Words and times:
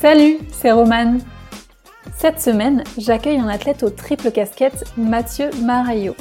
Salut, 0.00 0.38
c'est 0.52 0.70
Romane. 0.70 1.18
Cette 2.16 2.40
semaine, 2.40 2.84
j'accueille 2.98 3.40
un 3.40 3.48
athlète 3.48 3.82
aux 3.82 3.90
triple 3.90 4.30
casquettes, 4.30 4.84
Mathieu 4.96 5.50
Marayo. 5.60 6.14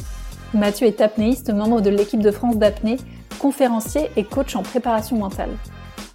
Mathieu 0.55 0.87
est 0.87 0.99
apnéiste, 0.99 1.53
membre 1.53 1.81
de 1.81 1.91
l'équipe 1.91 2.23
de 2.23 2.31
France 2.31 2.57
d'apnée, 2.57 2.97
conférencier 3.37 4.09
et 4.15 4.23
coach 4.23 4.55
en 4.55 4.63
préparation 4.63 5.17
mentale. 5.17 5.51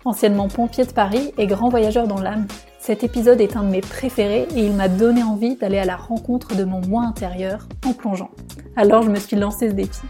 Anciennement 0.05 0.49
pompier 0.49 0.85
de 0.85 0.91
Paris 0.91 1.33
et 1.39 1.47
grand 1.47 1.69
voyageur 1.69 2.09
dans 2.09 2.21
l'âme, 2.21 2.49
cet 2.81 3.05
épisode 3.05 3.41
est 3.41 3.57
un 3.57 3.63
de 3.63 3.71
mes 3.71 3.81
préférés 3.81 4.49
et 4.57 4.67
il 4.67 4.73
m'a 4.73 4.89
donné 4.89 5.23
envie 5.23 5.55
d'aller 5.55 5.79
à 5.79 5.85
la 5.85 5.95
rencontre 5.95 6.57
de 6.57 6.65
mon 6.65 6.81
moi 6.81 7.05
intérieur 7.05 7.69
en 7.87 7.93
plongeant. 7.93 8.33
Alors 8.75 9.05
je 9.05 9.11
me 9.11 9.21
suis 9.21 9.37
lancé 9.37 9.69
ce 9.69 9.75
défi. 9.75 10.03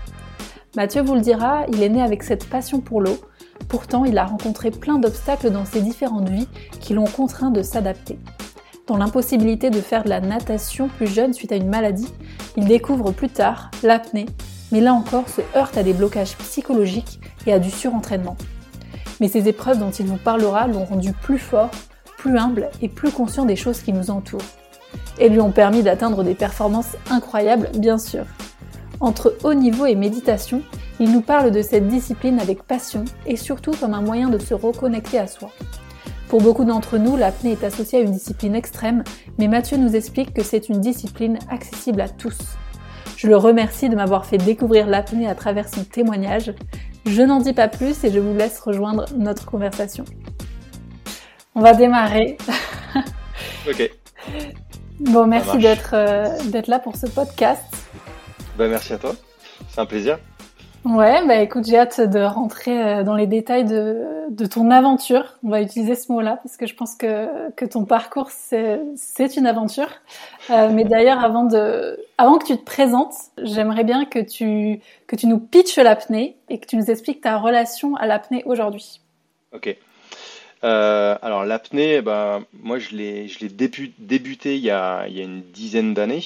Mathieu 0.75 1.03
vous 1.03 1.16
le 1.16 1.21
dira, 1.21 1.66
il 1.71 1.82
est 1.82 1.91
né 1.91 2.00
avec 2.00 2.23
cette 2.23 2.49
passion 2.49 2.81
pour 2.81 3.03
l'eau. 3.03 3.19
Pourtant, 3.69 4.05
il 4.05 4.19
a 4.19 4.25
rencontré 4.25 4.71
plein 4.71 4.99
d'obstacles 4.99 5.51
dans 5.51 5.65
ses 5.65 5.81
différentes 5.81 6.29
vies 6.29 6.49
qui 6.81 6.95
l'ont 6.95 7.07
contraint 7.07 7.51
de 7.51 7.63
s'adapter. 7.63 8.19
Dans 8.87 8.97
l'impossibilité 8.97 9.71
de 9.71 9.81
faire 9.81 10.05
de 10.05 10.09
la 10.09 10.21
natation 10.21 10.89
plus 10.89 11.07
jeune 11.07 11.33
suite 11.33 11.53
à 11.53 11.57
une 11.57 11.69
maladie, 11.69 12.13
il 12.57 12.67
découvre 12.67 13.13
plus 13.13 13.29
tard 13.29 13.71
l'apnée, 13.83 14.27
mais 14.73 14.81
là 14.81 14.93
encore 14.93 15.29
se 15.29 15.41
heurte 15.57 15.79
à 15.79 15.83
des 15.83 15.93
blocages 15.93 16.37
psychologiques 16.39 17.21
et 17.47 17.53
à 17.53 17.59
du 17.59 17.71
surentraînement. 17.71 18.37
Mais 19.21 19.29
ces 19.29 19.49
épreuves 19.49 19.79
dont 19.79 19.91
il 19.91 20.07
nous 20.07 20.17
parlera 20.17 20.67
l'ont 20.67 20.85
rendu 20.85 21.13
plus 21.13 21.39
fort, 21.39 21.71
plus 22.19 22.37
humble 22.37 22.71
et 22.81 22.89
plus 22.89 23.13
conscient 23.13 23.45
des 23.45 23.57
choses 23.57 23.81
qui 23.81 23.93
nous 23.93 24.11
entourent. 24.11 24.41
Et 25.19 25.29
lui 25.29 25.41
ont 25.41 25.53
permis 25.53 25.83
d'atteindre 25.83 26.25
des 26.25 26.35
performances 26.35 26.97
incroyables, 27.09 27.71
bien 27.79 27.99
sûr. 27.99 28.25
Entre 29.03 29.37
haut 29.43 29.53
niveau 29.53 29.85
et 29.85 29.97
méditation, 29.97 30.63
il 31.01 31.11
nous 31.11 31.23
parle 31.23 31.51
de 31.51 31.61
cette 31.61 31.89
discipline 31.89 32.39
avec 32.39 32.62
passion 32.62 33.05
et 33.27 33.34
surtout 33.37 33.73
comme 33.73 33.95
un 33.95 34.01
moyen 34.01 34.28
de 34.28 34.39
se 34.39 34.55
reconnecter 34.55 35.19
à 35.19 35.27
soi. 35.27 35.50
Pour 36.28 36.41
beaucoup 36.41 36.64
d'entre 36.64 36.98
nous, 36.98 37.17
l'apnée 37.17 37.50
est 37.50 37.64
associée 37.64 37.98
à 37.98 38.03
une 38.03 38.12
discipline 38.12 38.55
extrême, 38.55 39.03
mais 39.39 39.48
Mathieu 39.48 39.77
nous 39.77 39.97
explique 39.97 40.33
que 40.33 40.44
c'est 40.44 40.69
une 40.69 40.81
discipline 40.81 41.41
accessible 41.50 42.00
à 42.00 42.09
tous. 42.09 42.39
Je 43.17 43.27
le 43.27 43.36
remercie 43.36 43.89
de 43.89 43.97
m'avoir 43.97 44.25
fait 44.25 44.39
découvrir 44.39 44.86
l'apnée 44.86 45.27
à 45.27 45.34
travers 45.34 45.69
son 45.69 45.83
témoignage. 45.83 46.55
Je 47.05 47.22
n'en 47.22 47.41
dis 47.41 47.55
pas 47.55 47.66
plus 47.66 48.05
et 48.05 48.12
je 48.12 48.20
vous 48.20 48.37
laisse 48.37 48.61
rejoindre 48.61 49.06
notre 49.16 49.47
conversation. 49.47 50.05
On 51.56 51.61
va 51.61 51.75
démarrer. 51.75 52.39
ok. 53.69 53.91
Bon, 55.00 55.27
merci 55.27 55.59
d'être 55.59 55.91
euh, 55.94 56.39
d'être 56.53 56.69
là 56.69 56.78
pour 56.78 56.94
ce 56.94 57.09
podcast. 57.09 57.81
Bah, 58.56 58.69
merci 58.69 58.92
à 58.92 58.98
toi. 58.98 59.14
C'est 59.69 59.81
un 59.81 59.86
plaisir. 59.86 60.19
Ouais, 60.84 61.25
bah 61.28 61.36
écoute, 61.36 61.64
j'ai 61.64 61.78
hâte 61.78 62.00
de 62.00 62.19
rentrer 62.19 62.83
euh, 62.83 63.03
dans 63.05 63.14
les 63.14 63.28
détails 63.28 63.64
de, 63.64 64.05
de 64.31 64.47
ton 64.47 64.69
aventure. 64.72 65.39
On 65.44 65.48
va 65.48 65.62
utiliser 65.62 65.94
ce 65.94 66.11
mot-là 66.11 66.41
parce 66.42 66.56
que 66.56 66.67
je 66.67 66.75
pense 66.75 66.97
que, 66.97 67.50
que 67.53 67.64
ton 67.64 67.84
parcours, 67.84 68.31
c'est 68.31 69.36
une 69.36 69.47
aventure. 69.47 69.89
Euh, 70.50 70.70
mais 70.72 70.83
d'ailleurs, 70.83 71.25
avant, 71.25 71.44
de, 71.44 72.00
avant 72.19 72.39
que 72.39 72.47
tu 72.47 72.56
te 72.56 72.64
présentes, 72.64 73.14
j'aimerais 73.39 73.84
bien 73.84 74.05
que 74.05 74.19
tu, 74.19 74.81
que 75.06 75.14
tu 75.14 75.28
nous 75.28 75.39
pitches 75.39 75.78
l'apnée 75.78 76.37
et 76.48 76.59
que 76.59 76.66
tu 76.66 76.77
nous 76.77 76.91
expliques 76.91 77.20
ta 77.20 77.39
relation 77.39 77.94
à 77.94 78.06
l'apnée 78.06 78.42
aujourd'hui. 78.44 79.00
Ok. 79.53 79.77
Euh, 80.64 81.16
alors 81.22 81.44
l'apnée, 81.44 81.94
eh 81.94 82.03
ben, 82.03 82.44
moi 82.62 82.78
je 82.78 82.94
l'ai 82.94 83.27
je 83.27 83.41
l'ai 83.41 83.48
débuté 83.48 84.55
il 84.55 84.62
y 84.62 84.70
a, 84.70 85.09
il 85.09 85.16
y 85.16 85.20
a 85.20 85.25
une 85.25 85.42
dizaine 85.42 85.92
d'années, 85.92 86.22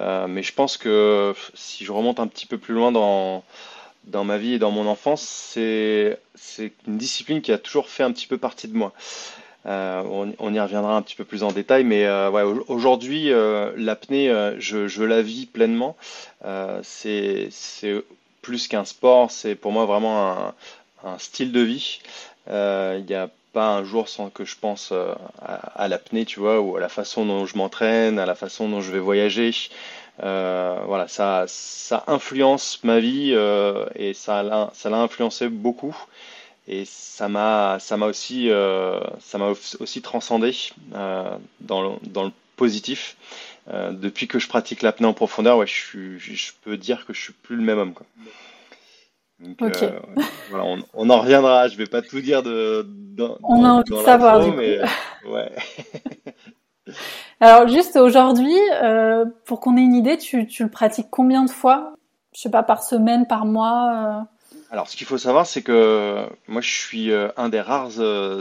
euh, 0.00 0.26
mais 0.26 0.42
je 0.42 0.52
pense 0.52 0.76
que 0.76 1.34
si 1.54 1.84
je 1.84 1.92
remonte 1.92 2.20
un 2.20 2.26
petit 2.26 2.46
peu 2.46 2.58
plus 2.58 2.74
loin 2.74 2.92
dans 2.92 3.44
dans 4.04 4.24
ma 4.24 4.36
vie 4.36 4.54
et 4.54 4.58
dans 4.58 4.70
mon 4.70 4.86
enfance, 4.86 5.22
c'est 5.22 6.18
une 6.86 6.98
discipline 6.98 7.40
qui 7.40 7.52
a 7.52 7.58
toujours 7.58 7.88
fait 7.88 8.02
un 8.02 8.12
petit 8.12 8.26
peu 8.26 8.36
partie 8.36 8.68
de 8.68 8.76
moi. 8.76 8.92
Euh, 9.66 10.02
on, 10.38 10.52
y 10.52 10.60
reviendra 10.60 10.94
un 10.94 11.00
petit 11.00 11.16
peu 11.16 11.24
plus 11.24 11.42
en 11.42 11.50
détail, 11.50 11.84
mais 11.84 12.06
ouais, 12.28 12.42
aujourd'hui 12.68 13.30
l'apnée, 13.76 14.28
je, 14.58 14.88
je 14.88 15.04
la 15.04 15.22
vis 15.22 15.46
pleinement. 15.46 15.96
c'est 16.82 17.48
plus 18.42 18.68
qu'un 18.68 18.84
sport, 18.84 19.30
c'est 19.30 19.54
pour 19.54 19.72
moi 19.72 19.86
vraiment 19.86 20.32
un, 20.32 20.54
un 21.02 21.18
style 21.18 21.50
de 21.50 21.60
vie. 21.60 22.00
Il 22.48 23.06
y 23.08 23.14
a 23.14 23.30
pas 23.54 23.68
un 23.68 23.84
jour 23.84 24.08
sans 24.08 24.28
que 24.28 24.44
je 24.44 24.56
pense 24.60 24.90
euh, 24.92 25.14
à, 25.40 25.88
l'apnée, 25.88 26.26
tu 26.26 26.40
vois, 26.40 26.60
ou 26.60 26.76
à 26.76 26.80
la 26.80 26.88
façon 26.88 27.24
dont 27.24 27.46
je 27.46 27.56
m'entraîne, 27.56 28.18
à 28.18 28.26
la 28.26 28.34
façon 28.34 28.68
dont 28.68 28.80
je 28.80 28.90
vais 28.92 28.98
voyager. 28.98 29.52
Euh, 30.22 30.78
voilà, 30.86 31.08
ça, 31.08 31.44
ça 31.46 32.04
influence 32.06 32.80
ma 32.84 33.00
vie 33.00 33.30
euh, 33.32 33.86
et 33.94 34.12
ça 34.12 34.42
l'a, 34.42 34.72
influencé 34.84 35.48
beaucoup. 35.48 35.96
Et 36.66 36.84
ça 36.84 37.28
m'a, 37.28 37.78
aussi, 38.02 38.50
ça 39.20 39.38
m'a 39.38 39.52
aussi 39.80 40.02
transcendé 40.02 40.52
dans 41.60 41.82
le, 41.82 41.90
dans 42.02 42.24
le 42.24 42.32
positif. 42.56 43.16
depuis 43.68 44.28
que 44.28 44.38
je 44.38 44.48
pratique 44.48 44.80
l'apnée 44.80 45.06
en 45.06 45.12
profondeur, 45.12 45.58
ouais, 45.58 45.66
je, 45.66 46.16
je 46.18 46.52
peux 46.62 46.78
dire 46.78 47.04
que 47.04 47.12
je 47.12 47.20
suis 47.20 47.32
plus 47.34 47.56
le 47.56 47.62
même 47.62 47.78
homme. 47.78 47.92
Quoi. 47.92 48.06
Euh, 49.62 49.90
voilà, 50.50 50.64
on, 50.94 51.10
en 51.10 51.20
reviendra. 51.20 51.68
Je 51.68 51.76
vais 51.76 51.86
pas 51.86 52.02
tout 52.02 52.20
dire 52.20 52.42
de. 52.42 52.86
on 53.42 53.64
a 53.64 53.68
envie 53.68 53.90
de 53.90 53.96
savoir. 53.96 54.46
mais, 54.54 54.80
ouais. 55.26 55.52
Alors 57.40 57.68
juste 57.68 57.96
aujourd'hui, 57.96 58.56
euh, 58.82 59.24
pour 59.44 59.60
qu'on 59.60 59.76
ait 59.76 59.82
une 59.82 59.94
idée, 59.94 60.18
tu, 60.18 60.46
tu, 60.46 60.62
le 60.62 60.70
pratiques 60.70 61.08
combien 61.10 61.44
de 61.44 61.50
fois? 61.50 61.94
Je 62.34 62.40
sais 62.40 62.50
pas, 62.50 62.62
par 62.62 62.82
semaine, 62.82 63.26
par 63.26 63.46
mois 63.46 63.92
euh? 63.94 64.20
Alors 64.70 64.88
ce 64.88 64.96
qu'il 64.96 65.06
faut 65.06 65.18
savoir, 65.18 65.46
c'est 65.46 65.62
que 65.62 66.26
moi 66.48 66.60
je 66.60 66.70
suis 66.70 67.12
un 67.36 67.48
des 67.48 67.60
rares 67.60 68.00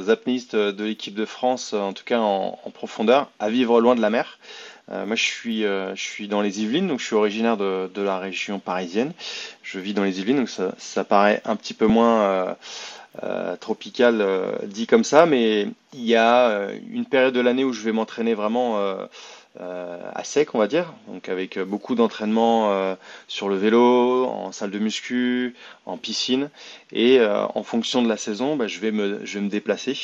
apnéistes 0.09 0.55
de 0.55 0.83
l'équipe 0.83 1.13
de 1.13 1.25
France, 1.25 1.73
en 1.73 1.93
tout 1.93 2.03
cas 2.03 2.19
en, 2.19 2.57
en, 2.63 2.69
profondeur, 2.71 3.29
à 3.39 3.49
vivre 3.49 3.79
loin 3.81 3.95
de 3.95 4.01
la 4.01 4.09
mer. 4.09 4.39
Euh, 4.91 5.05
moi, 5.05 5.15
je 5.15 5.23
suis, 5.23 5.65
euh, 5.65 5.95
je 5.95 6.01
suis 6.01 6.27
dans 6.27 6.41
les 6.41 6.61
Yvelines, 6.61 6.87
donc 6.87 6.99
je 6.99 7.05
suis 7.05 7.15
originaire 7.15 7.57
de, 7.57 7.89
de, 7.93 8.01
la 8.01 8.19
région 8.19 8.59
parisienne. 8.59 9.13
Je 9.61 9.79
vis 9.79 9.93
dans 9.93 10.03
les 10.03 10.19
Yvelines, 10.19 10.37
donc 10.37 10.49
ça, 10.49 11.03
paraît 11.03 11.41
un 11.45 11.55
petit 11.55 11.73
peu 11.73 11.87
moins 11.87 12.21
euh 13.23 13.55
tropical 13.59 14.25
dit 14.63 14.87
comme 14.87 15.03
ça, 15.03 15.27
mais 15.27 15.67
il 15.93 16.03
y 16.03 16.15
a 16.15 16.67
une 16.89 17.05
période 17.05 17.35
de 17.35 17.39
l'année 17.41 17.63
où 17.63 17.71
je 17.71 17.81
vais 17.83 17.91
m'entraîner 17.91 18.33
vraiment 18.33 18.79
à 19.59 20.23
sec, 20.23 20.55
on 20.55 20.57
va 20.57 20.67
dire, 20.67 20.91
donc 21.07 21.29
avec 21.29 21.59
beaucoup 21.59 21.93
d'entraînement 21.93 22.95
sur 23.27 23.49
le 23.49 23.55
vélo, 23.55 24.25
en 24.25 24.51
salle 24.51 24.71
de 24.71 24.79
muscu, 24.79 25.53
en 25.85 25.97
piscine, 25.97 26.49
et 26.91 27.21
en 27.23 27.61
fonction 27.61 28.01
de 28.01 28.09
la 28.09 28.17
saison, 28.17 28.55
bah, 28.55 28.65
je, 28.65 28.79
vais 28.79 28.91
me, 28.91 29.23
je 29.25 29.37
vais 29.37 29.45
me 29.45 29.49
déplacer. 29.49 29.95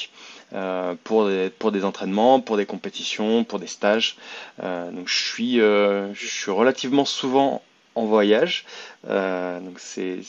Euh, 0.54 0.96
pour, 1.04 1.28
des, 1.28 1.52
pour 1.52 1.72
des 1.72 1.86
entraînements, 1.86 2.40
pour 2.40 2.58
des 2.58 2.66
compétitions, 2.66 3.44
pour 3.44 3.60
des 3.60 3.68
stages. 3.68 4.18
Euh, 4.64 4.90
donc 4.92 5.08
je 5.08 5.16
suis, 5.16 5.62
euh, 5.62 6.12
je 6.16 6.26
suis 6.26 6.50
relativement 6.50 7.06
souvent 7.06 7.62
en 7.94 8.06
voyage. 8.06 8.66
Donc 9.08 9.78
c'est 9.78 10.22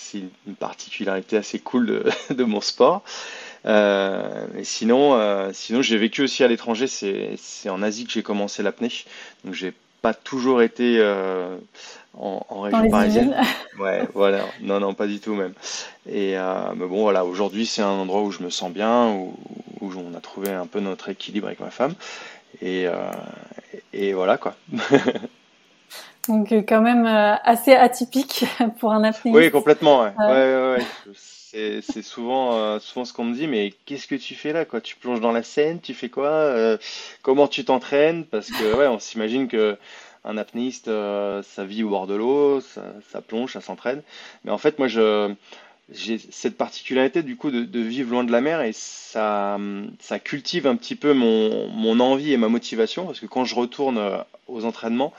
une 0.46 0.54
particularité 0.56 1.36
assez 1.36 1.58
cool 1.58 2.04
de, 2.30 2.44
mon 2.44 2.60
sport. 2.60 3.02
Euh, 3.66 4.46
sinon, 4.62 5.50
sinon 5.52 5.80
j'ai 5.80 5.96
vécu 5.96 6.22
aussi 6.22 6.44
à 6.44 6.48
l'étranger. 6.48 6.86
C'est 6.86 7.70
en 7.70 7.82
Asie 7.82 8.04
que 8.04 8.12
j'ai 8.12 8.22
commencé 8.22 8.62
l'apnée. 8.62 8.92
Donc 9.44 9.54
j'ai 9.54 9.72
pas 10.02 10.14
toujours 10.14 10.62
été 10.62 10.96
euh, 10.98 11.56
en, 12.14 12.44
en, 12.48 12.60
région 12.62 12.90
parisienne. 12.90 13.36
Ouais, 13.78 14.06
voilà. 14.12 14.44
Non, 14.60 14.78
non, 14.78 14.92
pas 14.92 15.06
du 15.06 15.20
tout 15.20 15.34
même. 15.34 15.54
Et 16.06 16.36
euh, 16.36 16.74
mais 16.76 16.86
bon, 16.86 17.02
voilà. 17.02 17.24
Aujourd'hui, 17.24 17.64
c'est 17.64 17.80
un 17.80 17.88
endroit 17.88 18.22
où 18.22 18.30
je 18.30 18.42
me 18.42 18.50
sens 18.50 18.70
bien, 18.70 19.08
où, 19.08 19.34
où, 19.80 19.90
on 19.96 20.14
a 20.14 20.20
trouvé 20.20 20.50
un 20.50 20.66
peu 20.66 20.80
notre 20.80 21.08
équilibre 21.08 21.46
avec 21.46 21.60
ma 21.60 21.70
femme. 21.70 21.94
Et, 22.60 22.86
euh, 22.86 23.10
et 23.94 24.12
voilà 24.12 24.36
quoi. 24.36 24.54
Donc 26.30 26.52
quand 26.52 26.80
même 26.80 27.06
assez 27.06 27.72
atypique 27.72 28.44
pour 28.78 28.92
un 28.92 29.04
apnéiste. 29.04 29.36
Oui, 29.36 29.50
complètement. 29.50 30.02
Ouais. 30.02 30.12
ouais, 30.18 30.26
ouais, 30.26 30.76
ouais. 30.78 31.12
C'est 31.12 32.02
souvent, 32.02 32.78
souvent 32.78 33.04
ce 33.04 33.12
qu'on 33.12 33.24
me 33.24 33.34
dit, 33.34 33.48
mais 33.48 33.74
qu'est-ce 33.84 34.06
que 34.06 34.14
tu 34.14 34.36
fais 34.36 34.52
là 34.52 34.64
quoi? 34.64 34.80
Tu 34.80 34.94
plonges 34.94 35.20
dans 35.20 35.32
la 35.32 35.42
Seine, 35.42 35.80
tu 35.80 35.94
fais 35.94 36.08
quoi 36.08 36.54
Comment 37.22 37.48
tu 37.48 37.64
t'entraînes? 37.64 38.24
Parce 38.24 38.50
que 38.52 38.76
ouais, 38.76 38.86
on 38.86 39.00
s'imagine 39.00 39.48
que 39.48 39.76
un 40.24 40.36
apnéiste, 40.36 40.88
euh, 40.88 41.42
ça 41.42 41.64
vit 41.64 41.82
au 41.82 41.90
bord 41.90 42.06
de 42.06 42.14
l'eau, 42.14 42.60
ça, 42.60 43.20
plonge, 43.20 43.52
ça 43.52 43.60
s'entraîne. 43.60 44.02
Mais 44.44 44.50
en 44.50 44.58
fait, 44.58 44.78
moi, 44.78 44.88
je, 44.88 45.32
j'ai 45.92 46.18
cette 46.18 46.56
particularité 46.56 47.22
du 47.22 47.36
coup 47.36 47.50
de, 47.50 47.80
vivre 47.80 48.10
loin 48.10 48.24
de 48.24 48.32
la 48.32 48.40
mer 48.40 48.60
et 48.60 48.72
ça, 48.72 49.58
ça 49.98 50.18
cultive 50.18 50.66
un 50.66 50.76
petit 50.76 50.94
peu 50.94 51.14
mon, 51.14 51.68
mon, 51.68 52.00
envie 52.00 52.32
et 52.32 52.36
ma 52.36 52.48
motivation 52.48 53.06
parce 53.06 53.20
que 53.20 53.26
quand 53.26 53.44
je 53.44 53.54
retourne 53.54 53.98
euh, 53.98 54.18
aux 54.46 54.64
entraînements, 54.64 55.12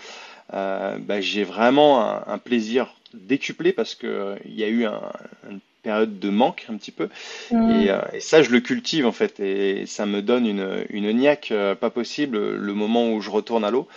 euh, 0.54 0.98
bah, 1.00 1.22
j'ai 1.22 1.44
vraiment 1.44 2.02
un, 2.28 2.38
plaisir 2.38 2.96
décuplé 3.14 3.74
parce 3.74 3.96
que 3.96 4.36
il 4.46 4.56
y 4.56 4.64
a 4.64 4.68
eu 4.68 4.86
un, 4.86 5.02
une 5.50 5.60
période 5.84 6.20
de 6.20 6.30
manque 6.30 6.66
un 6.70 6.78
petit 6.78 6.92
peu 6.92 7.10
mmh. 7.52 7.72
et, 7.72 8.18
et, 8.18 8.20
ça 8.20 8.44
je 8.44 8.52
le 8.52 8.60
cultive 8.60 9.06
en 9.06 9.12
fait 9.12 9.40
et 9.40 9.86
ça 9.86 10.06
me 10.06 10.22
donne 10.22 10.46
une, 10.46 10.86
une 10.90 11.12
niaque 11.12 11.54
pas 11.80 11.90
possible 11.90 12.56
le 12.56 12.74
moment 12.74 13.12
où 13.12 13.22
je 13.22 13.30
retourne 13.30 13.64
à 13.66 13.72
l'eau 13.72 13.88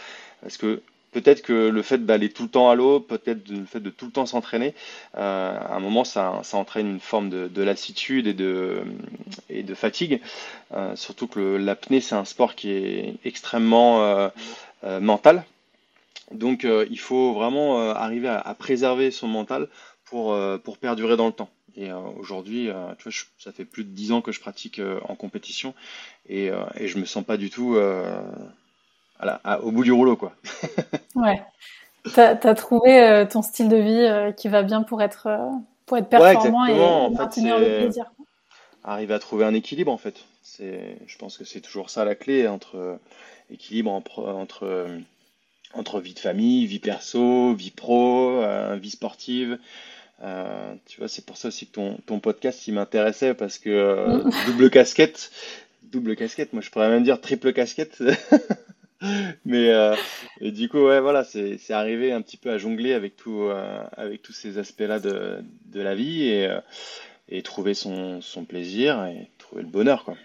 parce 0.42 0.56
que 0.56 0.82
peut-être 1.14 1.42
que 1.42 1.68
le 1.68 1.82
fait 1.82 2.04
d'aller 2.04 2.28
tout 2.28 2.42
le 2.42 2.48
temps 2.50 2.68
à 2.68 2.74
l'eau, 2.74 3.00
peut-être 3.00 3.48
le 3.48 3.64
fait 3.64 3.80
de 3.80 3.88
tout 3.88 4.06
le 4.06 4.12
temps 4.12 4.26
s'entraîner, 4.26 4.74
euh, 5.16 5.56
à 5.58 5.76
un 5.76 5.80
moment, 5.80 6.04
ça, 6.04 6.40
ça, 6.42 6.58
entraîne 6.58 6.88
une 6.90 7.00
forme 7.00 7.30
de, 7.30 7.48
de, 7.48 7.62
lassitude 7.62 8.26
et 8.26 8.34
de, 8.34 8.82
et 9.48 9.62
de 9.62 9.74
fatigue. 9.74 10.20
Euh, 10.74 10.94
surtout 10.96 11.28
que 11.28 11.56
l'apnée, 11.56 12.00
c'est 12.00 12.16
un 12.16 12.24
sport 12.24 12.56
qui 12.56 12.70
est 12.70 13.14
extrêmement 13.24 14.02
euh, 14.02 14.28
euh 14.82 15.00
mental. 15.00 15.44
Donc, 16.30 16.64
euh, 16.64 16.86
il 16.90 16.98
faut 16.98 17.34
vraiment 17.34 17.90
arriver 17.90 18.28
à, 18.28 18.38
à, 18.38 18.54
préserver 18.54 19.10
son 19.10 19.28
mental 19.28 19.68
pour, 20.04 20.36
pour 20.62 20.78
perdurer 20.78 21.16
dans 21.16 21.26
le 21.26 21.32
temps. 21.32 21.50
Et 21.76 21.92
aujourd'hui, 21.92 22.68
tu 22.98 23.08
vois, 23.08 23.18
ça 23.38 23.50
fait 23.50 23.64
plus 23.64 23.84
de 23.84 23.90
10 23.90 24.12
ans 24.12 24.20
que 24.20 24.30
je 24.30 24.40
pratique 24.40 24.80
en 25.08 25.16
compétition 25.16 25.74
et, 26.28 26.50
et 26.76 26.86
je 26.86 26.98
me 26.98 27.04
sens 27.04 27.24
pas 27.24 27.36
du 27.36 27.50
tout 27.50 27.76
au 27.76 29.70
bout 29.70 29.82
du 29.84 29.92
rouleau, 29.92 30.16
quoi. 30.16 30.34
ouais. 31.16 31.42
T'as 32.12 32.36
as 32.42 32.54
trouvé 32.54 33.00
euh, 33.00 33.24
ton 33.24 33.40
style 33.40 33.68
de 33.68 33.76
vie 33.76 33.90
euh, 33.90 34.30
qui 34.32 34.48
va 34.48 34.62
bien 34.62 34.82
pour 34.82 35.00
être, 35.00 35.26
euh, 35.26 35.50
pour 35.86 35.96
être 35.96 36.08
performant 36.08 36.66
et 36.66 37.10
maintenir 37.14 37.58
le 37.58 37.78
plaisir. 37.78 38.12
Arriver 38.84 39.14
à 39.14 39.18
trouver 39.18 39.46
un 39.46 39.54
équilibre, 39.54 39.90
en 39.90 39.96
fait. 39.96 40.24
Je 40.58 41.18
pense 41.18 41.38
que 41.38 41.44
c'est 41.44 41.62
toujours 41.62 41.88
ça 41.88 42.04
la 42.04 42.14
clé 42.14 42.46
entre 42.46 42.98
équilibre 43.50 43.90
entre, 43.90 44.22
entre, 44.22 44.86
vie 46.00 46.14
de 46.14 46.18
famille, 46.18 46.66
vie 46.66 46.78
perso, 46.78 47.54
vie 47.54 47.70
pro, 47.70 48.42
vie 48.76 48.90
sportive. 48.90 49.58
tu 50.20 50.98
vois, 50.98 51.08
c'est 51.08 51.24
pour 51.24 51.36
ça 51.36 51.48
aussi 51.48 51.66
que 51.66 51.72
ton, 51.72 51.98
ton 52.06 52.20
podcast 52.20 52.66
il 52.66 52.74
m'intéressait 52.74 53.34
parce 53.34 53.58
que 53.58 54.22
double 54.46 54.70
casquette, 54.70 55.30
double 55.82 56.16
casquette, 56.16 56.52
moi 56.52 56.62
je 56.62 56.70
pourrais 56.70 56.88
même 56.88 57.04
dire 57.04 57.20
triple 57.20 57.52
casquette. 57.52 58.02
Mais 59.44 59.70
euh, 59.70 59.94
et 60.40 60.50
du 60.50 60.68
coup, 60.68 60.78
ouais, 60.78 61.00
voilà, 61.00 61.24
c'est 61.24 61.70
arrivé 61.70 62.12
un 62.12 62.22
petit 62.22 62.36
peu 62.36 62.50
à 62.50 62.58
jongler 62.58 62.94
avec, 62.94 63.16
tout, 63.16 63.42
euh, 63.42 63.82
avec 63.96 64.22
tous 64.22 64.32
ces 64.32 64.58
aspects-là 64.58 64.98
de, 64.98 65.42
de, 65.66 65.80
la 65.80 65.94
vie 65.94 66.28
et, 66.28 66.46
euh, 66.46 66.60
et 67.28 67.42
trouver 67.42 67.74
son, 67.74 68.20
son, 68.20 68.44
plaisir 68.44 69.04
et 69.04 69.28
trouver 69.38 69.62
le 69.62 69.68
bonheur, 69.68 70.04
quoi. 70.04 70.16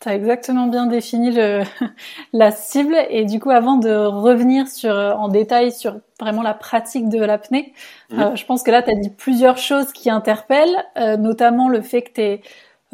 Tu 0.00 0.08
as 0.08 0.14
exactement 0.14 0.66
bien 0.66 0.86
défini 0.86 1.30
le, 1.30 1.62
la 2.32 2.50
cible. 2.50 2.96
Et 3.10 3.24
du 3.24 3.40
coup, 3.40 3.50
avant 3.50 3.76
de 3.76 3.94
revenir 3.94 4.68
sur, 4.68 4.92
en 4.92 5.28
détail 5.28 5.72
sur 5.72 5.98
vraiment 6.20 6.42
la 6.42 6.54
pratique 6.54 7.08
de 7.08 7.22
l'apnée, 7.22 7.72
mmh. 8.10 8.36
je 8.36 8.44
pense 8.44 8.62
que 8.62 8.70
là, 8.70 8.82
tu 8.82 8.90
as 8.90 8.94
dit 8.94 9.10
plusieurs 9.10 9.58
choses 9.58 9.92
qui 9.92 10.10
interpellent, 10.10 10.84
notamment 11.18 11.68
le 11.68 11.80
fait 11.80 12.02
que 12.02 12.12
tu 12.12 12.20
es 12.20 12.42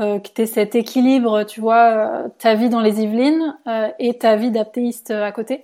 euh, 0.00 0.18
que 0.18 0.28
tu 0.34 0.46
cet 0.46 0.76
équilibre, 0.76 1.42
tu 1.44 1.60
vois, 1.60 1.90
euh, 1.90 2.28
ta 2.38 2.54
vie 2.54 2.70
dans 2.70 2.80
les 2.80 3.02
Yvelines 3.02 3.54
euh, 3.66 3.88
et 3.98 4.16
ta 4.16 4.34
vie 4.36 4.50
d'aptéiste 4.50 5.10
à 5.10 5.30
côté. 5.30 5.62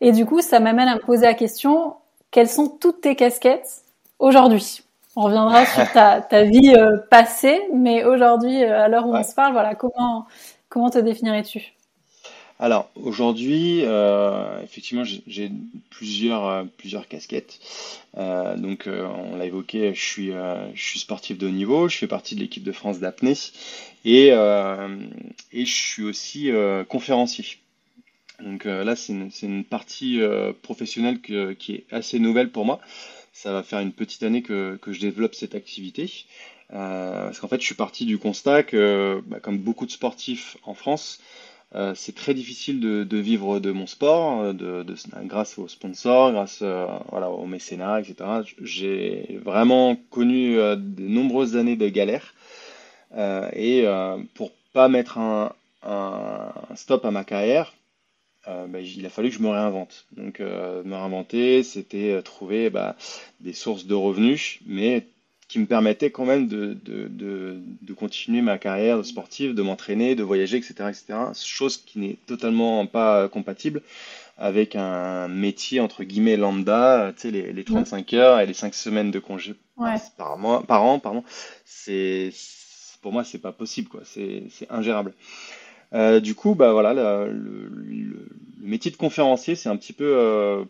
Et 0.00 0.10
du 0.10 0.26
coup, 0.26 0.40
ça 0.40 0.58
m'amène 0.58 0.88
à 0.88 0.96
me 0.96 1.00
poser 1.00 1.26
la 1.26 1.34
question, 1.34 1.94
quelles 2.32 2.48
sont 2.48 2.68
toutes 2.68 3.02
tes 3.02 3.14
casquettes 3.14 3.84
aujourd'hui? 4.18 4.82
On 5.14 5.22
reviendra 5.22 5.64
sur 5.66 5.88
ta, 5.92 6.20
ta 6.20 6.42
vie 6.42 6.74
passée, 7.10 7.60
mais 7.72 8.02
aujourd'hui, 8.02 8.64
à 8.64 8.88
l'heure 8.88 9.06
où 9.06 9.14
on 9.14 9.22
se 9.22 9.34
parle, 9.34 9.52
voilà, 9.52 9.76
comment, 9.76 10.26
comment 10.76 10.90
te 10.90 10.98
définirais-tu? 10.98 11.72
Alors 12.58 12.90
aujourd'hui, 12.96 13.80
euh, 13.84 14.62
effectivement, 14.62 15.04
j'ai 15.04 15.50
plusieurs 15.88 16.46
euh, 16.46 16.64
plusieurs 16.76 17.08
casquettes. 17.08 17.58
Euh, 18.18 18.58
donc 18.58 18.86
on 18.86 19.36
l'a 19.36 19.46
évoqué, 19.46 19.94
je 19.94 20.00
suis 20.74 20.98
sportif 20.98 21.38
de 21.38 21.46
haut 21.46 21.50
niveau, 21.50 21.88
je 21.88 21.96
fais 21.96 22.06
partie 22.06 22.34
de 22.34 22.40
l'équipe 22.40 22.62
de 22.62 22.72
France 22.72 22.98
d'apnée 22.98 23.32
et 24.04 24.28
et 24.28 25.64
je 25.64 25.74
suis 25.74 26.02
aussi 26.02 26.50
conférencier. 26.90 27.46
Donc 28.40 28.64
là, 28.64 28.96
c'est 28.96 29.14
une, 29.14 29.30
une, 29.42 29.64
partie 29.64 30.20
professionnelle 30.60 31.20
qui 31.22 31.72
est 31.72 31.86
assez 31.90 32.18
nouvelle 32.18 32.50
pour 32.50 32.66
moi. 32.66 32.80
Ça 33.32 33.50
va 33.50 33.62
faire 33.62 33.80
une 33.80 33.92
petite 33.92 34.22
année 34.22 34.42
que 34.42 34.78
je 34.86 35.00
développe 35.00 35.34
cette 35.34 35.54
activité. 35.54 36.26
Parce 36.70 37.38
qu'en 37.40 37.48
fait, 37.48 37.60
je 37.60 37.66
suis 37.66 37.74
parti 37.74 38.06
du 38.06 38.18
constat 38.18 38.62
que, 38.62 39.22
bah, 39.26 39.40
comme 39.40 39.58
beaucoup 39.58 39.86
de 39.86 39.90
sportifs 39.90 40.56
en 40.64 40.74
France, 40.74 41.20
euh, 41.74 41.94
c'est 41.94 42.14
très 42.14 42.32
difficile 42.32 42.80
de, 42.80 43.18
vivre 43.18 43.58
de 43.58 43.72
mon 43.72 43.86
sport, 43.86 44.40
euh, 44.40 44.52
de, 44.52 44.94
grâce 45.24 45.58
aux 45.58 45.68
sponsors, 45.68 46.32
grâce 46.32 46.60
euh, 46.62 46.86
voilà, 47.10 47.28
au 47.28 47.46
mécénat, 47.46 48.00
etc. 48.00 48.16
J'ai 48.62 49.38
vraiment 49.44 49.96
connu 50.10 50.56
de 50.56 51.02
nombreuses 51.02 51.56
années 51.56 51.76
de 51.76 51.88
galère. 51.88 52.34
et 53.52 53.84
pour 54.34 54.52
pas 54.72 54.88
mettre 54.88 55.18
un, 55.18 55.52
stop 56.74 57.04
à 57.04 57.10
ma 57.10 57.24
carrière, 57.24 57.74
bah, 58.46 58.80
il 58.80 59.04
a 59.04 59.10
fallu 59.10 59.30
que 59.30 59.36
je 59.36 59.42
me 59.42 59.48
réinvente. 59.48 60.06
Donc 60.12 60.40
me 60.40 60.94
réinventer, 60.94 61.62
c'était 61.64 62.22
trouver 62.22 62.70
bah, 62.70 62.96
des 63.40 63.52
sources 63.52 63.86
de 63.86 63.94
revenus, 63.94 64.60
mais 64.66 65.06
qui 65.48 65.58
me 65.58 65.66
permettait 65.66 66.10
quand 66.10 66.24
même 66.24 66.48
de, 66.48 66.76
de, 66.84 67.06
de, 67.08 67.60
de 67.82 67.92
continuer 67.94 68.42
ma 68.42 68.58
carrière 68.58 69.04
sportive, 69.04 69.54
de 69.54 69.62
m'entraîner, 69.62 70.14
de 70.14 70.22
voyager, 70.22 70.56
etc., 70.56 70.74
etc. 70.88 71.18
Chose 71.34 71.76
qui 71.76 72.00
n'est 72.00 72.16
totalement 72.26 72.86
pas 72.86 73.28
compatible 73.28 73.82
avec 74.38 74.76
un 74.76 75.28
métier 75.28 75.80
entre 75.80 76.04
guillemets 76.04 76.36
lambda, 76.36 77.12
tu 77.14 77.22
sais, 77.22 77.30
les, 77.30 77.52
les 77.52 77.64
35 77.64 78.12
heures 78.14 78.40
et 78.40 78.46
les 78.46 78.54
5 78.54 78.74
semaines 78.74 79.10
de 79.10 79.18
congé 79.18 79.54
par, 80.16 80.36
mois, 80.36 80.62
par 80.62 80.82
an, 80.82 80.98
pardon. 80.98 81.24
C'est, 81.64 82.30
pour 83.02 83.12
moi, 83.12 83.24
c'est 83.24 83.38
pas 83.38 83.52
possible, 83.52 83.88
quoi. 83.88 84.00
C'est, 84.04 84.44
c'est 84.50 84.70
ingérable. 84.70 85.14
Euh, 85.94 86.20
du 86.20 86.34
coup, 86.34 86.54
bah 86.54 86.72
voilà, 86.72 86.92
le, 86.92 87.32
le, 87.32 87.68
le, 87.68 88.28
métier 88.60 88.90
de 88.90 88.96
conférencier, 88.96 89.54
c'est 89.54 89.68
un 89.68 89.76
petit 89.76 89.92
peu 89.92 90.04
euh, 90.16 90.64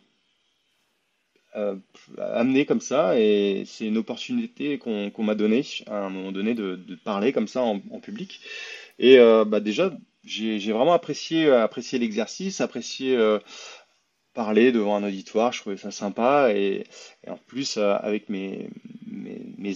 euh, 1.57 1.77
amené 2.19 2.67
comme 2.67 2.83
ça 2.83 3.19
et 3.19 3.65
c'est 3.67 3.87
une 3.87 3.97
opportunité 3.97 4.79
qu'on 4.79 5.25
m'a 5.25 5.35
donnée 5.35 5.65
à 5.87 6.05
un 6.05 6.11
moment 6.11 6.31
donné 6.31 6.55
de, 6.55 6.79
parler 7.05 7.33
comme 7.33 7.49
ça 7.49 7.63
en, 7.63 7.81
public. 8.01 8.41
Et 8.99 9.19
euh, 9.19 9.45
bah 9.45 9.61
déjà, 9.61 9.93
j'ai 10.25 10.73
vraiment 10.73 10.93
apprécié, 10.93 11.51
apprécié 11.51 11.99
l'exercice, 11.99 12.61
apprécié 12.61 13.17
euh, 13.17 13.39
parler 14.35 14.71
devant 14.71 14.97
un 14.97 15.05
auditoire, 15.05 15.53
je 15.53 15.61
trouvais 15.61 15.79
ça 15.79 15.91
sympa 15.91 16.53
et, 16.53 16.85
en 17.27 17.39
plus 17.39 17.79
euh, 17.79 17.97
avec 18.03 18.29
mes, 18.29 18.69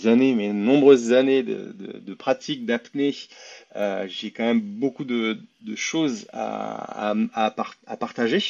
années, 0.06 0.34
mes 0.34 0.52
nombreuses 0.52 1.12
années 1.12 1.42
de, 1.42 2.14
pratique 2.14 2.66
d'apnée, 2.66 3.14
j'ai 4.06 4.30
quand 4.32 4.44
même 4.44 4.60
beaucoup 4.60 5.04
de, 5.04 5.38
choses 5.76 6.26
à 6.32 7.14
partager 7.98 8.40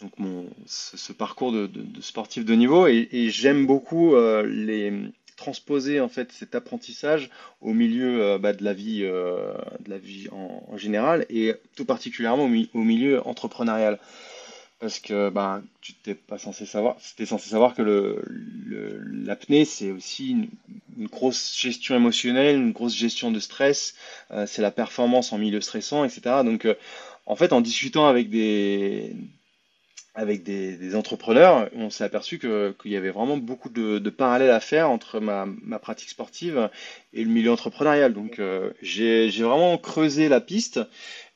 donc 0.00 0.12
mon, 0.18 0.46
ce, 0.66 1.12
parcours 1.12 1.52
de, 1.52 1.70
sportif 2.00 2.44
de 2.44 2.54
niveau 2.54 2.86
et, 2.86 3.08
j'aime 3.30 3.66
beaucoup 3.66 4.14
euh, 4.14 4.44
les 4.46 4.92
transposer 5.36 6.00
en 6.00 6.08
fait 6.08 6.30
cet 6.32 6.54
apprentissage 6.54 7.30
au 7.60 7.72
milieu 7.72 8.22
euh, 8.22 8.38
bah, 8.38 8.52
de 8.52 8.64
la 8.64 8.72
vie, 8.72 9.00
euh, 9.02 9.52
de 9.80 9.90
la 9.90 9.98
vie 9.98 10.28
en, 10.30 10.76
général 10.76 11.26
et 11.28 11.54
tout 11.76 11.84
particulièrement 11.84 12.44
au, 12.44 12.78
milieu 12.78 13.26
entrepreneurial 13.26 13.98
parce 14.80 15.00
que 15.00 15.30
bah, 15.30 15.62
tu 15.80 15.94
t'es 15.94 16.14
pas 16.14 16.38
censé 16.38 16.66
savoir, 16.66 16.96
c'était 17.00 17.26
censé 17.26 17.48
savoir 17.48 17.74
que 17.74 17.82
le, 17.82 18.22
l'apnée 19.24 19.64
c'est 19.64 19.90
aussi 19.90 20.30
une, 20.30 20.48
une, 20.98 21.06
grosse 21.06 21.56
gestion 21.58 21.94
émotionnelle, 21.94 22.56
une 22.56 22.72
grosse 22.72 22.94
gestion 22.94 23.30
de 23.30 23.40
stress, 23.40 23.94
c'est 24.46 24.62
la 24.62 24.70
performance 24.70 25.32
en 25.32 25.38
milieu 25.38 25.60
stressant, 25.60 26.04
etc. 26.04 26.42
Donc 26.44 26.66
en 27.26 27.36
fait 27.36 27.52
en 27.52 27.60
discutant 27.60 28.06
avec 28.06 28.28
des 28.28 29.16
avec 30.16 30.44
des, 30.44 30.76
des, 30.76 30.94
entrepreneurs, 30.94 31.68
on 31.74 31.90
s'est 31.90 32.04
aperçu 32.04 32.38
qu'il 32.38 32.90
y 32.90 32.96
avait 32.96 33.10
vraiment 33.10 33.36
beaucoup 33.36 33.68
de, 33.68 33.98
de, 33.98 34.10
parallèles 34.10 34.52
à 34.52 34.60
faire 34.60 34.88
entre 34.88 35.18
ma, 35.18 35.44
ma, 35.62 35.80
pratique 35.80 36.08
sportive 36.08 36.70
et 37.12 37.24
le 37.24 37.30
milieu 37.30 37.50
entrepreneurial. 37.50 38.14
Donc 38.14 38.38
euh, 38.38 38.70
j'ai 38.80 39.28
vraiment 39.28 39.76
creusé 39.76 40.28
la 40.28 40.40
piste 40.40 40.78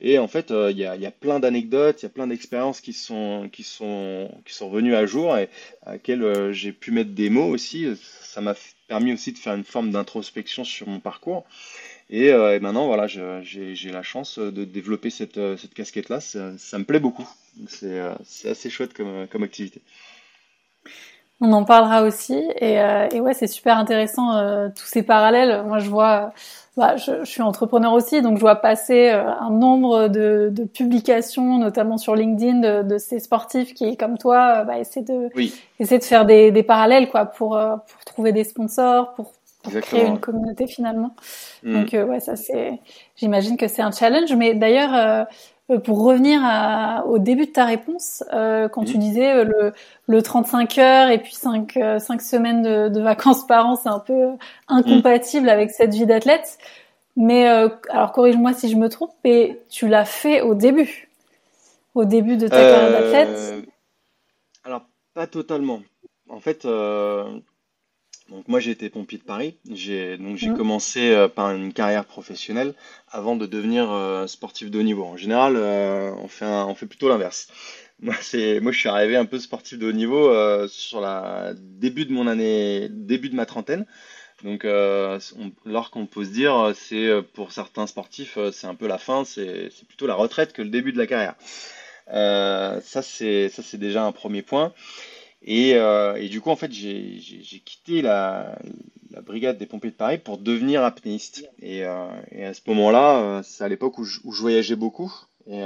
et 0.01 0.21
en 0.21 0.29
fait 0.29 0.53
euh, 0.53 0.71
il 0.71 0.79
y, 0.79 0.85
a, 0.85 0.95
y, 0.95 1.07
a, 1.07 1.11
plein 1.11 1.41
d'anecdotes, 1.41 2.03
il 2.03 2.05
y 2.05 2.07
a 2.07 2.11
plein 2.11 2.29
d'expériences 2.29 2.81
qui 2.81 2.93
sont, 2.93 3.49
qui, 3.53 3.65
sont, 3.65 4.31
qui 4.45 4.55
sont 4.55 4.71
venues 4.71 4.95
à 4.95 5.07
jour 5.07 5.37
et 5.37 5.49
à 5.85 5.93
laquelle 5.93 6.23
euh, 6.23 6.53
j'ai 6.53 6.71
pu 6.71 6.93
mettre 6.93 7.11
des 7.11 7.31
mots 7.31 7.49
aussi. 7.49 7.89
Ça 8.23 8.41
m'a 8.41 8.55
permis 8.87 9.13
aussi 9.13 9.33
de 9.33 9.39
faire 9.39 9.55
une 9.55 9.65
forme 9.65 9.91
d'introspection 9.91 10.63
sur 10.63 10.87
mon 10.87 11.01
parcours. 11.01 11.47
Et, 12.11 12.33
euh, 12.33 12.57
et 12.57 12.61
maintenant, 12.61 12.87
voilà, 12.87 13.07
j'ai 13.07 13.91
la 13.93 14.03
chance 14.03 14.39
de 14.39 14.65
développer 14.65 15.11
cette, 15.11 15.37
euh, 15.37 15.57
cette 15.57 15.75
casquette-là. 15.75 16.21
Ça, 16.21 16.57
ça, 16.57 16.79
me 16.79 16.85
plaît 16.85 17.01
beaucoup. 17.01 17.29
Euh, 17.83 18.15
c'est 18.25 18.51
assez 18.51 18.71
chouette 18.71 18.95
comme, 18.95 19.27
comme 19.31 19.43
activité. 19.43 19.83
On 21.41 21.53
en 21.53 21.65
parlera 21.65 22.03
aussi. 22.03 22.35
Et, 22.61 22.81
euh, 22.81 23.09
et 23.13 23.21
ouais, 23.21 23.35
c'est 23.35 23.47
super 23.47 23.77
intéressant, 23.77 24.37
euh, 24.37 24.69
tous 24.75 24.87
ces 24.87 25.03
parallèles. 25.03 25.65
Moi, 25.65 25.79
je 25.81 25.91
vois, 25.91 26.33
bah, 26.79 26.97
je, 26.97 27.21
je, 27.21 27.31
suis 27.31 27.43
entrepreneur 27.43 27.93
aussi, 27.93 28.23
donc 28.23 28.37
je 28.37 28.41
vois 28.41 28.57
passer 28.57 29.11
un 29.11 29.51
nombre 29.51 30.09
de, 30.09 30.49
de, 30.51 30.65
publications, 30.65 31.59
notamment 31.59 31.99
sur 31.99 32.17
LinkedIn, 32.17 32.61
de, 32.61 32.89
de, 32.89 32.99
ces 32.99 33.21
sportifs 33.21 33.75
qui, 33.75 33.97
comme 33.99 34.17
toi, 34.17 34.65
bah, 34.65 34.79
essaient, 34.79 35.03
de, 35.03 35.29
oui. 35.37 35.55
essaient 35.79 35.99
de 35.99 36.05
faire 36.05 36.25
des, 36.25 36.51
des 36.51 36.63
parallèles 36.65 37.09
quoi, 37.11 37.27
pour, 37.27 37.51
pour 37.51 38.05
trouver 38.05 38.33
des 38.33 38.45
sponsors, 38.45 39.15
pour 39.15 39.33
pour 39.71 39.81
créer 39.81 40.07
une 40.07 40.21
communauté 40.21 40.67
finalement. 40.67 41.15
Mm. 41.63 41.73
Donc 41.73 42.09
ouais, 42.09 42.21
ça 42.21 42.37
c'est, 42.37 42.81
j'imagine 43.17 43.57
que 43.57 43.69
c'est 43.69 43.83
un 43.83 43.91
challenge. 43.91 44.33
Mais 44.35 44.55
d'ailleurs, 44.55 45.27
pour 45.85 46.03
revenir 46.03 46.41
au 47.07 47.19
début 47.19 47.47
de 47.47 47.53
ta 47.53 47.65
réponse, 47.65 48.25
quand 48.31 48.85
tu 48.85 48.97
mm. 48.97 49.01
disais 49.01 49.45
le, 49.45 49.73
le 50.07 50.23
35 50.23 50.79
heures 50.79 51.11
et 51.11 51.19
puis 51.19 51.35
5, 51.35 51.79
5 51.99 52.23
semaines 52.23 52.63
de, 52.63 52.89
de 52.89 53.01
vacances 53.01 53.47
par 53.47 53.67
an, 53.67 53.77
c'est 53.77 53.89
un 53.89 54.01
peu 54.01 54.31
incompatible 54.69 55.49
avec 55.49 55.71
cette 55.71 55.95
vie 55.95 56.07
d'athlète. 56.07 56.59
Mais 57.17 57.47
alors 57.47 58.13
corrige-moi 58.13 58.53
si 58.53 58.71
je 58.71 58.77
me 58.77 58.89
trompe, 58.89 59.13
mais 59.25 59.61
tu 59.69 59.89
l'as 59.89 60.05
fait 60.05 60.41
au 60.41 60.55
début, 60.55 61.09
au 61.95 62.05
début 62.05 62.37
de 62.37 62.47
ta 62.47 62.57
carrière 62.57 62.91
d'athlète. 62.93 63.69
Alors 64.65 64.83
pas 65.15 65.27
totalement. 65.27 65.81
En 66.29 66.41
fait, 66.41 66.65
euh, 66.65 67.41
donc 68.29 68.47
moi 68.47 68.61
j'ai 68.61 68.71
été 68.71 68.91
pompier 68.91 69.19
de 69.19 69.23
Paris. 69.23 69.57
J'ai 69.71 70.19
donc 70.19 70.37
j'ai 70.37 70.51
mmh. 70.51 70.57
commencé 70.57 71.11
euh, 71.11 71.29
par 71.29 71.51
une 71.51 71.73
carrière 71.73 72.05
professionnelle 72.05 72.75
avant 73.11 73.37
de 73.37 73.47
devenir 73.47 73.91
euh, 73.91 74.27
sportif 74.27 74.71
de 74.71 74.79
haut 74.79 74.83
niveau. 74.83 75.05
En 75.05 75.17
général, 75.17 75.57
on 75.57 76.29
fait 76.29 76.47
on 76.47 76.75
fait 76.75 76.87
plutôt 76.87 77.09
l'inverse. 77.09 77.49
Moi 78.01 78.15
c'est 78.21 78.61
moi 78.61 78.71
je 78.71 78.79
suis 78.79 78.89
arrivé 78.89 79.17
un 79.17 79.25
peu 79.25 79.41
sportif 79.41 79.77
de 79.77 79.89
haut 79.89 79.93
niveau 79.93 80.33
sur 80.69 81.01
la 81.01 81.53
début 81.57 82.05
de 82.05 82.13
mon 82.13 82.29
année, 82.29 82.89
début 82.91 83.29
de 83.29 83.35
ma 83.35 83.45
trentaine. 83.45 83.87
Donc, 84.45 84.65
alors 84.65 85.91
qu'on 85.91 86.07
peut 86.07 86.25
se 86.25 86.31
dire, 86.31 86.73
c'est 86.77 87.11
pour 87.35 87.51
certains 87.51 87.89
sportifs, 87.89 88.39
c'est 88.53 88.69
un 88.69 88.77
peu 88.77 88.87
la 88.87 88.99
fin, 88.99 89.25
c'est 89.25 89.71
plutôt 89.89 90.07
la 90.07 90.15
retraite 90.15 90.53
que 90.53 90.63
le 90.63 90.69
début 90.69 90.93
de 90.93 90.99
la 90.99 91.09
carrière. 91.09 91.35
ça, 92.07 93.03
c'est 93.03 93.49
ça, 93.49 93.65
c'est 93.65 93.79
déjà 93.79 94.05
un 94.05 94.13
premier 94.13 94.43
point. 94.43 94.73
Et, 95.43 95.75
euh, 95.75 96.17
et, 96.17 96.29
du 96.29 96.41
coup, 96.41 96.51
en 96.51 96.57
fait, 96.57 96.73
j'ai 96.73 97.63
quitté 97.65 98.03
la, 98.03 98.59
brigade 99.23 99.59
des 99.59 99.67
pompiers 99.67 99.91
de 99.91 99.97
Paris 99.97 100.19
pour 100.19 100.39
devenir 100.39 100.85
apnéiste. 100.85 101.49
Et, 101.63 101.85
euh, 101.85 102.09
à 102.43 102.55
ce 102.55 102.61
moment-là, 102.67 103.21
euh, 103.21 103.43
c'est 103.43 103.65
à 103.65 103.69
l'époque 103.69 103.99
où, 103.99 104.05
je 104.05 104.21
voyageais 104.41 104.77
beaucoup. 104.77 105.13
Et 105.51 105.63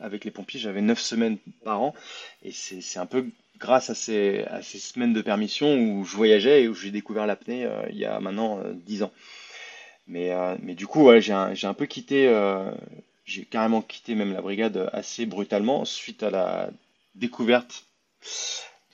avec 0.00 0.24
les 0.24 0.30
pompiers, 0.30 0.58
j'avais 0.58 0.80
9 0.80 0.98
semaines 0.98 1.36
par 1.62 1.82
an. 1.82 1.94
Et 2.42 2.50
c'est 2.52 2.98
un 2.98 3.04
peu 3.04 3.26
grâce 3.58 3.90
à 3.90 3.94
ces, 3.94 4.46
semaines 4.62 5.12
de 5.12 5.20
permission 5.20 5.74
où 5.78 6.04
je 6.04 6.16
voyageais 6.16 6.62
et 6.62 6.68
où 6.68 6.74
j'ai 6.74 6.90
découvert 6.90 7.26
l'apnée 7.26 7.68
il 7.90 7.98
y 7.98 8.06
a 8.06 8.20
maintenant 8.20 8.62
10 8.86 9.02
ans. 9.02 9.12
Mais, 10.06 10.32
du 10.74 10.86
coup, 10.86 11.10
j'ai 11.20 11.34
un, 11.34 11.74
peu 11.74 11.84
quitté, 11.84 12.32
j'ai 13.26 13.44
carrément 13.44 13.82
quitté 13.82 14.14
même 14.14 14.32
la 14.32 14.40
brigade 14.40 14.88
assez 14.94 15.26
brutalement 15.26 15.84
suite 15.84 16.22
à 16.22 16.30
la 16.30 16.70
découverte 17.14 17.84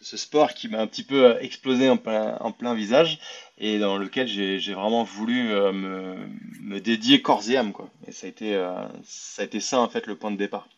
ce 0.04 0.18
sport 0.18 0.52
qui 0.52 0.68
m'a 0.68 0.80
un 0.80 0.86
petit 0.86 1.02
peu 1.02 1.24
euh, 1.24 1.40
explosé 1.40 1.88
en 1.88 1.96
plein, 1.96 2.36
en 2.40 2.52
plein 2.52 2.74
visage 2.74 3.18
et 3.56 3.78
dans 3.78 3.96
lequel 3.96 4.28
j'ai 4.28 4.74
vraiment 4.74 5.02
voulu 5.02 5.50
euh, 5.50 5.72
me, 5.72 6.16
me, 6.60 6.78
dédier 6.80 7.22
corps 7.22 7.42
et 7.48 7.56
âme. 7.56 7.72
Quoi. 7.72 7.88
Et 8.06 8.12
ça 8.12 8.26
a, 8.26 8.30
été, 8.30 8.54
euh, 8.54 8.74
ça 9.04 9.42
a 9.42 9.44
été 9.46 9.60
ça, 9.60 9.80
en 9.80 9.88
fait, 9.88 10.06
le 10.06 10.16
point 10.16 10.30
de 10.30 10.36
départ. 10.36 10.68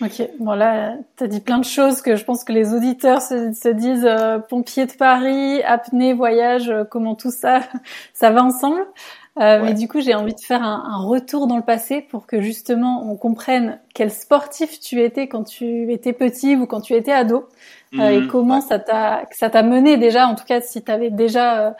Ok, 0.00 0.22
bon 0.40 0.52
là, 0.52 0.96
tu 1.16 1.24
as 1.24 1.26
dit 1.26 1.40
plein 1.40 1.58
de 1.58 1.64
choses 1.64 2.02
que 2.02 2.16
je 2.16 2.24
pense 2.24 2.44
que 2.44 2.52
les 2.52 2.74
auditeurs 2.74 3.22
se, 3.22 3.52
se 3.52 3.68
disent 3.68 4.08
pompier 4.48 4.86
de 4.86 4.92
Paris, 4.92 5.62
apnée, 5.62 6.12
voyage, 6.12 6.72
comment 6.90 7.14
tout 7.14 7.30
ça, 7.30 7.60
ça 8.14 8.30
va 8.30 8.42
ensemble. 8.42 8.84
Euh, 9.38 9.60
Mais 9.62 9.74
du 9.74 9.86
coup, 9.86 10.00
j'ai 10.00 10.14
envie 10.14 10.34
de 10.34 10.40
faire 10.40 10.62
un, 10.62 10.82
un, 10.86 11.04
retour 11.04 11.46
dans 11.46 11.58
le 11.58 11.62
passé 11.62 12.00
pour 12.00 12.26
que 12.26 12.40
justement 12.40 13.10
on 13.10 13.16
comprenne 13.16 13.78
quel 13.92 14.10
sportif 14.10 14.80
tu 14.80 15.02
étais 15.02 15.28
quand 15.28 15.44
tu 15.44 15.92
étais 15.92 16.14
petit 16.14 16.56
ou 16.56 16.66
quand 16.66 16.80
tu 16.80 16.94
étais 16.94 17.12
ado 17.12 17.46
euh, 17.94 18.08
et 18.08 18.20
mhm. 18.20 18.28
comment 18.28 18.60
ça 18.62 18.78
t'a 18.78 19.26
ça 19.30 19.50
t'a 19.50 19.62
mené 19.62 19.98
déjà. 19.98 20.26
En 20.26 20.34
tout 20.34 20.44
cas, 20.44 20.62
si 20.62 20.82
tu 20.82 20.90
avais 20.90 21.10
déjà 21.10 21.66
euh, 21.66 21.70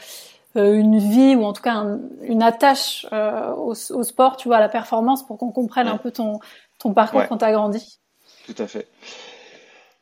euh, 0.56 0.74
une 0.74 0.98
vie 0.98 1.34
ou 1.34 1.44
en 1.44 1.54
tout 1.54 1.62
cas 1.62 1.82
une 2.22 2.42
attache 2.42 3.06
au, 3.12 3.72
au, 3.72 4.02
sport, 4.02 4.36
tu 4.36 4.48
vois, 4.48 4.58
à 4.58 4.60
la 4.60 4.68
performance, 4.68 5.26
pour 5.26 5.38
qu'on 5.38 5.50
comprenne 5.50 5.88
un 5.88 5.98
peu 5.98 6.10
ton 6.10 6.40
ton 6.78 6.92
parcours 6.92 7.26
quand 7.26 7.38
tu 7.38 7.44
as 7.44 7.52
grandi. 7.52 7.98
Tout 8.44 8.54
à 8.58 8.66
fait. 8.66 8.86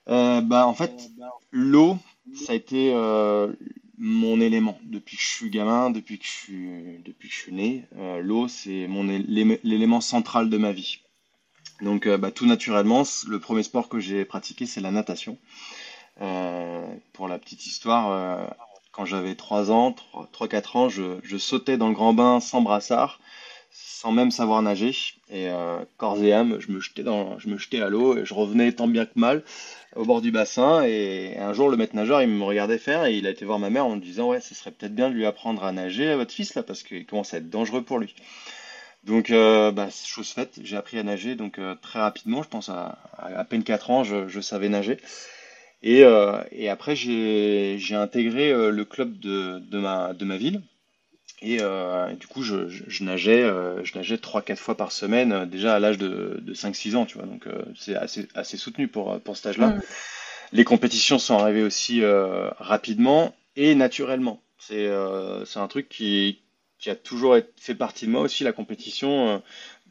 bah 0.07 0.67
en 0.67 0.75
fait, 0.75 0.93
l'eau, 1.53 1.99
ça 2.35 2.53
a 2.53 2.57
été 2.57 2.93
mon 3.99 4.41
élément 4.41 4.79
depuis 4.85 5.17
que 5.17 5.23
je 5.23 5.29
suis 5.29 5.51
gamin, 5.51 5.91
depuis 5.91 6.19
que 6.19 6.25
je 6.25 6.31
suis, 6.31 6.69
depuis 7.05 7.29
que 7.29 7.35
je 7.35 7.41
suis 7.41 7.53
né. 7.53 7.85
Euh, 7.97 8.21
l'eau, 8.21 8.49
c'est 8.49 8.87
mon 8.89 9.05
l'élément 9.05 10.01
central 10.01 10.51
de 10.51 10.57
ma 10.57 10.73
vie. 10.73 11.01
Donc, 11.81 12.07
euh, 12.07 12.17
bah, 12.17 12.31
tout 12.31 12.47
naturellement, 12.47 13.03
le 13.27 13.39
premier 13.39 13.63
sport 13.63 13.89
que 13.89 14.01
j'ai 14.01 14.25
pratiqué, 14.25 14.67
c'est 14.67 14.81
la 14.81 14.91
natation. 14.91 15.39
Euh, 16.21 16.87
pour 17.13 17.29
la 17.29 17.39
petite 17.39 17.67
histoire, 17.67 18.55
quand 18.93 19.05
j'avais 19.05 19.35
3 19.35 19.71
ans, 19.73 19.95
3-4 20.33 20.77
ans, 20.77 20.89
je, 20.89 21.19
je, 21.23 21.37
sautais 21.37 21.77
dans 21.77 21.89
le 21.89 21.95
grand 21.95 22.15
bain 22.15 22.41
sans 22.41 22.63
brassard, 22.63 23.19
sans 23.75 24.13
même 24.13 24.31
savoir 24.31 24.63
nager. 24.63 24.95
Et 25.31 25.49
corps 25.97 26.23
et 26.23 26.33
âme, 26.33 26.59
je 26.61 26.71
me 26.71 26.81
jetais, 26.81 27.03
dans, 27.03 27.39
je 27.39 27.49
me 27.49 27.59
jetais 27.59 27.81
à 27.81 27.89
l'eau 27.89 28.17
et 28.17 28.25
je 28.25 28.33
revenais 28.33 28.73
tant 28.73 28.87
bien 28.87 29.05
que 29.05 29.13
mal 29.17 29.43
au 29.97 30.05
bord 30.05 30.21
du 30.21 30.31
bassin 30.31 30.83
et 30.85 31.37
un 31.39 31.53
jour 31.53 31.69
le 31.69 31.77
maître 31.77 31.95
nageur 31.95 32.21
il 32.23 32.29
me 32.29 32.43
regardait 32.43 32.79
faire 32.79 33.05
et 33.05 33.15
il 33.15 33.27
a 33.27 33.31
été 33.31 33.45
voir 33.45 33.59
ma 33.59 33.71
mère 33.71 33.87
en 33.87 33.97
me 33.97 34.01
disant 34.01 34.31
ouais 34.31 34.41
ce 34.41 34.55
serait 34.55 34.73
peut-être 34.73 34.95
bien 34.95 35.09
de 35.09 35.15
lui 35.15 35.27
apprendre 35.27 35.65
à 35.65 35.73
nager 35.73 36.09
à 36.11 36.17
votre 36.17 36.33
fils 36.33 36.55
là 36.55 36.63
parce 36.63 36.83
qu'il 36.83 37.07
commence 37.07 37.35
à 37.35 37.39
être 37.39 37.51
dangereux 37.51 37.83
pour 37.83 37.99
lui. 37.99 38.15
Donc 39.05 39.31
euh, 39.31 39.71
bah, 39.71 39.89
chose 39.91 40.31
faite, 40.31 40.59
j'ai 40.63 40.77
appris 40.77 40.99
à 40.99 41.03
nager 41.03 41.35
donc 41.37 41.59
euh, 41.59 41.75
très 41.81 42.01
rapidement, 42.01 42.43
je 42.43 42.49
pense 42.49 42.69
à, 42.69 42.99
à, 43.19 43.45
peine 43.45 43.63
4 43.63 43.91
ans 43.91 44.05
je, 44.05 44.41
savais 44.41 44.69
nager. 44.69 44.99
Et, 45.83 46.03
euh, 46.03 46.43
et 46.51 46.69
après 46.69 46.97
j'ai 46.97 47.95
intégré 47.95 48.51
euh, 48.51 48.71
le 48.71 48.85
club 48.85 49.19
de, 49.21 49.59
de, 49.59 49.79
ma, 49.79 50.15
de 50.15 50.25
ma 50.25 50.37
ville 50.37 50.63
et, 51.47 51.59
euh, 51.61 52.11
du 52.15 52.27
coup, 52.27 52.43
je, 52.43 52.69
je, 52.69 53.05
nageais, 53.05 53.43
euh, 53.43 53.85
je 53.85 53.99
nageais 53.99 54.17
3-4 54.17 54.57
fois 54.57 54.79
par 54.79 54.93
semaine, 54.93 55.33
euh, 55.33 55.45
déjà 55.45 55.75
à 55.75 55.79
l'âge 55.79 55.99
de, 55.99 56.39
de 56.41 56.55
5-6 56.55 56.97
ans, 56.97 57.05
tu 57.05 57.19
vois. 57.19 57.27
Donc, 57.27 57.47
c'est 57.77 57.95
assez, 57.95 58.27
assez 58.35 58.57
soutenu 58.57 58.89
pour, 58.89 59.21
pour 59.21 59.37
cet 59.37 59.47
âge-là. 59.47 59.69
Mm. 59.69 59.83
Les 60.53 60.65
compétitions 60.65 61.19
sont 61.19 61.37
arrivées 61.37 61.63
aussi 61.63 62.03
rapidement 62.59 63.35
et 63.57 63.75
naturellement. 63.75 64.41
C'est 64.59 64.89
un 64.89 65.69
truc 65.69 65.89
qui, 65.89 66.41
qui 66.79 66.91
a 66.91 66.95
toujours 66.95 67.37
fait 67.57 67.75
partie 67.75 68.07
de 68.07 68.11
moi 68.11 68.21
aussi, 68.21 68.45
la 68.45 68.53
compétition. 68.53 69.43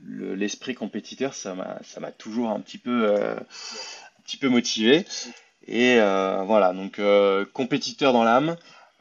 L'esprit 0.02 0.74
compétiteur, 0.74 1.34
ça 1.34 1.54
m'a 1.54 2.12
toujours 2.12 2.50
un 2.50 2.62
petit 2.62 2.78
peu, 2.78 3.14
un 3.14 4.22
petit 4.24 4.38
peu 4.38 4.48
motivé. 4.48 5.06
Et 5.68 5.98
voilà, 5.98 6.72
donc 6.74 7.02
compétiteur 7.52 8.14
dans 8.14 8.24
l'âme. 8.24 8.56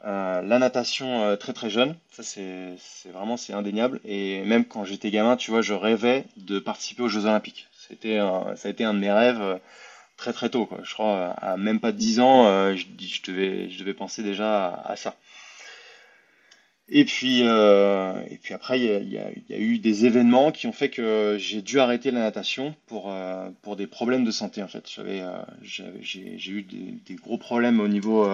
Euh, 0.05 0.41
la 0.41 0.59
natation 0.59 1.23
euh, 1.23 1.35
très 1.37 1.53
très 1.53 1.69
jeune, 1.69 1.95
ça 2.11 2.23
c'est 2.23 2.75
vraiment 3.11 3.37
c'est 3.37 3.53
indéniable. 3.53 4.01
Et 4.03 4.43
même 4.43 4.65
quand 4.65 4.83
j'étais 4.83 5.11
gamin, 5.11 5.37
tu 5.37 5.51
vois, 5.51 5.61
je 5.61 5.73
rêvais 5.73 6.25
de 6.37 6.59
participer 6.59 7.03
aux 7.03 7.07
Jeux 7.07 7.25
Olympiques. 7.25 7.67
C'était 7.87 8.19
ça 8.55 8.67
a 8.67 8.71
été 8.71 8.83
un 8.83 8.93
de 8.93 8.99
mes 8.99 9.11
rêves 9.11 9.41
euh, 9.41 9.57
très 10.17 10.33
très 10.33 10.49
tôt. 10.49 10.65
Quoi. 10.65 10.79
Je 10.83 10.93
crois 10.93 11.31
à 11.31 11.57
même 11.57 11.79
pas 11.79 11.91
10 11.93 12.19
ans, 12.19 12.75
je, 12.75 12.85
je, 12.99 13.21
devais, 13.31 13.69
je 13.69 13.79
devais 13.79 13.93
penser 13.93 14.23
déjà 14.23 14.73
à 14.85 14.95
ça. 14.95 15.15
Et 16.89 17.05
puis, 17.05 17.41
euh, 17.43 18.13
et 18.29 18.37
puis 18.37 18.53
après, 18.53 18.79
il 18.79 19.09
y 19.09 19.17
a, 19.17 19.57
eu 19.57 19.79
des 19.79 20.05
événements 20.05 20.51
qui 20.51 20.67
ont 20.67 20.73
fait 20.73 20.89
que 20.89 21.37
j'ai 21.39 21.61
dû 21.61 21.79
arrêter 21.79 22.11
la 22.11 22.19
natation 22.19 22.75
pour, 22.87 23.09
euh, 23.09 23.49
pour 23.61 23.77
des 23.77 23.87
problèmes 23.87 24.25
de 24.25 24.31
santé. 24.31 24.61
En 24.61 24.67
fait, 24.67 24.89
j'avais, 24.93 25.21
euh, 25.21 25.31
j'ai 26.01 26.51
eu 26.51 26.61
des, 26.61 27.15
gros 27.15 27.37
problèmes 27.37 27.79
au 27.79 27.87
niveau 27.87 28.27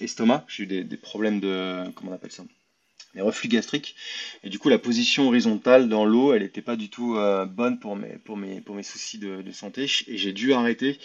estomac. 0.00 0.44
J'ai 0.48 0.62
eu 0.62 0.66
des, 0.66 0.96
problèmes 0.96 1.40
de, 1.40 1.90
comment 1.94 2.12
on 2.12 2.14
appelle 2.14 2.32
ça, 2.32 2.42
des 3.14 3.20
reflux 3.20 3.48
gastriques. 3.48 3.96
Et 4.44 4.48
du 4.48 4.58
coup, 4.58 4.70
la 4.70 4.78
position 4.78 5.28
horizontale 5.28 5.90
dans 5.90 6.06
l'eau, 6.06 6.32
elle 6.32 6.42
n'était 6.42 6.62
pas 6.62 6.76
du 6.76 6.88
tout 6.88 7.18
bonne 7.50 7.78
pour 7.80 7.96
mes, 7.96 8.16
pour 8.24 8.38
mes, 8.38 8.62
pour 8.62 8.76
mes 8.76 8.82
soucis 8.82 9.18
de, 9.18 9.52
santé. 9.52 9.86
Et 10.06 10.16
j'ai 10.16 10.32
dû 10.32 10.54
arrêter 10.54 10.98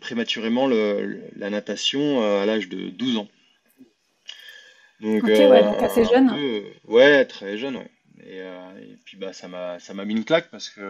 prématurément 0.00 0.66
la 0.66 1.50
natation 1.50 2.22
à 2.40 2.46
l'âge 2.46 2.70
de 2.70 2.88
12 2.88 3.18
ans. 3.18 3.28
Donc, 5.00 5.22
ouais, 5.24 5.40
euh, 5.40 5.62
donc 5.62 5.82
assez 5.82 6.04
jeune. 6.04 6.32
ouais, 6.88 7.24
très 7.24 7.56
jeune, 7.56 7.76
ouais. 7.76 7.90
Et, 8.26 8.40
euh, 8.42 8.78
et, 8.80 8.98
puis 9.04 9.16
bah 9.16 9.32
ça 9.32 9.48
m'a 9.48 9.78
ça 9.78 9.94
m'a 9.94 10.04
mis 10.04 10.14
une 10.14 10.24
claque 10.24 10.50
parce 10.50 10.68
que 10.68 10.80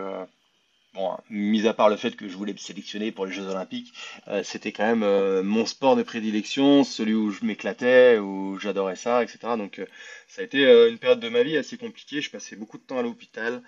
bon, 0.94 1.16
mis 1.30 1.66
à 1.66 1.74
part 1.74 1.88
le 1.88 1.96
fait 1.96 2.16
que 2.16 2.28
je 2.28 2.36
voulais 2.36 2.52
me 2.52 2.58
sélectionner 2.58 3.12
pour 3.12 3.26
les 3.26 3.32
Jeux 3.32 3.46
Olympiques, 3.46 3.92
euh, 4.28 4.42
c'était 4.42 4.72
quand 4.72 4.86
même 4.86 5.02
euh, 5.02 5.42
mon 5.42 5.66
sport 5.66 5.96
de 5.96 6.02
prédilection, 6.02 6.84
celui 6.84 7.14
où 7.14 7.30
je 7.30 7.44
m'éclatais, 7.44 8.18
où 8.18 8.58
j'adorais 8.58 8.96
ça, 8.96 9.22
etc. 9.22 9.38
Donc 9.56 9.78
euh, 9.78 9.86
ça 10.28 10.42
a 10.42 10.44
été 10.44 10.62
une 10.88 10.98
période 10.98 11.20
de 11.20 11.28
ma 11.28 11.42
vie 11.42 11.56
assez 11.56 11.76
compliquée. 11.76 12.20
Je 12.20 12.30
passais 12.30 12.56
beaucoup 12.56 12.78
de 12.78 12.82
temps 12.82 12.98
à 12.98 13.02
l'hôpital, 13.02 13.62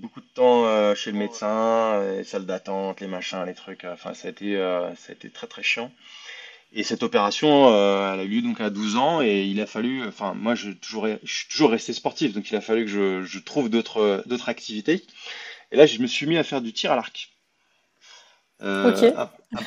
beaucoup 0.00 0.20
de 0.20 0.26
temps 0.34 0.94
chez 0.94 1.12
le 1.12 1.18
médecin, 1.18 2.02
les 2.16 2.24
salles 2.24 2.46
d'attente, 2.46 3.00
les 3.00 3.06
machins, 3.06 3.44
les 3.46 3.54
trucs. 3.54 3.84
Enfin, 3.84 4.14
ça 4.14 4.28
a 4.28 4.30
été 4.30 4.56
ça 4.96 5.10
a 5.10 5.12
été 5.12 5.30
très 5.30 5.46
très 5.46 5.62
chiant. 5.62 5.90
Et 6.76 6.82
cette 6.82 7.04
opération, 7.04 7.72
euh, 7.72 8.12
elle 8.12 8.20
a 8.20 8.24
eu 8.24 8.28
lieu 8.28 8.42
donc 8.42 8.60
à 8.60 8.68
12 8.68 8.96
ans 8.96 9.22
et 9.22 9.44
il 9.44 9.60
a 9.60 9.66
fallu, 9.66 10.04
enfin 10.04 10.34
moi 10.34 10.56
je, 10.56 10.70
toujours, 10.70 11.06
je 11.22 11.32
suis 11.32 11.48
toujours 11.48 11.70
resté 11.70 11.92
sportif, 11.92 12.32
donc 12.32 12.50
il 12.50 12.56
a 12.56 12.60
fallu 12.60 12.84
que 12.84 12.90
je, 12.90 13.22
je 13.22 13.38
trouve 13.38 13.70
d'autres 13.70 14.24
d'autres 14.26 14.48
activités. 14.48 15.04
Et 15.70 15.76
là 15.76 15.86
je 15.86 16.00
me 16.00 16.08
suis 16.08 16.26
mis 16.26 16.36
à 16.36 16.42
faire 16.42 16.60
du 16.60 16.72
tir 16.72 16.90
à 16.90 16.96
l'arc. 16.96 17.30
un, 18.60 18.92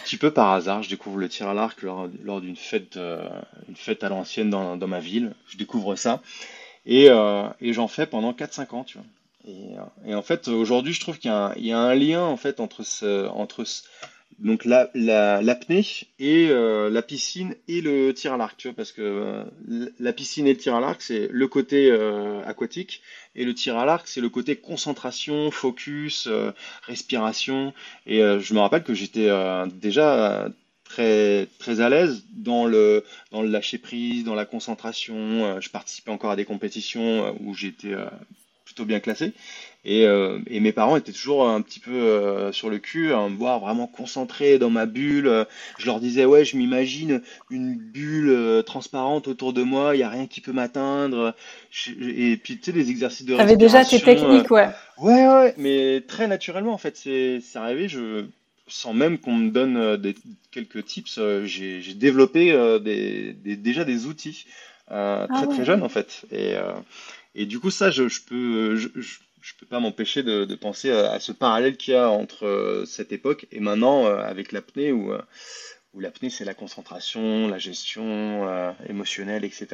petit 0.04 0.18
peu 0.18 0.32
par 0.32 0.52
hasard, 0.52 0.84
je 0.84 0.90
découvre 0.90 1.18
le 1.18 1.30
tir 1.30 1.48
à 1.48 1.54
l'arc 1.54 1.82
lors, 1.82 2.42
d'une 2.42 2.58
fête, 2.58 2.98
une 2.98 3.76
fête 3.76 4.04
à 4.04 4.10
l'ancienne 4.10 4.50
dans, 4.50 4.76
dans, 4.76 4.88
ma 4.88 5.00
ville. 5.00 5.34
Je 5.48 5.56
découvre 5.56 5.96
ça 5.96 6.22
et, 6.86 7.06
et 7.62 7.74
j'en 7.74 7.88
fais 7.88 8.06
pendant 8.06 8.34
4-5 8.34 8.76
ans, 8.76 8.84
tu 8.84 8.98
vois. 8.98 9.08
Et, 9.48 10.10
et 10.12 10.14
en 10.14 10.22
fait, 10.22 10.50
aujourd'hui, 10.50 10.92
je 10.92 11.00
trouve 11.00 11.20
qu'il 11.20 11.32
y, 11.32 11.68
y, 11.68 11.72
a 11.72 11.80
un 11.80 11.96
lien 11.96 12.22
en 12.22 12.36
fait 12.36 12.60
entre 12.60 12.84
ce, 12.84 13.28
entre 13.30 13.64
ce, 13.64 13.84
donc 14.40 14.66
la, 14.66 14.90
l'apnée 14.94 15.86
et 16.20 16.50
euh, 16.50 16.90
la 16.90 17.02
piscine 17.02 17.56
et 17.68 17.82
le 17.82 18.14
tir 18.14 18.34
à 18.34 18.38
l'arc, 18.38 18.56
tu 18.58 18.68
vois, 18.68 18.76
parce 18.76 18.92
que 18.92 19.02
euh, 19.02 19.90
la 20.00 20.14
piscine 20.14 20.46
et 20.46 20.54
le 20.54 20.60
tir 20.60 20.76
à 20.76 20.80
l'arc, 20.80 21.02
c'est 21.02 21.28
le 21.32 21.48
côté 21.48 21.90
euh, 21.90 22.44
aquatique, 22.46 23.02
et 23.36 23.46
le 23.46 23.56
tir 23.56 23.78
à 23.78 23.86
l'arc, 23.86 24.08
c'est 24.08 24.22
le 24.22 24.30
côté 24.30 24.56
concentration, 24.56 25.50
focus, 25.50 26.28
respiration. 26.84 27.74
Et 28.06 28.20
je 28.20 28.54
me 28.54 28.60
rappelle 28.60 28.84
que 28.84 28.96
j'étais 28.96 29.30
déjà 29.76 30.50
très, 30.84 31.48
très 31.60 31.80
à 31.80 31.90
l'aise 31.90 32.24
dans 32.32 32.66
le, 32.66 33.04
dans 33.32 33.44
le 33.44 33.50
lâcher 33.50 33.78
prise, 33.78 34.24
dans 34.24 34.34
la 34.34 34.46
concentration. 34.46 35.62
je 35.62 35.70
participais 35.70 36.10
encore 36.10 36.32
à 36.32 36.36
des 36.36 36.46
compétitions 36.46 37.36
où 37.42 37.54
j'étais 37.54 37.94
plutôt 38.66 38.86
bien 38.86 39.00
classé. 39.00 39.34
Euh, 39.86 40.40
et, 40.48 40.60
mes 40.60 40.72
parents 40.72 40.98
étaient 40.98 41.12
toujours 41.12 41.48
un 41.48 41.62
petit 41.62 41.80
peu 41.80 41.92
euh, 41.92 42.52
sur 42.52 42.70
le 42.70 42.78
cul, 42.78 43.14
à 43.14 43.30
me 43.30 43.36
voir 43.36 43.60
vraiment 43.60 43.88
concentré 43.88 44.58
dans 44.60 44.70
ma 44.70 44.86
bulle. 44.86 45.46
Je 45.78 45.86
leur 45.86 46.00
disais, 46.00 46.26
ouais, 46.26 46.44
je 46.44 46.58
m'imagine 46.58 47.22
une 47.50 47.76
bulle 47.76 48.30
euh, 48.30 48.62
transparente 48.62 49.28
autour 49.28 49.54
de 49.54 49.64
moi, 49.64 49.96
il 49.96 50.00
n'y 50.00 50.04
a 50.04 50.10
rien 50.10 50.28
qui 50.28 50.42
peut 50.42 50.52
m'atteindre. 50.52 51.34
Et 52.02 52.38
puis, 52.38 52.58
tu 52.58 52.66
sais, 52.66 52.72
des 52.74 52.90
exercices 52.90 53.26
de 53.26 53.36
T'avais 53.36 53.56
déjà 53.56 53.86
tes 53.86 54.02
techniques, 54.02 54.52
ouais. 54.52 54.70
Ouais, 54.98 55.28
ouais, 55.28 55.54
mais 55.58 56.02
très 56.02 56.28
naturellement, 56.28 56.74
en 56.74 56.78
fait. 56.78 56.98
C'est 56.98 57.42
arrivé, 57.56 57.88
je, 57.88 58.26
sans 58.68 58.94
même 58.94 59.20
qu'on 59.20 59.36
me 59.36 59.52
donne 59.52 59.96
des, 59.98 60.16
quelques 60.52 60.84
tips, 60.86 61.20
j'ai 61.46 61.94
développé 61.94 62.52
des, 62.84 63.56
déjà 63.56 63.86
des 63.86 64.06
outils 64.06 64.46
ah 64.90 65.28
très, 65.34 65.48
très 65.48 65.66
jeunes, 65.66 65.84
en 65.84 65.90
fait. 65.90 66.26
Et, 66.32 66.56
et 67.36 67.46
du 67.46 67.60
coup, 67.60 67.72
ça, 67.72 67.90
je, 67.90 68.04
peux... 68.28 68.76
je, 68.76 68.90
je 68.96 69.20
peux 69.60 69.66
pas 69.66 69.80
m'empêcher 69.80 70.24
de, 70.24 70.56
penser 70.56 70.92
à, 70.92 71.20
ce 71.20 71.32
parallèle 71.32 71.78
qu'il 71.78 71.94
y 71.94 71.98
a 71.98 72.10
entre 72.10 72.46
euh, 72.46 72.86
cette 72.86 73.12
époque 73.12 73.48
et 73.52 73.60
maintenant 73.60 74.06
euh, 74.06 74.18
avec 74.24 74.52
l'apnée 74.52 74.92
où, 74.92 75.14
euh, 75.14 75.22
où 75.94 76.00
l'apnée 76.00 76.30
c'est 76.30 76.46
la 76.46 76.54
concentration, 76.54 77.48
la 77.48 77.58
gestion 77.58 78.48
émotionnelle, 78.88 79.44
etc. 79.44 79.68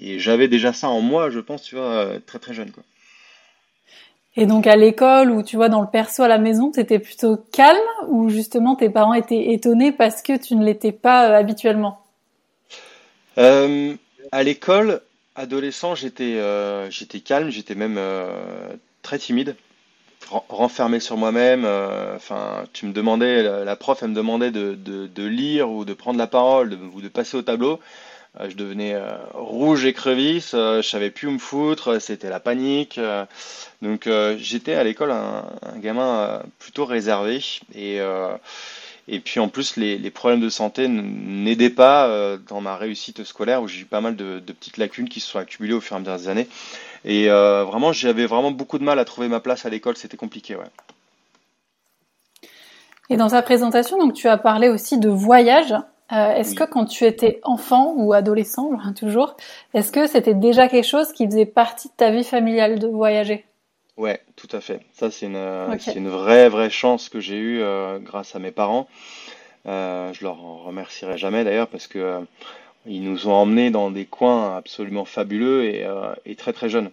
Et, 0.00 0.18
j'avais 0.18 0.48
déjà 0.48 0.72
ça 0.72 0.88
en 0.88 1.00
moi, 1.00 1.30
je 1.30 1.40
pense, 1.40 1.62
tu 1.62 1.76
vois, 1.76 2.18
très 2.26 2.38
très 2.38 2.54
jeune. 2.54 2.70
Quoi. 2.70 2.82
Et 4.36 4.46
donc 4.46 4.66
à 4.66 4.76
l'école 4.76 5.30
ou 5.30 5.42
tu 5.42 5.56
vois 5.56 5.68
dans 5.68 5.80
le 5.80 5.88
perso 5.88 6.22
à 6.22 6.28
la 6.28 6.38
maison, 6.38 6.70
tu 6.70 6.80
étais 6.80 6.98
plutôt 6.98 7.36
calme 7.52 7.78
ou 8.08 8.28
justement 8.28 8.76
tes 8.76 8.90
parents 8.90 9.14
étaient 9.14 9.52
étonnés 9.52 9.92
parce 9.92 10.22
que 10.22 10.36
tu 10.36 10.56
ne 10.56 10.64
l'étais 10.64 10.92
pas 10.92 11.34
habituellement? 11.34 12.02
À 13.36 14.42
l'école, 14.42 15.02
adolescent, 15.34 15.94
j'étais 15.94 16.40
j'étais 16.90 17.20
calme, 17.20 17.50
j'étais 17.50 17.74
même 17.74 17.98
très 19.06 19.18
timide, 19.20 19.54
renfermé 20.30 20.98
sur 20.98 21.16
moi-même. 21.16 21.64
Euh, 21.64 22.16
enfin, 22.16 22.64
tu 22.72 22.86
me 22.86 22.92
demandais, 22.92 23.64
la, 23.64 23.76
prof, 23.76 24.02
elle 24.02 24.08
me 24.08 24.14
demandait 24.14 24.50
de, 24.50 25.26
lire 25.26 25.70
ou 25.70 25.84
de 25.84 25.94
prendre 25.94 26.18
la 26.18 26.26
parole 26.26 26.76
ou 26.92 27.00
de 27.00 27.08
passer 27.08 27.36
au 27.36 27.42
tableau. 27.42 27.78
Euh, 28.40 28.50
je 28.50 28.56
devenais 28.56 28.94
euh, 28.94 29.12
rouge 29.32 29.84
et 29.84 29.92
crevice, 29.92 30.50
je 30.52 30.82
savais 30.82 31.10
plus 31.10 31.28
où 31.28 31.30
me 31.30 31.38
foutre, 31.38 32.02
c'était 32.02 32.28
la 32.28 32.40
panique. 32.40 33.00
donc 33.80 34.08
j'étais 34.38 34.74
à 34.74 34.82
l'école 34.82 35.12
un, 35.12 35.44
gamin 35.76 36.42
plutôt 36.58 36.84
réservé 36.84 37.40
et 37.76 38.00
et 39.08 39.20
puis 39.20 39.40
en 39.40 39.48
plus, 39.48 39.76
les, 39.76 40.10
problèmes 40.10 40.40
de 40.40 40.48
santé 40.48 40.88
n'aidaient 40.88 41.70
pas 41.70 42.36
dans 42.48 42.60
ma 42.60 42.76
réussite 42.76 43.22
scolaire 43.24 43.62
où 43.62 43.68
j'ai 43.68 43.82
eu 43.82 43.84
pas 43.84 44.00
mal 44.00 44.16
de, 44.16 44.40
de, 44.40 44.52
petites 44.52 44.78
lacunes 44.78 45.08
qui 45.08 45.20
se 45.20 45.28
sont 45.28 45.38
accumulées 45.38 45.74
au 45.74 45.80
fur 45.80 45.94
et 45.94 45.98
à 45.98 46.00
mesure 46.00 46.16
des 46.16 46.28
années. 46.28 46.48
Et 47.06 47.30
euh, 47.30 47.64
vraiment, 47.64 47.92
j'avais 47.92 48.26
vraiment 48.26 48.50
beaucoup 48.50 48.78
de 48.78 48.84
mal 48.84 48.98
à 48.98 49.04
trouver 49.04 49.28
ma 49.28 49.38
place 49.38 49.64
à 49.64 49.70
l'école, 49.70 49.96
c'était 49.96 50.16
compliqué, 50.16 50.56
ouais. 50.56 50.66
Et 53.08 53.16
dans 53.16 53.28
sa 53.28 53.42
présentation, 53.42 53.96
donc 53.98 54.14
tu 54.14 54.26
as 54.26 54.36
parlé 54.36 54.68
aussi 54.68 54.98
de 54.98 55.08
voyage. 55.08 55.72
Euh, 56.12 56.34
est-ce 56.34 56.56
que 56.56 56.64
quand 56.64 56.84
tu 56.84 57.04
étais 57.04 57.40
enfant 57.44 57.94
ou 57.96 58.12
adolescent, 58.12 58.70
toujours, 58.98 59.36
est-ce 59.72 59.92
que 59.92 60.08
c'était 60.08 60.34
déjà 60.34 60.66
quelque 60.66 60.86
chose 60.86 61.12
qui 61.12 61.26
faisait 61.26 61.46
partie 61.46 61.88
de 61.88 61.94
ta 61.96 62.10
vie 62.10 62.24
familiale 62.24 62.80
de 62.80 62.88
voyager? 62.88 63.45
Ouais, 63.96 64.20
tout 64.36 64.48
à 64.52 64.60
fait. 64.60 64.80
Ça, 64.92 65.10
c'est 65.10 65.26
une, 65.26 65.36
une 65.36 66.08
vraie, 66.08 66.48
vraie 66.48 66.70
chance 66.70 67.08
que 67.08 67.20
j'ai 67.20 67.38
eue 67.38 67.62
euh, 67.62 67.98
grâce 67.98 68.36
à 68.36 68.38
mes 68.38 68.50
parents. 68.50 68.88
je 69.64 70.22
leur 70.22 70.42
en 70.44 70.58
remercierai 70.58 71.16
jamais 71.16 71.44
d'ailleurs 71.44 71.68
parce 71.68 71.86
que 71.86 72.22
ils 72.86 73.02
nous 73.02 73.28
ont 73.28 73.32
emmenés 73.32 73.70
dans 73.70 73.90
des 73.90 74.04
coins 74.04 74.56
absolument 74.56 75.04
fabuleux 75.04 75.64
et, 75.64 75.84
euh, 75.84 76.14
très 76.36 76.52
très 76.52 76.68
jeunes. 76.68 76.90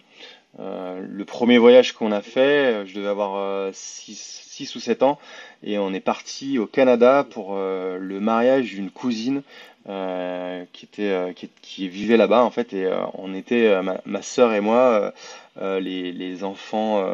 Euh, 0.60 1.04
le 1.08 1.24
premier 1.24 1.58
voyage 1.58 1.92
qu'on 1.92 2.12
a 2.12 2.20
fait, 2.20 2.86
je 2.86 2.94
devais 2.94 3.08
avoir 3.08 3.72
6, 3.72 4.60
euh, 4.60 4.78
ou 4.78 4.80
7 4.80 5.02
ans, 5.02 5.18
et 5.62 5.78
on 5.78 5.92
est 5.92 6.00
parti 6.00 6.58
au 6.58 6.66
Canada 6.66 7.26
pour 7.28 7.56
le 7.56 8.18
mariage 8.20 8.70
d'une 8.70 8.90
cousine 8.90 9.42
qui, 9.86 10.84
était, 10.84 11.34
qui, 11.62 11.88
vivait 11.88 12.16
là-bas 12.16 12.42
en 12.42 12.50
fait, 12.50 12.72
et 12.72 12.88
on 13.14 13.34
était, 13.34 13.82
ma, 13.82 14.00
ma 14.04 14.22
sœur 14.22 14.54
et 14.54 14.60
moi, 14.60 15.12
les, 15.60 16.12
les, 16.12 16.44
enfants, 16.44 17.04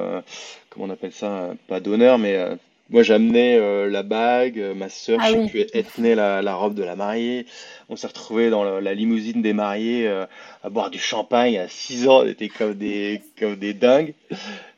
comment 0.70 0.86
on 0.86 0.90
appelle 0.90 1.12
ça, 1.12 1.54
pas 1.68 1.80
d'honneur, 1.80 2.18
mais 2.18 2.38
moi, 2.90 3.04
j'amenais 3.04 3.56
euh, 3.56 3.88
la 3.88 4.02
bague, 4.02 4.58
euh, 4.58 4.74
ma 4.74 4.88
sœur, 4.88 5.20
ah 5.22 5.30
je 5.30 5.46
sais 5.46 5.66
elle 5.72 5.84
tenait 5.84 6.16
la, 6.16 6.54
robe 6.54 6.74
de 6.74 6.82
la 6.82 6.96
mariée. 6.96 7.46
On 7.88 7.94
s'est 7.94 8.08
retrouvés 8.08 8.50
dans 8.50 8.64
la, 8.64 8.94
limousine 8.94 9.42
des 9.42 9.52
mariés 9.52 10.08
euh, 10.08 10.26
à 10.64 10.70
boire 10.70 10.90
du 10.90 10.98
champagne 10.98 11.56
à 11.56 11.68
6 11.68 12.08
ans. 12.08 12.22
On 12.22 12.26
était 12.26 12.48
comme 12.48 12.74
des, 12.74 13.22
comme 13.38 13.54
des 13.54 13.74
dingues. 13.74 14.14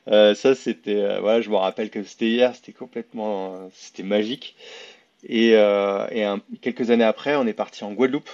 ça, 0.06 0.54
c'était, 0.54 1.18
voilà, 1.20 1.40
je 1.40 1.48
me 1.48 1.56
rappelle 1.56 1.88
que 1.88 2.04
c'était 2.04 2.28
hier, 2.28 2.54
c'était 2.54 2.72
complètement, 2.72 3.70
c'était 3.72 4.02
magique. 4.02 4.56
Et, 5.26 5.52
et 5.52 6.26
quelques 6.60 6.90
années 6.90 7.04
après, 7.04 7.36
on 7.36 7.46
est 7.46 7.54
parti 7.54 7.82
en 7.82 7.92
Guadeloupe 7.92 8.30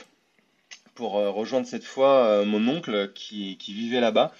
pour 0.97 1.13
rejoindre 1.13 1.69
cette 1.69 1.85
fois 1.85 2.45
mon 2.45 2.67
oncle 2.67 3.13
qui, 3.15 3.57
qui 3.59 3.75
vivait 3.75 4.01
là-bas 4.01 4.33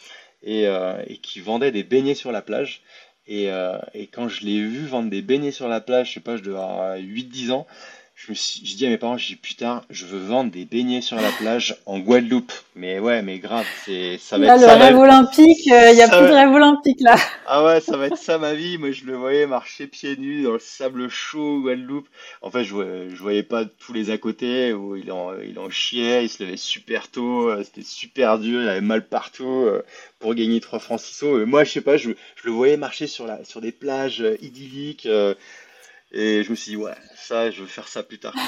et, 0.43 0.67
et 1.07 1.19
qui 1.19 1.41
vendait 1.41 1.73
des 1.73 1.83
beignets 1.85 2.15
sur 2.15 2.33
la 2.33 2.43
plage. 2.43 2.83
Et, 3.29 3.51
euh, 3.51 3.79
et, 3.93 4.07
quand 4.07 4.29
je 4.29 4.45
l'ai 4.47 4.59
vu 4.59 4.87
vendre 4.87 5.11
des 5.11 5.21
beignets 5.21 5.53
sur 5.53 5.69
la 5.69 5.83
plage, 5.83 6.09
je 6.09 6.15
sais 6.15 6.21
pas, 6.21 6.39
je 6.39 6.43
devais 6.43 6.57
avoir 6.57 6.97
8-10 6.97 7.53
ans, 7.53 7.67
je 8.19 8.33
me 8.33 8.35
suis, 8.35 8.67
je 8.67 8.77
dis 8.77 8.85
à 8.85 8.89
mes 8.89 8.99
parents, 8.99 9.17
je 9.17 9.29
dis 9.29 9.37
putain, 9.37 9.83
je 9.91 10.05
veux 10.05 10.19
vendre 10.19 10.51
des 10.51 10.65
beignets 10.65 11.03
sur 11.03 11.15
la 11.17 11.31
plage 11.31 11.77
en 11.87 12.01
Guadeloupe. 12.01 12.53
Mais 12.75 12.99
ouais, 12.99 13.23
mais 13.23 13.39
grave, 13.39 13.65
c'est 13.85 14.19
ça 14.19 14.39
va 14.39 14.47
là, 14.47 14.55
être 14.57 14.61
le 14.63 14.67
rêve 14.67 14.99
olympique, 14.99 15.67
il 15.67 15.73
euh, 15.73 15.93
y 15.93 16.03
a 16.03 16.09
plus 16.09 16.27
de 16.27 16.33
rêve 16.33 16.51
olympique 16.51 17.01
là. 17.01 17.15
Ah 17.47 17.65
ouais, 17.65 17.81
ça 17.81 17.97
va 17.97 18.07
être 18.07 18.17
ça 18.17 18.39
ma 18.39 18.55
vie. 18.55 18.77
Moi, 18.77 18.91
je 18.91 19.05
le 19.05 19.15
voyais 19.15 19.47
marcher 19.47 19.87
pieds 19.87 20.17
nus 20.17 20.43
dans 20.43 20.53
le 20.53 20.59
sable 20.59 21.09
chaud 21.09 21.61
Guadeloupe. 21.61 22.09
En 22.43 22.51
fait, 22.51 22.65
je 22.65 22.75
voyais, 22.75 23.09
je 23.11 23.23
voyais 23.23 23.45
pas 23.45 23.65
tous 23.65 23.93
les 23.93 24.11
à 24.11 24.19
côté 24.19 24.73
où 24.73 24.97
il 24.97 25.13
en, 25.13 25.39
il 25.39 25.57
en 25.61 25.71
chiait, 25.71 26.25
il 26.25 26.29
se 26.29 26.43
levait 26.43 26.57
super 26.57 27.09
tôt, 27.13 27.49
euh, 27.49 27.63
c'était 27.63 27.87
super 27.87 28.41
dur, 28.41 28.61
il 28.61 28.69
avait 28.69 28.81
mal 28.81 29.07
partout 29.07 29.65
euh, 29.65 29.85
pour 30.19 30.35
gagner 30.35 30.59
3 30.59 30.81
francs 30.81 31.01
6 31.01 31.23
Et 31.23 31.45
moi, 31.45 31.63
je 31.63 31.71
sais 31.71 31.81
pas, 31.83 31.97
je, 31.97 32.11
je, 32.35 32.47
le 32.47 32.51
voyais 32.51 32.77
marcher 32.77 33.07
sur 33.07 33.29
la, 33.29 33.45
sur 33.45 33.61
des 33.61 33.73
plages 33.73 34.25
idylliques. 34.43 35.07
Et 36.13 36.43
je 36.43 36.51
me 36.51 36.57
suis 36.57 36.73
dit, 36.73 36.77
ouais, 36.77 36.95
ça, 37.17 37.51
je 37.51 37.61
veux 37.61 37.67
faire 37.67 37.89
ça 37.89 38.03
plus 38.03 38.19
tard. 38.19 38.35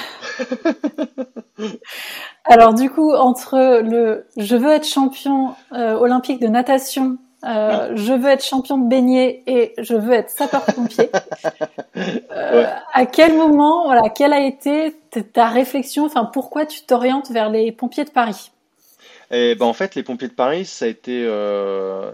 Alors, 2.44 2.72
du 2.74 2.88
coup, 2.90 3.12
entre 3.12 3.82
le 3.82 4.26
je 4.36 4.56
veux 4.56 4.70
être 4.70 4.86
champion 4.86 5.54
euh, 5.72 5.94
olympique 5.94 6.40
de 6.40 6.48
natation, 6.48 7.18
euh, 7.44 7.92
je 7.96 8.12
veux 8.12 8.30
être 8.30 8.44
champion 8.44 8.78
de 8.78 8.88
beignet 8.88 9.42
et 9.46 9.74
je 9.78 9.94
veux 9.94 10.14
être 10.14 10.30
sapeur-pompier, 10.30 11.10
euh, 11.96 12.66
à 12.92 13.06
quel 13.06 13.36
moment, 13.36 13.84
voilà, 13.84 14.08
quelle 14.08 14.32
a 14.32 14.40
été 14.46 14.94
ta 15.32 15.48
réflexion, 15.48 16.06
enfin, 16.06 16.24
pourquoi 16.24 16.64
tu 16.64 16.82
t'orientes 16.82 17.30
vers 17.30 17.50
les 17.50 17.72
pompiers 17.72 18.04
de 18.04 18.10
Paris? 18.10 18.50
Et 19.30 19.54
ben 19.54 19.66
en 19.66 19.74
fait, 19.74 19.94
les 19.94 20.02
pompiers 20.02 20.28
de 20.28 20.32
Paris, 20.32 20.64
ça 20.64 20.86
a 20.86 20.88
été, 20.88 21.24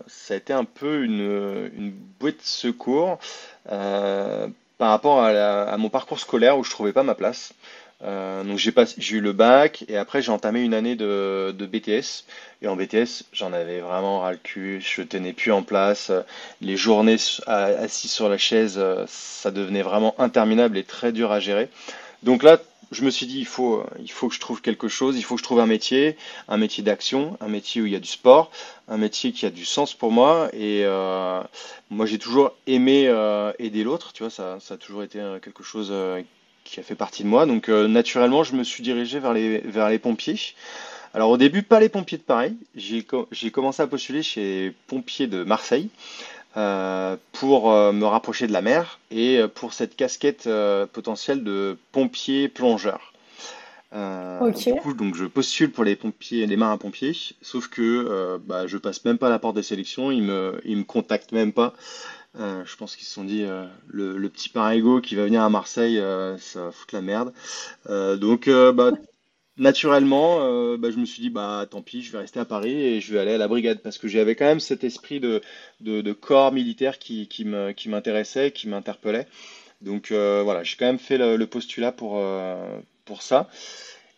ça 0.07 0.35
a 0.35 0.37
été 0.37 0.53
un 0.53 0.65
peu 0.65 1.03
une, 1.03 1.71
une 1.75 1.93
bouée 2.21 2.33
de 2.33 2.43
secours 2.43 3.19
par 4.79 4.91
rapport 4.91 5.23
à, 5.23 5.77
mon 5.77 5.89
parcours 5.89 6.21
scolaire 6.21 6.59
où 6.59 6.65
je 6.65 6.71
trouvais 6.71 6.93
pas 6.93 7.03
ma 7.03 7.15
place. 7.15 7.53
Euh, 8.03 8.45
donc 8.45 8.59
j'ai 8.59 9.17
eu 9.17 9.21
le 9.21 9.33
bac 9.33 9.87
et 9.89 9.97
après 9.97 10.21
j'ai 10.21 10.31
entamé 10.31 10.61
une 10.61 10.75
année 10.75 10.97
de, 10.97 11.51
BTS 11.59 12.27
et 12.61 12.69
en 12.69 12.77
BTS 12.77 13.25
j'en 13.33 13.55
avais 13.55 13.81
vraiment 13.81 14.21
ras 14.21 14.33
le 14.33 14.37
cul, 14.37 14.83
je 14.83 15.01
tenais 15.01 15.33
plus 15.33 15.51
en 15.51 15.63
place, 15.63 16.13
les 16.61 16.77
journées 16.77 17.17
assis 17.47 18.09
sur 18.09 18.29
la 18.29 18.37
chaise 18.37 18.79
ça 19.07 19.51
devenait 19.51 19.81
vraiment 19.81 20.15
interminable 20.19 20.77
et 20.77 20.85
très 20.85 21.11
dur 21.11 21.33
à 21.33 21.41
gérer. 21.41 21.71
Donc 22.23 22.43
là 22.43 22.59
je 22.93 23.05
me 23.05 23.11
suis 23.11 23.27
dit, 23.27 23.39
il 23.39 23.47
faut, 23.47 23.85
il 23.99 24.11
faut 24.11 24.29
que 24.29 24.35
je 24.35 24.41
trouve 24.41 24.61
quelque 24.61 24.89
chose, 24.89 25.17
il 25.17 25.23
faut 25.23 25.35
que 25.35 25.41
je 25.41 25.45
trouve 25.45 25.61
un 25.61 25.67
métier, 25.67 26.17
un 26.49 26.57
métier 26.57 26.85
d'action, 26.85 27.37
un 27.41 27.49
métier 27.49 27.83
où 27.83 27.87
il 27.87 27.93
y 27.93 27.97
a 27.97 28.01
du 28.01 28.09
sport, 28.09 28.51
un 28.89 28.97
métier 28.97 29.33
qui 29.33 29.45
a 29.45 29.51
du 29.51 29.65
sens 29.65 29.95
pour 29.95 30.13
moi. 30.13 30.49
Et 30.53 30.83
euh, 30.85 31.43
moi, 31.91 32.07
j'ai 32.07 32.19
toujours 32.19 32.53
aimé 32.67 33.07
euh, 33.09 33.53
aider 33.59 33.83
l'autre, 33.83 34.13
tu 34.13 34.23
vois, 34.23 34.31
ça, 34.31 34.59
ça, 34.61 34.75
a 34.75 34.77
toujours 34.77 35.03
été 35.03 35.19
euh, 35.19 35.41
quelque 35.41 35.65
chose 35.65 35.93
qui 36.65 36.81
a 36.81 36.83
fait 36.83 36.95
partie 36.95 37.25
de 37.25 37.29
moi. 37.29 37.47
Donc 37.47 37.69
naturellement, 37.69 38.45
je 38.45 38.55
me 38.55 38.63
suis 38.63 38.83
dirigé 38.83 39.19
vers 39.19 39.33
les, 39.33 39.59
vers 39.59 39.89
les 39.89 39.99
pompiers. 39.99 40.39
Alors 41.13 41.31
au 41.31 41.37
début, 41.37 41.63
pas 41.63 41.81
les 41.81 41.89
pompiers 41.89 42.19
de 42.19 42.23
Paris. 42.23 42.57
J'ai 42.75 43.51
commencé 43.51 43.83
à 43.83 43.87
postuler 43.87 44.23
chez 44.23 44.75
pompiers 44.87 45.27
de 45.27 45.45
Marseille 45.45 45.89
pour 47.33 47.71
me 47.71 48.05
rapprocher 48.05 48.47
de 48.47 48.53
la 48.53 48.63
mer 48.63 48.99
et 49.11 49.41
pour 49.55 49.73
cette 49.73 49.95
casquette 49.95 50.49
potentielle 50.93 51.45
de 51.45 51.77
pompier 51.93 52.49
plongeur. 52.49 53.13
Euh, 53.93 54.51
du 54.51 54.75
coup, 54.75 54.95
donc 54.95 55.15
je 55.15 55.25
postule 55.25 55.71
pour 55.71 55.85
les 55.85 55.97
pompiers, 55.97 56.47
les 56.47 56.57
marins 56.57 56.77
pompiers, 56.77 57.17
sauf 57.41 57.69
que 57.69 57.83
euh, 57.83 58.39
bah, 58.45 58.67
je 58.67 58.77
passe 58.79 59.05
même 59.05 59.19
pas 59.19 59.31
la 59.31 59.39
porte 59.39 59.57
des 59.57 59.63
sélections, 59.63 60.11
ils 60.11 60.23
me, 60.23 60.61
ils 60.65 60.77
me 60.77 60.85
contactent 60.85 61.33
même 61.33 61.53
pas. 61.53 61.73
Euh, 62.39 62.63
je 62.67 62.77
pense 62.77 62.97
qu'ils 62.97 63.07
se 63.07 63.15
sont 63.15 63.25
dit 63.25 63.47
le, 63.89 64.19
le, 64.19 64.29
petit 64.29 64.51
parigo 64.51 65.01
qui 65.01 65.15
va 65.15 65.25
venir 65.25 65.43
à 65.43 65.49
Marseille, 65.49 66.03
ça 66.39 66.65
va 66.65 66.73
foutre 66.73 66.95
la 66.95 67.01
merde. 67.01 67.33
donc 68.19 68.51
bah, 68.51 68.91
naturellement, 69.59 70.77
bah, 70.77 70.91
je 70.91 70.99
me 70.99 71.05
suis 71.05 71.23
dit 71.23 71.31
bah 71.31 71.67
tant 71.71 71.83
pis, 71.83 72.03
je 72.03 72.13
vais 72.13 72.19
rester 72.19 72.41
à 72.41 72.45
Paris 72.45 72.83
et 72.83 73.01
je 73.01 73.13
vais 73.13 73.21
aller 73.21 73.35
à 73.35 73.39
la 73.39 73.49
brigade 73.49 73.81
parce 73.81 73.99
que 73.99 74.09
j'avais 74.09 74.35
quand 74.35 74.45
même 74.45 74.61
cet 74.61 74.85
esprit 74.85 75.21
de, 75.21 76.13
corps 76.13 76.53
militaire 76.53 76.99
qui, 76.99 77.29
m'intéressait, 77.87 78.51
qui 78.51 78.69
m'interpellait. 78.69 79.27
Donc 79.83 80.13
voilà, 80.13 80.63
j'ai 80.63 80.77
quand 80.77 80.87
même 80.87 80.99
fait 80.99 81.19
le, 81.19 81.47
postulat 81.47 81.93
pour 81.93 82.23
pour 83.05 83.23
ça. 83.23 83.49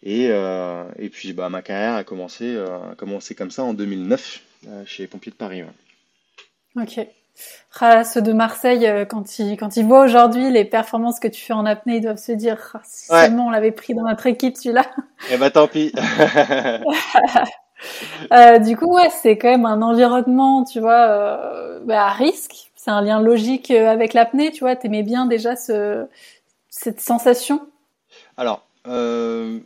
Et, 0.03 0.29
euh, 0.31 0.85
et 0.98 1.09
puis 1.09 1.33
bah, 1.33 1.48
ma 1.48 1.62
carrière 1.62 1.94
a 1.94 2.05
commencé, 2.05 2.44
euh, 2.44 2.94
commencé 2.96 3.35
comme 3.35 3.51
ça 3.51 3.64
en 3.64 3.74
2009 3.74 4.42
euh, 4.66 4.87
chez 4.87 5.03
les 5.03 5.07
pompiers 5.07 5.33
de 5.33 5.37
Paris. 5.37 5.62
Ok. 6.77 7.01
Ah, 7.81 8.03
ceux 8.03 8.22
de 8.22 8.33
Marseille, 8.33 8.90
quand 9.09 9.38
ils, 9.38 9.57
quand 9.57 9.77
ils 9.77 9.85
voient 9.85 10.05
aujourd'hui 10.05 10.51
les 10.51 10.64
performances 10.64 11.20
que 11.20 11.29
tu 11.29 11.40
fais 11.40 11.53
en 11.53 11.64
apnée, 11.64 11.96
ils 11.96 12.01
doivent 12.01 12.16
se 12.16 12.33
dire 12.33 12.72
ah, 12.74 12.81
si 12.85 13.07
seulement 13.07 13.46
on 13.46 13.51
l'avait 13.51 13.70
pris 13.70 13.94
dans 13.94 14.03
notre 14.03 14.27
équipe 14.27 14.57
celui-là. 14.57 14.85
Eh 15.31 15.37
bah 15.37 15.51
tant 15.51 15.68
pis. 15.68 15.92
du 18.64 18.77
coup, 18.77 18.96
ouais, 18.96 19.11
c'est 19.11 19.38
quand 19.38 19.51
même 19.51 19.66
un 19.66 19.83
environnement, 19.83 20.64
tu 20.64 20.81
vois, 20.81 21.79
bah, 21.85 22.07
à 22.07 22.11
risque. 22.11 22.72
C'est 22.74 22.90
un 22.90 23.03
lien 23.03 23.20
logique 23.20 23.70
avec 23.70 24.14
l'apnée, 24.14 24.51
tu 24.51 24.61
vois. 24.61 24.74
T'aimais 24.74 25.05
bien 25.05 25.27
déjà 25.27 25.55
ce, 25.55 26.09
cette 26.79 27.01
sensation? 27.01 27.68
Alors, 28.37 28.64
euh, 28.87 29.59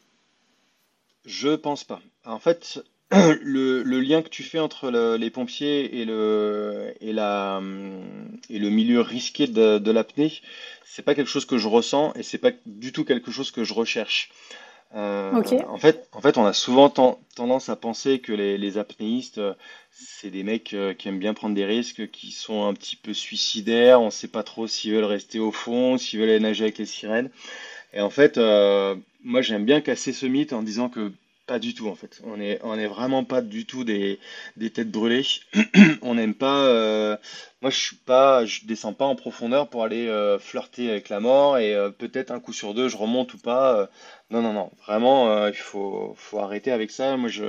je 1.25 1.51
pense 1.51 1.85
pas. 1.85 2.01
En 2.25 2.39
fait, 2.39 2.83
le, 3.12 4.01
lien 4.01 4.22
que 4.22 4.29
tu 4.29 4.42
fais 4.42 4.59
entre 4.59 4.90
les 5.16 5.31
pompiers 5.31 6.01
et 6.01 6.05
le, 6.05 6.94
et 7.01 7.12
la, 7.12 7.61
et 8.51 8.59
le 8.59 8.70
milieu 8.70 9.01
risqué 9.01 9.46
de, 9.46 9.79
de 9.79 9.90
l'apnée, 9.90 10.33
c'est 10.85 11.03
pas 11.03 11.14
quelque 11.14 11.31
chose 11.31 11.46
que 11.46 11.59
je 11.59 11.68
ressens 11.68 12.12
et 12.14 12.22
c'est 12.22 12.38
pas 12.38 12.51
du 12.66 12.92
tout 12.92 13.05
quelque 13.05 13.31
chose 13.31 13.51
que 13.51 13.64
je 13.64 13.75
recherche. 13.75 14.31
Euh, 14.94 15.33
en 15.68 15.79
fait, 15.79 16.07
en 16.12 16.20
fait, 16.20 16.37
on 16.37 16.44
a 16.44 16.53
souvent 16.53 16.90
tendance 16.90 17.70
à 17.70 17.77
penser 17.77 18.18
que 18.18 18.33
les, 18.33 18.59
les 18.59 18.77
apnéistes, 18.77 19.40
c'est 19.90 20.31
des 20.31 20.42
mecs 20.42 20.75
euh, 20.75 20.92
qui 20.92 21.09
aiment 21.09 21.18
bien 21.18 21.33
prendre 21.33 21.55
des 21.55 21.64
risques, 21.64 22.11
qui 22.11 22.31
sont 22.31 22.66
un 22.66 22.75
petit 22.75 22.96
peu 22.96 23.14
suicidaires. 23.14 24.03
On 24.03 24.11
sait 24.11 24.29
pas 24.29 24.42
trop 24.42 24.66
s'ils 24.66 24.92
veulent 24.92 25.05
rester 25.05 25.38
au 25.38 25.51
fond, 25.51 25.96
s'ils 25.96 26.20
veulent 26.20 26.29
aller 26.29 26.40
nager 26.40 26.64
avec 26.64 26.79
les 26.79 26.87
sirènes. 26.87 27.31
Et 27.94 28.01
en 28.01 28.11
fait, 28.11 28.37
euh, 28.38 28.94
moi 29.25 29.42
j'aime 29.42 29.64
bien 29.64 29.81
casser 29.81 30.12
ce 30.12 30.27
mythe 30.27 30.53
en 30.53 30.62
disant 30.62 30.88
que 30.88 31.12
pas 31.53 31.59
du 31.59 31.75
tout 31.75 31.87
en 31.88 31.95
fait. 31.95 32.23
On 32.25 32.41
est, 32.41 32.61
on 32.62 32.79
est 32.79 32.87
vraiment 32.87 33.25
pas 33.25 33.43
du 33.43 33.67
tout 33.67 33.85
des, 33.85 34.19
têtes 34.73 34.91
brûlées. 34.91 35.27
on 36.01 36.15
n'aime 36.15 36.33
pas. 36.33 36.65
Euh, 36.65 37.15
moi 37.61 37.71
je 37.71 37.77
suis 37.77 37.97
pas, 37.97 38.47
je 38.47 38.65
descends 38.65 38.95
pas 38.95 39.05
en 39.05 39.17
profondeur 39.17 39.69
pour 39.69 39.85
aller 39.85 40.09
euh, 40.09 40.38
flirter 40.38 40.88
avec 40.88 41.11
la 41.11 41.21
mort 41.21 41.59
et 41.59 41.77
peut-être 41.99 42.31
un 42.31 42.41
coup 42.41 42.55
sur 42.55 42.73
deux 42.73 42.88
je 42.88 42.97
remonte 42.97 43.35
ou 43.35 43.38
pas. 43.38 43.91
non 44.31 44.41
non 44.41 44.55
non, 44.55 44.71
vraiment 44.87 45.47
il 45.47 45.53
faut, 45.53 46.17
arrêter 46.38 46.73
avec 46.73 46.91
ça. 46.91 47.19
Moi 47.19 47.29
je, 47.29 47.45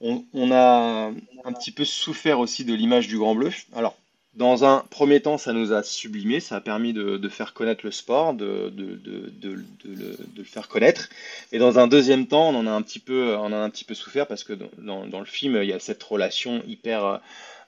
on 0.00 0.52
a 0.52 1.10
un 1.44 1.52
petit 1.52 1.72
peu 1.72 1.84
souffert 1.84 2.38
aussi 2.38 2.64
de 2.64 2.74
l'image 2.74 3.08
du 3.08 3.18
Grand 3.18 3.34
Bleu. 3.34 3.50
Alors 3.74 3.96
dans 4.34 4.64
un 4.64 4.82
premier 4.88 5.20
temps, 5.20 5.36
ça 5.36 5.52
nous 5.52 5.72
a 5.72 5.82
sublimé, 5.82 6.40
ça 6.40 6.56
a 6.56 6.60
permis 6.60 6.94
de, 6.94 7.28
faire 7.28 7.52
connaître 7.52 7.84
le 7.84 7.92
sport, 7.92 8.32
de, 8.32 8.72
le, 8.74 10.44
faire 10.44 10.68
connaître. 10.68 11.10
Et 11.52 11.58
dans 11.58 11.78
un 11.78 11.86
deuxième 11.86 12.26
temps, 12.26 12.48
on 12.48 12.56
en 12.56 12.66
a 12.66 12.70
un 12.70 12.80
petit 12.80 12.98
peu, 12.98 13.36
on 13.36 13.52
a 13.52 13.56
un 13.56 13.68
petit 13.68 13.84
peu 13.84 13.94
souffert 13.94 14.26
parce 14.26 14.42
que 14.42 14.54
dans, 14.78 15.04
le 15.04 15.26
film, 15.26 15.58
il 15.62 15.68
y 15.68 15.72
a 15.74 15.78
cette 15.78 16.02
relation 16.02 16.62
hyper, 16.66 17.20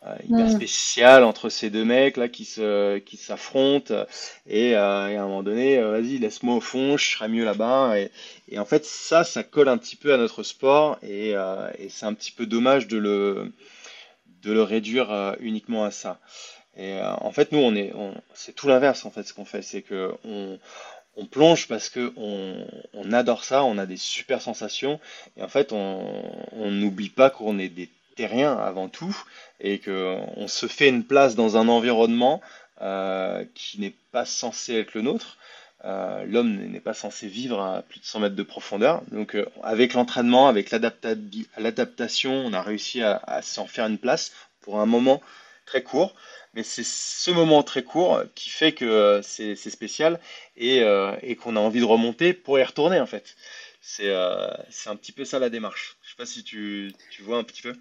euh, 0.06 0.14
hyper 0.26 0.50
spéciale 0.50 1.22
entre 1.24 1.50
ces 1.50 1.68
deux 1.68 1.84
mecs 1.84 2.16
là 2.16 2.28
qui 2.28 2.46
se, 2.46 2.96
qui 2.98 3.18
s'affrontent. 3.18 4.06
Et, 4.46 4.74
euh, 4.74 5.08
et, 5.10 5.16
à 5.16 5.22
un 5.22 5.26
moment 5.26 5.42
donné, 5.42 5.78
euh, 5.78 5.90
vas-y, 5.90 6.16
laisse-moi 6.16 6.54
au 6.54 6.60
fond, 6.62 6.96
je 6.96 7.10
serai 7.10 7.28
mieux 7.28 7.44
là-bas. 7.44 7.98
Et, 7.98 8.10
et, 8.48 8.58
en 8.58 8.64
fait, 8.64 8.86
ça, 8.86 9.22
ça 9.22 9.42
colle 9.42 9.68
un 9.68 9.76
petit 9.76 9.96
peu 9.96 10.14
à 10.14 10.16
notre 10.16 10.42
sport 10.42 10.98
et, 11.02 11.32
et 11.78 11.88
c'est 11.90 12.06
un 12.06 12.14
petit 12.14 12.32
peu 12.32 12.46
dommage 12.46 12.88
de 12.88 12.96
le 12.96 13.52
de 14.44 14.52
le 14.52 14.62
réduire 14.62 15.36
uniquement 15.40 15.84
à 15.84 15.90
ça. 15.90 16.20
Et 16.76 16.94
euh, 16.94 17.14
en 17.20 17.30
fait, 17.30 17.52
nous, 17.52 17.58
on 17.58 17.74
est, 17.74 17.92
c'est 18.34 18.54
tout 18.54 18.68
l'inverse 18.68 19.04
en 19.04 19.10
fait 19.10 19.22
ce 19.22 19.32
qu'on 19.32 19.44
fait, 19.44 19.62
c'est 19.62 19.82
que 19.82 20.12
on, 20.24 20.58
on, 21.16 21.26
plonge 21.26 21.68
parce 21.68 21.88
que 21.88 22.12
on, 22.16 22.66
on, 22.94 23.12
adore 23.12 23.44
ça, 23.44 23.64
on 23.64 23.78
a 23.78 23.86
des 23.86 23.96
super 23.96 24.42
sensations, 24.42 24.98
et 25.36 25.42
en 25.42 25.48
fait, 25.48 25.72
on 25.72 26.70
n'oublie 26.70 27.10
pas 27.10 27.30
qu'on 27.30 27.58
est 27.58 27.68
des 27.68 27.88
terriens 28.16 28.56
avant 28.56 28.88
tout, 28.88 29.16
et 29.60 29.78
que 29.78 30.16
on 30.36 30.48
se 30.48 30.66
fait 30.66 30.88
une 30.88 31.04
place 31.04 31.36
dans 31.36 31.56
un 31.56 31.68
environnement 31.68 32.40
euh, 32.82 33.44
qui 33.54 33.80
n'est 33.80 33.94
pas 34.10 34.24
censé 34.24 34.74
être 34.74 34.94
le 34.94 35.02
nôtre. 35.02 35.38
Euh, 35.84 36.24
L'homme 36.26 36.56
n'est 36.56 36.80
pas 36.80 36.94
censé 36.94 37.26
vivre 37.28 37.60
à 37.60 37.82
plus 37.82 38.00
de 38.00 38.04
100 38.04 38.20
mètres 38.20 38.36
de 38.36 38.42
profondeur. 38.42 39.02
Donc, 39.10 39.34
euh, 39.34 39.44
avec 39.62 39.92
l'entraînement, 39.92 40.48
avec 40.48 40.70
l'adaptation, 40.70 42.32
on 42.32 42.52
a 42.52 42.62
réussi 42.62 43.02
à, 43.02 43.20
à 43.26 43.42
s'en 43.42 43.66
faire 43.66 43.86
une 43.86 43.98
place 43.98 44.32
pour 44.62 44.80
un 44.80 44.86
moment 44.86 45.20
très 45.66 45.82
court. 45.82 46.14
Mais 46.54 46.62
c'est 46.62 46.84
ce 46.84 47.30
moment 47.32 47.62
très 47.62 47.82
court 47.82 48.22
qui 48.34 48.48
fait 48.48 48.72
que 48.72 48.84
euh, 48.84 49.22
c'est 49.22 49.56
spécial 49.56 50.20
et, 50.56 50.80
qu'on 51.40 51.56
a 51.56 51.60
envie 51.60 51.80
de 51.80 51.84
remonter 51.84 52.32
pour 52.32 52.58
y 52.58 52.62
retourner 52.62 53.00
en 53.00 53.06
fait. 53.06 53.34
C'est 53.80 54.08
un 54.14 54.96
petit 54.96 55.12
peu 55.12 55.24
ça 55.24 55.38
la 55.38 55.50
démarche. 55.50 55.96
Je 56.02 56.10
sais 56.10 56.16
pas 56.16 56.26
si 56.26 56.44
tu, 56.44 56.92
tu 57.10 57.22
vois 57.22 57.38
un 57.38 57.44
petit 57.44 57.60
peu. 57.60 57.74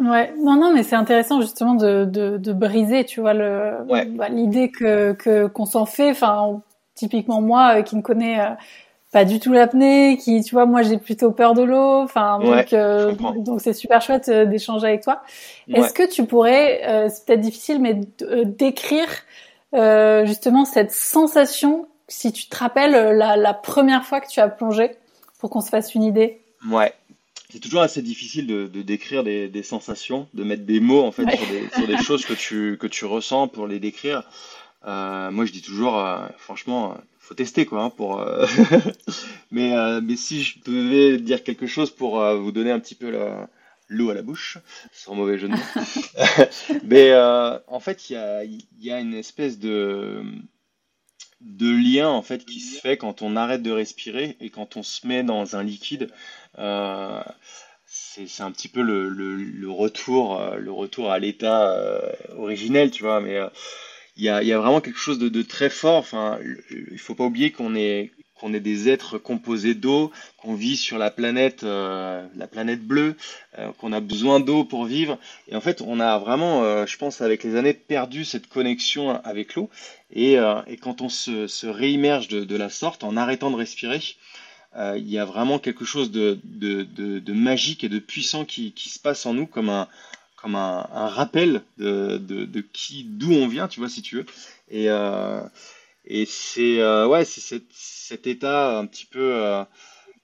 Ouais, 0.00 0.32
non, 0.36 0.56
non, 0.56 0.72
mais 0.72 0.84
c'est 0.84 0.96
intéressant 0.96 1.40
justement 1.40 1.74
de, 1.74 2.04
de, 2.04 2.52
briser, 2.52 3.04
tu 3.04 3.20
vois, 3.20 3.34
bah, 3.34 4.28
l'idée 4.28 4.70
que 4.70 5.48
qu'on 5.48 5.66
s'en 5.66 5.86
fait. 5.86 6.10
Enfin, 6.10 6.62
typiquement 7.02 7.40
moi, 7.40 7.82
qui 7.82 7.96
me 7.96 8.02
connais 8.02 8.38
pas 9.12 9.26
du 9.26 9.38
tout 9.38 9.52
l'apnée, 9.52 10.16
qui, 10.16 10.42
tu 10.42 10.54
vois, 10.54 10.64
moi 10.64 10.82
j'ai 10.82 10.96
plutôt 10.96 11.30
peur 11.30 11.52
de 11.52 11.62
l'eau. 11.62 12.00
Enfin, 12.00 12.40
donc 12.40 12.72
euh, 12.72 13.12
donc 13.36 13.60
c'est 13.60 13.74
super 13.74 14.00
chouette 14.00 14.28
euh, 14.30 14.46
d'échanger 14.46 14.86
avec 14.86 15.02
toi. 15.02 15.22
Est-ce 15.68 15.92
que 15.92 16.10
tu 16.10 16.24
pourrais, 16.24 16.80
euh, 16.88 17.08
c'est 17.10 17.26
peut-être 17.26 17.40
difficile, 17.40 17.78
mais 17.80 18.00
décrire 18.44 19.08
justement 20.26 20.64
cette 20.64 20.90
sensation, 20.90 21.86
si 22.08 22.32
tu 22.32 22.46
te 22.46 22.56
rappelles 22.56 23.16
la, 23.16 23.36
la 23.36 23.54
première 23.54 24.04
fois 24.04 24.20
que 24.20 24.28
tu 24.28 24.40
as 24.40 24.48
plongé, 24.48 24.92
pour 25.38 25.50
qu'on 25.50 25.60
se 25.60 25.68
fasse 25.68 25.94
une 25.94 26.02
idée? 26.04 26.40
Ouais. 26.70 26.92
C'est 27.50 27.60
toujours 27.60 27.82
assez 27.82 28.00
difficile 28.00 28.46
de, 28.46 28.66
de 28.66 28.80
décrire 28.80 29.24
des, 29.24 29.46
des, 29.46 29.62
sensations, 29.62 30.26
de 30.32 30.42
mettre 30.42 30.64
des 30.64 30.80
mots 30.80 31.02
en 31.02 31.12
fait 31.12 31.30
sur, 31.30 31.46
des, 31.48 31.68
sur 31.68 31.86
des 31.86 31.98
choses 31.98 32.24
que 32.24 32.32
tu 32.32 32.78
que 32.80 32.86
tu 32.86 33.04
ressens 33.04 33.48
pour 33.48 33.66
les 33.66 33.78
décrire. 33.78 34.22
Moi, 34.84 35.44
je 35.44 35.52
dis 35.52 35.62
toujours, 35.62 36.04
franchement, 36.38 36.96
faut 37.22 37.34
tester 37.34 37.64
quoi 37.66 37.84
hein, 37.84 37.92
euh, 38.00 38.46
mais 39.52 39.74
euh, 39.74 40.16
si 40.16 40.42
je 40.42 40.58
devais 40.64 41.18
dire 41.18 41.44
quelque 41.44 41.68
chose 41.68 41.90
pour 41.90 42.20
euh, 42.20 42.36
vous 42.36 42.50
donner 42.50 42.72
un 42.72 42.80
petit 42.80 42.96
peu 42.96 43.16
l'eau 43.88 44.10
à 44.10 44.14
la 44.14 44.22
bouche 44.22 44.58
sans 44.92 45.14
mauvais 45.14 45.38
jeu 45.38 45.48
de 45.48 45.54
mots 45.54 46.80
mais 46.84 47.14
en 47.68 47.80
fait 47.80 48.10
il 48.10 48.64
y 48.80 48.90
a 48.90 49.00
une 49.00 49.14
espèce 49.14 49.60
de 49.60 50.24
lien 51.40 52.08
en 52.08 52.22
fait 52.22 52.44
qui 52.44 52.58
se 52.58 52.80
fait 52.80 52.96
quand 52.96 53.22
on 53.22 53.36
arrête 53.36 53.62
de 53.62 53.70
respirer 53.70 54.36
et 54.40 54.50
quand 54.50 54.76
on 54.76 54.82
se 54.82 55.06
met 55.06 55.22
dans 55.22 55.54
un 55.54 55.62
liquide 55.62 56.10
c'est 57.86 58.42
un 58.42 58.50
petit 58.50 58.68
peu 58.68 58.82
le, 58.82 59.70
retour 59.70 60.42
le 60.58 60.72
retour 60.72 61.12
à 61.12 61.20
l'état 61.20 61.76
originel 62.36 62.90
tu 62.90 63.04
vois 63.04 63.20
mais 63.20 63.38
il 64.16 64.24
y 64.24 64.28
a, 64.28 64.58
vraiment 64.58 64.80
quelque 64.80 64.98
chose 64.98 65.18
de, 65.18 65.42
très 65.42 65.70
fort. 65.70 65.96
Enfin, 65.96 66.38
il 66.70 66.98
faut 66.98 67.14
pas 67.14 67.24
oublier 67.24 67.50
qu'on 67.50 67.74
est 67.74 68.12
qu'on 68.42 68.54
est 68.54 68.60
des 68.60 68.88
êtres 68.88 69.18
composés 69.18 69.76
d'eau, 69.76 70.10
qu'on 70.36 70.56
vit 70.56 70.76
sur 70.76 70.98
la 70.98 71.12
planète, 71.12 71.62
euh, 71.62 72.26
la 72.34 72.48
planète 72.48 72.84
bleue, 72.84 73.14
euh, 73.56 73.70
qu'on 73.78 73.92
a 73.92 74.00
besoin 74.00 74.40
d'eau 74.40 74.64
pour 74.64 74.84
vivre. 74.84 75.16
Et 75.46 75.54
en 75.54 75.60
fait, 75.60 75.80
on 75.80 76.00
a 76.00 76.18
vraiment, 76.18 76.64
euh, 76.64 76.84
je 76.84 76.98
pense, 76.98 77.20
avec 77.20 77.44
les 77.44 77.54
années, 77.54 77.72
perdu 77.72 78.24
cette 78.24 78.48
connexion 78.48 79.10
avec 79.22 79.54
l'eau. 79.54 79.70
Et, 80.10 80.34
et, 80.66 80.76
quand 80.76 81.02
on 81.02 81.08
se, 81.08 81.46
se 81.46 81.68
réimmerge 81.68 82.26
de, 82.26 82.42
de, 82.42 82.56
la 82.56 82.68
sorte, 82.68 83.04
en 83.04 83.16
arrêtant 83.16 83.52
de 83.52 83.56
respirer, 83.56 84.00
il 84.76 85.08
y 85.08 85.18
a 85.18 85.24
vraiment 85.24 85.60
quelque 85.60 85.84
chose 85.84 86.10
de, 86.10 86.40
de, 86.42 86.82
de, 86.82 87.32
magique 87.32 87.84
et 87.84 87.88
de 87.88 88.00
puissant 88.00 88.44
qui, 88.44 88.72
qui 88.72 88.88
se 88.88 88.98
passe 88.98 89.24
en 89.24 89.34
nous, 89.34 89.46
comme 89.46 89.70
un, 89.70 89.86
comme 90.42 90.56
un, 90.56 90.82
rappel 91.08 91.62
de, 91.78 92.18
de, 92.18 92.60
qui, 92.60 93.04
d'où 93.04 93.32
on 93.32 93.46
vient, 93.46 93.68
tu 93.68 93.80
vois, 93.80 93.88
si 93.88 94.02
tu 94.02 94.16
veux. 94.16 94.26
Et, 94.70 94.90
euh, 94.90 95.40
Et 96.04 96.26
c'est 96.26 96.84
ouais, 97.06 97.24
c'est 97.24 97.62
cet, 97.70 98.26
état 98.26 98.78
un 98.78 98.86
petit 98.86 99.06
peu, 99.06 99.64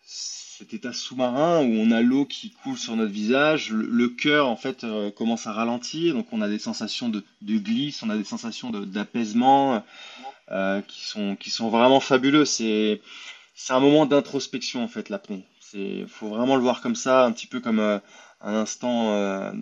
cet 0.04 0.74
état 0.74 0.92
sous-marin 0.92 1.60
où 1.60 1.72
on 1.72 1.92
a 1.92 2.00
l'eau 2.02 2.24
qui 2.26 2.50
coule 2.50 2.76
sur 2.76 2.96
notre 2.96 3.12
visage, 3.12 3.70
le, 3.70 4.08
cœur 4.08 4.48
en 4.48 4.56
fait 4.56 4.84
commence 5.16 5.46
à 5.46 5.52
ralentir, 5.52 6.14
donc 6.14 6.26
on 6.32 6.42
a 6.42 6.48
des 6.48 6.58
sensations 6.58 7.08
de, 7.08 7.22
de 7.42 7.58
glisse, 7.58 8.02
on 8.02 8.10
a 8.10 8.16
des 8.16 8.24
sensations 8.24 8.70
d'apaisement 8.70 9.84
qui 10.88 11.06
sont 11.06 11.36
qui 11.36 11.50
sont 11.50 11.70
vraiment 11.70 12.00
fabuleux. 12.00 12.44
C'est 12.44 13.00
c'est 13.54 13.72
un 13.72 13.80
moment 13.80 14.04
d'introspection 14.06 14.82
en 14.82 14.88
fait 14.88 15.10
l'apnée. 15.10 15.44
C'est 15.60 16.06
faut 16.08 16.28
vraiment 16.28 16.56
le 16.56 16.62
voir 16.62 16.80
comme 16.80 16.96
ça, 16.96 17.24
un 17.24 17.32
petit 17.32 17.46
peu 17.46 17.60
comme 17.60 17.78
un 17.80 18.54
instant 18.54 19.52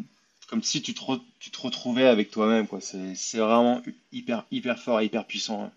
comme 0.48 0.62
si 0.62 0.82
tu 0.82 0.94
te, 0.94 1.00
tu 1.40 1.50
te 1.50 1.60
retrouvais 1.60 2.06
avec 2.06 2.30
toi-même. 2.30 2.66
quoi. 2.66 2.78
C'est 2.80 3.38
vraiment 3.38 3.80
hyper, 4.12 4.44
hyper 4.50 4.78
fort 4.78 5.00
et 5.00 5.06
hyper 5.06 5.24
puissant. 5.24 5.64
Hein. 5.64 5.70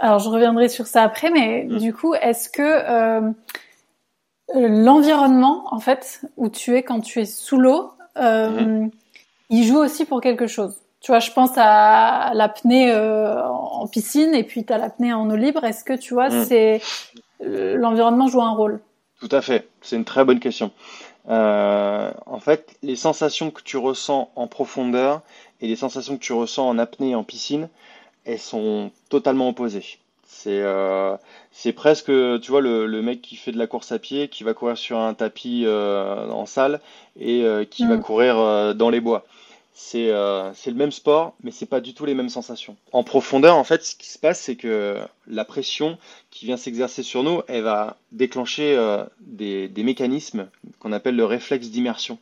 Alors, 0.00 0.18
je 0.18 0.28
reviendrai 0.28 0.68
sur 0.68 0.86
ça 0.86 1.02
après, 1.02 1.30
mais 1.30 1.64
mmh. 1.64 1.78
du 1.78 1.92
coup, 1.92 2.14
est-ce 2.14 2.48
que 2.48 2.62
euh, 2.62 3.30
l'environnement, 4.54 5.64
en 5.70 5.80
fait, 5.80 6.22
où 6.36 6.48
tu 6.48 6.76
es 6.76 6.82
quand 6.82 7.00
tu 7.00 7.20
es 7.20 7.24
sous 7.26 7.58
l'eau, 7.58 7.90
euh, 8.16 8.84
mmh. 8.84 8.90
il 9.50 9.64
joue 9.64 9.78
aussi 9.78 10.04
pour 10.04 10.20
quelque 10.20 10.46
chose? 10.46 10.76
Tu 11.00 11.10
vois, 11.10 11.18
je 11.18 11.32
pense 11.32 11.50
à 11.56 12.32
l'apnée 12.34 12.90
euh, 12.90 13.42
en 13.44 13.88
piscine 13.88 14.34
et 14.34 14.44
puis 14.44 14.64
tu 14.64 14.72
as 14.72 14.78
l'apnée 14.78 15.12
en 15.12 15.28
eau 15.28 15.36
libre. 15.36 15.64
Est-ce 15.64 15.82
que 15.82 15.94
tu 15.94 16.14
vois, 16.14 16.28
mmh. 16.28 16.44
c'est 16.44 16.80
l'environnement 17.40 18.28
joue 18.28 18.40
un 18.40 18.52
rôle? 18.52 18.80
Tout 19.20 19.28
à 19.32 19.42
fait. 19.42 19.68
C'est 19.80 19.96
une 19.96 20.04
très 20.04 20.24
bonne 20.24 20.38
question. 20.40 20.70
Euh, 21.28 22.10
en 22.26 22.40
fait, 22.40 22.76
les 22.82 22.96
sensations 22.96 23.50
que 23.50 23.62
tu 23.62 23.76
ressens 23.76 24.30
en 24.34 24.46
profondeur 24.46 25.22
et 25.60 25.68
les 25.68 25.76
sensations 25.76 26.16
que 26.16 26.22
tu 26.22 26.32
ressens 26.32 26.68
en 26.68 26.78
apnée 26.78 27.10
et 27.10 27.14
en 27.14 27.24
piscine, 27.24 27.68
elles 28.24 28.38
sont 28.38 28.90
totalement 29.08 29.48
opposées. 29.48 29.98
C'est 30.24 30.60
euh, 30.62 31.16
presque, 31.76 32.06
tu 32.06 32.50
vois, 32.50 32.60
le, 32.60 32.86
le, 32.86 33.02
mec 33.02 33.22
qui 33.22 33.36
fait 33.36 33.52
de 33.52 33.58
la 33.58 33.66
course 33.66 33.92
à 33.92 33.98
pied, 33.98 34.28
qui 34.28 34.42
va 34.42 34.54
courir 34.54 34.76
sur 34.76 34.98
un 34.98 35.14
tapis 35.14 35.64
euh, 35.66 36.28
en 36.30 36.46
salle 36.46 36.80
et 37.20 37.44
euh, 37.44 37.64
qui 37.64 37.86
va 37.86 37.96
mm. 37.96 38.02
courir 38.02 38.74
dans 38.74 38.90
les 38.90 39.00
bois. 39.00 39.24
Euh, 39.94 40.50
c'est 40.54 40.70
le 40.70 40.76
même 40.76 40.92
sport, 40.92 41.34
mais 41.42 41.50
c'est 41.50 41.66
pas 41.66 41.80
du 41.80 41.94
tout 41.94 42.04
les 42.04 42.14
mêmes 42.14 42.28
sensations. 42.28 42.76
En 42.92 43.04
profondeur, 43.04 43.56
en 43.56 43.64
fait, 43.64 43.84
ce 43.84 43.96
qui 43.96 44.08
se 44.08 44.18
passe, 44.18 44.40
c'est 44.40 44.56
que 44.56 44.98
la 45.26 45.44
pression 45.44 45.98
qui 46.30 46.46
vient 46.46 46.56
s'exercer 46.56 47.02
sur 47.02 47.22
nous, 47.22 47.42
elle 47.48 47.62
va 47.62 47.96
déclencher 48.10 48.74
euh, 48.76 49.04
des, 49.20 49.70
mécanismes 49.82 50.48
qu'on 50.78 50.92
appelle 50.92 51.16
le 51.16 51.24
réflexe 51.24 51.68
d'immersion, 51.68 52.18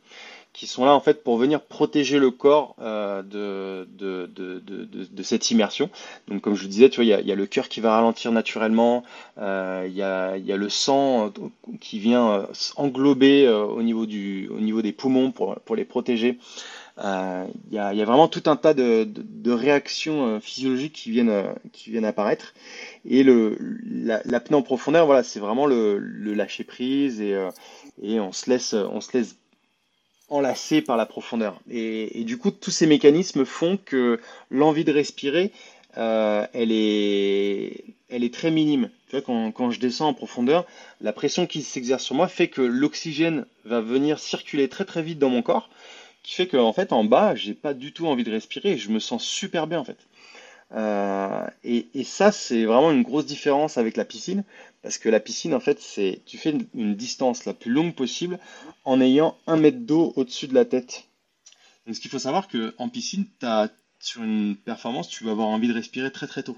qui 0.53 0.67
sont 0.67 0.85
là 0.85 0.95
en 0.95 1.01
fait 1.01 1.23
pour 1.23 1.37
venir 1.37 1.61
protéger 1.61 2.19
le 2.19 2.31
corps 2.31 2.75
euh, 2.81 3.23
de, 3.23 5.23
cette 5.23 5.51
immersion. 5.51 5.91
Donc, 6.29 6.43
comme 6.43 6.55
je 6.55 6.63
le 6.63 6.69
disais, 6.69 6.89
tu 6.89 6.97
vois, 6.97 7.05
il 7.05 7.27
y 7.27 7.33
a, 7.33 7.37
le 7.37 7.47
cœur 7.47 7.69
qui 7.69 7.81
va 7.81 7.95
ralentir 7.95 8.33
naturellement, 8.33 9.03
il 9.37 9.93
y 9.93 10.03
a, 10.03 10.39
le 10.39 10.69
sang 10.69 11.33
qui 11.81 11.99
vient 11.99 12.47
englober 12.77 13.49
au 13.49 13.83
niveau 13.83 14.07
des 14.07 14.93
poumons 14.93 15.33
pour 15.33 15.77
les 15.77 15.85
protéger. 15.85 16.39
Euh, 17.03 17.47
il 17.71 17.75
y, 17.75 17.79
a, 17.79 18.05
vraiment 18.05 18.29
tout 18.29 18.43
un 18.47 18.57
tas 18.57 18.75
de, 18.75 19.51
réactions 19.51 20.27
euh, 20.27 20.41
physiologiques 20.41 20.93
qui 20.93 21.11
viennent, 21.11 21.31
euh, 21.31 21.53
qui 21.73 21.91
viennent 21.91 22.05
apparaître. 22.05 22.55
Et 23.09 23.23
le, 23.23 23.57
l'apnée 24.25 24.57
en 24.57 24.63
profondeur, 24.63 25.07
voilà, 25.07 25.23
c'est 25.23 25.41
vraiment 25.41 25.67
le, 25.67 25.99
lâcher 25.99 26.65
prise 26.65 27.21
et, 27.21 28.21
on 28.21 28.33
se 28.33 28.51
laisse, 28.51 28.75
on 28.75 29.01
se 29.01 29.17
laisse 29.17 29.37
enlacer 30.29 30.83
par 30.83 30.97
la 30.97 31.07
profondeur. 31.07 31.61
Et, 31.71 32.25
du 32.25 32.37
coup, 32.39 32.51
tous 32.51 32.71
ces 32.71 32.87
mécanismes 32.87 33.45
font 33.45 33.79
que 33.83 34.21
l'envie 34.51 34.85
de 34.85 34.93
respirer, 34.93 35.53
elle, 35.97 36.73
est, 36.73 37.85
elle 38.11 38.25
est 38.25 38.35
très 38.35 38.51
minime. 38.51 38.91
Quand, 39.25 39.51
quand, 39.51 39.71
je 39.73 39.81
descends 39.81 40.09
en 40.09 40.15
profondeur, 40.15 40.67
la 41.01 41.13
pression 41.13 41.47
qui 41.47 41.63
s'exerce 41.63 42.05
sur 42.05 42.15
moi 42.15 42.29
fait 42.29 42.47
que 42.47 42.63
l'oxygène 42.63 43.45
va 43.65 43.81
venir 43.81 44.21
circuler 44.21 44.69
très 44.69 44.85
très 44.85 45.03
vite 45.03 45.19
dans 45.19 45.31
mon 45.31 45.43
corps 45.43 45.69
qui 46.23 46.35
fait 46.35 46.47
qu'en 46.47 46.73
fait 46.73 46.93
en 46.93 47.05
bas 47.05 47.35
j'ai 47.35 47.55
pas 47.55 47.75
du 47.75 47.93
tout 47.93 48.07
envie 48.07 48.25
de 48.25 48.31
respirer 48.31 48.73
et 48.73 48.79
je 48.79 48.91
me 48.91 48.99
sens 48.99 49.25
super 49.25 49.67
bien 49.67 49.81
en 49.81 49.85
fait. 49.85 49.99
Euh, 50.73 51.47
et, 51.65 52.05
ça 52.05 52.31
c'est 52.31 52.65
vraiment 52.65 52.93
une 52.93 53.03
grosse 53.03 53.27
différence 53.27 53.77
avec 53.77 53.97
la 53.97 54.05
piscine 54.05 54.45
parce 54.83 54.99
que 54.99 55.09
la 55.09 55.19
piscine 55.19 55.55
en 55.55 55.61
fait 55.61 55.81
c'est 55.81 56.21
tu 56.27 56.39
fais 56.39 56.55
une, 56.75 56.95
distance 56.95 57.45
la 57.45 57.55
plus 57.55 57.73
longue 57.73 57.95
possible 57.95 58.39
en 58.85 59.01
ayant 59.01 59.37
un 59.47 59.57
mètre 59.57 59.81
d'eau 59.81 60.13
au-dessus 60.17 60.47
de 60.47 60.55
la 60.55 60.65
tête. 60.65 61.09
Donc 61.87 61.97
ce 61.97 62.01
qu'il 62.01 62.11
faut 62.11 62.19
savoir 62.19 62.49
que 62.49 62.75
en 62.79 62.89
piscine 62.89 63.27
sur 63.99 64.23
une 64.23 64.57
performance 64.57 65.09
tu 65.09 65.25
vas 65.25 65.33
avoir 65.33 65.49
envie 65.49 65.69
de 65.69 65.75
respirer 65.75 66.11
très 66.13 66.27
très 66.27 66.43
tôt. 66.43 66.57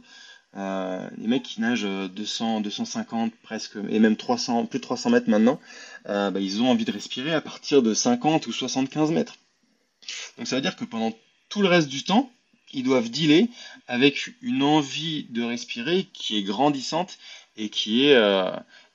Euh, 0.55 1.09
les 1.17 1.29
mecs 1.29 1.45
qui 1.45 1.61
nagent 1.63 1.87
200, 1.87 2.61
250 2.61 3.33
presque, 3.43 3.77
et 3.89 3.99
même 3.99 4.17
300, 4.17 4.67
plus 4.67 4.79
de 4.79 4.83
300 4.83 5.11
mètres 5.11 5.31
maintenant, 5.31 5.59
euh, 6.09 6.31
bah, 6.31 6.41
ils 6.41 6.61
ont 6.61 6.69
envie 6.71 6.85
de 6.85 6.93
respirer 6.93 7.33
à 7.33 7.41
partir 7.41 7.83
de 7.83 7.95
50 7.95 8.47
ou 8.47 8.53
75 8.53 9.13
mètres. 9.13 9.37
Donc 10.39 10.47
ça 10.47 10.57
veut 10.57 10.63
dire 10.63 10.77
que 10.77 10.85
pendant 10.85 11.13
tout 11.49 11.63
le 11.63 11.69
reste 11.69 11.89
du 11.89 12.05
temps, 12.05 12.31
ils 12.73 12.83
doivent 12.83 13.11
dealer 13.11 13.49
avec 13.87 14.31
une 14.41 14.63
envie 14.63 15.27
de 15.31 15.43
respirer 15.43 16.09
qui 16.13 16.39
est 16.39 16.43
grandissante 16.43 17.19
et 17.57 17.69
qui 17.69 18.07
est, 18.07 18.15
euh, 18.15 18.51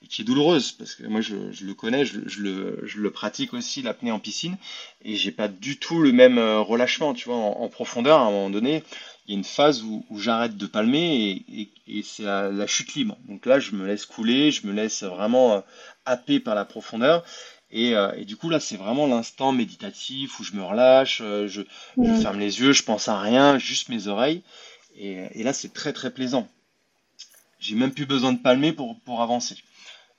qui 0.10 0.22
est 0.22 0.26
douloureuse. 0.26 0.72
Parce 0.72 0.96
que 0.96 1.04
moi, 1.06 1.22
je, 1.22 1.36
le 1.36 1.74
connais, 1.74 2.06
je, 2.06 2.42
le, 2.42 3.12
pratique 3.12 3.54
aussi, 3.54 3.82
l'apnée 3.82 4.12
en 4.12 4.20
piscine, 4.20 4.58
et 5.04 5.16
j'ai 5.16 5.32
pas 5.32 5.48
du 5.48 5.78
tout 5.78 6.00
le 6.00 6.12
même 6.12 6.38
euh, 6.38 6.60
relâchement. 6.60 7.14
Tu 7.14 7.26
vois, 7.26 7.38
en, 7.38 7.68
profondeur, 7.70 8.20
à 8.20 8.24
un 8.24 8.32
moment 8.32 8.50
donné, 8.50 8.84
il 9.28 9.34
y 9.34 9.36
a 9.36 9.38
une 9.38 9.44
phase 9.44 9.84
où, 9.84 10.04
j'arrête 10.18 10.58
de 10.58 10.66
palmer 10.66 11.46
et, 11.88 12.04
c'est 12.04 12.24
la, 12.24 12.68
chute 12.68 12.96
libre. 12.96 13.18
Donc 13.28 13.46
là, 13.46 13.60
je 13.60 13.72
me 13.72 13.86
laisse 13.86 14.06
couler, 14.06 14.52
je 14.52 14.66
me 14.66 14.74
laisse 14.74 15.04
vraiment 15.04 15.54
euh, 15.54 15.62
happer 16.06 16.40
par 16.40 16.56
la 16.56 16.66
profondeur. 16.66 17.24
Euh, 17.74 18.14
et, 18.16 18.26
du 18.26 18.36
coup, 18.38 18.50
là, 18.50 18.60
c'est 18.60 18.78
vraiment 18.78 19.08
l'instant 19.08 19.52
méditatif 19.52 20.40
où 20.40 20.44
je 20.44 20.54
me 20.54 20.64
relâche, 20.64 21.20
euh, 21.22 21.48
je, 21.48 21.62
ferme 22.22 22.40
les 22.40 22.62
yeux, 22.62 22.72
je 22.72 22.84
pense 22.84 23.08
à 23.08 23.20
rien, 23.20 23.58
juste 23.58 23.90
mes 23.90 24.08
oreilles. 24.08 24.44
Et, 24.96 25.44
là, 25.44 25.54
c'est 25.54 25.74
très 25.74 25.94
très 25.94 26.12
plaisant. 26.12 26.48
J'ai 27.60 27.76
même 27.76 27.94
plus 27.94 28.06
besoin 28.06 28.34
de 28.34 28.40
palmer 28.40 28.72
pour, 28.72 29.00
pour 29.02 29.22
avancer. 29.22 29.56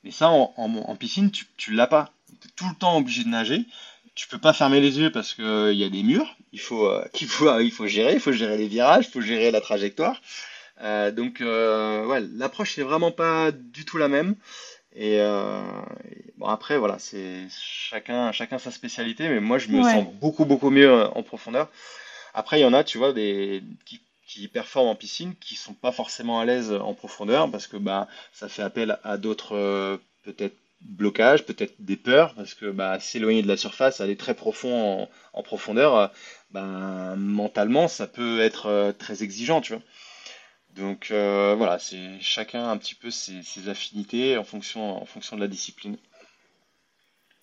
Mais 0.03 0.11
ça, 0.11 0.29
en, 0.29 0.95
piscine, 0.95 1.31
tu, 1.31 1.45
tu 1.57 1.73
l'as 1.73 1.87
pas. 1.87 2.13
Tu 2.41 2.47
es 2.47 2.51
tout 2.55 2.69
le 2.69 2.75
temps 2.75 2.97
obligé 2.97 3.23
de 3.23 3.29
nager. 3.29 3.65
Tu 4.15 4.27
peux 4.27 4.37
pas 4.37 4.53
fermer 4.53 4.79
les 4.79 4.97
yeux 4.99 5.11
parce 5.11 5.33
qu'il 5.33 5.43
euh, 5.43 5.73
y 5.73 5.83
a 5.83 5.89
des 5.89 6.03
murs. 6.03 6.37
Il 6.53 6.59
faut, 6.59 6.89
il, 7.19 7.27
faut, 7.27 7.59
il 7.59 7.71
faut 7.71 7.87
gérer. 7.87 8.13
Il 8.13 8.19
faut 8.19 8.31
gérer 8.31 8.57
les 8.57 8.67
virages, 8.67 9.05
il 9.07 9.11
faut 9.11 9.21
gérer 9.21 9.51
la 9.51 9.59
trajectoire. 9.59 10.21
donc, 10.81 11.39
ouais, 11.41 12.21
l'approche 12.35 12.77
n'est 12.77 12.83
vraiment 12.85 13.11
pas 13.11 13.51
du 13.51 13.83
tout 13.83 13.97
la 13.97 14.07
même. 14.07 14.35
Et, 14.95 15.19
Bon, 16.39 16.47
après, 16.47 16.77
voilà, 16.77 16.99
c'est 16.99 17.47
chacun, 17.51 18.31
chacun 18.31 18.59
sa 18.59 18.71
spécialité, 18.71 19.27
mais 19.27 19.41
moi, 19.41 19.57
je 19.57 19.67
me 19.67 19.83
sens 19.83 20.05
beaucoup, 20.21 20.45
beaucoup 20.45 20.69
mieux 20.69 20.89
euh, 20.89 21.07
en 21.09 21.21
profondeur. 21.21 21.69
Après, 22.33 22.59
il 22.59 22.61
y 22.61 22.65
en 22.65 22.73
a, 22.73 22.85
tu 22.85 22.97
vois, 22.97 23.11
des, 23.11 23.61
qui, 23.85 23.99
qui 24.25 24.47
performent 24.47 24.87
en 24.87 24.95
piscine, 24.95 25.35
qui 25.41 25.55
sont 25.55 25.73
pas 25.73 25.91
forcément 25.91 26.39
à 26.39 26.45
l'aise 26.45 26.71
en 26.71 26.93
profondeur, 26.93 27.51
parce 27.51 27.67
que 27.67 27.75
bah, 27.75 28.07
ça 28.31 28.47
fait 28.47 28.61
appel 28.61 28.97
à 29.03 29.17
d'autres, 29.17 29.53
euh, 29.57 29.97
peut-être, 30.23 30.55
blocages, 30.79 31.43
peut-être 31.43 31.73
des 31.79 31.97
peurs, 31.97 32.33
parce 32.35 32.53
que 32.53 32.71
bah, 32.71 33.01
s'éloigner 33.01 33.41
de 33.41 33.49
la 33.49 33.57
surface, 33.57 33.99
aller 33.99 34.15
très 34.15 34.33
profond 34.33 35.01
en, 35.01 35.09
en 35.33 35.43
profondeur, 35.43 35.97
euh, 35.97 36.07
bah, 36.51 37.15
mentalement, 37.17 37.89
ça 37.89 38.07
peut 38.07 38.39
être 38.39 38.93
très 38.97 39.23
exigeant, 39.23 39.59
tu 39.59 39.73
vois. 39.73 39.81
Donc 40.79 41.07
voilà, 41.11 41.77
c'est 41.79 42.19
chacun 42.19 42.69
un 42.69 42.77
petit 42.77 42.95
peu 42.95 43.11
ses, 43.11 43.43
ses, 43.43 43.69
affinités 43.69 44.37
en 44.37 44.43
fonction, 44.43 45.01
en 45.01 45.05
fonction 45.05 45.35
de 45.35 45.41
la 45.41 45.47
discipline. 45.47 45.97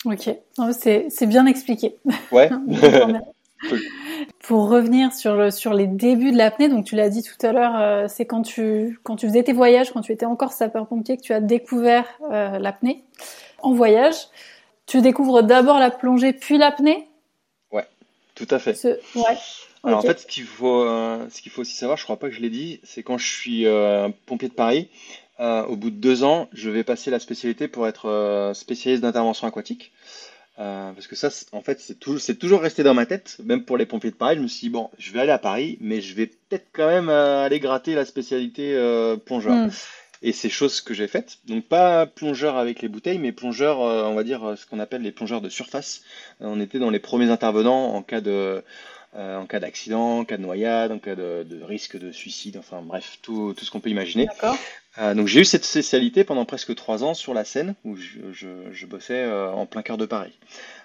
Ok, 0.05 0.31
c'est 0.75 1.27
bien 1.27 1.47
expliqué. 1.47 1.97
Ouais. 2.33 2.51
Pour 4.41 4.69
revenir 4.69 5.13
sur, 5.13 5.35
le, 5.35 5.51
sur 5.51 5.75
les 5.75 5.87
débuts 5.87 6.33
de 6.33 6.37
l'apnée, 6.37 6.69
donc 6.69 6.85
tu 6.85 6.95
l'as 6.95 7.09
dit 7.09 7.23
tout 7.23 7.47
à 7.47 7.53
l'heure, 7.53 7.77
euh, 7.77 8.07
c'est 8.09 8.27
quand 8.27 8.43
tu, 8.43 8.99
quand 9.03 9.17
tu 9.17 9.27
faisais 9.27 9.43
tes 9.43 9.53
voyages, 9.53 9.93
quand 9.93 10.03
tu 10.03 10.13
étais 10.13 10.27
encore 10.27 10.53
sapeur-pompier, 10.53 11.17
que 11.17 11.23
tu 11.23 11.33
as 11.33 11.41
découvert 11.41 12.07
euh, 12.31 12.59
l'apnée. 12.59 13.05
En 13.63 13.73
voyage, 13.73 14.17
tu 14.87 15.01
découvres 15.01 15.43
d'abord 15.43 15.79
la 15.79 15.91
plongée 15.91 16.33
puis 16.33 16.59
l'apnée? 16.59 17.09
Ouais, 17.73 17.87
tout 18.35 18.47
à 18.51 18.59
fait. 18.59 19.01
Ouais. 19.15 19.37
Alors 19.87 20.01
en 20.01 20.03
fait, 20.03 20.21
ce 20.21 20.27
qu'il 20.27 20.45
faut, 20.45 20.83
euh, 20.83 21.27
ce 21.31 21.41
qu'il 21.41 21.53
faut 21.53 21.63
aussi 21.63 21.77
savoir, 21.77 21.97
je 21.97 22.05
crois 22.05 22.19
pas 22.19 22.29
que 22.29 22.35
je 22.35 22.41
l'ai 22.41 22.51
dit, 22.51 22.81
c'est 22.83 23.03
quand 23.03 23.19
je 23.19 23.27
suis 23.27 23.67
pompier 24.27 24.49
de 24.49 24.55
Paris, 24.55 24.89
euh, 25.39 25.65
au 25.65 25.77
bout 25.77 25.91
de 25.91 25.97
deux 25.97 26.25
ans, 26.25 26.49
je 26.53 26.71
vais 26.71 26.83
passer 26.83 27.11
la 27.11 27.19
spécialité 27.19 27.69
pour 27.69 27.87
être 27.87 28.09
euh, 28.09 28.55
spécialiste 28.55 29.03
d'intervention 29.03 29.47
aquatique. 29.47 29.93
Euh, 30.59 30.93
parce 30.93 31.07
que 31.07 31.17
ça, 31.17 31.29
en 31.53 31.61
fait, 31.61 31.81
c'est 31.81 31.99
toujours, 31.99 32.23
toujours 32.39 32.63
resté 32.63 32.83
dans 32.83 32.95
ma 32.95 33.05
tête, 33.05 33.37
même 33.45 33.63
pour 33.65 33.77
les 33.77 33.85
pompiers 33.85 34.11
de 34.11 34.17
Paris. 34.17 34.37
Je 34.37 34.41
me 34.41 34.49
suis 34.49 34.69
dit, 34.69 34.71
bon, 34.71 34.89
je 34.99 35.13
vais 35.13 35.21
aller 35.21 35.33
à 35.33 35.39
Paris, 35.39 35.77
mais 35.83 36.01
je 36.01 36.15
vais 36.15 36.27
peut-être 36.27 36.69
quand 36.73 36.87
même 36.87 37.11
aller 37.11 37.61
gratter 37.61 37.95
la 37.95 38.07
spécialité 38.07 38.75
plongeur. 39.27 39.55
Hmm. 39.55 39.71
Et 40.23 40.33
c'est 40.33 40.49
chose 40.49 40.81
que 40.81 40.95
j'ai 40.95 41.09
faite. 41.09 41.41
Donc, 41.47 41.67
pas 41.67 42.07
plongeur 42.07 42.57
avec 42.57 42.81
les 42.81 42.89
bouteilles, 42.89 43.19
mais 43.19 43.33
plongeur, 43.33 43.81
on 43.81 44.15
va 44.15 44.25
dire, 44.25 44.55
ce 44.57 44.65
qu'on 44.65 44.79
appelle 44.79 45.03
les 45.03 45.13
plongeurs 45.13 45.43
de 45.43 45.51
surface. 45.51 46.01
on 46.41 46.59
était 46.59 46.79
dans 46.79 46.89
les 46.89 47.01
premiers 47.01 47.31
intervenants 47.31 47.95
en 47.95 48.03
cas 48.03 48.23
de, 48.23 48.65
en 49.17 49.47
cas 49.47 49.61
d'accident, 49.61 50.19
en 50.19 50.25
cas 50.25 50.37
de 50.37 50.43
noyade, 50.43 50.93
en 50.93 50.99
cas 50.99 51.15
de, 51.15 51.63
risque 51.63 51.99
de 51.99 52.13
suicide, 52.13 52.57
enfin 52.59 52.83
bref, 52.83 53.19
tout, 53.23 53.55
tout 53.57 53.65
ce 53.65 53.71
qu'on 53.71 53.81
peut 53.81 53.91
imaginer. 53.91 54.29
donc 55.15 55.27
j'ai 55.27 55.41
eu 55.41 55.45
cette 55.45 55.65
spécialité 55.65 56.23
pendant 56.25 56.45
presque 56.45 56.75
trois 56.75 57.03
ans 57.03 57.15
sur 57.15 57.33
la 57.33 57.45
scène 57.45 57.75
où 57.85 57.97
je, 57.97 58.21
je, 58.73 58.87
bossais 58.87 59.27
en 59.27 59.67
plein 59.67 59.83
cœur 59.83 59.97
de 59.97 60.07
Paris. 60.07 60.39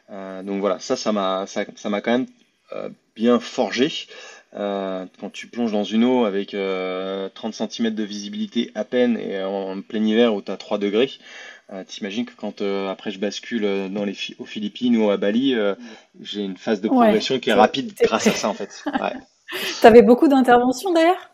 donc 0.09 0.59
voilà, 0.61 0.79
ça, 0.79 0.95
ça 0.95 1.11
m'a 1.11 1.45
ça, 1.47 1.65
ça 1.75 1.89
m'a 1.89 2.01
quand 2.01 2.11
même 2.11 2.27
bien 3.15 3.39
forgé. 3.39 3.91
Euh, 4.53 5.05
quand 5.19 5.29
tu 5.29 5.47
plonges 5.47 5.71
dans 5.71 5.85
une 5.85 6.03
eau 6.03 6.25
avec 6.25 6.49
30 6.49 6.55
euh, 6.59 7.29
cm 7.33 7.91
de 7.91 8.03
visibilité 8.03 8.71
à 8.75 8.83
peine 8.83 9.17
et 9.17 9.41
en 9.41 9.81
plein 9.81 10.03
hiver 10.03 10.33
où 10.33 10.41
tu 10.41 10.51
as 10.51 10.57
3 10.57 10.77
degrés, 10.77 11.11
euh, 11.71 11.83
t'imagines 11.85 12.25
que 12.25 12.33
quand 12.35 12.61
après 12.61 13.11
je 13.11 13.19
bascule 13.19 13.89
dans 13.91 14.05
les, 14.05 14.15
aux 14.39 14.45
Philippines 14.45 14.97
ou 14.97 15.09
à 15.09 15.17
Bali, 15.17 15.55
j'ai 16.19 16.43
une 16.43 16.57
phase 16.57 16.81
de 16.81 16.87
progression 16.87 17.39
qui 17.39 17.49
est 17.49 17.53
rapide 17.53 17.93
grâce 18.01 18.27
à 18.27 18.31
ça 18.31 18.49
en 18.49 18.53
fait. 18.53 18.83
Ouais. 19.01 19.13
tu 19.81 19.85
avais 19.85 20.01
beaucoup 20.01 20.29
d'interventions 20.29 20.93
d'ailleurs 20.93 21.29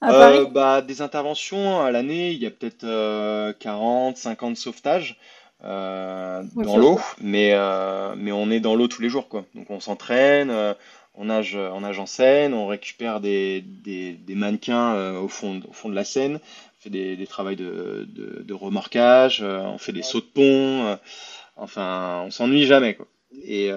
à 0.00 0.08
Paris? 0.08 0.46
bah, 0.50 0.82
Des 0.82 1.02
interventions 1.02 1.80
à 1.80 1.90
l'année, 1.92 2.32
il 2.32 2.38
y 2.38 2.46
a 2.46 2.50
peut-être 2.50 3.52
40, 3.58 4.16
50 4.16 4.56
sauvetages. 4.56 5.18
dans 5.62 6.76
l'eau, 6.76 6.98
mais, 7.20 7.54
mais 8.16 8.32
on 8.32 8.50
est 8.50 8.60
dans 8.60 8.74
l'eau 8.74 8.88
tous 8.88 9.02
les 9.02 9.08
jours, 9.08 9.28
quoi. 9.28 9.44
Donc 9.54 9.70
on 9.70 9.80
s'entraîne, 9.80 10.50
on 11.14 11.26
nage, 11.26 11.54
on 11.56 11.80
nage 11.80 11.98
en 11.98 12.06
Seine, 12.06 12.54
on 12.54 12.66
récupère 12.66 13.20
des, 13.20 13.64
mannequins 14.28 14.94
euh, 14.94 15.20
au, 15.20 15.28
fond, 15.28 15.60
au 15.68 15.72
fond 15.72 15.88
de 15.88 15.94
la 15.94 16.04
Seine, 16.04 16.36
on 16.36 16.69
fait 16.80 16.90
des, 16.90 17.16
des 17.16 17.26
travaux 17.26 17.54
de, 17.54 18.06
de, 18.08 18.54
remorquage, 18.54 19.42
euh, 19.42 19.60
on 19.60 19.78
fait 19.78 19.92
des 19.92 20.02
sauts 20.02 20.20
de 20.20 20.26
pont, 20.26 20.86
euh, 20.86 20.96
enfin, 21.56 22.22
on 22.26 22.30
s'ennuie 22.30 22.66
jamais. 22.66 22.94
Quoi. 22.94 23.06
Et 23.44 23.70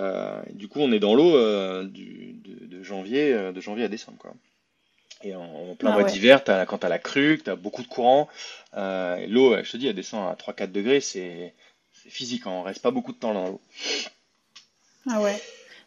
du 0.51 0.67
coup, 0.67 0.79
on 0.79 0.91
est 0.91 0.99
dans 0.99 1.13
l'eau 1.13 1.31
de, 1.33 2.81
janvier, 2.81 3.51
de 3.53 3.61
janvier 3.61 3.85
à 3.85 3.87
décembre. 3.87 4.17
Quoi. 4.17 4.33
Et 5.23 5.35
en, 5.35 5.75
plein 5.77 5.91
ah 5.91 5.99
mois 5.99 6.03
d'hiver, 6.03 6.43
quand 6.43 6.79
tu 6.79 6.85
as 6.85 6.89
la 6.89 6.97
crue, 6.97 7.39
tu 7.43 7.49
as 7.51 7.55
beaucoup 7.55 7.83
de 7.83 7.87
courant, 7.87 8.27
l'eau, 8.73 9.55
je 9.63 9.71
te 9.71 9.77
dis, 9.77 9.87
elle 9.87 9.95
descend 9.95 10.27
à 10.27 10.35
3-4 10.35 10.71
degrés, 10.71 11.01
c'est 11.01 11.53
physique, 11.91 12.47
hein, 12.47 12.51
on 12.51 12.63
reste 12.63 12.81
pas 12.81 12.91
beaucoup 12.91 13.13
de 13.13 13.17
temps 13.17 13.33
dans 13.33 13.47
l'eau. 13.47 13.61
Ah 15.09 15.21
ouais. 15.21 15.39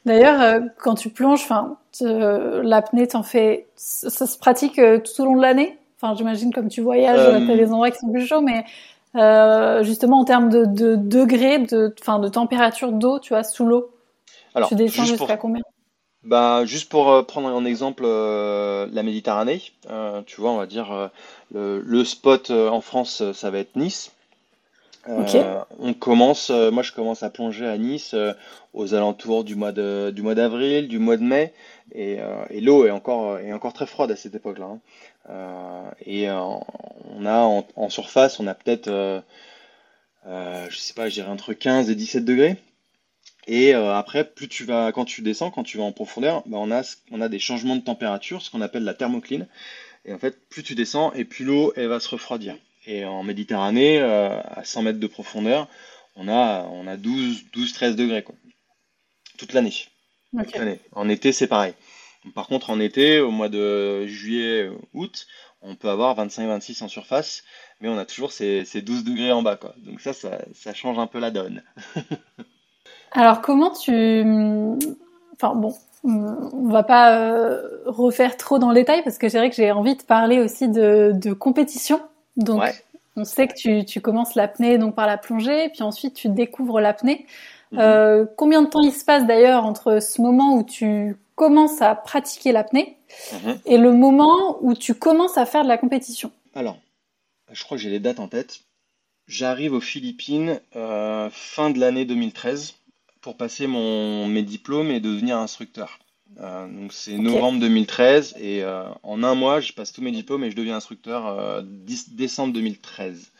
D'ailleurs, 0.06 0.40
euh, 0.40 0.60
quand 0.78 0.94
tu 0.94 1.10
plonges, 1.10 1.42
enfin, 1.42 1.78
l'apnée, 2.00 3.08
t'en 3.08 3.24
fais, 3.24 3.66
ça, 3.74 4.26
se 4.26 4.38
pratique 4.38 4.78
euh, 4.78 5.00
tout 5.00 5.20
au 5.20 5.24
long 5.24 5.36
de 5.36 5.42
l'année? 5.42 5.76
Enfin, 6.00 6.14
j'imagine 6.14 6.52
comme 6.52 6.68
tu 6.68 6.82
voyages, 6.82 7.18
euh... 7.20 7.46
t'as 7.46 7.56
des 7.56 7.70
endroits 7.70 7.90
qui 7.90 7.98
sont 7.98 8.10
plus 8.10 8.26
chauds, 8.26 8.42
mais 8.42 8.64
euh, 9.14 9.82
justement 9.82 10.20
en 10.20 10.24
termes 10.24 10.50
de, 10.50 10.64
de 10.64 10.96
degrés, 10.96 11.58
de, 11.58 11.94
enfin, 12.00 12.18
de 12.18 12.28
température 12.28 12.92
d'eau, 12.92 13.18
tu 13.18 13.30
vois, 13.30 13.42
sous 13.42 13.64
l'eau. 13.64 13.90
Tu 14.68 14.74
descends 14.74 15.04
jusqu'à 15.04 15.36
combien? 15.36 15.62
Bah, 16.22 16.64
juste 16.64 16.90
pour 16.90 17.24
prendre 17.26 17.48
en 17.48 17.64
exemple 17.64 18.04
la 18.04 19.02
Méditerranée, 19.02 19.62
tu 20.26 20.40
vois, 20.40 20.50
on 20.50 20.56
va 20.56 20.66
dire 20.66 21.10
le, 21.54 22.04
spot 22.04 22.50
en 22.50 22.80
France, 22.80 23.22
ça 23.32 23.50
va 23.50 23.58
être 23.58 23.76
Nice. 23.76 24.12
Euh, 25.08 25.60
on 25.78 25.94
commence, 25.94 26.50
euh, 26.50 26.70
moi 26.70 26.82
je 26.82 26.92
commence 26.92 27.22
à 27.22 27.30
plonger 27.30 27.66
à 27.66 27.78
Nice 27.78 28.12
euh, 28.14 28.32
aux 28.74 28.94
alentours 28.94 29.44
du 29.44 29.54
mois 29.54 29.70
de, 29.70 30.10
du 30.10 30.22
mois 30.22 30.34
d'avril, 30.34 30.88
du 30.88 30.98
mois 30.98 31.16
de 31.16 31.22
mai, 31.22 31.52
et, 31.94 32.18
l'eau 32.60 32.86
est 32.86 32.90
encore, 32.90 33.38
est 33.38 33.52
encore 33.52 33.72
très 33.72 33.86
froide 33.86 34.10
à 34.10 34.16
cette 34.16 34.34
époque-là. 34.34 34.66
Hein. 34.66 34.78
Et 36.04 36.30
on 36.30 37.26
a 37.26 37.40
en, 37.40 37.90
surface, 37.90 38.40
on 38.40 38.46
a 38.46 38.54
peut-être, 38.54 39.22
je 40.24 40.76
sais 40.76 40.94
pas, 40.94 41.08
je 41.08 41.14
dirais 41.14 41.28
entre 41.28 41.52
15 41.52 41.90
et 41.90 41.94
17 41.94 42.24
degrés. 42.24 42.56
Et 43.48 43.74
après, 43.74 44.24
plus 44.24 44.48
tu 44.48 44.64
vas, 44.64 44.92
quand 44.92 45.04
tu 45.04 45.22
descends, 45.22 45.50
quand 45.50 45.62
tu 45.62 45.78
vas 45.78 45.84
en 45.84 45.92
profondeur, 45.92 46.42
bah, 46.46 46.58
on, 46.60 46.70
a, 46.70 46.82
on 47.10 47.20
a 47.20 47.28
des 47.28 47.38
changements 47.38 47.76
de 47.76 47.82
température, 47.82 48.42
ce 48.42 48.50
qu'on 48.50 48.60
appelle 48.60 48.84
la 48.84 48.94
thermocline. 48.94 49.46
Et 50.06 50.12
en 50.12 50.18
fait, 50.18 50.48
plus 50.48 50.62
tu 50.62 50.74
descends, 50.74 51.12
et 51.12 51.24
plus 51.24 51.44
l'eau 51.44 51.72
elle 51.76 51.88
va 51.88 52.00
se 52.00 52.08
refroidir. 52.08 52.56
Et 52.86 53.04
en 53.04 53.24
Méditerranée, 53.24 53.98
euh, 54.00 54.40
à 54.42 54.64
100 54.64 54.82
mètres 54.82 55.00
de 55.00 55.06
profondeur, 55.06 55.68
on 56.14 56.28
a, 56.28 56.62
on 56.70 56.86
a 56.86 56.96
12, 56.96 57.46
12 57.52 57.72
13 57.72 57.96
degrés 57.96 58.22
quoi. 58.22 58.34
toute 60.32 60.58
l'année. 60.58 60.80
En 60.92 61.08
été, 61.08 61.32
c'est 61.32 61.48
pareil. 61.48 61.74
Par 62.34 62.46
contre, 62.46 62.70
en 62.70 62.80
été, 62.80 63.20
au 63.20 63.30
mois 63.30 63.48
de 63.48 64.06
juillet, 64.06 64.70
août, 64.94 65.26
on 65.62 65.74
peut 65.74 65.88
avoir 65.88 66.16
25-26 66.16 66.84
en 66.84 66.88
surface, 66.88 67.44
mais 67.80 67.88
on 67.88 67.98
a 67.98 68.04
toujours 68.04 68.32
ces, 68.32 68.64
ces 68.64 68.82
12 68.82 69.04
degrés 69.04 69.32
en 69.32 69.42
bas. 69.42 69.56
Quoi. 69.56 69.74
Donc 69.78 70.00
ça, 70.00 70.12
ça, 70.12 70.38
ça 70.54 70.74
change 70.74 70.98
un 70.98 71.06
peu 71.06 71.18
la 71.18 71.30
donne. 71.30 71.62
Alors 73.12 73.40
comment 73.40 73.70
tu... 73.70 74.24
Enfin 75.34 75.54
bon, 75.54 75.74
on 76.04 76.68
va 76.68 76.82
pas 76.82 77.18
euh, 77.18 77.62
refaire 77.86 78.36
trop 78.36 78.58
dans 78.58 78.68
le 78.68 78.74
détail 78.74 79.02
parce 79.02 79.18
que 79.18 79.28
c'est 79.28 79.38
vrai 79.38 79.50
que 79.50 79.56
j'ai 79.56 79.70
envie 79.72 79.96
de 79.96 80.02
parler 80.02 80.38
aussi 80.38 80.68
de, 80.68 81.12
de 81.14 81.32
compétition 81.32 82.00
donc, 82.36 82.62
on 83.16 83.24
sait 83.24 83.48
que 83.48 83.54
tu, 83.54 83.84
tu 83.84 84.00
commences 84.00 84.34
l'apnée 84.34 84.78
donc 84.78 84.94
par 84.94 85.06
la 85.06 85.16
plongée, 85.16 85.70
puis 85.70 85.82
ensuite 85.82 86.14
tu 86.14 86.28
découvres 86.28 86.80
l'apnée. 86.80 87.26
Mhm. 87.72 87.78
Euh, 87.80 88.26
combien 88.36 88.62
de 88.62 88.68
temps 88.68 88.82
il 88.82 88.92
se 88.92 89.04
passe 89.04 89.26
d'ailleurs 89.26 89.64
entre 89.64 90.00
ce 90.00 90.20
moment 90.20 90.56
où 90.56 90.62
tu 90.62 91.16
commences 91.36 91.82
à 91.82 91.94
pratiquer 91.94 92.50
l'apnée 92.50 92.96
mhm. 93.32 93.60
et 93.66 93.76
le 93.76 93.92
moment 93.92 94.58
où 94.62 94.74
tu 94.74 94.94
commences 94.94 95.38
à 95.38 95.46
faire 95.46 95.62
de 95.62 95.68
la 95.68 95.78
compétition 95.78 96.32
Alors, 96.54 96.78
je 97.52 97.62
crois 97.62 97.76
que 97.76 97.82
j'ai 97.82 97.90
les 97.90 98.00
dates 98.00 98.18
en 98.18 98.26
tête. 98.26 98.62
J'arrive 99.28 99.72
aux 99.72 99.80
Philippines 99.80 100.60
euh, 100.74 101.28
fin 101.30 101.70
de 101.70 101.78
l'année 101.78 102.04
2013 102.04 102.74
pour 103.20 103.36
passer 103.36 103.66
mon, 103.66 104.26
mes 104.26 104.42
diplômes 104.42 104.90
et 104.90 105.00
devenir 105.00 105.36
instructeur. 105.38 105.98
Euh, 106.40 106.66
donc 106.68 106.92
c'est 106.92 107.18
novembre 107.18 107.60
2013 107.60 108.34
et 108.38 108.62
euh, 108.62 108.84
en 109.02 109.22
un 109.22 109.34
mois 109.34 109.60
je 109.60 109.72
passe 109.72 109.92
tous 109.92 110.02
mes 110.02 110.10
diplômes 110.10 110.42
et 110.44 110.50
je 110.50 110.56
deviens 110.56 110.76
instructeur 110.76 111.62
décembre 112.08 112.52
2013. 112.52 113.32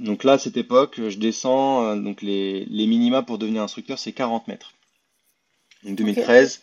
donc 0.00 0.24
là 0.24 0.32
à 0.32 0.38
cette 0.38 0.56
époque 0.56 1.00
je 1.08 1.18
descends 1.18 1.96
donc 1.96 2.20
les, 2.20 2.64
les, 2.66 2.86
minima 2.86 3.22
pour 3.22 3.38
devenir 3.38 3.62
instructeur 3.62 3.98
c'est 3.98 4.12
40 4.12 4.48
mètres. 4.48 4.74
Donc 5.84 5.96
2013 5.96 6.62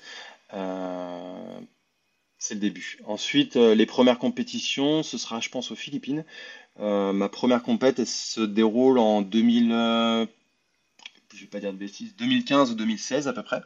c'est 2.39 2.53
le 2.53 2.59
début. 2.59 2.99
Ensuite 3.05 3.55
les 3.55 3.85
premières 3.85 4.19
compétitions 4.19 5.03
ce 5.03 5.17
sera 5.17 5.39
je 5.39 5.49
pense 5.49 5.71
aux 5.71 5.75
Philippines. 5.75 6.23
ma 6.79 7.29
première 7.29 7.63
compète 7.63 8.05
se 8.05 8.41
déroule 8.41 8.99
en 8.99 9.21
2000 9.21 10.27
je 11.37 11.43
vais 11.43 11.47
pas 11.47 11.59
dire 11.59 11.71
de 11.71 11.77
bêtises 11.77 12.15
2015 12.15 12.71
ou 12.71 12.75
2016 12.75 13.27
à 13.27 13.33
peu 13.33 13.43
près. 13.43 13.61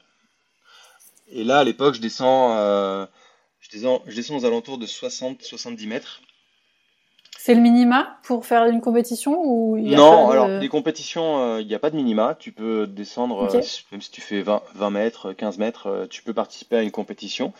Et 1.29 1.43
là, 1.43 1.59
à 1.59 1.63
l'époque, 1.63 1.95
je 1.95 2.01
descends, 2.01 2.57
euh, 2.57 3.05
je 3.61 3.69
descends, 3.69 4.03
je 4.05 4.15
descends 4.15 4.37
aux 4.37 4.45
alentours 4.45 4.77
de 4.77 4.85
60-70 4.85 5.87
mètres. 5.87 6.21
C'est 7.43 7.55
le 7.55 7.61
minima 7.61 8.19
pour 8.21 8.45
faire 8.45 8.65
une 8.65 8.81
compétition 8.81 9.35
ou 9.43 9.75
Non, 9.75 10.29
alors 10.29 10.47
les 10.47 10.69
compétitions, 10.69 11.39
euh, 11.39 11.59
il 11.59 11.65
n'y 11.65 11.73
a 11.73 11.79
pas 11.79 11.89
de 11.89 11.95
minima. 11.95 12.35
Tu 12.37 12.51
peux 12.51 12.85
descendre, 12.85 13.49
euh, 13.51 13.61
même 13.91 13.99
si 13.99 14.11
tu 14.11 14.21
fais 14.21 14.43
20, 14.43 14.61
20, 14.75 14.89
mètres, 14.91 15.33
15 15.33 15.57
mètres, 15.57 16.05
tu 16.11 16.21
peux 16.21 16.35
participer 16.35 16.75
à 16.75 16.83
une 16.83 16.91
compétition. 16.91 17.51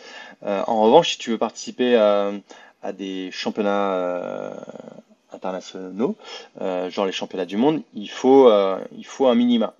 en 0.46 0.82
revanche, 0.82 1.14
si 1.14 1.18
tu 1.18 1.30
veux 1.30 1.38
participer 1.38 1.96
à, 1.96 2.30
à 2.80 2.92
des 2.92 3.30
championnats 3.32 4.52
internationaux, 5.32 6.14
genre 6.60 7.06
les 7.06 7.10
championnats 7.10 7.44
du 7.44 7.56
monde, 7.56 7.82
il 7.92 8.08
faut, 8.08 8.52
il 8.96 9.04
faut 9.04 9.26
un 9.26 9.34
minima. 9.34 9.74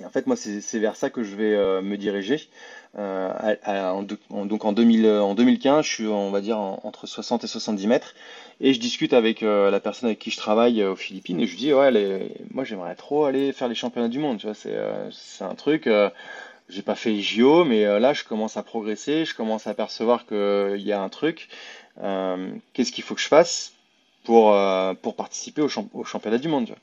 Et 0.00 0.04
en 0.04 0.10
fait, 0.10 0.26
moi, 0.26 0.34
c'est 0.34 0.78
vers 0.80 0.96
ça 0.96 1.08
que 1.08 1.22
je 1.22 1.36
vais 1.36 1.82
me 1.82 1.96
diriger. 1.96 2.48
Euh, 2.96 4.02
donc 4.30 4.64
en, 4.64 4.72
2000, 4.72 5.06
en 5.06 5.34
2015, 5.34 5.84
je 5.84 5.90
suis, 5.90 6.06
on 6.06 6.30
va 6.30 6.40
dire, 6.40 6.58
entre 6.58 7.06
60 7.06 7.44
et 7.44 7.46
70 7.46 7.86
mètres. 7.86 8.14
Et 8.60 8.72
je 8.72 8.80
discute 8.80 9.12
avec 9.12 9.42
euh, 9.42 9.70
la 9.70 9.80
personne 9.80 10.08
avec 10.08 10.18
qui 10.18 10.30
je 10.30 10.36
travaille 10.36 10.80
euh, 10.80 10.92
aux 10.92 10.96
Philippines 10.96 11.40
et 11.40 11.46
je 11.46 11.52
lui 11.52 11.58
dis, 11.58 11.72
ouais, 11.72 12.30
moi 12.52 12.64
j'aimerais 12.64 12.94
trop 12.94 13.24
aller 13.24 13.52
faire 13.52 13.68
les 13.68 13.74
championnats 13.74 14.08
du 14.08 14.18
monde. 14.18 14.38
Tu 14.38 14.46
vois, 14.46 14.54
c'est 14.54 14.76
c'est 15.10 15.44
un 15.44 15.54
truc. 15.54 15.88
j'ai 16.68 16.82
pas 16.82 16.94
fait 16.94 17.10
les 17.10 17.22
JO, 17.22 17.64
mais 17.64 17.84
là 18.00 18.12
je 18.12 18.24
commence 18.24 18.56
à 18.56 18.62
progresser, 18.62 19.24
je 19.24 19.34
commence 19.34 19.66
à 19.66 19.74
percevoir 19.74 20.26
qu'il 20.26 20.82
y 20.82 20.92
a 20.92 21.00
un 21.00 21.08
truc. 21.08 21.48
Qu'est-ce 22.72 22.92
qu'il 22.92 23.04
faut 23.04 23.14
que 23.14 23.20
je 23.20 23.28
fasse 23.28 23.74
pour, 24.24 24.56
pour 25.02 25.16
participer 25.16 25.62
au, 25.62 25.68
au 25.94 26.04
championnat 26.04 26.38
du 26.38 26.48
monde 26.48 26.74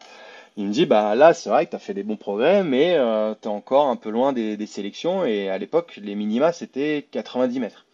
il 0.57 0.67
me 0.67 0.71
dit 0.71 0.86
bah 0.86 1.15
là 1.15 1.34
c'est 1.34 1.49
vrai 1.49 1.65
que 1.65 1.71
tu 1.71 1.75
as 1.75 1.79
fait 1.79 1.93
des 1.93 2.03
bons 2.03 2.17
progrès 2.17 2.63
mais 2.63 2.95
euh, 2.95 3.34
tu 3.41 3.47
es 3.47 3.51
encore 3.51 3.88
un 3.88 3.95
peu 3.95 4.10
loin 4.10 4.34
des, 4.34 4.65
sélections 4.65 5.25
et 5.25 5.49
à 5.49 5.57
l'époque 5.57 5.99
les 6.01 6.15
minima 6.15 6.51
c'était 6.51 7.07
90 7.12 7.60
mètres. 7.60 7.86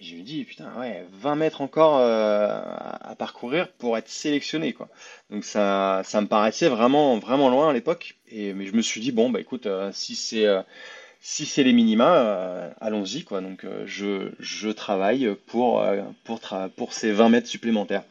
Et 0.00 0.04
je 0.04 0.14
lui 0.14 0.22
dis 0.22 0.44
putain 0.44 0.72
ouais 0.78 1.06
20 1.12 1.36
mètres 1.36 1.60
encore 1.60 1.98
euh, 1.98 2.48
à 3.00 3.14
parcourir 3.18 3.70
pour 3.72 3.98
être 3.98 4.08
sélectionné 4.08 4.72
quoi. 4.72 4.88
Donc 5.30 5.44
ça 5.44 6.02
ça 6.04 6.20
me 6.20 6.26
paraissait 6.26 6.68
vraiment 6.68 7.18
vraiment 7.18 7.50
loin 7.50 7.70
à 7.70 7.72
l'époque 7.72 8.16
et 8.28 8.54
mais 8.54 8.66
je 8.66 8.72
me 8.72 8.82
suis 8.82 9.00
dit 9.00 9.12
bon 9.12 9.30
bah 9.30 9.40
écoute 9.40 9.66
euh, 9.66 9.90
si 9.92 10.14
c'est 10.14 10.46
si 11.20 11.44
c'est 11.44 11.62
les 11.62 11.74
minima, 11.74 12.72
allons-y 12.80 13.24
quoi. 13.24 13.42
Donc 13.42 13.66
je, 13.84 14.32
je 14.38 14.70
travaille 14.70 15.36
pour 15.46 15.84
pour 16.24 16.40
pour 16.76 16.92
ces 16.94 17.12
20 17.12 17.28
mètres 17.28 17.48
supplémentaires 17.48 18.04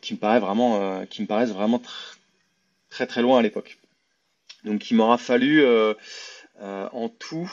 qui 0.00 0.14
me 0.14 0.18
paraît 0.18 0.38
vraiment 0.38 1.04
qui 1.06 1.22
me 1.22 1.26
paraissent 1.26 1.50
vraiment 1.50 1.82
très 2.90 3.08
très 3.08 3.22
loin 3.22 3.40
à 3.40 3.42
l'époque. 3.42 3.78
Donc 4.64 4.88
il 4.90 4.96
m'aura 4.96 5.18
fallu 5.18 5.64
euh, 6.62 6.88
en 6.92 7.08
tout 7.08 7.50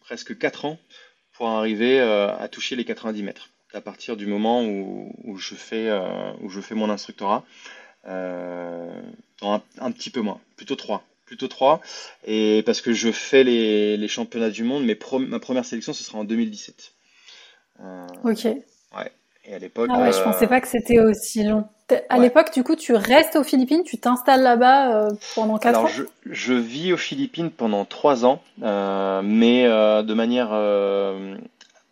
presque 0.00 0.36
4 0.36 0.64
ans 0.64 0.78
pour 1.42 1.50
arriver 1.50 1.98
à 1.98 2.46
toucher 2.46 2.76
les 2.76 2.84
90 2.84 3.24
mètres 3.24 3.50
à 3.74 3.80
partir 3.80 4.16
du 4.16 4.26
moment 4.26 4.62
où, 4.64 5.36
je, 5.38 5.56
fais, 5.56 5.90
où 6.40 6.48
je 6.48 6.60
fais 6.60 6.76
mon 6.76 6.88
instructorat. 6.88 7.44
un, 8.04 9.60
petit 9.90 10.10
peu 10.10 10.20
moins, 10.20 10.40
plutôt 10.54 10.76
3 10.76 11.04
plutôt 11.26 11.48
3. 11.48 11.80
Et 12.26 12.62
parce 12.64 12.80
que 12.80 12.92
je 12.92 13.10
fais 13.10 13.42
les, 13.42 14.06
championnats 14.06 14.50
du 14.50 14.62
monde, 14.62 14.84
mais 14.84 14.96
ma 15.18 15.40
première 15.40 15.64
sélection, 15.64 15.92
ce 15.92 16.04
sera 16.04 16.18
en 16.18 16.24
2017. 16.24 16.92
ok. 18.22 18.44
Ouais. 18.96 19.10
Et 19.44 19.54
à 19.54 19.58
l'époque. 19.58 19.90
Ah 19.92 20.00
ouais, 20.00 20.12
je 20.12 20.22
pensais 20.22 20.46
pas 20.46 20.60
que 20.60 20.68
c'était 20.68 21.00
aussi 21.00 21.42
long. 21.44 21.64
À 22.08 22.18
l'époque, 22.18 22.52
du 22.54 22.62
coup, 22.62 22.74
tu 22.76 22.94
restes 22.94 23.36
aux 23.36 23.44
Philippines, 23.44 23.82
tu 23.84 23.98
t'installes 23.98 24.42
là-bas 24.42 25.04
euh, 25.04 25.10
pendant 25.34 25.58
4 25.58 25.68
Alors, 25.68 25.84
ans 25.84 25.88
je, 25.88 26.04
je, 26.30 26.54
vis 26.54 26.92
aux 26.92 26.96
Philippines 26.96 27.50
pendant 27.50 27.84
3 27.84 28.24
ans, 28.24 28.40
euh, 28.62 29.20
mais 29.22 29.66
euh, 29.66 30.02
de 30.02 30.14
manière. 30.14 30.50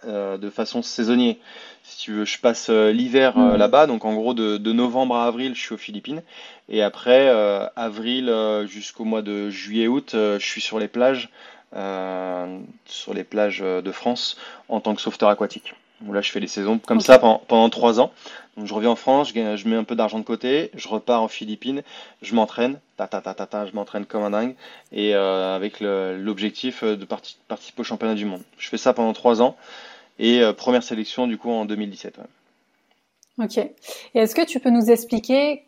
de 0.07 0.51
façon 0.51 0.81
saisonnière. 0.83 1.35
Si 1.83 1.99
tu 1.99 2.13
veux, 2.13 2.25
je 2.25 2.39
passe 2.39 2.71
l'hiver 2.71 3.37
Mhm. 3.37 3.57
là-bas, 3.57 3.87
donc 3.87 4.05
en 4.05 4.15
gros 4.15 4.33
de, 4.33 4.57
de 4.57 4.73
novembre 4.73 5.17
à 5.17 5.27
avril, 5.27 5.55
je 5.55 5.61
suis 5.61 5.75
aux 5.75 5.79
Philippines. 5.79 6.23
Et 6.69 6.83
après, 6.83 7.29
avril 7.77 8.33
jusqu'au 8.69 9.05
mois 9.05 9.23
de 9.23 9.51
juillet-août, 9.51 10.11
je 10.15 10.39
suis 10.45 10.61
sur 10.61 10.79
les 10.79 10.89
plages, 10.89 11.29
sur 12.87 13.13
les 13.13 13.25
plages 13.25 13.59
de 13.61 13.93
France 13.93 14.39
en 14.69 14.81
tant 14.81 14.95
que 14.95 15.03
sauveteur 15.03 15.29
aquatique 15.29 15.75
là 16.09 16.21
je 16.21 16.31
fais 16.31 16.41
les 16.41 16.47
saisons 16.47 16.79
comme 16.79 17.01
ça 17.01 17.19
pendant, 17.19 17.69
trois 17.71 18.01
ans. 18.01 18.13
Donc 18.57 18.67
je 18.67 18.75
reviens 18.75 18.91
en 18.91 18.97
France, 18.97 19.33
je, 19.35 19.57
je 19.57 19.69
mets 19.69 19.77
un 19.77 19.85
peu 19.85 19.95
d'argent 19.95 20.19
de 20.19 20.25
côté, 20.25 20.71
je 20.75 20.89
repars 20.89 21.23
en 21.23 21.29
Philippines, 21.29 21.83
je 22.21 22.35
m'entraîne, 22.35 22.81
ta 22.97 23.07
ta 23.07 23.21
ta 23.21 23.35
ta 23.35 23.47
ta, 23.47 23.67
je 23.67 23.73
m'entraîne 23.73 24.05
comme 24.07 24.23
un 24.23 24.31
dingue, 24.31 24.55
et 24.93 25.15
euh, 25.15 25.55
avec 25.55 25.81
l'objectif 25.81 26.85
de 26.85 27.05
participer 27.05 27.81
au 27.81 27.85
championnat 27.85 28.15
du 28.15 28.25
monde. 28.25 28.43
Je 28.59 28.69
fais 28.69 28.79
ça 28.79 28.93
pendant 28.93 29.13
trois 29.13 29.41
ans, 29.41 29.57
et 30.19 30.41
euh, 30.43 30.53
première 30.53 30.83
sélection 30.83 31.27
du 31.27 31.39
coup 31.39 31.51
en 31.51 31.65
2017. 31.65 32.21
Ok. 33.39 33.59
Et 33.59 33.71
est-ce 34.15 34.35
que 34.35 34.45
tu 34.45 34.61
peux 34.61 34.71
nous 34.71 34.91
expliquer 34.91 35.65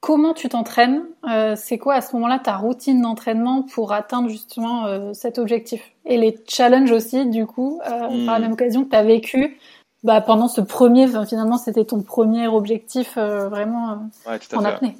comment 0.00 0.34
tu 0.34 0.48
t'entraînes 0.48 1.02
euh, 1.28 1.54
C'est 1.56 1.78
quoi 1.78 1.94
à 1.94 2.00
ce 2.00 2.14
moment-là 2.16 2.38
ta 2.38 2.56
routine 2.56 3.02
d'entraînement 3.02 3.62
pour 3.62 3.92
atteindre 3.92 4.28
justement 4.28 4.86
euh, 4.86 5.12
cet 5.12 5.38
objectif? 5.38 5.82
Et 6.04 6.16
les 6.16 6.38
challenges 6.48 6.92
aussi, 6.92 7.26
du 7.26 7.46
coup, 7.46 7.80
euh, 7.84 7.90
par 7.90 8.08
la 8.08 8.38
hmm. 8.38 8.42
même 8.42 8.52
occasion 8.52 8.84
que 8.84 8.90
tu 8.90 8.96
as 8.96 9.02
vécu 9.02 9.58
bah, 10.04 10.20
pendant 10.20 10.46
ce 10.46 10.60
premier, 10.60 11.08
finalement 11.26 11.58
c'était 11.58 11.84
ton 11.84 12.02
premier 12.02 12.46
objectif 12.46 13.18
vraiment 13.18 14.08
en 14.54 14.64
apnée. 14.64 14.96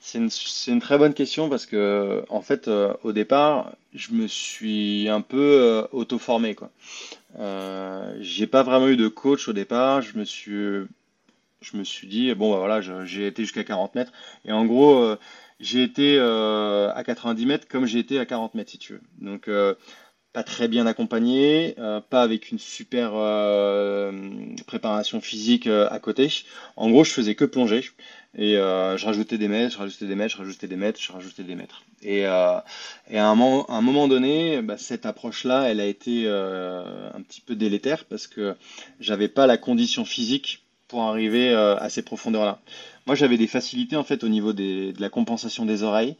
C'est 0.00 0.18
une, 0.18 0.28
une, 0.66 0.80
très 0.80 0.98
bonne 0.98 1.14
question 1.14 1.48
parce 1.48 1.66
que 1.66 2.24
en 2.28 2.42
fait 2.42 2.68
au 2.68 3.12
départ 3.12 3.70
je 3.94 4.12
me 4.12 4.26
suis 4.26 5.08
un 5.08 5.20
peu 5.20 5.86
auto-formé 5.92 6.56
quoi. 6.56 6.70
j'ai 8.18 8.48
pas 8.48 8.64
vraiment 8.64 8.88
eu 8.88 8.96
de 8.96 9.06
coach 9.06 9.48
au 9.48 9.52
départ, 9.52 10.02
je 10.02 10.18
me 10.18 10.24
suis 10.24 10.84
je 11.64 11.76
me 11.76 11.84
suis 11.84 12.06
dit, 12.06 12.34
bon, 12.34 12.52
bah 12.52 12.58
voilà, 12.58 12.80
j'ai 13.04 13.26
été 13.26 13.42
jusqu'à 13.42 13.64
40 13.64 13.94
mètres. 13.94 14.12
Et 14.44 14.52
en 14.52 14.66
gros, 14.66 14.98
euh, 14.98 15.18
j'ai 15.60 15.82
été 15.82 16.16
euh, 16.18 16.92
à 16.94 17.04
90 17.04 17.46
mètres 17.46 17.68
comme 17.68 17.86
j'ai 17.86 17.98
été 17.98 18.18
à 18.18 18.26
40 18.26 18.54
mètres, 18.54 18.70
si 18.70 18.78
tu 18.78 18.94
veux. 18.94 19.02
Donc, 19.20 19.48
euh, 19.48 19.74
pas 20.32 20.42
très 20.42 20.66
bien 20.66 20.84
accompagné, 20.86 21.76
pas 22.10 22.22
avec 22.22 22.50
une 22.50 22.58
super 22.58 23.12
préparation 24.66 25.20
physique 25.20 25.68
à 25.68 25.96
côté. 26.00 26.28
En 26.74 26.90
gros, 26.90 27.04
je 27.04 27.12
faisais 27.12 27.36
que 27.36 27.44
plonger. 27.44 27.84
Et 28.36 28.54
je 28.54 29.04
rajoutais 29.06 29.38
des 29.38 29.46
mètres, 29.46 29.74
je 29.74 29.78
rajoutais 29.78 30.06
des 30.06 30.16
mètres, 30.16 30.32
je 30.32 30.38
rajoutais 30.38 30.66
des 30.66 30.74
mètres, 30.74 31.00
je 31.00 31.12
rajoutais 31.12 31.44
des 31.44 31.54
mètres. 31.54 31.84
Et, 32.02 32.24
à, 32.26 32.64
un 33.12 33.34
moment, 33.36 33.70
un 33.70 33.80
moment 33.80 34.08
donné, 34.08 34.60
bah, 34.60 34.76
cette 34.76 35.06
approche-là, 35.06 35.70
elle 35.70 35.78
a 35.78 35.86
été 35.86 36.26
un 36.26 37.22
petit 37.22 37.40
peu 37.40 37.54
délétère 37.54 38.04
parce 38.04 38.26
que 38.26 38.56
j'avais 38.98 39.28
pas 39.28 39.46
la 39.46 39.56
condition 39.56 40.04
physique 40.04 40.63
pour 40.94 41.02
arriver 41.02 41.50
euh, 41.50 41.76
à 41.78 41.90
ces 41.90 42.02
profondeurs-là. 42.02 42.60
Moi, 43.06 43.16
j'avais 43.16 43.36
des 43.36 43.48
facilités 43.48 43.96
en 43.96 44.04
fait 44.04 44.22
au 44.22 44.28
niveau 44.28 44.52
de 44.52 44.94
la 45.00 45.08
compensation 45.08 45.66
des 45.66 45.82
oreilles. 45.82 46.14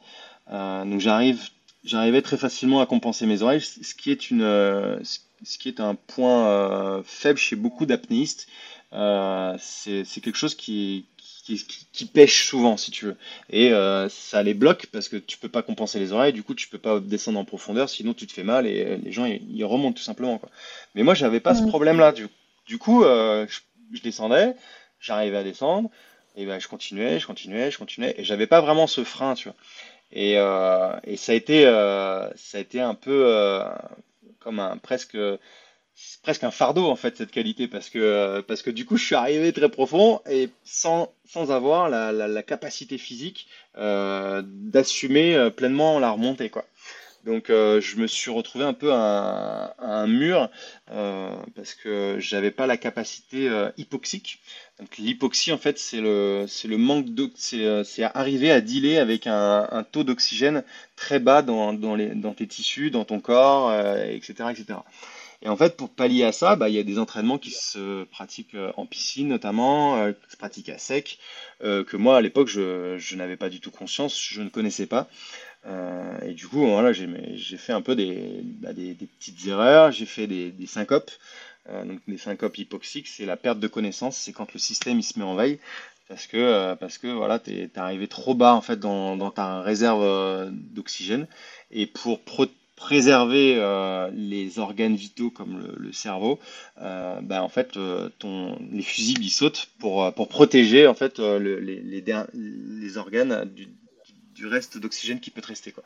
Euh, 0.50 0.84
donc, 0.84 0.98
j'arrive, 0.98 1.40
j'arrivais 1.84 2.22
très 2.22 2.36
facilement 2.36 2.80
à 2.80 2.86
compenser 2.86 3.24
mes 3.26 3.42
oreilles, 3.42 3.60
ce 3.60 3.94
qui 3.94 4.10
est 4.10 4.32
une, 4.32 4.42
euh, 4.42 4.98
ce 5.44 5.58
qui 5.58 5.68
est 5.68 5.78
un 5.78 5.94
point 5.94 7.04
faible 7.04 7.38
chez 7.38 7.54
beaucoup 7.54 7.86
d'apnéistes. 7.86 8.48
c'est 8.90 10.20
quelque 10.20 10.34
chose 10.34 10.56
qui, 10.56 11.06
qui, 11.44 11.64
qui, 11.92 12.04
pêche 12.06 12.48
souvent, 12.48 12.76
si 12.76 12.90
tu 12.90 13.04
veux. 13.04 13.16
Et 13.50 13.70
ça 14.08 14.42
les 14.42 14.54
bloque 14.54 14.86
parce 14.90 15.08
que 15.08 15.18
tu 15.18 15.38
peux 15.38 15.48
pas 15.48 15.62
compenser 15.62 16.00
les 16.00 16.10
oreilles, 16.10 16.32
du 16.32 16.42
coup 16.42 16.54
tu 16.54 16.66
peux 16.66 16.78
pas 16.78 16.98
descendre 16.98 17.38
en 17.38 17.44
profondeur, 17.44 17.88
sinon 17.88 18.12
tu 18.12 18.26
te 18.26 18.32
fais 18.32 18.42
mal 18.42 18.66
et 18.66 18.96
les 18.96 19.12
gens 19.12 19.26
ils, 19.26 19.64
remontent 19.64 19.98
tout 19.98 20.02
simplement. 20.02 20.38
Quoi. 20.38 20.50
Mais 20.96 21.04
moi 21.04 21.14
j'avais 21.14 21.40
pas 21.40 21.54
ce 21.54 21.62
problème-là. 21.62 22.10
Du, 22.10 22.26
du 22.66 22.78
coup, 22.78 23.04
je 23.04 23.60
je 23.92 24.02
descendais, 24.02 24.54
j'arrivais 25.00 25.38
à 25.38 25.42
descendre, 25.42 25.90
et 26.36 26.46
ben 26.46 26.58
je 26.58 26.68
continuais, 26.68 27.20
je 27.20 27.26
continuais, 27.26 27.70
je 27.70 27.78
continuais, 27.78 28.14
et 28.18 28.24
j'avais 28.24 28.46
pas 28.46 28.60
vraiment 28.60 28.86
ce 28.86 29.04
frein, 29.04 29.34
tu 29.34 29.48
vois. 29.48 29.56
Et, 30.12 30.34
euh, 30.38 30.96
et 31.04 31.16
ça 31.16 31.32
a 31.32 31.34
été, 31.34 31.66
euh, 31.66 32.28
ça 32.36 32.58
a 32.58 32.60
été 32.60 32.80
un 32.80 32.94
peu 32.94 33.24
euh, 33.26 33.64
comme 34.38 34.60
un 34.60 34.76
presque, 34.76 35.18
presque 36.22 36.44
un 36.44 36.50
fardeau 36.50 36.86
en 36.86 36.96
fait 36.96 37.16
cette 37.16 37.30
qualité, 37.32 37.68
parce 37.68 37.90
que 37.90 38.40
parce 38.42 38.62
que 38.62 38.70
du 38.70 38.86
coup 38.86 38.96
je 38.96 39.04
suis 39.04 39.14
arrivé 39.14 39.52
très 39.52 39.68
profond 39.68 40.20
et 40.28 40.50
sans 40.64 41.12
sans 41.24 41.50
avoir 41.50 41.88
la, 41.88 42.12
la, 42.12 42.42
capacité 42.42 42.98
physique 42.98 43.48
d'assumer 43.76 45.50
pleinement 45.56 45.98
la 45.98 46.10
remontée, 46.10 46.50
quoi. 46.50 46.64
Donc 47.24 47.48
euh, 47.48 47.80
je 47.80 47.96
me 47.96 48.06
suis 48.06 48.30
retrouvé 48.30 48.64
un 48.64 48.74
peu 48.74 48.92
à, 48.92 49.74
un 49.78 50.06
mur 50.06 50.50
euh, 50.90 51.34
parce 51.56 51.74
que 51.74 52.16
j'avais 52.18 52.50
pas 52.50 52.66
la 52.66 52.76
capacité 52.76 53.48
euh, 53.48 53.70
hypoxique. 53.78 54.40
Donc 54.78 54.98
l'hypoxie 54.98 55.52
en 55.52 55.58
fait 55.58 55.78
c'est 55.78 56.00
le 56.00 56.44
c'est 56.48 56.68
le 56.68 56.76
manque 56.76 57.06
c'est 57.36 58.02
arriver 58.14 58.50
à 58.50 58.60
dealer 58.60 58.98
avec 58.98 59.26
un, 59.26 59.86
taux 59.90 60.04
d'oxygène 60.04 60.64
très 60.96 61.18
bas 61.18 61.42
dans, 61.42 61.72
dans, 61.72 61.94
les, 61.94 62.08
dans 62.08 62.34
tes 62.34 62.46
tissus, 62.46 62.90
dans 62.90 63.04
ton 63.04 63.20
corps, 63.20 63.72
etc., 63.72 64.50
etc. 64.50 64.80
Et 65.42 65.48
en 65.48 65.56
fait, 65.56 65.76
pour 65.76 65.90
pallier 65.90 66.24
à 66.24 66.32
ça, 66.32 66.56
bah, 66.56 66.70
il 66.70 66.74
y 66.74 66.78
a 66.78 66.82
des 66.82 66.98
entraînements 66.98 67.36
qui 67.38 67.50
se 67.50 68.04
pratiquent 68.04 68.56
en 68.76 68.86
piscine 68.86 69.28
notamment, 69.28 70.10
qui 70.12 70.30
se 70.30 70.36
pratiquent 70.36 70.70
à 70.70 70.78
sec, 70.78 71.18
que 71.60 71.96
moi 71.96 72.16
à 72.16 72.20
l'époque 72.20 72.48
je, 72.48 72.96
je 72.98 73.16
n'avais 73.16 73.36
pas 73.36 73.48
du 73.48 73.60
tout 73.60 73.70
conscience, 73.70 74.20
je 74.20 74.42
ne 74.42 74.48
connaissais 74.48 74.86
pas. 74.86 75.08
Euh, 75.66 76.20
et 76.22 76.34
du 76.34 76.46
coup, 76.46 76.66
voilà, 76.66 76.92
j'ai 76.92 77.56
fait 77.56 77.72
un 77.72 77.80
peu 77.80 77.96
des, 77.96 78.40
bah, 78.60 78.72
des, 78.72 78.94
petites 78.94 79.46
erreurs, 79.46 79.92
j'ai 79.92 80.06
fait 80.06 80.26
des, 80.26 80.50
des 80.50 80.66
syncopes. 80.66 81.10
Euh, 81.70 81.84
donc 81.84 82.00
des 82.06 82.18
syncopes 82.18 82.58
hypoxiques, 82.58 83.08
c'est 83.08 83.24
la 83.24 83.38
perte 83.38 83.58
de 83.58 83.68
connaissance, 83.68 84.18
c'est 84.18 84.32
quand 84.32 84.52
le 84.52 84.58
système 84.58 84.98
il 84.98 85.02
se 85.02 85.18
met 85.18 85.24
en 85.24 85.34
veille 85.34 85.58
parce 86.08 86.26
que 86.26 86.36
euh, 86.36 86.76
parce 86.76 86.98
que 86.98 87.06
voilà, 87.06 87.38
tu 87.38 87.52
es, 87.52 87.70
arrivé 87.76 88.06
trop 88.06 88.34
bas 88.34 88.52
en 88.54 88.60
fait 88.60 88.78
dans, 88.78 89.30
ta 89.30 89.62
réserve 89.62 90.50
d'oxygène 90.52 91.26
et 91.70 91.86
pour 91.86 92.20
préserver 92.76 93.54
les 94.12 94.58
organes 94.58 94.94
vitaux 94.94 95.30
comme 95.30 95.74
le, 95.78 95.92
cerveau, 95.94 96.38
bah, 96.76 97.42
en 97.42 97.48
fait 97.48 97.76
les 97.76 98.82
fusibles 98.82 99.24
ils 99.24 99.30
sautent 99.30 99.70
pour 99.78 100.12
pour 100.12 100.28
protéger 100.28 100.86
en 100.86 100.94
fait 100.94 101.18
les, 101.18 101.80
les, 101.80 102.04
les 102.34 102.98
organes 102.98 103.50
du, 103.54 103.68
du 104.34 104.46
reste 104.46 104.78
d'oxygène 104.78 105.20
qui 105.20 105.30
peut 105.30 105.40
te 105.40 105.48
rester. 105.48 105.72
Quoi. 105.72 105.84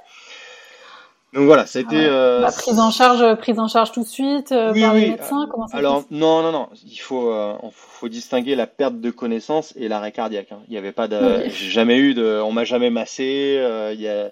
Donc 1.34 1.44
voilà, 1.44 1.66
ça 1.66 1.78
a 1.78 1.82
été. 1.82 1.96
Euh, 1.96 2.40
La 2.40 2.50
prise 2.50 2.78
en 2.78 2.90
charge, 2.90 3.34
prise 3.36 3.58
en 3.58 3.68
charge 3.68 3.92
tout 3.92 4.02
de 4.02 4.08
suite 4.08 4.50
euh, 4.50 4.72
par 4.72 4.94
les 4.94 5.10
médecins. 5.10 5.46
Comment 5.50 5.68
ça 5.68 5.76
Alors 5.76 6.04
non, 6.10 6.42
non, 6.42 6.52
non. 6.52 6.68
Il 6.86 6.96
faut, 6.96 7.30
euh, 7.30 7.54
faut 7.70 8.08
distinguer 8.08 8.54
la 8.54 8.66
perte 8.66 8.98
de 8.98 9.10
connaissance 9.10 9.74
et 9.76 9.88
l'arrêt 9.88 10.12
cardiaque. 10.12 10.52
Hein. 10.52 10.60
Il 10.68 10.72
n'y 10.72 10.78
avait 10.78 10.92
pas 10.92 11.06
de, 11.06 11.44
j'ai 11.48 11.70
jamais 11.70 11.98
eu 11.98 12.14
de, 12.14 12.40
on 12.42 12.52
m'a 12.52 12.64
jamais 12.64 12.88
massé. 12.88 13.60
il 13.92 14.00
y 14.00 14.08
a, 14.08 14.30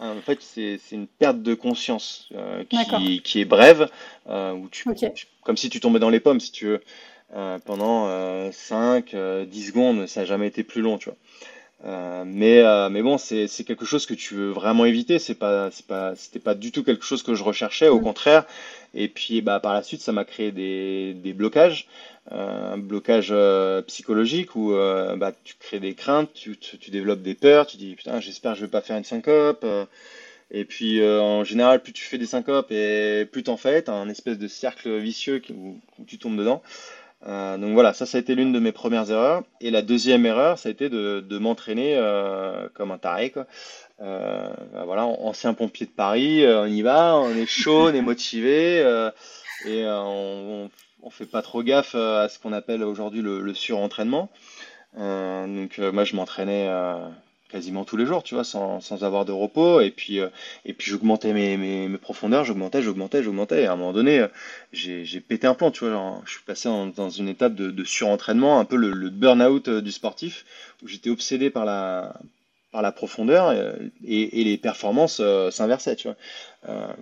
en 0.00 0.20
fait, 0.24 0.38
c'est 0.40 0.78
une 0.92 1.08
perte 1.08 1.42
de 1.42 1.54
conscience 1.54 2.28
qui, 2.70 3.20
qui, 3.22 3.40
est 3.40 3.44
brève, 3.44 3.88
où 4.28 4.68
tu, 4.70 4.84
comme 5.42 5.56
si 5.56 5.70
tu 5.70 5.80
tombais 5.80 5.98
dans 5.98 6.10
les 6.10 6.20
pommes, 6.20 6.40
si 6.40 6.52
tu 6.52 6.66
veux, 6.66 6.80
pendant 7.64 8.08
5, 8.52 9.16
10 9.44 9.66
secondes. 9.66 10.06
Ça 10.06 10.20
n'a 10.20 10.26
jamais 10.26 10.46
été 10.46 10.62
plus 10.62 10.82
long, 10.82 10.98
tu 10.98 11.08
vois. 11.08 11.18
Euh, 11.84 12.24
mais, 12.26 12.60
euh, 12.62 12.88
mais 12.88 13.02
bon, 13.02 13.18
c'est 13.18 13.48
quelque 13.64 13.84
chose 13.84 14.06
que 14.06 14.14
tu 14.14 14.34
veux 14.34 14.50
vraiment 14.50 14.84
éviter. 14.84 15.18
C'est 15.18 15.34
pas, 15.34 15.70
c'est 15.70 15.86
pas, 15.86 16.14
c'était 16.16 16.40
pas 16.40 16.54
du 16.54 16.72
tout 16.72 16.82
quelque 16.82 17.04
chose 17.04 17.22
que 17.22 17.34
je 17.34 17.42
recherchais, 17.44 17.88
au 17.88 18.00
mm. 18.00 18.02
contraire. 18.02 18.44
Et 18.94 19.08
puis, 19.08 19.42
bah, 19.42 19.60
par 19.60 19.74
la 19.74 19.82
suite, 19.82 20.00
ça 20.00 20.12
m'a 20.12 20.24
créé 20.24 20.50
des, 20.50 21.14
des 21.14 21.32
blocages, 21.32 21.86
euh, 22.32 22.74
un 22.74 22.78
blocage 22.78 23.34
psychologique 23.86 24.56
où 24.56 24.72
bah, 24.72 25.32
tu 25.44 25.54
crées 25.58 25.80
des 25.80 25.94
craintes, 25.94 26.30
tu, 26.34 26.56
tu, 26.56 26.90
développes 26.90 27.22
des 27.22 27.34
peurs, 27.34 27.66
tu 27.66 27.76
dis 27.76 27.94
putain, 27.94 28.20
j'espère 28.20 28.52
que 28.52 28.58
je 28.58 28.64
vais 28.64 28.70
pas 28.70 28.80
faire 28.80 28.96
une 28.96 29.04
syncope. 29.04 29.64
et 30.50 30.64
puis, 30.64 31.04
en 31.04 31.44
général, 31.44 31.82
plus 31.82 31.92
tu 31.92 32.04
fais 32.04 32.18
des 32.18 32.26
syncopes 32.26 32.72
et 32.72 33.26
plus 33.30 33.42
t'en 33.44 33.56
fais, 33.56 33.82
t'as 33.82 33.92
un 33.92 34.08
espèce 34.08 34.38
de 34.38 34.48
cercle 34.48 34.96
vicieux 34.98 35.42
où 35.50 35.78
tu 36.06 36.18
tombes 36.18 36.36
dedans. 36.38 36.62
Euh, 37.26 37.58
donc 37.58 37.72
voilà, 37.72 37.92
ça, 37.92 38.06
ça 38.06 38.18
a 38.18 38.20
été 38.20 38.34
l'une 38.34 38.52
de 38.52 38.60
mes 38.60 38.72
premières 38.72 39.10
erreurs. 39.10 39.42
Et 39.60 39.70
la 39.70 39.82
deuxième 39.82 40.24
erreur, 40.26 40.58
ça 40.58 40.68
a 40.68 40.72
été 40.72 40.88
de, 40.88 41.38
m'entraîner 41.38 41.96
euh, 41.96 42.68
comme 42.74 42.90
un 42.90 42.98
taré, 42.98 43.30
quoi, 43.30 43.46
bah, 43.98 44.84
voilà, 44.84 45.04
ancien 45.04 45.54
pompier 45.54 45.86
de 45.86 45.90
Paris, 45.90 46.44
on 46.46 46.66
y 46.66 46.82
va, 46.82 47.16
on 47.16 47.34
est 47.34 47.46
chaud, 47.46 47.88
on 47.88 47.94
est 47.94 48.02
motivé 48.02 48.78
et 49.66 49.84
on, 49.86 50.70
on, 51.02 51.10
fait 51.10 51.26
pas 51.26 51.42
trop 51.42 51.62
gaffe 51.62 51.96
à 51.96 52.28
ce 52.28 52.38
qu'on 52.38 52.52
appelle 52.52 52.84
aujourd'hui 52.84 53.22
le, 53.22 53.40
le 53.40 53.54
surentraînement. 53.54 54.30
donc 54.96 55.78
moi 55.78 56.04
je 56.04 56.14
m'entraînais 56.14 56.68
quasiment 57.48 57.84
tous 57.84 57.96
les 57.96 58.06
jours, 58.06 58.22
tu 58.22 58.34
vois, 58.34 58.44
sans, 58.44 58.80
sans 58.80 59.04
avoir 59.04 59.24
de 59.24 59.32
repos. 59.32 59.80
Et 59.80 59.90
puis, 59.90 60.20
euh, 60.20 60.28
et 60.64 60.72
puis 60.72 60.90
j'augmentais 60.90 61.32
mes, 61.32 61.56
mes, 61.56 61.98
profondeurs, 61.98 62.44
j'augmentais, 62.44 62.82
j'augmentais, 62.82 63.22
j'augmentais. 63.22 63.62
Et 63.62 63.66
à 63.66 63.72
un 63.72 63.76
moment 63.76 63.92
donné, 63.92 64.20
euh, 64.20 64.28
j'ai, 64.72 65.04
j'ai 65.04 65.20
pété 65.20 65.46
un 65.46 65.54
plan, 65.54 65.70
tu 65.70 65.84
vois. 65.84 66.20
je 66.24 66.32
suis 66.32 66.42
passé 66.42 66.68
dans 66.68 67.10
une 67.10 67.28
étape 67.28 67.54
de, 67.54 67.84
surentraînement, 67.84 68.60
un 68.60 68.64
peu 68.64 68.76
le, 68.76 69.10
burn-out 69.10 69.68
euh, 69.68 69.80
du 69.80 69.92
sportif, 69.92 70.44
où 70.82 70.88
j'étais 70.88 71.10
obsédé 71.10 71.50
par 71.50 71.64
la, 71.64 72.14
par 72.72 72.82
la 72.82 72.92
profondeur 72.92 73.52
et 74.06 74.44
les 74.44 74.58
performances 74.58 75.22
s'inversaient, 75.50 75.96
tu 75.96 76.08
vois. 76.08 76.96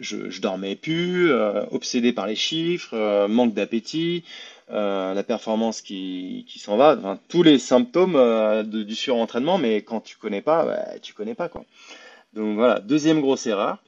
Je, 0.00 0.40
dormais 0.40 0.76
plus, 0.76 1.32
obsédé 1.70 2.12
par 2.12 2.26
les 2.26 2.36
chiffres, 2.36 3.26
manque 3.28 3.54
d'appétit. 3.54 4.24
Euh, 4.72 5.14
la 5.14 5.22
performance 5.22 5.80
qui, 5.80 6.44
s'en 6.58 6.76
va, 6.76 6.96
enfin, 6.98 7.20
tous 7.28 7.44
les 7.44 7.58
symptômes 7.60 8.16
euh, 8.16 8.64
du 8.64 8.96
surentraînement, 8.96 9.58
mais 9.58 9.82
quand 9.82 10.00
tu 10.00 10.16
connais 10.16 10.42
pas, 10.42 10.64
bah, 10.64 10.98
tu 11.00 11.14
connais 11.14 11.36
pas 11.36 11.48
quoi. 11.48 11.64
Donc 12.34 12.56
voilà, 12.56 12.80
deuxième 12.80 13.20
grosse 13.20 13.46
erreur. 13.46 13.78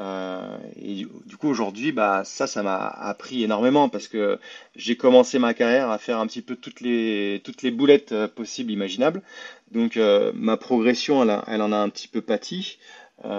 Euh, 0.00 0.58
et 0.80 1.06
du, 1.26 1.36
coup 1.36 1.48
aujourd'hui, 1.48 1.92
bah 1.92 2.22
ça, 2.24 2.46
ça 2.46 2.62
m'a 2.62 2.86
appris 2.86 3.42
énormément 3.44 3.88
parce 3.88 4.08
que 4.08 4.38
j'ai 4.76 4.96
commencé 4.96 5.38
ma 5.40 5.54
carrière 5.54 5.90
à 5.90 5.98
faire 5.98 6.18
un 6.18 6.26
petit 6.26 6.42
peu 6.42 6.54
toutes 6.56 6.80
les 6.80 7.40
toutes 7.44 7.62
les 7.62 7.72
boulettes 7.72 8.12
euh, 8.12 8.28
possibles, 8.28 8.70
imaginables. 8.72 9.22
Donc 9.72 9.96
euh, 9.96 10.32
ma 10.34 10.56
progression, 10.56 11.22
elle, 11.22 11.40
elle, 11.48 11.62
en 11.62 11.72
a 11.72 11.76
un 11.76 11.88
petit 11.90 12.08
peu 12.08 12.22
pâti. 12.22 12.78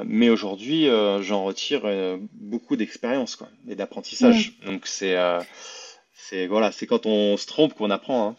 Mais 0.05 0.29
aujourd'hui, 0.29 0.87
j'en 1.21 1.43
retire 1.43 1.81
beaucoup 2.33 2.75
d'expérience 2.75 3.35
quoi, 3.35 3.47
et 3.67 3.75
d'apprentissage. 3.75 4.53
Donc 4.65 4.87
c'est 4.87 5.15
c'est 6.29 6.47
voilà, 6.47 6.71
c'est 6.71 6.85
quand 6.85 7.05
on 7.05 7.37
se 7.37 7.47
trompe 7.47 7.73
qu'on 7.73 7.89
apprend. 7.89 8.29
Hein. 8.29 8.35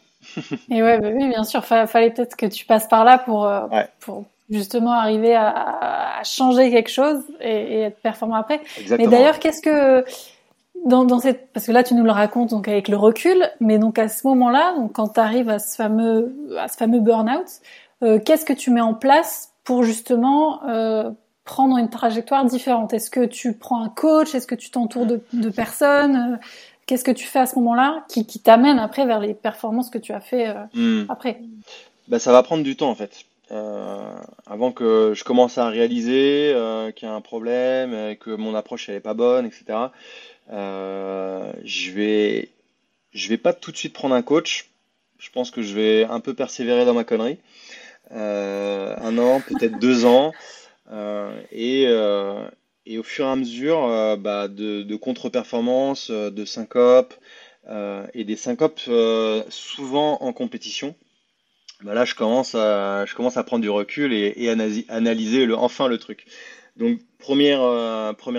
et 0.71 0.83
ouais, 0.83 1.01
bah 1.01 1.09
oui, 1.13 1.29
bien 1.29 1.45
sûr. 1.45 1.65
fallait 1.65 2.11
peut-être 2.11 2.37
que 2.37 2.47
tu 2.47 2.65
passes 2.65 2.87
par 2.87 3.05
là 3.05 3.19
pour, 3.19 3.47
euh, 3.47 3.67
pour 4.01 4.25
justement 4.49 4.93
arriver 4.93 5.35
à, 5.35 6.21
changer 6.25 6.71
quelque 6.71 6.91
chose 6.91 7.23
et, 7.41 7.81
être 7.81 8.01
performant 8.01 8.37
après. 8.37 8.61
Mais 8.91 9.07
d'ailleurs, 9.07 9.39
qu'est-ce 9.39 9.63
que 9.63 10.05
dans, 10.87 11.05
dans, 11.05 11.19
cette 11.19 11.53
parce 11.53 11.67
que 11.67 11.73
là 11.73 11.83
tu 11.83 11.95
nous 11.95 12.05
le 12.05 12.11
racontes 12.11 12.51
donc 12.51 12.69
avec 12.69 12.89
le 12.89 12.97
recul, 12.97 13.51
mais 13.61 13.79
donc 13.79 13.99
à 13.99 14.09
ce 14.09 14.27
moment-là, 14.29 14.75
donc 14.77 14.93
quand 14.93 15.09
tu 15.09 15.21
arrives 15.21 15.49
à 15.49 15.59
ce 15.59 15.77
fameux 15.77 16.35
à 16.59 16.69
ce 16.69 16.77
fameux 16.77 17.01
burn-out, 17.01 17.47
euh, 18.03 18.19
qu'est-ce 18.19 18.45
que 18.45 18.53
tu 18.53 18.71
mets 18.71 18.81
en 18.81 18.95
place 18.95 19.53
pour 19.65 19.83
justement 19.83 20.63
euh, 20.69 21.11
prendre 21.51 21.79
une 21.79 21.91
trajectoire 21.91 22.45
différente 22.45 22.95
Est-ce 22.95 23.11
que 23.11 23.27
tu 23.27 23.55
prends 23.55 23.83
un 23.83 23.89
coach? 23.89 24.37
Est-ce 24.37 24.47
que 24.47 24.55
tu 24.55 24.71
t'entoures 24.71 25.05
de, 25.05 25.21
de 25.33 25.51
personnes? 25.51 26.39
Qu'est-ce 26.87 27.03
que 27.03 27.11
tu 27.11 27.27
fais 27.27 27.41
à 27.41 27.47
ce 27.47 27.57
moment-là 27.57 28.05
qui, 28.09 28.25
t'amène 28.39 28.79
après 28.79 29.05
vers 29.05 29.19
les 29.19 29.35
performances 29.35 29.91
que 29.91 29.99
tu 29.99 30.13
as 30.13 30.21
fait 30.21 30.49
euh, 30.49 30.65
hmm. 30.75 31.07
après? 31.09 31.41
Bah, 32.07 32.21
Ça 32.21 32.31
va 32.31 32.45
prendre 32.45 32.63
du 32.63 32.77
temps 32.77 32.89
en 32.89 32.95
fait. 32.95 33.25
Euh, 33.51 34.15
avant 34.47 34.71
que 34.71 35.13
je 35.13 35.25
commence 35.25 35.59
à 35.59 35.69
réaliser 35.69 36.53
euh, 36.55 36.93
qu'il 36.93 37.09
y 37.09 37.11
a 37.11 37.15
un 37.15 37.21
problème, 37.21 38.15
que 38.15 38.31
mon 38.31 38.55
approche 38.55 38.89
elle 38.89 38.95
est 38.95 39.01
pas 39.01 39.15
bonne, 39.15 39.45
etc. 39.45 39.77
je 40.53 41.91
vais, 41.91 42.51
je 43.13 43.29
vais 43.29 43.39
pas 43.39 43.53
tout 43.53 43.73
de 43.73 43.77
suite 43.77 43.93
prendre 43.93 44.15
un 44.15 44.23
coach. 44.23 44.71
Je 45.19 45.31
pense 45.31 45.51
que 45.51 45.63
je 45.63 45.75
vais 45.75 46.05
un 46.05 46.21
peu 46.21 46.33
persévérer 46.33 46.85
dans 46.85 46.95
ma 46.95 47.03
connerie. 47.03 47.39
un 48.13 49.19
an, 49.19 49.41
peut-être 49.49 49.81
deux 49.81 50.05
ans. 50.05 50.31
Et, 51.53 51.87
et 52.87 52.99
au 52.99 53.03
fur 53.03 53.25
et 53.27 53.29
à 53.29 53.37
mesure 53.37 53.85
euh, 53.85 54.17
bah, 54.17 54.49
de, 54.49 54.97
contre-performances, 54.97 56.11
euh, 56.11 56.31
de 56.31 56.45
syncopes, 56.45 57.15
euh, 57.69 58.07
et 58.15 58.25
des 58.25 58.37
syncopes 58.37 58.81
souvent 59.49 60.23
en 60.23 60.33
compétition, 60.33 60.95
bah 61.83 61.95
là 61.95 62.05
je 62.05 62.15
commence, 62.15 62.55
à, 62.55 63.05
prendre 63.47 63.63
du 63.63 63.71
recul 63.71 64.13
et, 64.13 64.49
analyser 64.89 65.47
le, 65.47 65.57
enfin 65.57 65.89
le 65.89 65.99
truc. 65.99 66.27
Donc 66.77 67.01
première, 67.19 67.61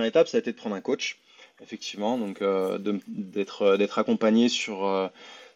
étape, 0.03 0.27
ça 0.27 0.37
a 0.37 0.39
été 0.39 0.51
de 0.51 0.57
prendre 0.57 0.75
un 0.75 0.81
coach, 0.81 1.19
effectivement, 1.61 2.17
donc 2.17 2.43
d'être 3.07 3.99
accompagné 3.99 4.49
sur 4.49 5.11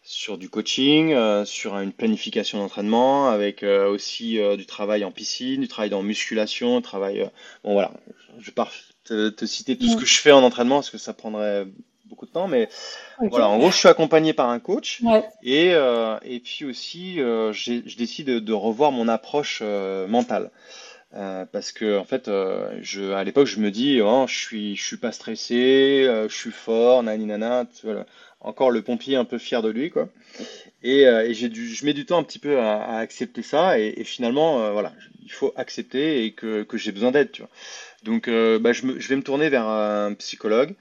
sur 0.06 0.38
du 0.38 0.50
coaching, 0.50 1.16
sur 1.46 1.78
une 1.78 1.92
planification 1.92 2.60
d'entraînement, 2.60 3.28
avec 3.28 3.64
aussi 3.64 4.40
du 4.56 4.66
travail 4.66 5.04
en 5.04 5.12
piscine, 5.12 5.62
du 5.62 5.68
travail 5.68 5.94
en 5.94 6.04
musculation, 6.04 6.80
travail. 6.82 7.30
bon 7.64 7.74
voilà, 7.74 7.92
je 8.40 8.46
vais 8.46 8.52
pas 8.52 8.70
te, 9.04 9.46
citer 9.46 9.78
tout 9.78 9.88
ce 9.88 9.98
que 9.98 10.06
je 10.06 10.20
fais 10.20 10.32
en 10.32 10.44
entraînement 10.44 10.76
parce 10.76 10.90
que 10.90 10.98
ça 10.98 11.14
prendrait 11.14 11.68
beaucoup 12.06 12.26
de 12.26 12.32
temps, 12.32 12.48
mais 12.48 12.70
voilà, 13.20 13.50
en 13.50 13.58
gros, 13.58 13.72
je 13.72 13.78
suis 13.78 13.88
accompagné 13.88 14.34
par 14.34 14.50
un 14.50 14.60
coach. 14.60 15.02
Et, 15.42 15.72
euh, 15.74 16.18
et 16.24 16.40
puis 16.40 16.66
aussi, 16.66 17.20
euh, 17.20 17.52
je 17.54 17.98
décide 17.98 18.28
de, 18.28 18.54
revoir 18.54 18.92
mon 18.92 19.08
approche 19.08 19.62
euh, 21.16 21.46
parce 21.52 21.72
que 21.72 21.98
en 21.98 22.04
fait, 22.04 22.30
je, 22.82 23.12
à 23.12 23.24
l'époque, 23.24 23.48
je 23.48 23.60
me 23.60 23.72
dis, 23.72 24.02
oh, 24.02 24.26
je 24.28 24.38
suis, 24.38 24.76
je 24.76 24.84
suis 24.84 24.98
pas 24.98 25.12
stressé, 25.12 26.06
je 26.30 26.36
suis 26.36 26.52
fort, 26.52 27.04
nani 27.04 27.26
nana, 27.26 27.66
voilà. 27.84 28.06
encore 28.42 28.72
le 28.72 28.82
pompier 28.82 29.16
un 29.16 29.26
peu 29.26 29.38
fier 29.38 29.62
de 29.62 29.70
lui, 29.70 29.90
quoi. 29.90 30.10
Et, 30.84 31.06
j'ai 31.34 31.50
dû, 31.50 31.68
je 31.74 31.86
mets 31.86 31.94
du 31.94 32.06
temps 32.06 32.20
un 32.20 32.24
petit 32.24 32.40
peu 32.40 32.60
à, 32.60 32.98
accepter 32.98 33.42
ça, 33.42 33.80
et, 33.80 33.94
et 33.98 34.04
finalement, 34.04 34.72
voilà, 34.72 34.94
il 35.24 35.32
faut 35.32 35.54
accepter 35.56 36.26
et 36.26 36.32
que, 36.32 36.64
que 36.64 36.78
j'ai 36.78 36.92
besoin 36.92 37.12
d'aide, 37.12 37.32
tu 37.32 37.42
vois. 37.42 37.52
Donc, 38.06 38.28
euh, 38.28 38.60
bah, 38.60 38.72
je, 38.72 38.86
vais 38.86 39.16
me 39.16 39.24
tourner 39.24 39.50
vers 39.50 39.68
un 39.68 40.14
psychologue. 40.14 40.76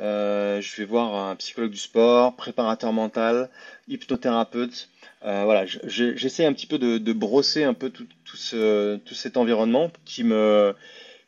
Euh, 0.00 0.62
je 0.62 0.76
vais 0.76 0.86
voir 0.86 1.14
un 1.14 1.36
psychologue 1.36 1.70
du 1.70 1.78
sport, 1.78 2.34
préparateur 2.34 2.92
mental, 2.94 3.50
hypnothérapeute. 3.86 4.88
Euh, 5.24 5.42
voilà, 5.44 5.66
j'essaie 5.66 6.46
un 6.46 6.52
petit 6.52 6.66
peu 6.66 6.78
de, 6.78 7.12
brosser 7.12 7.64
un 7.64 7.74
peu 7.74 7.90
tout, 7.90 8.06
ce, 8.34 8.96
tout 8.96 9.14
cet 9.14 9.36
environnement 9.36 9.90
qui 10.04 10.24
me 10.24 10.74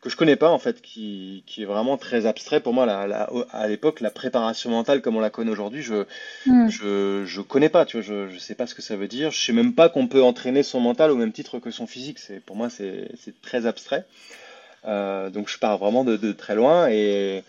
que 0.01 0.11
je 0.11 0.17
connais 0.17 0.35
pas 0.35 0.51
en 0.51 0.59
fait, 0.59 0.83
qui, 0.83 1.45
est 1.59 1.65
vraiment 1.65 1.97
très 1.97 2.27
abstrait 2.27 2.59
pour 2.59 2.75
moi. 2.75 2.91
à 2.91 3.69
l'époque, 3.69 4.01
la 4.01 4.11
préparation 4.11 4.71
mentale 4.71 5.01
comme 5.01 5.17
on 5.17 5.21
la 5.21 5.31
connaît 5.31 5.53
aujourd'hui, 5.53 5.83
je, 5.83 6.07
hmm. 6.47 6.69
je 6.69 7.23
je 7.25 7.41
connais 7.41 7.69
pas. 7.69 7.85
Tu 7.85 7.99
vois, 7.99 8.05
je 8.05 8.29
je 8.29 8.39
sais 8.39 8.57
pas 8.57 8.67
ce 8.67 8.75
que 8.75 8.83
ça 8.83 8.97
veut 8.97 9.09
dire. 9.09 9.31
Je 9.31 9.41
sais 9.41 9.53
même 9.53 9.75
pas 9.75 9.89
qu'on 9.89 10.09
peut 10.09 10.23
entraîner 10.23 10.65
son 10.65 10.81
mental 10.81 11.11
au 11.11 11.17
même 11.17 11.33
titre 11.33 11.61
que 11.61 11.71
son 11.71 11.87
physique. 11.87 12.19
C'est 12.19 12.41
pour 12.41 12.57
moi 12.57 12.69
c'est 12.69 13.11
très 13.43 13.67
abstrait. 13.67 14.05
Euh, 14.85 15.31
donc 15.31 15.49
je 15.49 15.59
pars 15.59 15.79
vraiment 15.79 16.03
de, 16.03 16.33
très 16.33 16.57
loin 16.57 16.89
et, 16.89 17.45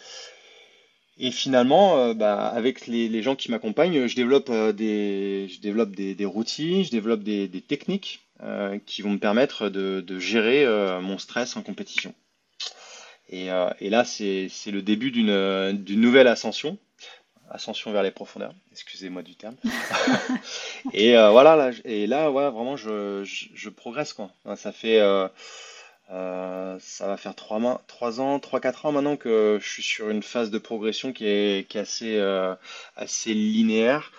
et 1.18 1.32
finalement, 1.32 1.98
euh, 1.98 2.14
bah, 2.14 2.48
avec 2.48 2.88
les, 2.88 3.22
gens 3.22 3.36
qui 3.36 3.52
m'accompagnent, 3.52 4.08
je 4.08 4.16
développe, 4.16 4.50
euh, 4.50 4.72
des, 4.72 5.48
je 5.48 5.60
développe 5.60 5.92
des, 5.92 6.26
routines, 6.26 6.84
je 6.84 6.92
développe 6.92 7.22
des, 7.24 7.50
techniques 7.62 8.22
qui 8.86 9.02
vont 9.02 9.12
me 9.12 9.20
permettre 9.20 9.70
de, 9.70 10.20
gérer 10.20 10.66
mon 11.02 11.18
stress 11.18 11.56
en 11.56 11.62
compétition. 11.62 12.14
Et, 13.30 13.48
et 13.80 13.90
là, 13.90 14.04
c'est 14.04 14.50
le 14.68 14.82
début 14.82 15.12
d'une 15.12 16.02
nouvelle 16.02 16.28
ascension, 16.28 16.78
ascension 17.50 17.94
vers 17.94 18.04
les 18.04 18.12
profondeurs, 18.12 18.54
excusez-moi 18.74 19.22
du 19.22 19.36
terme. 19.36 19.56
et 20.94 21.14
voilà, 21.14 21.56
là, 21.56 21.72
et 21.86 22.06
là, 22.06 22.32
ouais, 22.32 22.50
vraiment, 22.50 22.76
je, 22.76 23.24
je, 23.24 23.70
progresse 23.70 24.12
quoi. 24.12 24.30
Ça 24.58 24.74
fait 24.74 25.00
euh, 26.14 26.78
ça 26.80 27.08
va 27.08 27.18
faire 27.18 27.36
3, 27.36 27.60
ans, 27.60 27.82
3-4 28.38 28.88
ans 28.88 28.92
maintenant 28.92 29.18
que 29.18 29.58
je 29.60 29.68
suis 29.68 29.82
sur 29.82 30.10
une 30.10 30.22
phase 30.22 30.52
de 30.52 30.60
progression 30.60 31.12
qui 31.12 31.26
est, 31.26 31.68
qui 31.68 31.78
est 31.78 31.82
assez, 31.82 32.18
euh, 32.18 32.54
assez 32.96 33.34
linéaire. 33.34 34.12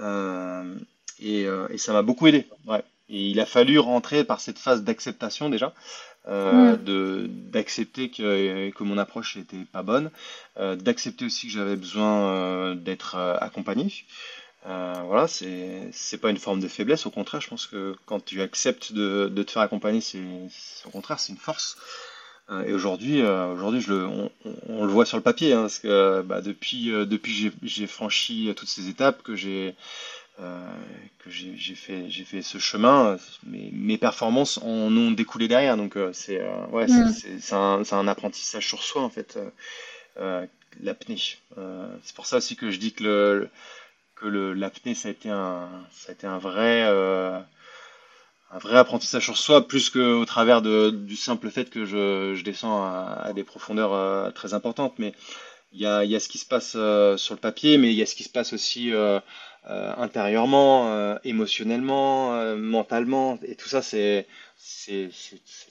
Euh, 0.00 0.74
et, 1.20 1.46
ça 1.76 1.92
m'a 1.92 2.02
beaucoup 2.02 2.26
aidé. 2.26 2.46
Ouais. 2.66 2.82
Et 3.08 3.30
il 3.30 3.38
a 3.40 3.46
fallu 3.46 3.78
rentrer 3.78 4.24
par 4.24 4.40
cette 4.40 4.58
phase 4.58 4.82
d'acceptation 4.82 5.48
déjà, 5.48 5.72
de 6.26 7.28
d'accepter 7.28 8.10
que, 8.10 8.70
que 8.70 8.82
mon 8.82 8.98
approche 8.98 9.36
n'était 9.36 9.64
pas 9.72 9.84
bonne, 9.84 10.10
d'accepter 10.56 11.24
aussi 11.24 11.46
que 11.46 11.52
j'avais 11.52 11.76
besoin 11.76 12.74
d'être 12.74 13.16
accompagné. 13.40 13.92
Euh, 14.66 14.94
voilà, 15.06 15.28
c'est 15.28 15.88
c'est 15.92 16.18
pas 16.18 16.30
une 16.30 16.38
forme 16.38 16.60
de 16.60 16.66
faiblesse, 16.66 17.06
au 17.06 17.10
contraire, 17.10 17.40
je 17.40 17.48
pense 17.48 17.66
que 17.66 17.94
quand 18.04 18.24
tu 18.24 18.42
acceptes 18.42 18.92
de, 18.92 19.28
de 19.28 19.42
te 19.44 19.52
faire 19.52 19.62
accompagner, 19.62 20.00
c'est 20.00 20.18
au 20.84 20.90
contraire, 20.90 21.20
c'est 21.20 21.32
une 21.32 21.38
force. 21.38 21.76
Euh, 22.50 22.64
et 22.64 22.72
aujourd'hui, 22.72 23.22
euh, 23.22 23.52
aujourd'hui, 23.52 23.80
je 23.80 23.92
le, 23.92 24.06
on, 24.06 24.30
on, 24.68 24.84
le 24.84 24.92
voit 24.92 25.06
sur 25.06 25.16
le 25.16 25.22
papier, 25.22 25.52
hein, 25.52 25.62
parce 25.62 25.78
que 25.78 26.22
bah, 26.22 26.40
depuis 26.40 26.88
depuis 26.90 27.52
j'ai 27.62 27.86
franchi 27.86 28.52
toutes 28.56 28.68
ces 28.68 28.88
étapes, 28.88 29.22
que 29.22 29.36
j'ai 29.36 29.76
que 30.38 31.30
j'ai 31.30 31.74
fait 31.76 32.10
j'ai 32.10 32.24
fait 32.24 32.42
ce 32.42 32.58
chemin, 32.58 33.16
mes, 33.46 33.70
mes 33.72 33.98
performances 33.98 34.58
en 34.58 34.94
ont 34.96 35.12
découlé 35.12 35.46
derrière, 35.48 35.76
donc 35.76 35.96
c'est 36.12 36.42
ouais, 36.72 36.86
mm. 36.88 37.12
c'est 37.40 37.54
un, 37.54 37.82
un 37.90 38.08
apprentissage 38.08 38.66
sur 38.66 38.82
soi 38.82 39.02
en 39.02 39.10
fait, 39.10 39.38
l'apnée. 40.80 41.18
c'est 42.02 42.16
pour 42.16 42.26
ça 42.26 42.38
aussi 42.38 42.56
que 42.56 42.70
je 42.72 42.78
dis 42.78 42.92
que 42.92 43.04
le 43.04 43.50
que 44.16 44.26
l'apnée 44.26 44.94
ça 44.94 45.08
a 45.08 45.10
été 45.12 45.30
un 45.30 45.68
ça 45.92 46.10
a 46.10 46.12
été 46.12 46.26
un 46.26 46.38
vrai 46.38 46.82
euh, 46.84 47.38
vrai 48.52 48.78
apprentissage 48.78 49.24
sur 49.24 49.36
soi, 49.36 49.66
plus 49.66 49.90
qu'au 49.90 50.24
travers 50.24 50.62
du 50.62 51.16
simple 51.16 51.50
fait 51.50 51.68
que 51.70 51.84
je, 51.84 52.42
descends 52.42 52.84
à, 52.84 53.32
des 53.34 53.44
profondeurs 53.44 54.32
très 54.34 54.54
importantes. 54.54 54.94
Mais 54.98 55.14
il 55.72 55.80
y 55.80 55.86
a, 55.86 56.04
y 56.04 56.14
a, 56.16 56.20
ce 56.20 56.28
qui 56.28 56.38
se 56.38 56.46
passe 56.46 56.70
sur 56.70 57.34
le 57.34 57.40
papier, 57.40 57.76
mais 57.76 57.90
il 57.92 57.96
y 57.96 58.02
a 58.02 58.06
ce 58.06 58.14
qui 58.14 58.22
se 58.22 58.30
passe 58.30 58.52
aussi 58.52 58.92
intérieurement, 59.66 61.18
émotionnellement, 61.24 62.56
mentalement, 62.56 63.38
et 63.42 63.56
tout 63.56 63.68
ça, 63.68 63.82
c'est 63.82 64.26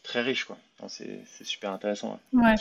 très 0.03 0.21
riche. 0.21 0.47
C'est 0.87 1.43
super 1.43 1.71
intéressant. 1.71 2.19
Ouais. 2.33 2.55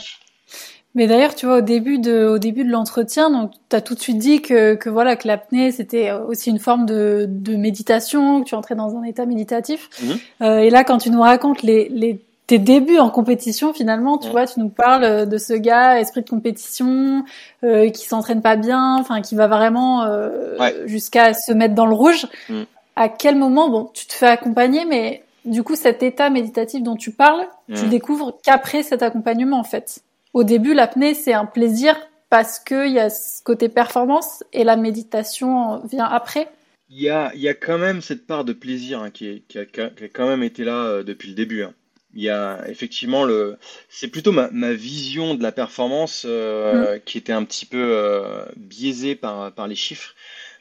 Mais 0.95 1.09
d'ailleurs, 1.09 1.35
tu 1.35 1.47
vois, 1.47 1.59
au 1.59 1.61
début 1.61 1.99
de, 1.99 2.27
au 2.27 2.39
début 2.39 2.65
de 2.65 2.71
l'entretien, 2.71 3.29
donc, 3.29 3.51
tu 3.69 3.75
as 3.75 3.81
tout 3.81 3.95
de 3.95 4.01
suite 4.01 4.19
dit 4.19 4.43
que, 4.43 4.75
que 4.75 4.89
voilà, 4.89 5.17
que 5.17 5.27
l'apnée, 5.27 5.73
c'était 5.73 6.13
aussi 6.13 6.51
une 6.51 6.61
forme 6.61 6.87
de, 6.87 7.27
de 7.29 7.57
méditation, 7.57 8.43
que 8.43 8.49
tu 8.49 8.55
entrais 8.55 8.77
dans 8.77 8.97
un 8.97 9.03
état 9.03 9.27
méditatif. 9.27 9.91
Mhm. 10.03 10.19
Euh, 10.43 10.59
et 10.59 10.71
là, 10.71 10.85
quand 10.85 10.99
tu 10.99 11.11
nous 11.11 11.21
racontes 11.21 11.63
les, 11.63 11.89
les, 11.89 12.21
tes 12.47 12.61
débuts 12.61 12.99
en 12.99 13.11
compétition, 13.11 13.73
finalement, 13.73 14.19
tu 14.19 14.29
vois, 14.29 14.47
tu 14.47 14.61
nous 14.61 14.69
parles 14.69 15.29
de 15.29 15.39
ce 15.39 15.55
gars, 15.55 15.99
esprit 15.99 16.23
de 16.23 16.31
compétition, 16.31 17.25
euh, 17.65 17.91
qui 17.91 18.07
s'entraîne 18.07 18.41
pas 18.41 18.55
bien, 18.55 18.97
enfin, 18.97 19.21
qui 19.21 19.35
va 19.35 19.49
vraiment 19.49 20.05
euh, 20.05 20.57
jusqu'à 20.87 21.35
se 21.35 21.53
mettre 21.53 21.75
dans 21.75 21.87
le 21.87 21.95
rouge. 21.95 22.29
Mhm. 22.49 22.67
À 22.95 23.09
quel 23.09 23.35
moment, 23.35 23.69
bon, 23.69 23.91
tu 23.93 24.07
te 24.07 24.13
fais 24.13 24.29
accompagner, 24.29 24.85
mais 24.85 25.25
du 25.45 25.65
coup, 25.65 25.75
cet 25.75 26.05
état 26.05 26.31
méditatif 26.31 26.85
dont 26.85 26.95
tu 26.95 27.11
parles, 27.11 27.49
tu 27.75 27.87
découvres 27.89 28.39
qu'après 28.45 28.85
cet 28.85 29.03
accompagnement, 29.03 29.59
en 29.59 29.65
fait 29.65 30.05
au 30.35 30.43
début, 30.45 30.75
l'apnée, 30.75 31.15
c'est 31.15 31.33
un 31.33 31.47
plaisir 31.47 31.97
parce 32.29 32.59
qu'il 32.59 32.91
y 32.91 32.99
a 32.99 33.09
ce 33.09 33.41
côté 33.43 33.69
performance 33.69 34.43
et 34.53 34.65
la 34.65 34.77
méditation 34.77 35.81
vient 35.87 36.07
après. 36.07 36.49
Il 36.91 37.01
y 37.01 37.09
a, 37.09 37.33
y 37.37 37.49
a 37.49 37.55
quand 37.55 37.79
même 37.79 38.03
cette 38.03 38.27
part 38.27 38.45
de 38.45 38.53
plaisir 38.53 39.01
hein, 39.01 39.11
qui, 39.11 39.45
qui, 39.49 39.59
a, 39.59 39.65
quand 39.65 40.27
même 40.27 40.43
été 40.43 40.65
là 40.65 40.83
euh, 40.85 41.03
depuis 41.05 41.29
le 41.29 41.35
début. 41.35 41.63
Hein. 41.63 41.73
Il 42.15 42.23
y 42.23 42.31
a 42.31 42.69
effectivement 42.69 43.25
le. 43.25 43.57
C'est 43.89 44.09
plutôt 44.09 44.33
ma, 44.33 44.51
ma, 44.51 44.73
vision 44.73 45.35
de 45.35 45.43
la 45.43 45.53
performance 45.53 46.25
euh, 46.29 46.97
mm. 46.97 47.01
qui 47.05 47.19
était 47.19 47.33
un 47.33 47.45
petit 47.45 47.67
peu 47.67 47.83
euh, 47.83 48.45
biaisée 48.57 49.15
par, 49.15 49.53
par 49.53 49.69
les 49.69 49.77
chiffres. 49.77 50.15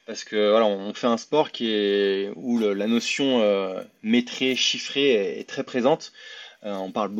Parce 0.05 0.23
que 0.23 0.51
voilà, 0.51 0.65
on 0.65 0.93
fait 0.93 1.07
un 1.07 1.17
sport 1.17 1.51
qui 1.51 1.71
est 1.71 2.29
où 2.35 2.59
la 2.59 2.87
notion 2.87 3.41
métrée, 4.01 4.53
chiffrée 4.53 5.39
est 5.39 5.47
très 5.47 5.63
présente. 5.63 6.11
Euh, 6.65 6.73
on, 6.75 6.91
parle, 6.91 7.13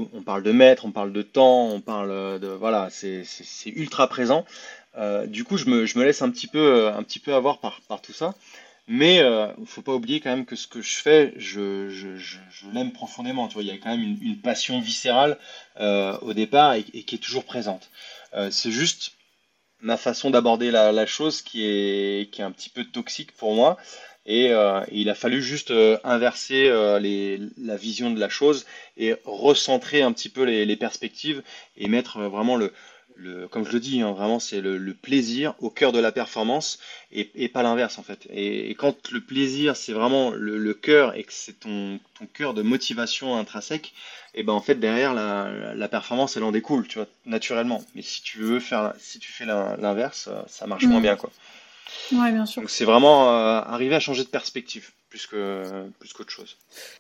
de 0.43 0.51
mètres, 0.51 0.85
on 0.85 0.91
parle 0.91 1.11
de 1.11 1.21
temps, 1.21 1.67
on 1.67 1.81
parle 1.81 2.39
de. 2.39 2.47
Voilà, 2.47 2.89
c'est 2.89 3.25
ultra 3.65 4.07
présent. 4.07 4.45
Euh, 4.97 5.25
du 5.25 5.43
coup, 5.43 5.57
je 5.57 5.65
me, 5.65 6.03
laisse 6.03 6.21
un 6.21 6.29
petit 6.29 6.47
peu, 6.47 6.87
avoir 7.33 7.59
par, 7.59 8.01
tout 8.01 8.13
ça. 8.13 8.33
Mais 8.87 9.17
il 9.17 9.21
euh, 9.21 9.47
ne 9.57 9.65
faut 9.65 9.81
pas 9.81 9.93
oublier 9.93 10.19
quand 10.19 10.29
même 10.29 10.45
que 10.45 10.57
ce 10.57 10.67
que 10.67 10.81
je 10.81 10.95
fais, 10.95 11.33
je, 11.37 11.89
l'aime 12.73 12.91
profondément. 12.91 13.47
Tu 13.47 13.53
vois, 13.53 13.63
il 13.63 13.69
y 13.69 13.71
a 13.71 13.77
quand 13.77 13.95
même 13.95 14.17
une, 14.21 14.39
passion 14.39 14.81
viscérale 14.81 15.37
euh, 15.79 16.17
au 16.21 16.33
départ 16.33 16.73
et, 16.73 16.83
qui 16.83 17.15
est 17.15 17.23
toujours 17.23 17.45
présente. 17.45 17.89
Euh, 18.33 18.51
c'est 18.51 18.71
juste 18.71 19.13
ma 19.79 19.95
façon 19.95 20.31
d'aborder 20.31 20.69
la, 20.69 21.05
chose 21.05 21.41
qui 21.41 21.65
est 21.65 22.39
un 22.39 22.51
petit 22.51 22.69
peu 22.69 22.83
toxique 22.83 23.31
pour 23.33 23.53
moi. 23.53 23.77
Et, 24.25 24.51
euh, 24.51 24.81
il 24.91 25.09
a 25.09 25.15
fallu 25.15 25.41
juste 25.41 25.71
euh, 25.71 25.97
inverser 26.03 26.67
euh, 26.67 26.99
les, 26.99 27.39
la 27.57 27.75
vision 27.75 28.11
de 28.11 28.19
la 28.19 28.29
chose 28.29 28.65
et 28.97 29.15
recentrer 29.25 30.01
un 30.01 30.13
petit 30.13 30.29
peu 30.29 30.43
les, 30.43 30.65
les 30.65 30.77
perspectives 30.77 31.43
et 31.75 31.87
mettre 31.87 32.21
vraiment 32.21 32.55
le, 32.55 32.71
le, 33.15 33.47
comme 33.47 33.65
je 33.65 33.71
le 33.71 33.79
dis, 33.79 34.01
hein, 34.01 34.11
vraiment 34.11 34.39
c'est 34.39 34.61
le, 34.61 34.77
le, 34.77 34.93
plaisir 34.93 35.55
au 35.59 35.69
cœur 35.69 35.91
de 35.91 35.99
la 35.99 36.11
performance 36.11 36.79
et, 37.11 37.31
et 37.35 37.49
pas 37.49 37.63
l'inverse 37.63 37.99
en 37.99 38.03
fait. 38.03 38.27
Et, 38.29 38.69
et, 38.69 38.75
quand 38.75 39.11
le 39.11 39.21
plaisir 39.21 39.75
c'est 39.75 39.93
vraiment 39.93 40.31
le, 40.31 40.57
le 40.57 40.73
cœur 40.73 41.15
et 41.15 41.23
que 41.23 41.33
c'est 41.33 41.59
ton, 41.59 41.99
ton 42.17 42.25
cœur 42.25 42.53
de 42.53 42.61
motivation 42.61 43.35
intrinsèque, 43.37 43.93
et 44.35 44.43
ben 44.43 44.53
en 44.53 44.61
fait 44.61 44.75
derrière 44.75 45.13
la, 45.13 45.73
la 45.75 45.87
performance 45.87 46.37
elle 46.37 46.43
en 46.43 46.51
découle, 46.51 46.87
tu 46.87 46.99
vois, 46.99 47.07
naturellement. 47.25 47.83
Mais 47.93 48.01
si 48.01 48.21
tu 48.23 48.39
veux 48.39 48.59
faire, 48.59 48.93
si 48.99 49.19
tu 49.19 49.31
fais 49.31 49.45
l'inverse, 49.45 50.29
ça 50.47 50.65
marche 50.65 50.85
moins 50.85 50.99
mmh. 50.99 51.03
bien 51.03 51.15
quoi. 51.15 51.29
Ouais, 52.11 52.31
bien 52.31 52.45
sûr. 52.45 52.61
Donc 52.61 52.69
c'est 52.69 52.85
vraiment 52.85 53.29
euh, 53.29 53.61
arriver 53.61 53.95
à 53.95 53.99
changer 53.99 54.23
de 54.23 54.29
perspective 54.29 54.91
plus 55.09 55.27
que 55.27 55.87
plus 55.99 56.13
qu'autre 56.13 56.31
chose. 56.31 56.57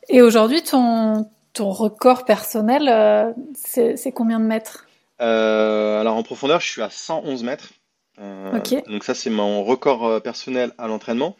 Et 0.09 0.21
aujourd'hui, 0.21 0.63
ton 0.63 1.29
ton 1.53 1.69
record 1.69 2.25
personnel, 2.25 2.89
euh, 2.89 3.31
c'est 3.55 4.11
combien 4.11 4.39
de 4.39 4.45
mètres? 4.45 4.87
Euh, 5.21 6.01
Alors 6.01 6.15
en 6.15 6.23
profondeur, 6.23 6.59
je 6.59 6.67
suis 6.67 6.81
à 6.81 6.89
111 6.89 7.43
mètres. 7.43 7.69
ok. 8.17 8.89
Donc 8.89 9.03
ça, 9.03 9.13
c'est 9.13 9.29
mon 9.29 9.63
record 9.63 10.21
personnel 10.21 10.71
à 10.77 10.87
l'entraînement. 10.87 11.35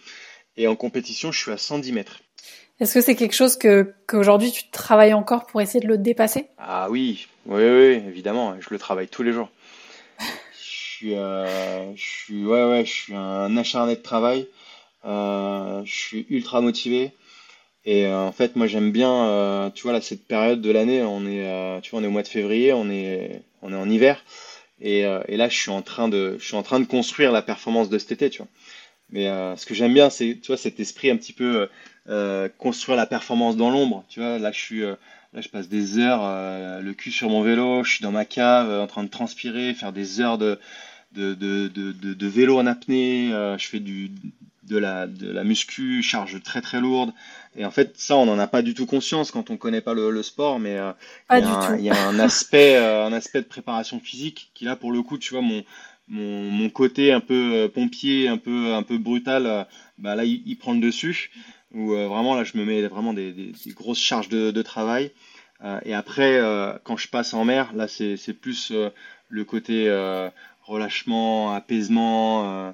Et 0.56 0.68
en 0.68 0.76
compétition, 0.76 1.32
je 1.32 1.40
suis 1.40 1.52
à 1.52 1.58
110 1.58 1.92
mètres. 1.94 2.20
Est-ce 2.80 2.96
que 2.96 3.02
c'est 3.02 3.16
quelque 3.16 3.36
chose 3.36 3.56
que 3.56 3.94
qu'aujourd'hui 4.08 4.52
tu 4.52 4.70
travailles 4.70 5.14
encore 5.14 5.46
pour 5.46 5.62
essayer 5.62 5.80
de 5.80 5.88
le 5.88 5.98
dépasser? 5.98 6.48
Ah 6.58 6.88
oui, 6.90 7.28
oui, 7.46 7.64
oui, 7.64 8.04
évidemment. 8.08 8.56
Je 8.60 8.68
le 8.72 8.78
travaille 8.78 9.08
tous 9.08 9.24
les 9.24 9.32
jours 9.32 9.50
euh, 11.12 11.96
je 11.96 12.02
suis, 12.02 12.46
ouais, 12.46 12.64
ouais, 12.64 12.86
je 12.86 12.92
suis 12.92 13.16
un 13.16 13.56
acharné 13.58 13.96
de 13.96 14.02
travail. 14.02 14.48
Euh, 15.06 15.82
je 15.86 15.94
suis 15.94 16.26
ultra 16.30 16.62
motivé. 16.62 17.12
Et 17.86 18.06
euh, 18.06 18.18
en 18.18 18.32
fait, 18.32 18.56
moi, 18.56 18.68
j'aime 18.68 18.92
bien, 18.92 19.72
tu 19.76 19.84
vois, 19.84 19.94
là, 19.94 20.02
cette 20.02 20.26
période 20.26 20.62
de 20.62 20.72
l'année, 20.72 21.04
on 21.04 21.26
est, 21.26 21.82
tu 21.82 21.92
vois, 21.92 22.00
on 22.00 22.04
est 22.04 22.08
au 22.08 22.12
mois 22.12 22.24
de 22.24 22.28
février, 22.28 22.74
on 22.74 22.90
est, 22.90 23.42
on 23.62 23.74
est 23.74 23.78
en 23.78 23.90
hiver. 23.90 24.24
Et, 24.82 25.02
et, 25.02 25.38
là, 25.38 25.50
je 25.50 25.58
suis 25.58 25.72
en 25.72 25.82
train 25.82 26.08
de, 26.10 26.38
je 26.40 26.46
suis 26.46 26.56
en 26.56 26.64
train 26.64 26.80
de 26.80 26.86
construire 26.86 27.32
la 27.32 27.42
performance 27.42 27.90
de 27.90 27.98
cet 27.98 28.14
été, 28.14 28.30
tu 28.30 28.40
vois. 28.40 28.48
Mais 29.10 29.26
ce 29.58 29.66
que 29.66 29.74
j'aime 29.74 29.94
bien, 29.94 30.10
c'est, 30.10 30.40
tu 30.42 30.48
vois, 30.48 30.58
cet 30.58 30.80
esprit 30.80 31.10
un 31.10 31.18
petit 31.18 31.34
peu 31.34 31.70
construire 32.58 32.98
la 32.98 33.06
performance 33.06 33.58
dans 33.58 33.70
l'ombre. 33.70 34.06
Tu 34.10 34.22
vois, 34.22 34.40
là, 34.40 34.52
je 34.54 34.60
suis, 34.60 34.82
là, 34.82 34.98
je 35.42 35.50
passe 35.50 35.68
des 35.68 36.00
heures, 36.00 36.82
le 36.82 36.94
cul 36.94 37.12
sur 37.12 37.30
mon 37.30 37.42
vélo, 37.42 37.84
je 37.84 37.96
suis 37.96 38.04
dans 38.04 38.12
ma 38.12 38.26
cave, 38.26 38.72
en 38.72 38.88
train 38.88 39.04
de 39.04 39.10
transpirer, 39.10 39.74
faire 39.74 39.92
des 39.92 40.22
heures 40.22 40.38
de, 40.38 40.58
de, 41.14 41.34
de, 41.34 41.68
de, 41.68 42.14
de 42.14 42.28
vélo 42.28 42.58
en 42.58 42.66
apnée, 42.66 43.32
euh, 43.34 43.58
je 43.58 43.68
fais 43.68 43.80
du, 43.80 44.12
de, 44.64 44.78
la, 44.78 45.08
de 45.08 45.32
la 45.32 45.44
muscu, 45.44 46.02
charge 46.02 46.42
très 46.42 46.62
très 46.62 46.82
lourde. 46.82 47.14
Et 47.56 47.66
en 47.66 47.72
fait, 47.72 47.94
ça, 47.98 48.16
on 48.16 48.26
n'en 48.26 48.40
a 48.40 48.48
pas 48.48 48.62
du 48.62 48.74
tout 48.74 48.86
conscience 48.86 49.32
quand 49.32 49.50
on 49.50 49.58
connaît 49.58 49.82
pas 49.82 49.94
le, 49.94 50.10
le 50.10 50.24
sport, 50.24 50.60
mais 50.60 50.78
euh, 50.78 50.92
il 51.32 51.84
y, 51.84 51.90
a 51.90 52.08
un 52.08 52.20
aspect, 52.20 52.76
euh, 52.78 53.06
un 53.06 53.14
aspect 53.14 53.42
de 53.42 53.48
préparation 53.48 54.00
physique 54.00 54.52
qui 54.54 54.66
là, 54.66 54.76
pour 54.76 54.92
le 54.92 55.02
coup, 55.04 55.18
tu 55.18 55.34
vois, 55.34 55.42
mon, 55.42 55.64
mon, 56.08 56.50
mon 56.50 56.70
côté 56.70 57.12
un 57.12 57.20
peu 57.20 57.70
pompier, 57.74 58.28
un 58.28 58.38
peu, 58.38 58.74
un 58.74 58.84
peu 58.84 58.98
brutal, 58.98 59.68
bah 60.00 60.16
là, 60.16 60.24
il, 60.26 60.58
prend 60.58 60.74
le 60.74 60.80
dessus. 60.80 61.32
Où 61.74 61.90
vraiment, 61.90 62.36
là, 62.36 62.44
je 62.44 62.58
me 62.58 62.66
mets 62.66 62.84
vraiment 62.88 63.14
des, 63.14 63.32
des, 63.32 63.72
grosses 63.72 64.00
charges 64.02 64.30
de, 64.30 64.52
de 64.52 64.62
travail. 64.62 65.12
et 65.86 65.94
après, 65.94 66.40
quand 66.84 66.98
je 66.98 67.08
passe 67.08 67.34
en 67.34 67.46
mer, 67.46 67.72
là, 67.74 67.88
c'est 67.88 68.34
plus 68.34 68.72
le 69.30 69.44
côté 69.44 69.90
relâchement, 70.66 71.54
apaisement. 71.54 72.46
Euh, 72.46 72.72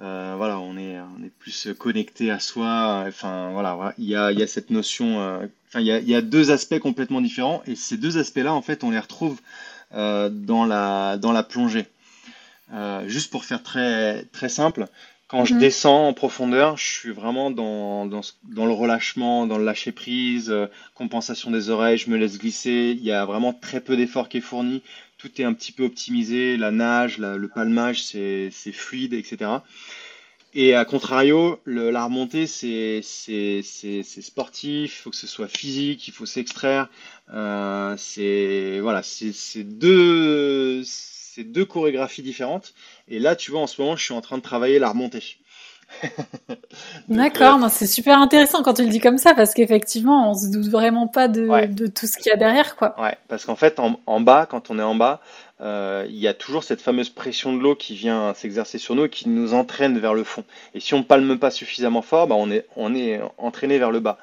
euh, 0.00 0.34
voilà, 0.36 0.58
on 0.58 0.76
est, 0.76 0.98
on 0.98 1.22
est 1.24 1.30
plus 1.38 1.68
connecté 1.78 2.30
à 2.30 2.40
soi. 2.40 3.04
Enfin, 3.06 3.50
voilà, 3.52 3.94
il 3.98 4.06
y 4.06 4.16
a, 4.16 4.32
y 4.32 4.42
a 4.42 4.46
cette 4.46 4.70
notion. 4.70 5.20
Euh, 5.20 5.46
enfin, 5.68 5.80
il 5.80 5.86
y 5.86 5.92
a, 5.92 6.00
y 6.00 6.14
a 6.14 6.22
deux 6.22 6.50
aspects 6.50 6.78
complètement 6.78 7.20
différents, 7.20 7.62
et 7.66 7.76
ces 7.76 7.96
deux 7.96 8.18
aspects-là, 8.18 8.52
en 8.52 8.62
fait, 8.62 8.84
on 8.84 8.90
les 8.90 8.98
retrouve 8.98 9.40
dans 9.94 10.64
la, 10.64 11.18
dans 11.18 11.32
la 11.32 11.42
plongée. 11.42 11.86
juste 13.06 13.30
pour 13.30 13.44
faire 13.44 13.62
très, 13.62 14.24
très 14.32 14.48
simple, 14.48 14.86
quand 15.28 15.44
je 15.44 15.52
mhm. 15.52 15.60
descends 15.60 16.08
en 16.08 16.14
profondeur, 16.14 16.78
je 16.78 16.86
suis 16.86 17.10
vraiment 17.10 17.50
dans, 17.50 18.06
dans, 18.06 18.22
dans 18.44 18.64
le 18.64 18.72
relâchement, 18.72 19.46
dans 19.46 19.58
le 19.58 19.66
lâcher 19.66 19.92
prise, 19.92 20.54
compensation 20.94 21.50
des 21.50 21.68
oreilles, 21.68 21.98
je 21.98 22.08
me 22.08 22.16
laisse 22.16 22.38
glisser. 22.38 22.96
Il 22.98 23.04
y 23.04 23.12
a 23.12 23.26
vraiment 23.26 23.52
très 23.52 23.80
peu 23.80 23.98
d'effort 23.98 24.30
qui 24.30 24.38
est 24.38 24.42
fourni 24.42 24.82
tout 25.22 25.40
est 25.40 25.44
un 25.44 25.54
petit 25.54 25.70
peu 25.70 25.84
optimisé, 25.84 26.56
la 26.56 26.72
nage, 26.72 27.18
le 27.18 27.46
palmage, 27.46 28.02
c'est 28.02 28.50
fluide, 28.72 29.14
etc. 29.14 29.50
Et 30.52 30.74
à 30.74 30.84
contrario, 30.84 31.60
la 31.64 32.04
remontée, 32.04 32.48
c'est 32.48 33.02
sportif, 33.02 34.96
il 34.98 35.00
faut 35.00 35.10
que 35.10 35.16
ce 35.16 35.28
soit 35.28 35.46
physique, 35.46 36.08
il 36.08 36.12
faut 36.12 36.26
s'extraire. 36.26 36.88
Euh, 37.32 37.94
c'est 37.96 38.80
voilà, 38.80 39.04
c'est 39.04 39.62
deux, 39.62 40.82
deux 41.38 41.64
chorégraphies 41.64 42.22
différentes. 42.22 42.74
Et 43.06 43.20
là, 43.20 43.36
tu 43.36 43.52
vois, 43.52 43.60
en 43.60 43.68
ce 43.68 43.80
moment, 43.80 43.94
je 43.94 44.02
suis 44.04 44.14
en 44.14 44.22
train 44.22 44.38
de 44.38 44.42
travailler 44.42 44.80
la 44.80 44.88
remontée. 44.88 45.38
D'accord, 47.08 47.58
c'est 47.70 47.86
super 47.86 48.18
intéressant 48.18 48.62
quand 48.62 48.74
tu 48.74 48.82
le 48.82 48.88
dis 48.88 49.00
comme 49.00 49.18
ça 49.18 49.34
parce 49.34 49.54
qu'effectivement, 49.54 50.30
on 50.30 50.34
se 50.34 50.48
doute 50.48 50.68
vraiment 50.68 51.06
pas 51.06 51.28
de, 51.28 51.66
de 51.66 51.86
tout 51.86 52.06
ce 52.06 52.16
qu'il 52.16 52.30
y 52.30 52.32
a 52.32 52.36
derrière, 52.36 52.76
quoi. 52.76 53.00
Ouais, 53.00 53.16
parce 53.28 53.44
qu'en 53.44 53.56
fait, 53.56 53.78
en, 53.78 53.98
en, 54.06 54.20
bas, 54.20 54.46
quand 54.46 54.70
on 54.70 54.78
est 54.78 54.82
en 54.82 54.94
bas, 54.94 55.20
euh, 55.60 56.06
il 56.08 56.16
y 56.16 56.28
a 56.28 56.34
toujours 56.34 56.64
cette 56.64 56.80
fameuse 56.80 57.10
pression 57.10 57.52
de 57.52 57.60
l'eau 57.60 57.74
qui 57.74 57.94
vient 57.94 58.34
s'exercer 58.34 58.78
sur 58.78 58.94
nous 58.94 59.04
et 59.04 59.08
qui 59.10 59.28
nous 59.28 59.54
entraîne 59.54 59.98
vers 59.98 60.14
le 60.14 60.24
fond. 60.24 60.44
Et 60.74 60.80
si 60.80 60.94
on 60.94 61.02
palme 61.02 61.38
pas 61.38 61.50
suffisamment 61.50 62.02
fort, 62.02 62.26
bah, 62.26 62.34
on 62.36 62.50
est 62.50 62.66
on 62.76 62.94
est 62.94 63.20
entraîné 63.38 63.78
vers 63.78 63.90
le 63.90 64.00
bas. 64.00 64.18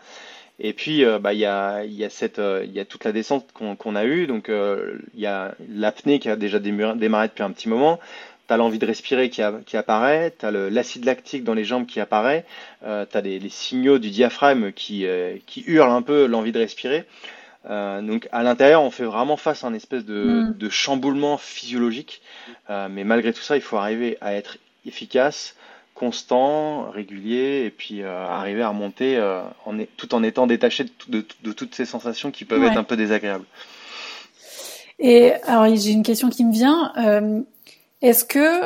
Et 0.62 0.74
puis, 0.74 1.06
euh, 1.06 1.20
bah, 1.20 1.34
il 1.34 1.40
y 1.40 1.46
a, 1.46 1.86
y 1.86 2.04
a 2.04 2.10
cette, 2.10 2.40
euh, 2.40 2.64
il 2.66 2.74
y 2.74 2.82
a 2.82 2.86
toute 2.86 3.06
la 3.06 3.14
descente 3.14 3.46
qu'on 3.54 3.96
a 3.96 4.06
eue. 4.06 4.28
Donc, 4.28 4.50
il 4.50 5.20
y 5.20 5.26
a 5.26 5.56
l'apnée 5.74 6.20
qui 6.20 6.30
a 6.30 6.36
déjà 6.36 6.60
démarré 6.60 7.28
depuis 7.28 7.44
un 7.44 7.52
petit 7.52 7.70
moment 7.70 8.00
tu 8.50 8.54
as 8.54 8.58
l'envie 8.58 8.80
de 8.80 8.86
respirer 8.86 9.30
qui, 9.30 9.44
qui 9.68 9.78
apparaît, 9.78 10.34
tu 10.38 10.46
as 10.46 10.52
l'acide 10.52 11.06
lactique 11.06 11.44
dans 11.44 11.54
les 11.54 11.64
jambes 11.64 11.86
qui 11.86 12.00
apparaît, 12.00 12.46
euh, 12.84 13.06
tu 13.10 13.16
as 13.16 13.22
les, 13.22 13.50
signaux 13.50 14.00
du 14.00 14.10
diaphragme 14.10 14.72
qui, 14.72 15.06
euh, 15.06 15.38
qui 15.46 15.64
hurlent 15.68 15.92
un 15.92 16.02
peu 16.02 16.26
l'envie 16.26 16.52
de 16.52 16.60
respirer. 16.60 17.06
Euh, 17.70 18.02
donc 18.02 18.28
à 18.32 18.42
l'intérieur, 18.42 18.82
on 18.82 18.90
fait 18.90 19.04
vraiment 19.04 19.38
face 19.38 19.64
à 19.64 19.68
un 19.68 19.74
espèce 19.74 20.04
de, 20.04 20.24
mm. 20.24 20.58
de 20.58 20.70
chamboulement 20.70 21.38
physiologique. 21.38 22.22
Euh, 22.72 22.88
mais 22.90 23.04
malgré 23.04 23.34
tout 23.34 23.42
ça, 23.42 23.56
il 23.56 23.62
faut 23.62 23.78
arriver 23.78 24.18
à 24.22 24.34
être 24.34 24.58
efficace, 24.86 25.56
constant, 25.94 26.90
régulier, 26.90 27.66
et 27.66 27.70
puis 27.70 28.02
euh, 28.02 28.28
arriver 28.28 28.64
à 28.64 28.70
remonter 28.70 29.22
en, 29.66 29.78
tout 29.96 30.16
en 30.16 30.24
étant 30.24 30.48
détaché 30.48 30.86
de, 31.08 31.24
de, 31.44 31.52
toutes 31.52 31.76
ces 31.76 31.86
sensations 31.86 32.32
qui 32.32 32.46
peuvent 32.46 32.64
être 32.64 32.78
un 32.78 32.84
peu 32.84 32.98
désagréables. 32.98 33.46
Et 34.98 35.34
alors 35.44 35.74
j'ai 35.76 35.92
une 35.92 36.04
question 36.04 36.30
qui 36.30 36.44
me 36.44 36.52
vient. 36.52 36.94
Est-ce 38.02 38.24
que 38.24 38.66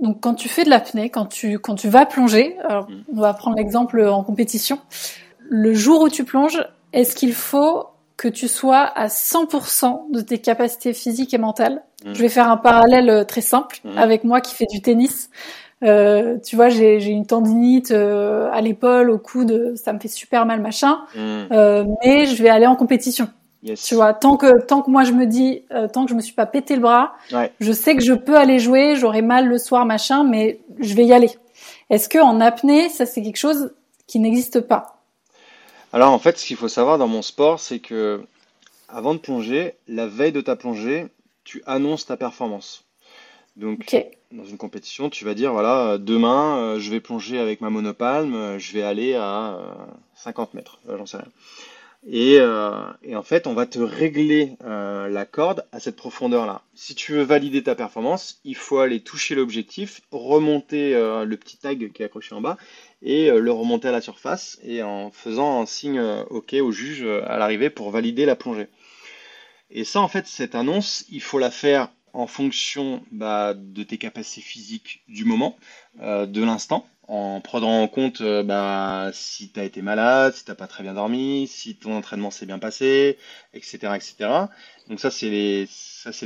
donc 0.00 0.20
quand 0.20 0.34
tu 0.34 0.48
fais 0.48 0.64
de 0.64 0.70
l'apnée, 0.70 1.10
quand 1.10 1.26
tu 1.26 1.58
quand 1.58 1.74
tu 1.74 1.88
vas 1.88 2.06
plonger, 2.06 2.56
alors 2.60 2.88
mm. 2.90 3.04
on 3.16 3.20
va 3.20 3.34
prendre 3.34 3.56
l'exemple 3.56 4.02
en 4.02 4.22
compétition, 4.22 4.78
le 5.40 5.74
jour 5.74 6.02
où 6.02 6.08
tu 6.08 6.24
plonges, 6.24 6.62
est-ce 6.92 7.14
qu'il 7.14 7.34
faut 7.34 7.86
que 8.16 8.28
tu 8.28 8.48
sois 8.48 8.80
à 8.80 9.06
100% 9.06 10.10
de 10.12 10.20
tes 10.20 10.38
capacités 10.38 10.92
physiques 10.92 11.32
et 11.32 11.38
mentales 11.38 11.82
mm. 12.04 12.14
Je 12.14 12.20
vais 12.20 12.28
faire 12.28 12.50
un 12.50 12.56
parallèle 12.56 13.08
euh, 13.08 13.24
très 13.24 13.40
simple 13.40 13.80
mm. 13.84 13.98
avec 13.98 14.24
moi 14.24 14.40
qui 14.40 14.54
fais 14.54 14.66
du 14.66 14.82
tennis. 14.82 15.30
Euh, 15.82 16.38
tu 16.44 16.56
vois, 16.56 16.68
j'ai 16.68 17.02
une 17.06 17.26
tendinite 17.26 17.90
euh, 17.90 18.50
à 18.52 18.60
l'épaule, 18.60 19.10
au 19.10 19.18
coude, 19.18 19.74
ça 19.76 19.92
me 19.92 19.98
fait 19.98 20.08
super 20.08 20.46
mal, 20.46 20.60
machin. 20.60 20.98
Euh, 21.16 21.84
mais 22.04 22.26
je 22.26 22.42
vais 22.42 22.50
aller 22.50 22.66
en 22.66 22.76
compétition. 22.76 23.28
Tu 23.62 23.94
vois, 23.94 24.14
tant 24.14 24.36
que 24.36 24.62
tant 24.62 24.80
que 24.80 24.90
moi 24.90 25.04
je 25.04 25.12
me 25.12 25.26
dis, 25.26 25.62
euh, 25.70 25.86
tant 25.86 26.04
que 26.04 26.10
je 26.10 26.14
me 26.14 26.20
suis 26.20 26.32
pas 26.32 26.46
pété 26.46 26.76
le 26.76 26.80
bras, 26.80 27.14
je 27.60 27.72
sais 27.72 27.94
que 27.94 28.02
je 28.02 28.14
peux 28.14 28.36
aller 28.36 28.58
jouer. 28.58 28.96
J'aurai 28.96 29.22
mal 29.22 29.48
le 29.48 29.58
soir, 29.58 29.84
machin, 29.84 30.24
mais 30.24 30.60
je 30.78 30.94
vais 30.94 31.04
y 31.04 31.12
aller. 31.12 31.30
Est-ce 31.90 32.08
que 32.08 32.18
en 32.18 32.40
apnée, 32.40 32.88
ça 32.88 33.04
c'est 33.04 33.22
quelque 33.22 33.36
chose 33.36 33.72
qui 34.06 34.18
n'existe 34.18 34.60
pas? 34.60 35.02
Alors 35.92 36.12
en 36.12 36.18
fait, 36.18 36.38
ce 36.38 36.46
qu'il 36.46 36.56
faut 36.56 36.68
savoir 36.68 36.96
dans 36.96 37.08
mon 37.08 37.22
sport, 37.22 37.60
c'est 37.60 37.80
que 37.80 38.22
avant 38.88 39.14
de 39.14 39.18
plonger, 39.18 39.74
la 39.88 40.06
veille 40.06 40.32
de 40.32 40.40
ta 40.40 40.56
plongée, 40.56 41.08
tu 41.44 41.62
annonces 41.66 42.06
ta 42.06 42.16
performance. 42.16 42.84
Donc, 43.56 43.94
dans 44.32 44.44
une 44.44 44.56
compétition, 44.56 45.10
tu 45.10 45.24
vas 45.24 45.34
dire 45.34 45.52
voilà, 45.52 45.98
demain, 45.98 46.56
euh, 46.56 46.80
je 46.80 46.90
vais 46.90 47.00
plonger 47.00 47.38
avec 47.38 47.60
ma 47.60 47.68
monopalme, 47.68 48.34
euh, 48.34 48.58
je 48.58 48.72
vais 48.72 48.82
aller 48.82 49.16
à 49.16 49.58
50 50.14 50.54
mètres, 50.54 50.78
j'en 50.88 51.04
sais 51.04 51.18
rien. 51.18 51.26
Euh, 52.08 52.92
et, 53.02 53.14
en 53.14 53.22
fait, 53.22 53.46
on 53.46 53.52
va 53.54 53.66
te 53.66 53.78
régler 53.78 54.56
euh, 54.64 55.08
la 55.08 55.26
corde 55.26 55.66
à 55.70 55.80
cette 55.80 55.96
profondeur-là. 55.96 56.62
Si 56.74 56.94
tu 56.94 57.12
veux 57.12 57.22
valider 57.22 57.62
ta 57.62 57.74
performance, 57.74 58.40
il 58.44 58.56
faut 58.56 58.78
aller 58.78 59.00
toucher 59.00 59.34
l'objectif, 59.34 60.00
remonter 60.10 60.94
euh, 60.94 61.24
le 61.24 61.36
petit 61.36 61.58
tag 61.58 61.92
qui 61.92 62.02
est 62.02 62.06
accroché 62.06 62.34
en 62.34 62.40
bas 62.40 62.56
et 63.02 63.30
le 63.30 63.50
remonter 63.50 63.88
à 63.88 63.92
la 63.92 64.02
surface 64.02 64.58
et 64.62 64.82
en 64.82 65.10
faisant 65.10 65.62
un 65.62 65.66
signe 65.66 66.02
OK 66.28 66.52
au 66.54 66.70
juge 66.70 67.02
à 67.02 67.38
l'arrivée 67.38 67.70
pour 67.70 67.90
valider 67.90 68.26
la 68.26 68.36
plongée. 68.36 68.68
Et 69.70 69.84
ça, 69.84 70.00
en 70.00 70.08
fait, 70.08 70.26
cette 70.26 70.54
annonce, 70.54 71.06
il 71.10 71.22
faut 71.22 71.38
la 71.38 71.50
faire 71.50 71.88
en 72.12 72.26
fonction 72.26 73.02
bah, 73.12 73.54
de 73.54 73.82
tes 73.82 73.98
capacités 73.98 74.40
physiques 74.40 75.02
du 75.08 75.24
moment, 75.24 75.56
de 75.98 76.42
l'instant 76.42 76.86
en 77.10 77.40
prenant 77.40 77.82
en 77.82 77.88
compte 77.88 78.20
euh, 78.20 78.44
bah, 78.44 79.10
si 79.12 79.50
tu 79.50 79.58
as 79.58 79.64
été 79.64 79.82
malade, 79.82 80.32
si 80.32 80.44
tu 80.44 80.54
pas 80.54 80.68
très 80.68 80.84
bien 80.84 80.94
dormi, 80.94 81.48
si 81.48 81.74
ton 81.74 81.96
entraînement 81.96 82.30
s'est 82.30 82.46
bien 82.46 82.60
passé, 82.60 83.18
etc. 83.52 83.78
etc. 83.96 84.14
Donc 84.88 85.00
ça, 85.00 85.10
c'est 85.10 85.28
les, 85.28 85.66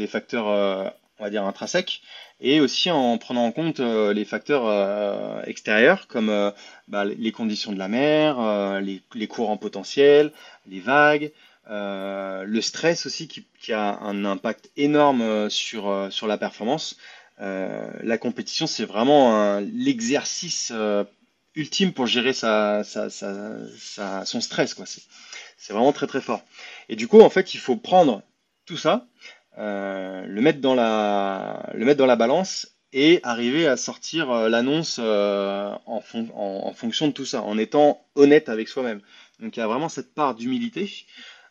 facteurs, 0.06 0.46
euh, 0.46 0.86
on 1.18 1.24
va 1.24 1.30
dire, 1.30 1.44
intrinsèques. 1.44 2.02
Et 2.40 2.60
aussi 2.60 2.90
en 2.90 3.16
prenant 3.16 3.46
en 3.46 3.52
compte 3.52 3.80
euh, 3.80 4.12
les 4.12 4.26
facteurs 4.26 5.48
extérieurs, 5.48 6.06
comme 6.06 6.52
bah, 6.88 7.06
les 7.06 7.32
conditions 7.32 7.72
de 7.72 7.78
la 7.78 7.88
mer, 7.88 8.80
les, 8.82 9.26
courants 9.26 9.56
potentiels, 9.56 10.32
les 10.68 10.80
vagues, 10.80 11.32
le 11.68 12.60
stress 12.60 13.06
aussi 13.06 13.28
qui, 13.28 13.72
a 13.72 13.98
un 14.00 14.24
impact 14.24 14.70
énorme 14.76 15.48
sur, 15.50 16.08
sur 16.10 16.26
la 16.26 16.38
performance. 16.38 16.96
Euh, 17.40 17.90
la 18.02 18.18
compétition, 18.18 18.66
c'est 18.66 18.84
vraiment 18.84 19.60
l'exercice 19.60 20.72
euh, 20.74 21.04
ultime 21.54 21.92
pour 21.92 22.06
gérer 22.06 22.32
sa, 22.32 22.82
son 22.84 24.40
stress. 24.40 24.76
C'est, 25.56 25.72
vraiment 25.72 25.92
très 25.92 26.06
très 26.06 26.20
fort. 26.20 26.42
Et 26.88 26.96
du 26.96 27.08
coup, 27.08 27.20
en 27.20 27.30
fait, 27.30 27.54
il 27.54 27.60
faut 27.60 27.76
prendre 27.76 28.22
tout 28.66 28.76
ça, 28.76 29.06
euh, 29.58 30.24
le, 30.26 30.40
mettre 30.40 30.60
dans 30.60 30.74
la, 30.74 31.70
le 31.74 31.84
mettre 31.84 31.98
dans 31.98 32.06
la 32.06 32.16
balance 32.16 32.68
et 32.92 33.20
arriver 33.24 33.66
à 33.66 33.76
sortir 33.76 34.48
l'annonce 34.48 35.00
en, 35.00 36.02
fonction 36.76 37.08
de 37.08 37.12
tout 37.12 37.24
ça, 37.24 37.42
en 37.42 37.58
étant 37.58 38.04
honnête 38.14 38.48
avec 38.48 38.68
soi-même. 38.68 39.00
Donc 39.40 39.56
il 39.56 39.60
y 39.60 39.62
a 39.62 39.66
vraiment 39.66 39.88
cette 39.88 40.14
part 40.14 40.36
d'humilité 40.36 40.88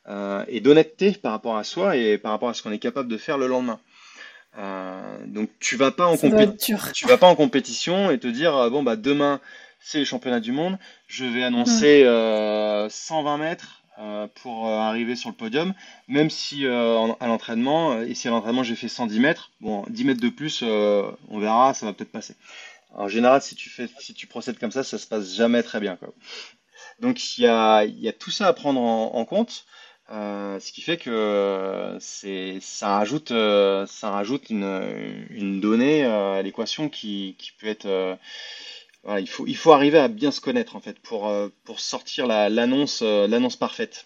et 0.07 0.59
d'honnêteté 0.59 1.13
par 1.13 1.31
rapport 1.31 1.57
à 1.57 1.63
soi 1.63 1.95
et 1.95 2.17
par 2.17 2.31
rapport 2.31 2.49
à 2.49 2.53
ce 2.53 2.61
qu'on 2.61 2.71
est 2.71 2.79
capable 2.79 3.09
de 3.09 3.17
faire 3.17 3.37
le 3.37 3.47
lendemain. 3.47 3.79
Euh, 4.57 5.17
donc 5.25 5.49
tu 5.59 5.77
vas 5.77 5.91
pas 5.91 6.05
en 6.05 6.15
tu 6.15 7.07
vas 7.07 7.17
pas 7.17 7.27
en 7.27 7.35
compétition 7.35 8.11
et 8.11 8.19
te 8.19 8.27
dire 8.27 8.55
euh, 8.55 8.69
bon 8.69 8.83
bah 8.83 8.95
demain 8.95 9.41
c'est 9.79 9.97
les 9.97 10.05
championnats 10.05 10.39
du 10.39 10.51
monde, 10.51 10.77
je 11.07 11.25
vais 11.25 11.43
annoncer 11.43 12.03
120 12.03 12.07
euh, 12.07 13.37
mètres 13.37 13.81
pour 14.35 14.67
arriver 14.67 15.15
sur 15.15 15.29
le 15.29 15.35
podium, 15.35 15.73
même 16.07 16.29
si 16.29 16.65
à 16.65 17.27
l'entraînement, 17.27 17.99
et 18.01 18.15
si 18.15 18.29
à 18.29 18.31
l'entraînement 18.31 18.63
j'ai 18.63 18.75
fait 18.75 18.87
110 18.87 19.19
mètres, 19.19 19.51
bon 19.59 19.83
10 19.89 20.05
mètres 20.05 20.21
de 20.21 20.29
plus, 20.29 20.63
on 20.63 21.39
verra, 21.39 21.73
ça 21.73 21.85
va 21.85 21.91
peut-être 21.91 22.13
passer. 22.13 22.35
En 22.93 23.09
général, 23.09 23.41
si 23.41 23.55
tu 23.55 23.69
fais, 23.69 23.89
si 23.99 24.13
tu 24.13 24.25
procèdes 24.25 24.57
comme 24.57 24.71
ça, 24.71 24.83
ça 24.83 24.97
se 24.97 25.05
passe 25.05 25.35
jamais 25.35 25.63
très 25.63 25.81
bien. 25.81 25.97
Quoi. 25.97 26.13
Donc 27.01 27.37
il 27.37 27.43
y 27.43 27.47
a, 27.47 27.83
y 27.83 28.07
a, 28.07 28.13
tout 28.13 28.31
ça 28.31 28.47
à 28.47 28.53
prendre 28.53 28.79
en 28.79 29.25
compte. 29.25 29.65
Euh, 30.11 30.59
ce 30.59 30.73
qui 30.73 30.81
fait 30.81 30.97
que 30.97 31.97
c'est 32.01 32.57
ça 32.59 32.97
rajoute 32.97 33.31
euh, 33.31 33.85
ça 33.87 34.09
rajoute 34.09 34.49
une, 34.49 35.25
une 35.29 35.61
donnée 35.61 36.03
euh, 36.05 36.33
à 36.39 36.41
l'équation 36.41 36.89
qui, 36.89 37.35
qui 37.39 37.53
peut 37.53 37.67
être 37.67 38.17
voilà, 39.03 39.21
il 39.21 39.27
faut 39.29 39.47
il 39.47 39.55
faut 39.55 39.71
arriver 39.71 39.99
à 39.99 40.09
bien 40.09 40.31
se 40.31 40.41
connaître 40.41 40.75
en 40.75 40.81
fait 40.81 40.99
pour 40.99 41.33
pour 41.63 41.79
sortir 41.79 42.27
la, 42.27 42.49
l'annonce 42.49 43.01
l'annonce 43.01 43.55
parfaite. 43.55 44.05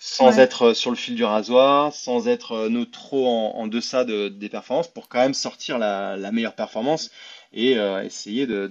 Sans 0.00 0.38
être 0.38 0.74
sur 0.74 0.90
le 0.90 0.96
fil 0.96 1.14
du 1.16 1.24
rasoir 1.24 1.92
sans 1.92 2.28
être 2.28 2.68
trop 2.92 3.26
en, 3.28 3.56
en 3.56 3.66
deçà 3.66 4.04
de, 4.04 4.28
des 4.28 4.48
performances 4.48 4.88
pour 4.88 5.08
quand 5.08 5.18
même 5.20 5.34
sortir 5.34 5.78
la, 5.78 6.16
la 6.16 6.32
meilleure 6.32 6.54
performance 6.54 7.10
et 7.52 7.72
essayer 8.04 8.46
de, 8.46 8.68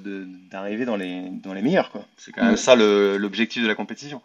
d'arriver 0.49 0.85
dans 0.85 0.95
les 0.95 1.29
dans 1.43 1.53
les 1.53 1.61
meilleurs 1.61 1.91
quoi. 1.91 2.05
C'est 2.17 2.31
quand 2.31 2.45
même 2.45 2.57
ça 2.57 2.75
le, 2.75 3.17
l'objectif 3.17 3.61
de 3.63 3.67
la 3.67 3.75
compétition 3.75 4.21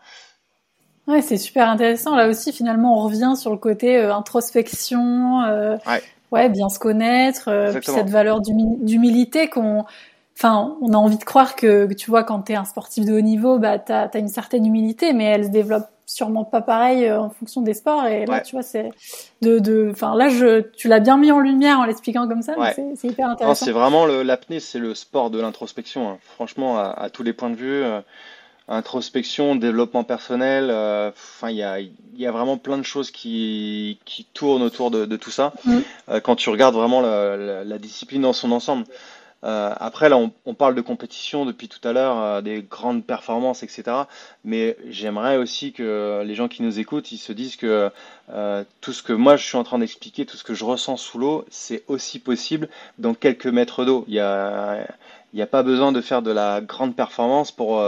Ouais, 1.08 1.20
c'est 1.20 1.36
super 1.36 1.68
intéressant. 1.68 2.14
Là 2.14 2.28
aussi, 2.28 2.52
finalement, 2.52 2.96
on 2.96 3.04
revient 3.04 3.34
sur 3.36 3.50
le 3.50 3.56
côté 3.56 3.96
euh, 3.96 4.14
introspection, 4.14 5.42
euh, 5.42 5.76
ouais. 6.30 6.48
bien 6.48 6.68
se 6.68 6.78
connaître, 6.78 7.48
euh, 7.48 7.72
puis 7.72 7.90
cette 7.90 8.08
valeur 8.08 8.40
d'humilité 8.40 9.48
qu'on, 9.48 9.84
enfin, 10.36 10.76
on 10.80 10.92
a 10.92 10.96
envie 10.96 11.18
de 11.18 11.24
croire 11.24 11.56
que, 11.56 11.92
tu 11.92 12.08
vois, 12.08 12.22
quand 12.22 12.42
tu 12.42 12.52
es 12.52 12.54
un 12.54 12.64
sportif 12.64 13.04
de 13.04 13.14
haut 13.14 13.20
niveau, 13.20 13.58
bah, 13.58 13.80
tu 13.80 13.92
as, 13.92 14.16
une 14.16 14.28
certaine 14.28 14.64
humilité, 14.64 15.12
mais 15.12 15.24
elle 15.24 15.46
se 15.46 15.50
développe 15.50 15.88
sûrement 16.06 16.44
pas 16.44 16.60
pareil 16.60 17.10
en 17.10 17.30
fonction 17.30 17.62
des 17.62 17.74
sports. 17.74 18.06
Et 18.06 18.26
là, 18.26 18.40
tu 18.40 18.54
vois, 18.54 18.62
c'est 18.62 18.90
de, 19.40 19.58
de, 19.58 19.88
enfin, 19.90 20.14
là, 20.14 20.28
je, 20.28 20.60
tu 20.60 20.86
l'as 20.86 21.00
bien 21.00 21.16
mis 21.16 21.32
en 21.32 21.40
lumière 21.40 21.80
en 21.80 21.84
l'expliquant 21.84 22.28
comme 22.28 22.42
ça. 22.42 22.54
C'est 22.76 23.08
hyper 23.08 23.28
intéressant. 23.28 23.64
C'est 23.64 23.72
vraiment 23.72 24.06
l'apnée, 24.06 24.60
c'est 24.60 24.78
le 24.78 24.94
sport 24.94 25.30
de 25.30 25.40
l'introspection. 25.40 26.10
Hein. 26.10 26.18
Franchement, 26.22 26.78
à, 26.78 26.90
à, 26.90 27.10
tous 27.10 27.24
les 27.24 27.32
points 27.32 27.50
de 27.50 27.56
vue 27.56 27.82
introspection, 28.68 29.56
développement 29.56 30.04
personnel. 30.04 30.68
Euh, 30.70 31.10
enfin, 31.10 31.50
il 31.50 31.56
y 31.56 31.62
a, 31.62 31.80
y 31.80 32.26
a, 32.26 32.30
vraiment 32.30 32.58
plein 32.58 32.78
de 32.78 32.82
choses 32.82 33.10
qui, 33.10 33.98
qui 34.04 34.24
tournent 34.24 34.62
autour 34.62 34.90
de, 34.90 35.04
de 35.04 35.16
tout 35.16 35.30
ça. 35.30 35.52
Mm. 35.64 35.78
Euh, 36.08 36.20
quand 36.20 36.36
tu 36.36 36.50
regardes 36.50 36.74
vraiment 36.74 37.00
la, 37.00 37.64
la, 37.64 37.78
discipline 37.78 38.22
dans 38.22 38.32
son 38.32 38.52
ensemble. 38.52 38.84
Euh, 39.44 39.74
après, 39.76 40.08
là, 40.08 40.16
on, 40.16 40.30
on, 40.46 40.54
parle 40.54 40.76
de 40.76 40.80
compétition 40.80 41.44
depuis 41.44 41.66
tout 41.66 41.80
à 41.86 41.92
l'heure, 41.92 42.42
des 42.42 42.62
grandes 42.62 43.04
performances, 43.04 43.64
etc. 43.64 43.82
Mais 44.44 44.76
j'aimerais 44.88 45.36
aussi 45.36 45.72
que 45.72 46.22
les 46.24 46.36
gens 46.36 46.46
qui 46.46 46.62
nous 46.62 46.78
écoutent, 46.78 47.10
ils 47.10 47.18
se 47.18 47.32
disent 47.32 47.56
que 47.56 47.90
tout 48.80 48.92
ce 48.92 49.02
que 49.02 49.12
moi 49.12 49.36
je 49.36 49.44
suis 49.44 49.56
en 49.56 49.64
train 49.64 49.80
d'expliquer, 49.80 50.26
tout 50.26 50.36
ce 50.36 50.44
que 50.44 50.54
je 50.54 50.64
ressens 50.64 50.96
sous 50.96 51.18
l'eau, 51.18 51.44
c'est 51.50 51.82
aussi 51.88 52.20
possible 52.20 52.68
dans 52.98 53.14
quelques 53.14 53.48
mètres 53.48 53.84
d'eau. 53.84 54.04
Il 54.06 54.12
n'y 54.12 54.20
a, 54.20 54.86
il 55.34 55.42
a 55.42 55.46
pas 55.48 55.64
besoin 55.64 55.90
de 55.90 56.00
faire 56.00 56.22
de 56.22 56.30
la 56.30 56.60
grande 56.60 56.94
performance 56.94 57.50
pour 57.50 57.82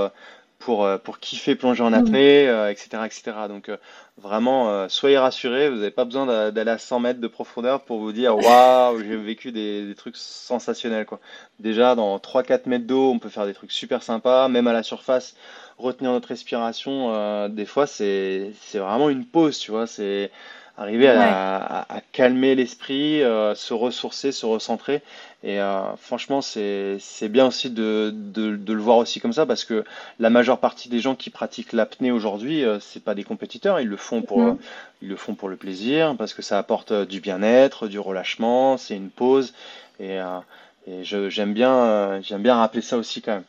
pour, 0.64 0.86
euh, 0.86 0.96
pour 0.96 1.18
kiffer 1.18 1.54
plonger 1.56 1.82
en 1.82 1.92
apnée, 1.92 2.44
etc., 2.70 3.02
etc. 3.04 3.22
Euh, 3.36 3.48
Donc 3.48 3.68
euh, 3.68 3.76
vraiment, 4.16 4.88
soyez 4.88 5.18
rassurés, 5.18 5.68
vous 5.68 5.76
n'avez 5.76 5.90
pas 5.90 6.06
besoin 6.06 6.50
d'aller 6.50 6.70
à 6.70 6.78
100 6.78 7.00
mètres 7.00 7.20
de 7.20 7.28
profondeur 7.28 7.84
pour 7.84 7.98
vous 7.98 8.12
dire 8.12 8.36
waouh, 8.38 8.98
j'ai 9.00 9.16
vécu 9.16 9.52
des, 9.52 9.86
des, 9.86 9.94
trucs 9.94 10.16
sensationnels. 10.16 11.04
Quoi. 11.04 11.20
Déjà, 11.60 11.94
dans 11.94 12.16
3-4 12.18 12.62
mètres 12.66 12.86
d'eau, 12.86 13.10
on 13.10 13.18
peut 13.18 13.28
faire 13.28 13.44
des 13.44 13.52
trucs 13.52 13.72
super 13.72 14.02
sympas, 14.02 14.48
même 14.48 14.66
à 14.66 14.72
la 14.72 14.82
surface, 14.82 15.36
retenir 15.76 16.12
notre 16.12 16.28
respiration, 16.28 17.48
des 17.48 17.66
fois, 17.66 17.86
c'est 17.86 18.54
vraiment 18.72 19.10
une 19.10 19.26
pause, 19.26 19.58
tu 19.58 19.70
vois. 19.70 19.86
C'est 19.86 20.30
arriver 20.76 21.08
à, 21.08 21.86
calmer 22.12 22.54
l'esprit, 22.54 23.22
euh, 23.22 23.54
se 23.54 23.74
ressourcer, 23.74 24.32
se 24.32 24.46
recentrer. 24.46 25.02
Et 25.42 25.60
euh, 25.60 25.94
franchement, 25.96 26.40
c'est 26.40 26.96
c'est 27.00 27.28
bien 27.28 27.46
aussi 27.46 27.70
de, 27.70 28.10
de, 28.14 28.56
de, 28.56 28.72
le 28.72 28.80
voir 28.80 28.96
aussi 28.98 29.20
comme 29.20 29.32
ça 29.32 29.46
parce 29.46 29.64
que 29.64 29.84
la 30.18 30.30
majeure 30.30 30.58
partie 30.58 30.88
des 30.88 31.00
gens 31.00 31.14
qui 31.14 31.30
pratiquent 31.30 31.72
l'apnée 31.72 32.10
aujourd'hui, 32.10 32.64
euh, 32.64 32.80
c'est 32.80 33.04
pas 33.04 33.14
des 33.14 33.24
compétiteurs, 33.24 33.78
ils 33.80 33.88
le 33.88 33.96
font 33.96 34.22
pour 34.22 34.40
Mhm. 34.40 34.58
ils 35.02 35.08
le 35.08 35.16
font 35.16 35.34
pour 35.34 35.48
le 35.48 35.56
plaisir 35.56 36.16
parce 36.16 36.34
que 36.34 36.42
ça 36.42 36.58
apporte 36.58 36.92
euh, 36.92 37.04
du 37.06 37.20
bien-être, 37.20 37.88
du 37.88 37.98
relâchement, 37.98 38.76
c'est 38.78 38.96
une 38.96 39.10
pause 39.10 39.52
et, 40.00 40.18
euh, 40.20 40.38
et 40.86 41.04
je- 41.04 41.28
j'aime 41.30 41.52
bien 41.54 41.74
euh, 41.74 42.20
j'aime 42.22 42.42
bien 42.42 42.56
rappeler 42.56 42.82
ça 42.82 42.96
aussi 42.96 43.20
quand 43.22 43.32
même. 43.34 43.44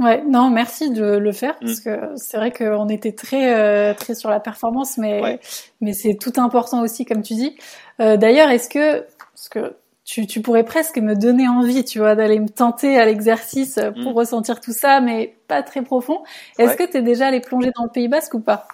Ouais, 0.00 0.22
non, 0.28 0.50
merci 0.50 0.90
de 0.90 1.04
le 1.04 1.32
faire 1.32 1.54
Mm. 1.60 1.66
parce 1.66 1.80
que 1.80 1.98
c'est 2.16 2.36
vrai 2.36 2.52
qu'on 2.52 2.88
était 2.88 3.12
très 3.12 3.54
euh, 3.54 3.94
très 3.94 4.14
sur 4.14 4.28
la 4.30 4.40
performance, 4.40 4.98
mais 4.98 5.22
Ouais. 5.22 5.40
mais 5.80 5.92
c'est 5.92 6.14
tout 6.14 6.32
important 6.36 6.82
aussi, 6.82 7.04
comme 7.04 7.22
tu 7.22 7.34
dis. 7.34 7.56
Euh, 8.00 8.16
d'ailleurs, 8.16 8.50
est-ce 8.50 8.68
que 8.68 9.00
parce 9.34 9.48
que 9.48 9.76
tu, 10.04 10.26
tu 10.26 10.42
pourrais 10.42 10.64
presque 10.64 10.98
me 10.98 11.14
donner 11.14 11.48
envie, 11.48 11.84
tu 11.84 11.98
vois, 11.98 12.14
d'aller 12.14 12.38
me 12.40 12.48
tenter 12.48 12.98
à 12.98 13.06
l'exercice 13.06 13.78
pour 14.02 14.12
Mm. 14.12 14.16
ressentir 14.16 14.60
tout 14.60 14.72
ça, 14.72 15.00
mais 15.00 15.36
pas 15.48 15.62
très 15.62 15.82
profond. 15.82 16.22
Est-ce 16.58 16.70
Ouais. 16.70 16.86
que 16.86 16.90
tu 16.90 16.96
es 16.98 17.02
déjà 17.02 17.28
allé 17.28 17.40
plonger 17.40 17.70
dans 17.76 17.84
le 17.84 17.90
Pays 17.90 18.08
Basque 18.08 18.34
ou 18.34 18.40
pas? 18.40 18.66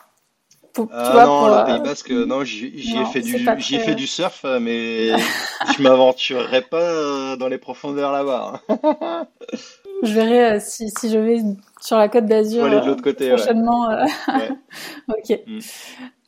Pour- 0.73 0.87
tu 0.87 0.93
Ah 0.97 1.11
vois, 1.13 1.25
non, 1.27 1.39
pour, 1.39 1.49
le 1.49 1.55
euh, 1.55 1.65
Pays 1.65 1.81
Basque, 1.81 2.11
non, 2.11 2.45
j'y 2.45 2.67
ai 2.97 3.05
fait 3.05 3.21
du, 3.21 3.37
ai 3.37 3.45
très. 3.45 3.61
fait 3.61 3.95
du 3.95 4.07
surf, 4.07 4.45
euh, 4.45 4.59
mais 4.61 5.11
je 5.77 5.83
m'aventurerai 5.83 6.63
pas 6.63 6.79
euh, 6.81 7.37
dans 7.37 7.49
les 7.49 7.59
profondeurs 7.59 8.13
là-bas. 8.13 8.61
Je 10.03 10.15
verrai 10.15 10.53
euh, 10.53 10.59
si, 10.61 10.91
si 10.91 11.11
je 11.11 11.19
vais 11.19 11.39
sur 11.81 11.97
la 11.99 12.09
Côte 12.09 12.27
d'Azur 12.27 12.65
prochainement. 13.37 13.91
euh, 13.91 14.05
Ouais. 14.29 14.51
Ok. 15.09 15.41
Mm. 15.47 15.59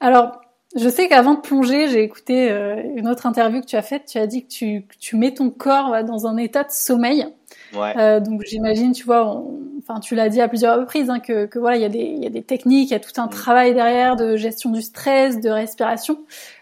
Alors, 0.00 0.40
je 0.76 0.88
sais 0.88 1.08
qu'avant 1.08 1.34
de 1.34 1.40
plonger, 1.40 1.88
j'ai 1.88 2.02
écouté 2.02 2.50
euh, 2.50 2.76
une 2.96 3.08
autre 3.08 3.26
interview 3.26 3.60
que 3.60 3.66
tu 3.66 3.76
as 3.76 3.82
faite. 3.82 4.04
Tu 4.06 4.18
as 4.18 4.26
dit 4.26 4.44
que 4.44 4.48
tu, 4.50 4.82
que 4.88 4.94
tu 4.98 5.16
mets 5.16 5.34
ton 5.34 5.50
corps 5.50 6.02
dans 6.04 6.26
un 6.26 6.36
état 6.38 6.64
de 6.64 6.70
sommeil. 6.70 7.26
Ouais. 7.74 7.94
Euh, 7.96 8.20
donc 8.20 8.42
j'imagine, 8.46 8.92
tu 8.92 9.04
vois, 9.04 9.26
on- 9.26 9.58
enfin 9.78 9.98
tu 10.00 10.14
l'as 10.14 10.28
dit 10.28 10.40
à 10.40 10.48
plusieurs 10.48 10.78
reprises, 10.78 11.10
hein, 11.10 11.18
que, 11.20 11.46
que 11.46 11.58
voilà, 11.58 11.76
il 11.76 11.82
y 11.82 11.86
a 11.86 11.88
des, 11.88 11.98
il 11.98 12.22
y 12.22 12.26
a 12.26 12.30
des 12.30 12.42
techniques, 12.42 12.90
il 12.90 12.92
y 12.92 12.96
a 12.96 13.00
tout 13.00 13.18
un 13.20 13.26
Mm. 13.26 13.30
travail 13.30 13.74
derrière 13.74 14.16
de 14.16 14.36
gestion 14.36 14.70
du 14.70 14.82
stress, 14.82 15.40
de 15.40 15.50
respiration. 15.50 16.18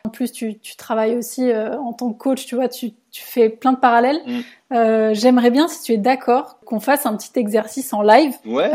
En 0.07 0.09
plus, 0.11 0.33
tu, 0.33 0.59
tu 0.59 0.77
travailles 0.77 1.17
aussi 1.17 1.51
euh, 1.51 1.77
en 1.79 1.93
tant 1.93 2.13
que 2.13 2.19
coach, 2.19 2.47
tu 2.47 2.55
vois, 2.55 2.69
tu, 2.69 2.93
tu 3.11 3.23
fais 3.23 3.49
plein 3.51 3.73
de 3.73 3.79
parallèles. 3.79 4.21
Mm. 4.27 4.41
Euh, 4.75 5.11
J'aimerais 5.15 5.51
bien, 5.51 5.69
si 5.69 5.83
tu 5.83 5.93
es 5.93 5.99
d'accord, 5.99 6.59
qu'on 6.65 6.81
fasse 6.81 7.05
un 7.07 7.17
petit 7.17 7.33
exercice 7.39 7.93
en 7.93 8.03
live 8.03 8.35
Ouais. 8.47 8.71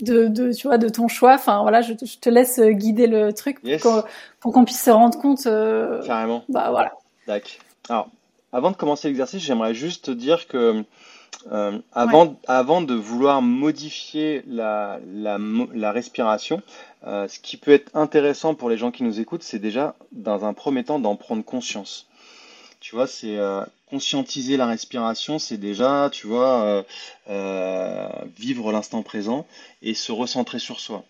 de, 0.00 0.26
de, 0.28 0.52
tu 0.52 0.66
vois, 0.66 0.78
de 0.78 0.88
ton 0.88 1.08
choix. 1.08 1.34
Enfin 1.34 1.60
voilà, 1.62 1.82
je, 1.82 1.92
te- 1.92 2.06
je 2.06 2.18
te 2.18 2.30
laisse 2.30 2.58
guider 2.60 3.06
le 3.06 3.32
truc 3.34 3.60
pour 3.60 3.68
Yes. 3.68 3.82
qu'on 3.82 4.64
puisse 4.64 4.82
se 4.82 4.90
rendre 4.90 5.18
compte. 5.20 5.42
Carrément. 6.06 6.42
bah 6.48 6.68
voilà. 6.70 6.92
Tac. 7.26 7.58
Alors, 7.88 8.08
avant 8.52 8.70
de 8.70 8.76
commencer 8.76 9.08
l'exercice, 9.08 9.42
j'aimerais 9.42 9.74
juste 9.74 10.06
te 10.06 10.10
dire 10.10 10.48
que 10.48 10.82
euh, 11.52 11.78
avant, 11.92 12.80
de 12.82 12.94
vouloir 12.94 13.42
modifier 13.42 14.42
la, 14.46 15.00
respiration, 15.90 16.62
euh, 17.06 17.28
ce 17.28 17.38
qui 17.38 17.56
peut 17.56 17.72
être 17.72 17.90
intéressant 17.94 18.54
pour 18.54 18.68
les 18.68 18.76
gens 18.76 18.90
qui 18.90 19.02
nous 19.02 19.20
écoutent, 19.20 19.42
c'est 19.42 19.58
déjà, 19.58 19.94
dans 20.12 20.44
un 20.44 20.52
premier 20.52 20.84
temps, 20.84 20.98
d'en 20.98 21.16
prendre 21.16 21.44
conscience. 21.44 22.06
Tu 22.80 22.94
vois, 22.94 23.06
c'est 23.06 23.36
euh, 23.36 23.64
conscientiser 23.88 24.56
la 24.56 24.66
respiration, 24.66 25.38
c'est 25.38 25.58
déjà, 25.58 26.08
tu 26.12 26.26
vois, 26.26 26.84
vivre 28.36 28.72
l'instant 28.72 29.02
présent 29.02 29.46
et 29.82 29.94
se 29.94 30.12
recentrer 30.12 30.58
sur 30.58 30.80
soi. 30.80 31.04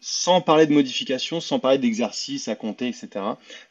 Sans 0.00 0.40
parler 0.40 0.66
de 0.66 0.72
modification, 0.72 1.40
sans 1.40 1.58
parler 1.58 1.78
d'exercice 1.78 2.48
à 2.48 2.54
compter, 2.54 2.88
etc. 2.88 3.08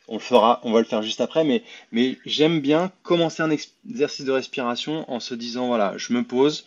On 0.07 0.13
le 0.13 0.19
fera, 0.19 0.61
on 0.63 0.71
va 0.71 0.80
le 0.80 0.86
faire 0.86 1.01
juste 1.01 1.21
après, 1.21 1.43
mais, 1.43 2.17
j'aime 2.25 2.61
bien 2.61 2.91
commencer 3.03 3.41
un 3.41 3.49
ex- 3.49 3.73
exercice 3.89 4.25
de 4.25 4.32
respiration 4.32 5.11
en 5.11 5.19
se 5.19 5.34
disant, 5.34 5.67
voilà, 5.67 5.93
je 5.97 6.13
me 6.13 6.23
pose, 6.23 6.65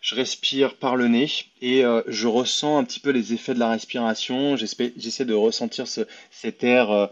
je 0.00 0.14
respire 0.14 0.76
par 0.76 0.96
le 0.96 1.08
nez 1.08 1.28
et 1.60 1.84
euh, 1.84 2.02
je 2.06 2.26
ressens 2.26 2.78
un 2.78 2.84
petit 2.84 3.00
peu 3.00 3.10
les 3.10 3.32
effets 3.32 3.54
de 3.54 3.58
la 3.58 3.70
respiration. 3.70 4.56
J'essaie 4.56 5.24
de 5.24 5.34
ressentir 5.34 5.88
ce, 5.88 6.02
cet 6.30 6.62
air, 6.62 6.90
euh, 6.90 7.06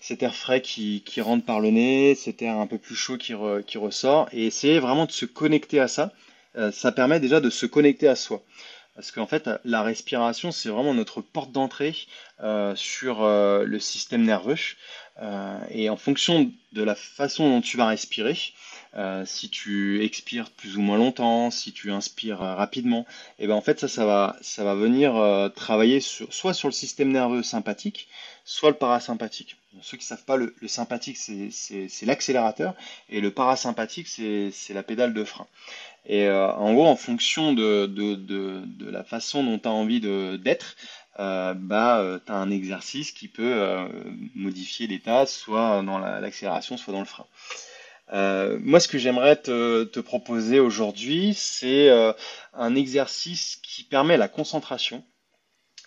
cet 0.00 0.22
air 0.22 0.34
frais 0.34 0.62
qui, 0.62 1.02
rentre 1.18 1.44
par 1.44 1.60
le 1.60 1.70
nez, 1.70 2.14
cet 2.14 2.42
air 2.42 2.56
un 2.58 2.66
peu 2.66 2.78
plus 2.78 2.94
chaud 2.94 3.18
qui 3.18 3.34
ressort, 3.34 4.28
et 4.32 4.46
essayer 4.46 4.78
vraiment 4.78 5.06
de 5.06 5.12
se 5.12 5.26
connecter 5.26 5.80
à 5.80 5.88
ça. 5.88 6.12
Euh, 6.56 6.72
ça 6.72 6.92
permet 6.92 7.20
déjà 7.20 7.40
de 7.40 7.50
se 7.50 7.66
connecter 7.66 8.08
à 8.08 8.16
soi. 8.16 8.42
Parce 8.98 9.12
qu'en 9.12 9.28
fait, 9.28 9.48
la 9.64 9.82
respiration, 9.84 10.50
c'est 10.50 10.70
vraiment 10.70 10.92
notre 10.92 11.20
porte 11.20 11.52
d'entrée 11.52 11.94
euh, 12.42 12.74
sur 12.74 13.22
euh, 13.22 13.62
le 13.62 13.78
système 13.78 14.24
nerveux. 14.24 14.56
Euh, 15.22 15.56
et 15.70 15.88
en 15.88 15.96
fonction 15.96 16.50
de 16.72 16.82
la 16.82 16.96
façon 16.96 17.48
dont 17.48 17.60
tu 17.60 17.76
vas 17.76 17.86
respirer, 17.86 18.36
si 19.24 19.50
tu 19.50 20.02
expires 20.04 20.50
plus 20.50 20.76
ou 20.76 20.80
moins 20.80 20.98
longtemps, 20.98 21.52
si 21.52 21.72
tu 21.72 21.92
inspires 21.92 22.38
rapidement, 22.38 23.06
et 23.38 23.46
ben 23.46 23.54
en 23.54 23.60
fait 23.60 23.86
ça, 23.86 24.04
va, 24.04 24.74
venir 24.74 25.52
travailler 25.54 26.00
soit 26.00 26.52
sur 26.52 26.66
le 26.66 26.72
système 26.72 27.12
nerveux 27.12 27.44
sympathique, 27.44 28.08
soit 28.44 28.70
le 28.70 28.76
parasympathique. 28.76 29.56
Pour 29.72 29.84
ceux 29.84 29.98
qui 29.98 30.04
ne 30.04 30.08
savent 30.08 30.24
pas, 30.24 30.36
le, 30.36 30.52
sympathique 30.66 31.16
c'est 31.16 32.06
l'accélérateur 32.06 32.74
et 33.08 33.20
le 33.20 33.30
parasympathique 33.30 34.08
c'est 34.08 34.74
la 34.74 34.82
pédale 34.82 35.14
de 35.14 35.22
frein. 35.22 35.46
Et 36.06 36.26
euh, 36.26 36.50
en 36.52 36.72
gros, 36.74 36.86
en 36.86 36.96
fonction 36.96 37.52
de, 37.52 37.86
de, 37.86 38.14
de, 38.14 38.62
de 38.66 38.90
la 38.90 39.04
façon 39.04 39.44
dont 39.44 39.58
tu 39.58 39.68
as 39.68 39.72
envie 39.72 40.00
d'être, 40.00 40.76
euh, 41.20 41.54
bah, 41.54 42.02
tu 42.24 42.32
as 42.32 42.36
un 42.36 42.50
exercice 42.50 43.12
qui 43.12 43.28
peut 43.28 43.42
euh, 43.44 43.86
modifier 44.34 44.86
l'état, 44.86 45.26
soit 45.26 45.82
dans 45.82 45.98
la- 45.98 46.20
l'accélération, 46.20 46.76
soit 46.76 46.92
dans 46.92 47.00
le 47.00 47.06
frein. 47.06 47.26
Euh, 48.12 48.58
moi, 48.62 48.80
ce 48.80 48.88
que 48.88 48.98
j'aimerais 48.98 49.36
te, 49.36 49.84
te 49.84 50.00
proposer 50.00 50.60
aujourd'hui, 50.60 51.34
c'est 51.34 51.90
euh, 51.90 52.12
un 52.54 52.74
exercice 52.74 53.56
qui 53.62 53.84
permet 53.84 54.16
la 54.16 54.28
concentration. 54.28 55.04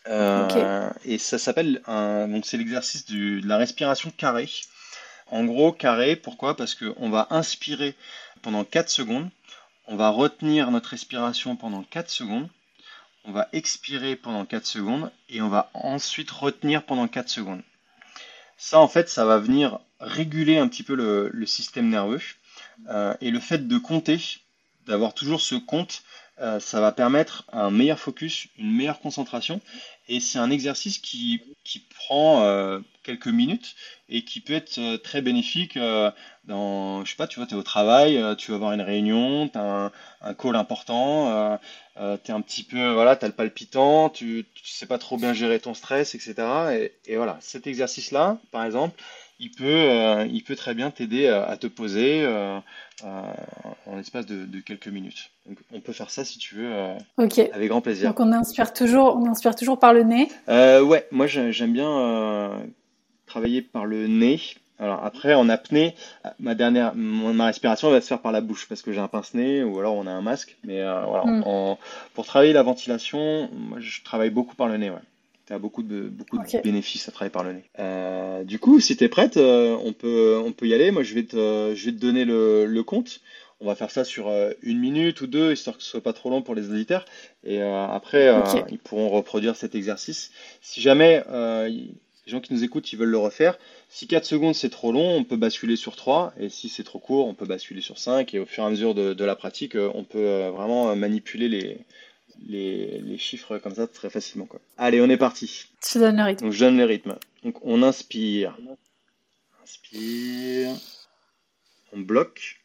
Euh, 0.08 0.90
et 1.06 1.18
ça 1.20 1.38
s'appelle 1.38 1.82
donc 1.88 2.46
c'est 2.46 2.58
l'exercice 2.58 3.06
de 3.06 3.46
la 3.48 3.58
respiration 3.58 4.12
carrée. 4.12 4.50
En 5.28 5.46
gros, 5.46 5.72
carré, 5.74 6.16
pourquoi? 6.16 6.56
Parce 6.58 6.76
qu'on 6.76 7.10
va 7.10 7.28
inspirer 7.32 7.96
pendant 8.42 8.64
4 8.66 8.90
secondes, 8.90 9.30
on 9.92 9.98
va 9.98 10.10
retenir 10.10 10.72
notre 10.72 10.92
respiration 10.92 11.58
pendant 11.58 11.84
4 11.84 12.10
secondes, 12.10 12.48
on 13.26 13.34
va 13.34 13.50
expirer 13.52 14.16
pendant 14.16 14.46
4 14.46 14.66
secondes 14.66 15.12
et 15.28 15.42
on 15.42 15.50
va 15.50 15.70
ensuite 15.74 16.32
retenir 16.32 16.86
pendant 16.86 17.10
4 17.10 17.28
secondes. 17.28 17.62
Ça, 18.58 18.80
en 18.80 18.88
fait, 18.88 19.10
ça 19.10 19.26
va 19.26 19.38
venir 19.38 19.80
réguler 20.00 20.58
un 20.58 20.70
petit 20.70 20.84
peu 20.84 20.96
le, 20.96 21.46
système 21.46 21.90
nerveux. 21.90 22.22
Euh, 22.88 23.14
et 23.20 23.32
le 23.32 23.42
fait 23.42 23.68
de 23.68 23.78
compter, 23.78 24.18
d'avoir 24.86 25.14
toujours 25.14 25.42
ce 25.42 25.56
compte, 25.56 26.04
euh, 26.40 26.62
ça 26.62 26.80
va 26.80 26.94
permettre 26.94 27.44
un 27.52 27.70
meilleur 27.70 28.00
focus, 28.00 28.48
une 28.58 28.74
meilleure 28.74 29.02
concentration. 29.02 29.60
Et 30.12 30.20
c'est 30.20 30.40
un 30.40 30.52
exercice 30.52 30.98
qui, 30.98 31.42
qui 31.64 31.80
prend 31.80 32.44
euh, 32.44 32.80
quelques 33.02 33.28
minutes 33.28 33.78
et 34.10 34.26
qui 34.26 34.42
peut 34.42 34.52
être 34.52 34.78
euh, 34.78 34.98
très 34.98 35.22
bénéfique 35.22 35.78
euh, 35.78 36.12
dans, 36.44 37.06
je 37.06 37.12
sais 37.12 37.16
pas, 37.16 37.28
tu 37.28 37.40
vois, 37.40 37.48
tu 37.48 37.56
es 37.56 37.58
au 37.58 37.64
travail, 37.64 38.22
tu 38.38 38.52
vas 38.52 38.56
avoir 38.56 38.74
une 38.74 38.82
réunion, 38.82 39.48
tu 39.48 39.58
as 39.58 39.86
un, 39.86 39.92
un 40.20 40.34
call 40.34 40.58
important, 40.58 41.58
tu 41.96 42.02
es 42.02 42.34
un 42.34 42.42
petit 42.42 42.64
peu, 42.64 42.92
voilà, 42.92 43.16
tu 43.16 43.24
as 43.24 43.30
le 43.30 43.34
palpitant, 43.34 44.10
tu, 44.10 44.46
tu 44.54 44.74
sais 44.74 44.86
pas 44.86 44.98
trop 44.98 45.16
bien 45.16 45.32
gérer 45.32 45.62
ton 45.62 45.74
stress, 45.74 46.14
etc. 46.14 46.36
Et, 46.74 46.92
et 47.06 47.16
voilà, 47.16 47.38
cet 47.40 47.66
exercice-là, 47.66 48.38
par 48.52 48.66
exemple, 48.66 49.02
il 49.42 49.50
peut, 49.52 49.66
euh, 49.66 50.26
il 50.32 50.44
peut 50.44 50.56
très 50.56 50.74
bien 50.74 50.92
t'aider 50.92 51.28
à, 51.28 51.44
à 51.46 51.58
te 51.58 51.68
poser 51.68 52.22
euh, 52.24 52.60
euh, 53.04 53.22
en 53.88 53.96
l'espace 53.98 54.26
de, 54.28 54.46
de 54.46 54.60
quelques 54.60 54.88
minutes. 54.88 55.32
Donc, 55.48 55.58
on 55.74 55.80
peut 55.82 55.94
faire 55.94 56.10
ça 56.12 56.24
si 56.24 56.38
tu 56.38 56.56
veux, 56.56 56.72
euh, 56.72 56.94
avec 57.52 57.68
grand 57.70 57.82
plaisir. 57.82 58.10
Donc 58.10 58.20
on 58.20 58.32
inspire 58.32 58.72
toujours, 58.72 59.18
on 59.18 59.26
inspire 59.30 59.56
toujours 59.56 59.80
par 59.80 59.94
le 59.94 60.04
nez. 60.04 60.30
Euh, 60.48 60.82
ouais, 60.82 61.08
moi 61.12 61.28
j'ai- 61.28 61.52
j'aime 61.52 61.74
bien 61.74 61.90
euh, 61.90 62.56
travailler 63.26 63.62
par 63.62 63.86
le 63.86 64.08
nez. 64.08 64.40
Alors 64.80 65.04
après, 65.04 65.36
en 65.36 65.48
apnée, 65.48 65.94
ma 66.40 66.56
dernière, 66.56 66.96
ma 66.96 67.46
respiration 67.46 67.92
va 67.92 68.02
se 68.02 68.08
faire 68.08 68.20
par 68.22 68.32
la 68.32 68.42
bouche 68.42 68.68
parce 68.68 68.82
que 68.82 68.92
j'ai 68.92 69.00
un 69.00 69.08
pince-nez 69.08 69.64
ou 69.64 69.78
alors 69.80 69.94
on 69.96 70.08
a 70.08 70.12
un 70.12 70.22
masque. 70.24 70.58
Mais 70.64 70.82
euh, 70.82 71.02
voilà, 71.06 71.26
Mm. 71.26 71.44
en- 71.46 71.78
pour 72.16 72.26
travailler 72.26 72.52
la 72.54 72.64
ventilation, 72.64 73.48
moi 73.54 73.80
je 73.80 74.02
travaille 74.04 74.32
beaucoup 74.32 74.56
par 74.56 74.68
le 74.68 74.78
nez. 74.78 74.90
Ouais. 74.90 74.98
Tu 75.52 75.56
as 75.56 75.60
beaucoup 75.60 75.84
de, 75.84 76.08
beaucoup 76.08 76.38
de 76.38 76.44
bénéfices 76.64 77.10
à 77.10 77.12
travailler 77.12 77.32
par 77.32 77.44
le 77.44 77.52
nez. 77.54 77.64
Euh, 77.80 78.44
du 78.46 78.58
coup, 78.58 78.80
si 78.80 78.96
tu 78.96 79.04
es 79.04 79.10
prête, 79.10 79.36
euh, 79.36 79.76
on 79.84 79.92
peut, 79.92 80.42
on 80.46 80.54
peut 80.54 80.66
y 80.68 80.74
aller. 80.74 80.92
Moi 80.92 81.04
je 81.04 81.14
vais 81.14 81.24
te, 81.24 81.74
je 81.76 81.86
vais 81.86 81.92
te 81.92 82.00
donner 82.00 82.24
le, 82.24 82.66
le 82.66 82.84
compte. 82.84 83.20
On 83.60 83.66
va 83.66 83.76
faire 83.76 83.92
ça 83.92 84.04
sur 84.04 84.30
euh, 84.30 84.52
une 84.64 84.80
minute 84.80 85.22
ou 85.22 85.28
deux, 85.28 85.52
histoire 85.52 85.78
que 85.78 85.84
ce 85.84 85.90
soit 85.90 86.02
pas 86.02 86.14
trop 86.14 86.30
long 86.30 86.42
pour 86.42 86.56
les 86.56 86.70
auditeurs. 86.70 87.06
Et 87.44 87.62
euh, 87.62 87.86
après, 87.88 88.28
euh, 88.30 88.62
ils 88.70 88.80
pourront 88.80 89.10
reproduire 89.10 89.56
cet 89.56 89.76
exercice. 89.76 90.32
Si 90.62 90.82
jamais 90.82 91.24
euh, 91.30 91.68
y- 91.70 91.96
les 92.28 92.32
gens 92.32 92.40
qui 92.40 92.54
nous 92.54 92.64
écoutent, 92.64 92.92
ils 92.94 92.98
veulent 92.98 93.10
le 93.10 93.18
refaire, 93.18 93.58
si 93.90 94.08
4 94.08 94.26
secondes 94.26 94.56
c'est 94.56 94.70
trop 94.70 94.92
long, 94.92 95.16
on 95.16 95.24
peut 95.24 95.38
basculer 95.38 95.76
sur 95.76 95.96
3. 95.96 96.34
Et 96.40 96.50
si 96.50 96.70
c'est 96.70 96.84
trop 96.84 97.00
court, 97.00 97.28
on 97.28 97.34
peut 97.34 97.46
basculer 97.46 97.82
sur 97.82 97.98
5. 98.00 98.34
Et 98.34 98.40
au 98.40 98.46
fur 98.46 98.64
et 98.64 98.68
à 98.68 98.70
mesure 98.70 98.96
de, 98.96 99.14
de 99.14 99.26
la 99.26 99.36
pratique, 99.36 99.76
euh, 99.76 99.92
on 99.96 100.04
peut 100.06 100.18
euh, 100.20 100.52
vraiment 100.52 100.90
euh, 100.92 100.96
manipuler 100.96 101.50
les, 101.50 101.78
les, 102.48 103.18
chiffres 103.18 103.58
comme 103.58 103.76
ça 103.76 103.88
très 103.88 104.10
facilement. 104.10 104.46
Quoi. 104.46 104.60
Allez, 104.78 105.02
on 105.02 105.10
est 105.10 105.18
parti. 105.18 105.68
Tu 105.82 106.00
donnes 106.00 106.18
le 106.18 106.24
rythme. 106.24 106.46
Donc, 106.46 106.54
je 106.54 106.66
donne 106.66 106.78
le 106.78 106.86
rythme. 106.86 107.18
Donc, 107.44 107.58
on 107.64 107.84
inspire. 107.84 108.58
Inspire. 109.64 110.76
On 111.94 112.00
bloque. 112.00 112.62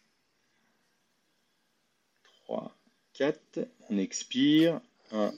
3, 2.45 2.75
4. 3.15 3.59
On 3.91 3.99
expire. 3.99 4.81
1, 5.13 5.33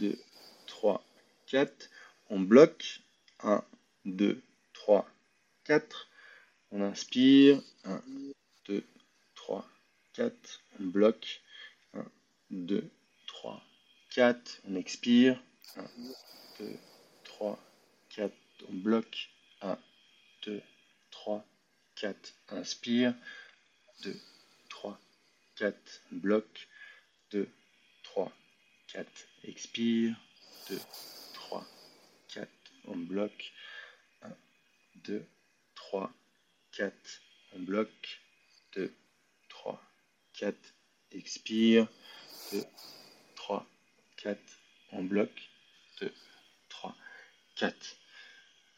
2, 0.00 0.18
3, 0.66 1.04
4. 1.46 1.90
On 2.30 2.40
bloque. 2.40 3.00
1, 3.42 3.64
2, 4.04 4.42
3, 4.74 5.08
4. 5.64 6.08
On 6.72 6.82
inspire. 6.82 7.60
1, 7.84 8.02
2, 8.68 8.84
3, 9.34 9.66
4. 10.14 10.60
On 10.80 10.84
bloque. 10.84 11.40
1, 11.94 12.04
2, 12.50 12.76
3, 12.78 12.97
4. 14.10 14.60
On 14.68 14.74
expire. 14.74 15.40
1, 15.76 15.84
2, 16.60 16.78
3, 17.24 17.58
4. 18.10 18.32
On 18.68 18.74
bloque. 18.74 19.30
1, 19.62 19.78
2, 20.42 20.62
3, 21.10 21.44
4. 21.96 22.34
Inspire. 22.48 23.14
2, 24.02 24.16
3, 24.70 24.98
4. 25.56 25.74
Bloque. 26.12 26.68
2, 27.30 27.48
3, 28.02 28.32
4. 28.88 29.06
Expire. 29.44 30.14
2, 30.68 30.78
3, 31.34 31.66
4. 32.28 32.48
On 32.86 32.96
bloque. 32.96 33.52
1, 34.22 34.36
2, 35.04 35.26
3, 35.74 36.12
4. 36.72 36.92
On 37.54 37.60
bloque. 37.60 38.20
2, 38.72 38.92
3, 39.48 39.80
4. 40.32 40.56
Expire. 41.12 41.86
2, 42.52 42.60
3, 42.60 42.68
4. 44.22 44.38
On 44.92 45.02
bloque. 45.02 45.48
2, 46.00 46.12
3, 46.68 46.94
4. 47.56 47.74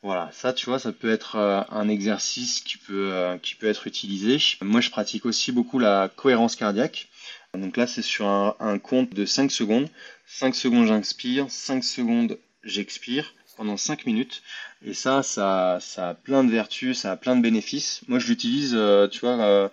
Voilà, 0.02 0.30
ça 0.32 0.54
tu 0.54 0.64
vois, 0.66 0.78
ça 0.78 0.92
peut 0.92 1.10
être 1.10 1.36
euh, 1.36 1.60
un 1.70 1.88
exercice 1.88 2.60
qui 2.60 2.78
peut, 2.78 3.12
euh, 3.12 3.36
qui 3.36 3.54
peut 3.54 3.66
être 3.66 3.86
utilisé. 3.86 4.38
Moi 4.62 4.80
je 4.80 4.88
pratique 4.88 5.26
aussi 5.26 5.52
beaucoup 5.52 5.78
la 5.78 6.10
cohérence 6.14 6.56
cardiaque. 6.56 7.08
Donc 7.52 7.76
là 7.76 7.86
c'est 7.86 8.02
sur 8.02 8.26
un, 8.26 8.78
compte 8.78 9.12
de 9.12 9.26
5 9.26 9.50
secondes. 9.50 9.88
5 10.26 10.54
secondes 10.54 10.86
j'inspire, 10.86 11.50
5 11.50 11.84
secondes 11.84 12.38
j'expire 12.64 13.34
pendant 13.58 13.76
5 13.76 14.06
minutes. 14.06 14.42
Et 14.82 14.94
ça, 14.94 15.22
ça, 15.22 15.78
ça 15.82 16.10
a 16.10 16.14
plein 16.14 16.44
de 16.44 16.50
vertus, 16.50 17.00
ça 17.00 17.12
a 17.12 17.16
plein 17.16 17.36
de 17.36 17.42
bénéfices. 17.42 18.00
Moi 18.08 18.18
je 18.18 18.28
l'utilise, 18.28 18.72
euh, 18.74 19.06
tu 19.06 19.20
vois, 19.20 19.70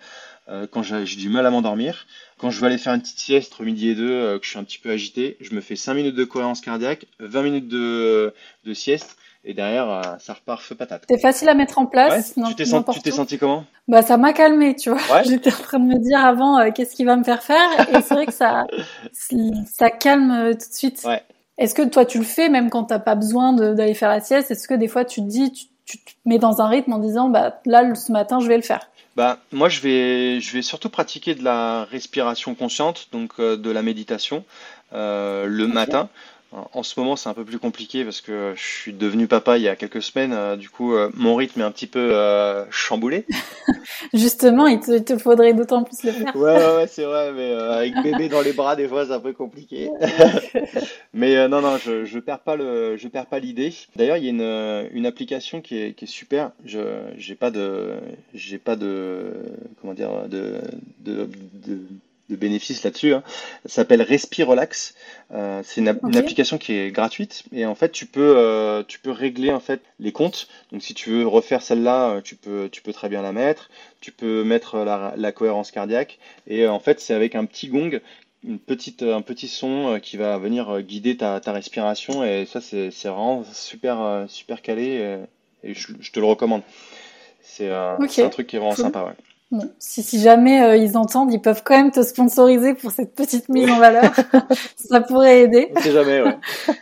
quand 0.72 0.84
j'ai 0.84 1.04
du 1.18 1.30
mal 1.30 1.46
à 1.46 1.52
m'endormir. 1.52 2.08
Quand 2.38 2.52
je 2.52 2.62
vais 2.62 2.68
aller 2.68 2.78
faire 2.78 2.94
une 2.94 3.02
petite 3.02 3.20
sieste 3.20 3.54
entre 3.54 3.64
midi 3.64 3.90
et 3.90 3.96
deux, 3.96 4.38
que 4.40 4.46
je 4.46 4.50
suis 4.50 4.60
un 4.60 4.64
petit 4.64 4.80
peu 4.80 4.90
agité, 4.90 5.38
je 5.42 5.54
me 5.54 5.62
fais 5.62 5.76
5 5.76 5.94
minutes 5.94 6.16
de 6.16 6.24
cohérence 6.24 6.62
cardiaque, 6.62 7.06
20 7.20 7.42
minutes 7.42 7.68
de, 7.68 8.34
de 8.64 8.74
sieste 8.74 9.18
et 9.48 9.54
derrière, 9.54 9.90
euh, 9.90 10.02
ça 10.20 10.34
repart 10.34 10.62
feu 10.62 10.76
patate. 10.76 11.06
C'est 11.10 11.22
facile 11.22 11.48
à 11.48 11.54
mettre 11.54 11.80
en 11.80 11.86
place. 11.86 12.34
tu 12.36 12.56
t'es 12.56 12.66
senti, 12.66 13.12
senti, 13.14 13.38
comment? 13.38 13.64
Bah, 13.88 14.02
ça 14.02 14.18
m'a 14.18 14.34
calmé, 14.34 14.76
tu 14.76 14.90
vois. 14.90 15.22
J'étais 15.24 15.54
en 15.54 15.58
train 15.58 15.80
de 15.80 15.86
me 15.86 15.98
dire 15.98 16.20
avant 16.20 16.60
euh, 16.60 16.72
qu'est-ce 16.72 16.94
qu'il 16.94 17.06
va 17.06 17.16
me 17.16 17.24
faire 17.24 17.42
faire, 17.42 17.80
et 17.90 18.02
c'est 18.02 18.14
vrai 18.14 18.26
que 18.26 18.34
ça, 18.34 18.66
ça 19.72 19.90
calme 19.90 20.32
euh, 20.32 20.52
tout 20.52 20.70
de 20.70 20.74
suite. 20.74 21.02
Ouais. 21.06 21.24
Est-ce 21.58 21.74
que 21.74 21.84
toi 21.84 22.06
tu 22.06 22.18
le 22.18 22.26
fais 22.26 22.50
même 22.50 22.70
quand 22.70 22.84
t'as 22.84 23.00
pas 23.00 23.16
besoin 23.16 23.54
d'aller 23.54 23.94
faire 23.94 24.10
la 24.10 24.20
sieste? 24.20 24.52
Est-ce 24.52 24.68
que 24.68 24.74
des 24.74 24.90
fois 24.90 25.06
tu 25.06 25.22
te 25.22 25.28
dis, 25.28 25.54
tu, 25.54 25.68
tu, 25.86 25.98
te 25.98 26.12
mets 26.26 26.40
dans 26.40 26.62
un 26.62 26.68
rythme 26.68 26.92
en 26.92 27.00
disant, 27.00 27.30
bah 27.30 27.62
là 27.66 27.96
ce 27.96 28.12
matin 28.12 28.40
je 28.42 28.48
vais 28.50 28.58
le 28.58 28.64
faire? 28.64 28.90
Bah, 29.18 29.40
moi, 29.52 29.68
je 29.68 29.82
vais, 29.82 30.40
je 30.40 30.54
vais 30.54 30.62
surtout 30.62 30.90
pratiquer 30.90 31.34
de 31.34 31.44
la 31.44 31.86
respiration 31.86 32.54
consciente, 32.54 33.08
donc 33.12 33.42
de 33.42 33.72
la 33.72 33.82
méditation, 33.82 34.46
euh, 34.94 35.48
le 35.48 35.68
matin. 35.68 36.08
En 36.54 36.82
ce 36.82 36.98
moment, 36.98 37.18
c'est 37.18 37.28
un 37.28 37.34
peu 37.34 37.44
plus 37.44 37.60
compliqué 37.60 38.06
parce 38.06 38.22
que 38.22 38.54
je 38.56 38.64
suis 38.64 38.94
devenu 38.94 39.28
papa 39.28 39.58
il 39.58 39.64
y 39.64 39.68
a 39.68 39.76
quelques 39.76 40.02
semaines. 40.02 40.32
Euh, 40.32 40.56
du 40.56 40.70
coup, 40.70 40.94
euh, 40.94 41.10
mon 41.14 41.36
rythme 41.36 41.60
est 41.60 41.64
un 41.64 41.72
petit 41.72 41.88
peu 41.88 42.16
euh, 42.16 42.64
chamboulé. 42.70 43.26
Justement, 44.14 44.66
il 44.66 44.80
te, 44.80 45.18
faudrait 45.18 45.54
d'autant 45.54 45.84
plus 45.84 46.04
le 46.04 46.14
faire. 46.14 46.34
Ouais, 46.38 46.76
ouais, 46.76 46.88
c'est 46.88 47.04
vrai, 47.04 47.34
mais 47.34 47.52
avec 47.52 48.02
bébé 48.02 48.30
dans 48.30 48.42
les 48.42 48.54
bras, 48.54 48.78
des 48.78 48.88
fois, 48.88 49.06
c'est 49.06 49.12
un 49.12 49.20
peu 49.20 49.34
compliqué. 49.34 49.90
mais 51.14 51.50
non, 51.50 51.60
non, 51.60 51.78
je, 51.78 52.06
je 52.06 52.20
perds 52.20 52.40
pas 52.40 52.56
le, 52.56 52.96
je 52.96 53.10
perds 53.10 53.26
pas 53.26 53.40
l'idée. 53.40 53.74
D'ailleurs, 53.98 54.16
il 54.16 54.24
y 54.24 54.28
a 54.28 54.30
une, 54.30 54.90
une 54.94 55.06
application 55.06 55.60
qui 55.60 55.78
est, 55.78 55.94
qui 55.94 56.06
est 56.06 56.08
super. 56.08 56.52
Je, 56.64 56.80
j'ai 57.18 57.36
pas 57.36 57.52
de, 57.52 57.96
j'ai 58.34 58.58
pas 58.58 58.78
de, 58.78 59.34
comment 59.82 59.94
dire, 59.94 60.30
de, 60.30 60.62
de, 61.02 61.30
de 61.66 61.82
de 62.30 62.36
bénéfices 62.36 62.84
là-dessus. 62.84 63.14
Hein. 63.14 63.24
Ça 63.66 63.76
s'appelle 63.76 64.02
Respire 64.02 64.48
Relax. 64.48 64.96
Euh, 65.32 65.62
c'est 65.64 65.82
une, 65.82 65.88
application 65.88 66.58
qui 66.58 66.74
est 66.74 66.92
gratuite 66.92 67.44
et 67.52 67.66
en 67.66 67.76
fait 67.76 67.92
tu 67.92 68.06
peux 68.06 68.36
euh, 68.38 68.84
tu 68.88 69.00
peux 69.00 69.12
régler 69.12 69.52
en 69.52 69.60
fait 69.60 69.82
les 70.00 70.12
comptes. 70.12 70.48
Donc 70.72 70.82
si 70.82 70.94
tu 70.94 71.10
veux 71.10 71.28
refaire 71.28 71.62
celle-là, 71.62 72.10
euh, 72.10 72.22
tu 72.22 72.36
peux 72.36 72.70
tu 72.72 72.82
peux 72.82 72.94
très 72.94 73.10
bien 73.10 73.22
la 73.22 73.32
mettre. 73.32 73.70
Tu 74.00 74.12
peux 74.12 74.44
mettre 74.44 74.78
la, 74.78 75.32
cohérence 75.32 75.72
cardiaque 75.72 76.20
et 76.48 76.68
en 76.68 76.80
fait 76.80 77.00
c'est 77.00 77.14
avec 77.14 77.36
un 77.36 77.46
petit 77.46 77.68
gong. 77.68 78.00
Une 78.44 78.60
petite, 78.60 79.02
un 79.02 79.22
petit 79.22 79.48
son 79.48 80.00
qui 80.02 80.16
va 80.16 80.38
venir 80.38 80.82
guider 80.82 81.18
ta, 81.18 81.40
ta 81.40 81.52
respiration 81.52 82.24
et 82.24 82.46
ça 82.46 82.62
c'est 82.62 82.90
vraiment 83.04 83.44
super, 83.52 84.26
super 84.30 84.62
calé 84.62 85.18
et, 85.64 85.74
je, 85.74 86.12
te 86.12 86.20
le 86.20 86.26
recommande. 86.28 86.62
C'est 87.42 87.72
un 87.72 87.98
truc 88.30 88.48
qui 88.48 88.56
est 88.56 88.60
vraiment 88.60 88.76
sympa. 88.76 89.04
Ouais 89.04 89.16
si, 89.80 90.04
si 90.04 90.22
jamais 90.22 90.64
euh, 90.64 90.76
ils 90.76 90.98
entendent, 90.98 91.32
ils 91.32 91.42
peuvent 91.42 91.64
quand 91.64 91.78
même 91.78 91.92
te 91.92 92.04
sponsoriser 92.04 92.74
pour 92.74 92.92
cette 92.92 93.16
petite 93.16 93.50
mise 93.50 93.70
en 93.70 93.80
valeur. 93.80 94.14
ça 94.76 95.02
pourrait 95.02 95.42
aider. 95.42 95.72
On 95.76 95.82
sait 95.82 95.92
jamais, 95.92 96.22
ouais. 96.22 96.38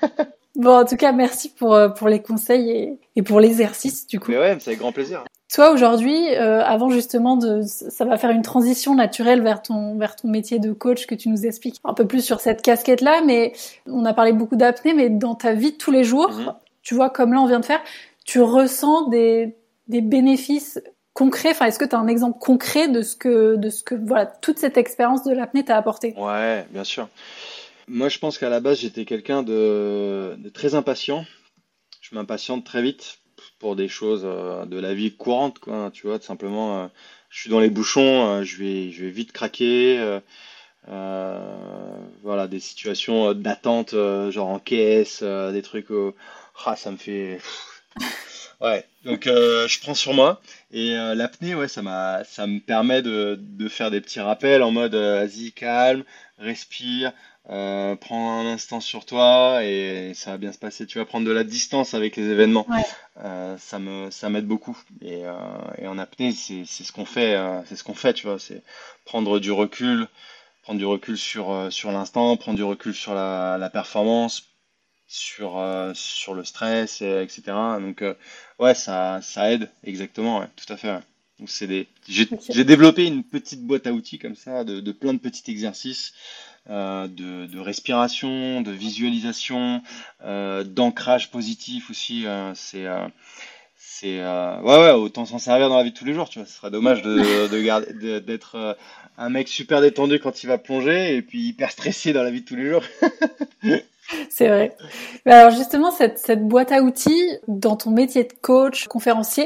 bon, 0.55 0.79
en 0.79 0.85
tout 0.85 0.95
cas, 0.95 1.11
merci 1.11 1.49
pour, 1.49 1.73
euh, 1.73 1.89
pour 1.89 2.07
les 2.09 2.21
conseils 2.21 2.69
et, 2.69 2.99
et 3.15 3.21
pour 3.21 3.39
l'exercice, 3.39 4.07
du 4.07 4.19
coup. 4.19 4.31
Mais 4.31 4.39
ouais, 4.39 4.57
c'est 4.59 4.71
avec 4.71 4.79
grand 4.79 4.91
plaisir. 4.91 5.23
Toi, 5.53 5.71
aujourd'hui, 5.71 6.35
euh, 6.35 6.63
avant 6.63 6.89
justement 6.89 7.37
de, 7.37 7.61
ça 7.61 8.03
va 8.03 8.17
faire 8.17 8.31
une 8.31 8.41
transition 8.41 8.95
naturelle 8.95 9.43
vers 9.43 9.61
ton, 9.61 9.95
vers 9.97 10.15
ton 10.15 10.27
métier 10.27 10.57
de 10.57 10.73
coach 10.73 11.05
que 11.05 11.13
tu 11.13 11.29
nous 11.29 11.45
expliques 11.45 11.79
un 11.83 11.93
peu 11.93 12.07
plus 12.07 12.25
sur 12.25 12.39
cette 12.39 12.63
casquette-là, 12.63 13.21
mais 13.25 13.53
on 13.85 14.05
a 14.05 14.13
parlé 14.13 14.33
beaucoup 14.33 14.55
d'apnée, 14.55 14.93
mais 14.93 15.09
dans 15.09 15.35
ta 15.35 15.53
vie 15.53 15.73
de 15.73 15.77
tous 15.77 15.91
les 15.91 16.03
jours, 16.03 16.31
mhm. 16.31 16.53
tu 16.81 16.95
vois, 16.95 17.11
comme 17.11 17.31
là 17.31 17.41
on 17.41 17.45
vient 17.45 17.59
de 17.59 17.65
faire, 17.65 17.81
tu 18.25 18.41
ressens 18.41 19.07
des, 19.09 19.55
des 19.87 20.01
bénéfices 20.01 20.81
concret 21.15 21.51
Enfin, 21.51 21.65
est-ce 21.65 21.79
que 21.79 21.85
tu 21.85 21.95
as 21.95 21.99
un 21.99 22.07
exemple 22.07 22.37
concret 22.39 22.87
de 22.87 23.01
ce 23.01 23.15
que, 23.15 23.95
voilà, 24.05 24.27
toute 24.27 24.59
cette 24.59 24.77
expérience 24.77 25.23
de 25.23 25.33
l'apnée 25.33 25.65
t'a 25.65 25.77
apporté? 25.77 26.13
Ouais, 26.17 26.67
bien 26.69 26.83
sûr. 26.83 27.09
Moi, 27.87 28.09
je 28.09 28.19
pense 28.19 28.37
qu'à 28.37 28.49
la 28.49 28.59
base, 28.59 28.79
j'étais 28.79 29.05
quelqu'un 29.05 29.41
de, 29.41 30.37
très 30.53 30.75
impatient. 30.75 31.25
Je 32.01 32.13
m'impatiente 32.13 32.63
très 32.65 32.83
vite 32.83 33.19
pour 33.57 33.75
des 33.75 33.87
choses 33.87 34.23
euh, 34.25 34.65
de 34.65 34.77
la 34.77 34.93
vie 34.93 35.15
courante, 35.15 35.57
quoi. 35.59 35.89
Tu 35.91 36.05
vois, 36.05 36.19
tout 36.19 36.25
simplement, 36.25 36.83
euh, 36.83 36.87
je 37.29 37.41
suis 37.41 37.49
dans 37.49 37.59
les 37.59 37.69
bouchons, 37.69 38.27
euh, 38.27 38.43
je 38.43 38.57
vais, 38.57 38.91
je 38.91 39.05
vais 39.05 39.11
vite 39.11 39.31
craquer. 39.31 40.19
voilà, 40.87 42.47
des 42.47 42.59
situations 42.59 43.33
d'attente, 43.33 43.91
genre 43.91 44.49
en 44.49 44.59
caisse, 44.59 45.23
des 45.23 45.61
trucs. 45.61 45.87
Ah, 46.65 46.75
ça 46.75 46.91
me 46.91 46.97
fait. 46.97 47.39
Ouais, 48.61 48.85
donc 49.03 49.27
euh, 49.27 49.67
je 49.67 49.79
prends 49.81 49.93
sur 49.93 50.13
moi 50.13 50.41
et 50.71 50.95
euh, 50.97 51.13
l'apnée, 51.15 51.55
ouais, 51.55 51.67
ça 51.67 51.81
m'a, 51.81 52.23
ça 52.23 52.47
me 52.47 52.59
permet 52.59 53.01
de, 53.01 53.37
de 53.39 53.67
faire 53.67 53.91
des 53.91 54.01
petits 54.01 54.19
rappels 54.21 54.63
en 54.63 54.71
mode 54.71 54.95
euh, 54.95 55.19
vas-y 55.25 55.51
calme, 55.51 56.03
respire, 56.37 57.11
prends 57.45 58.39
un 58.41 58.45
instant 58.53 58.79
sur 58.79 59.05
toi 59.05 59.59
et 59.63 60.13
ça 60.15 60.31
va 60.31 60.37
bien 60.37 60.51
se 60.51 60.57
passer. 60.57 60.87
Tu 60.87 60.97
vas 60.99 61.05
prendre 61.05 61.25
de 61.27 61.31
la 61.31 61.43
distance 61.43 61.93
avec 61.93 62.15
les 62.15 62.23
événements. 62.29 62.67
ça 63.57 63.79
me, 63.79 64.09
ça 64.11 64.29
m'aide 64.29 64.47
beaucoup 64.47 64.77
et, 65.01 65.23
et 65.77 65.87
en 65.87 65.97
apnée, 65.97 66.31
c'est, 66.31 66.63
c'est 66.65 66.83
ce 66.83 66.91
qu'on 66.91 67.05
fait, 67.05 67.37
c'est 67.65 67.75
ce 67.75 67.83
qu'on 67.83 67.93
fait, 67.93 68.13
tu 68.13 68.27
vois, 68.27 68.39
c'est 68.39 68.63
prendre 69.05 69.39
du 69.39 69.51
recul, 69.51 70.07
prendre 70.63 70.79
du 70.79 70.85
recul 70.85 71.17
sur 71.17 71.71
sur 71.71 71.91
l'instant, 71.91 72.37
prendre 72.37 72.57
du 72.57 72.63
recul 72.63 72.93
sur 72.95 73.13
la, 73.15 73.57
la 73.59 73.69
performance 73.69 74.54
sur, 75.15 75.57
euh, 75.59 75.93
sur 75.93 76.33
le 76.33 76.43
stress, 76.43 77.01
etc. 77.01 77.43
Donc, 77.79 78.01
euh, 78.01 78.13
ouais, 78.59 78.75
ça, 78.75 79.19
ça 79.21 79.51
aide, 79.51 79.69
exactement, 79.83 80.39
ouais, 80.39 80.47
tout 80.55 80.71
à 80.71 80.77
fait. 80.77 80.93
Donc, 81.39 81.49
c'est 81.49 81.67
des... 81.67 81.87
J'ai 82.07 82.63
développé 82.63 83.05
une 83.05 83.23
petite 83.23 83.61
boîte 83.61 83.87
à 83.87 83.93
outils 83.93 84.19
comme 84.19 84.35
ça, 84.35 84.63
de, 84.63 84.79
de 84.79 84.91
plein 84.91 85.13
de 85.13 85.19
petits 85.19 85.49
exercices. 85.49 86.13
Euh, 86.67 87.07
de, 87.07 87.45
de, 87.45 87.59
respiration, 87.59 88.61
de 88.61 88.71
visualisation, 88.71 89.83
d'ancrage 90.21 91.29
positif 91.29 91.91
aussi. 91.91 92.25
c'est 92.55 92.85
c'est 93.77 94.19
ouais 94.19 94.79
ouais 94.79 94.91
autant 94.91 95.25
s'en 95.25 95.37
servir 95.37 95.69
dans 95.69 95.77
la 95.77 95.83
vie 95.83 95.91
de 95.91 95.95
tous 95.95 96.05
les 96.05 96.15
jours 96.15 96.27
tu 96.27 96.39
vois 96.39 96.47
ce 96.47 96.53
serait 96.57 96.71
dommage 96.71 97.03
de, 97.03 97.47
de 97.47 97.61
garder 97.61 98.19
d'être 98.19 98.75
un 99.17 99.29
mec 99.29 99.47
super 99.47 99.79
détendu 99.79 100.19
quand 100.19 100.43
il 100.43 100.47
va 100.47 100.57
plonger 100.57 101.15
et 101.15 101.21
puis 101.21 101.49
hyper 101.49 101.69
stressé 101.69 102.13
dans 102.13 102.23
la 102.23 102.31
vie 102.31 102.41
de 102.41 102.45
tous 102.47 102.55
les 102.55 102.67
jours 102.67 102.83
C'est 104.29 104.47
vrai. 104.47 104.75
Alors 105.25 105.51
justement, 105.51 105.91
cette, 105.91 106.17
cette 106.19 106.47
boîte 106.47 106.71
à 106.71 106.81
outils, 106.81 107.37
dans 107.47 107.75
ton 107.75 107.91
métier 107.91 108.23
de 108.23 108.33
coach, 108.41 108.87
conférencier, 108.87 109.45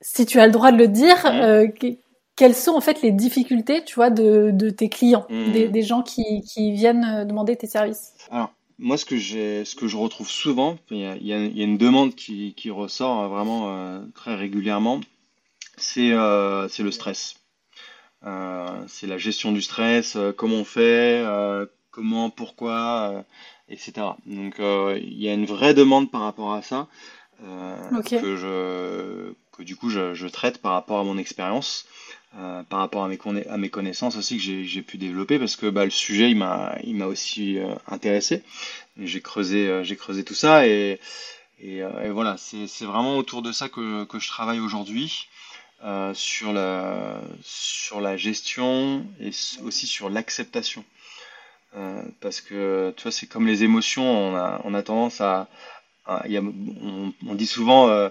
si 0.00 0.26
tu 0.26 0.38
as 0.40 0.46
le 0.46 0.52
droit 0.52 0.72
de 0.72 0.78
le 0.78 0.88
dire, 0.88 1.24
euh, 1.26 1.66
quelles 2.36 2.54
sont 2.54 2.72
en 2.72 2.80
fait 2.80 3.02
les 3.02 3.12
difficultés, 3.12 3.84
tu 3.84 3.94
vois, 3.94 4.10
de, 4.10 4.50
de 4.52 4.70
tes 4.70 4.88
clients, 4.88 5.26
mmh. 5.28 5.52
des, 5.52 5.68
des, 5.68 5.82
gens 5.82 6.02
qui, 6.02 6.42
qui, 6.42 6.72
viennent 6.72 7.24
demander 7.26 7.56
tes 7.56 7.66
services? 7.66 8.14
Alors, 8.30 8.52
moi, 8.78 8.96
ce 8.96 9.04
que, 9.04 9.16
j'ai, 9.16 9.64
ce 9.64 9.76
que 9.76 9.86
je 9.86 9.96
retrouve 9.96 10.28
souvent, 10.28 10.78
il 10.90 10.98
y 10.98 11.06
a, 11.06 11.16
il 11.16 11.26
y 11.26 11.32
a 11.32 11.64
une 11.64 11.78
demande 11.78 12.14
qui, 12.14 12.54
qui 12.54 12.70
ressort 12.70 13.28
vraiment 13.28 13.76
euh, 13.76 14.00
très 14.14 14.34
régulièrement, 14.34 15.00
c'est, 15.76 16.10
euh, 16.12 16.68
le 16.78 16.90
stress. 16.90 17.36
Euh, 18.24 18.84
c'est 18.88 19.06
la 19.06 19.18
gestion 19.18 19.52
du 19.52 19.62
stress, 19.62 20.16
comment 20.36 20.56
on 20.56 20.64
fait, 20.64 21.24
comment, 21.92 22.30
pourquoi, 22.30 23.24
etc. 23.68 23.92
Donc, 24.26 24.56
il 24.58 25.22
y 25.22 25.28
a 25.28 25.34
une 25.34 25.46
vraie 25.46 25.74
demande 25.74 26.10
par 26.10 26.22
rapport 26.22 26.52
à 26.52 26.62
ça. 26.62 26.88
que 28.20 28.36
je 28.36 29.34
que 29.52 29.62
du 29.62 29.76
coup 29.76 29.90
je, 29.90 30.14
je, 30.14 30.26
traite 30.26 30.58
par 30.58 30.72
rapport 30.72 30.98
à 30.98 31.04
mon 31.04 31.18
expérience 31.18 31.86
euh, 32.38 32.62
par 32.62 32.78
rapport 32.78 33.04
à 33.04 33.08
mes, 33.08 33.18
à 33.48 33.58
mes 33.58 33.68
connaissances 33.68 34.16
aussi 34.16 34.38
que 34.38 34.42
j'ai 34.42 34.82
pu 34.82 34.96
développer 34.96 35.38
parce 35.38 35.56
que 35.56 35.66
bah, 35.66 35.84
le 35.84 35.90
sujet 35.90 36.30
il 36.30 36.36
m'a 36.38 36.76
il 36.82 36.96
m'a 36.96 37.06
aussi 37.06 37.58
euh, 37.58 37.74
intéressé 37.86 38.42
j'ai 38.98 39.20
creusé 39.20 39.68
euh, 39.68 39.84
j'ai 39.84 39.96
creusé 39.96 40.24
tout 40.24 40.34
ça 40.34 40.66
et 40.66 40.98
et, 41.60 41.76
et 41.78 42.10
voilà 42.10 42.36
c'est 42.38 42.84
vraiment 42.86 43.18
autour 43.18 43.42
de 43.42 43.52
ça 43.52 43.68
que, 43.68 44.04
que 44.04 44.18
je 44.18 44.28
travaille 44.28 44.58
aujourd'hui 44.58 45.28
sur 46.14 46.52
la 46.52 47.20
sur 47.42 48.00
la 48.00 48.16
gestion 48.16 49.06
et 49.20 49.30
aussi 49.62 49.86
sur 49.86 50.08
l'acceptation 50.08 50.84
parce 52.20 52.40
que 52.40 52.92
tu 52.96 53.02
vois 53.04 53.12
c'est 53.12 53.26
comme 53.26 53.46
les 53.46 53.64
émotions 53.64 54.34
on 54.64 54.74
a 54.74 54.82
tendance 54.82 55.20
à, 55.20 55.48
on, 56.06 57.34
dit 57.34 57.46
souvent 57.46 58.10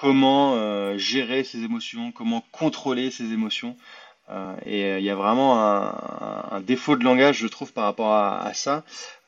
comment 0.00 0.54
euh, 0.56 0.96
gérer 0.96 1.44
ses 1.44 1.62
émotions, 1.62 2.10
comment 2.10 2.42
contrôler 2.52 3.10
ses 3.10 3.32
émotions. 3.32 3.76
Euh, 4.30 4.54
et 4.64 4.84
euh, 4.84 4.98
il 4.98 5.04
y 5.04 5.10
a 5.10 5.14
vraiment 5.14 5.60
un, 5.60 6.60
défaut 6.62 6.96
de 6.96 7.04
langage, 7.04 7.36
je 7.38 7.46
trouve, 7.46 7.72
par 7.72 7.84
rapport 7.84 8.14
à, 8.14 8.52
ça, 8.54 8.84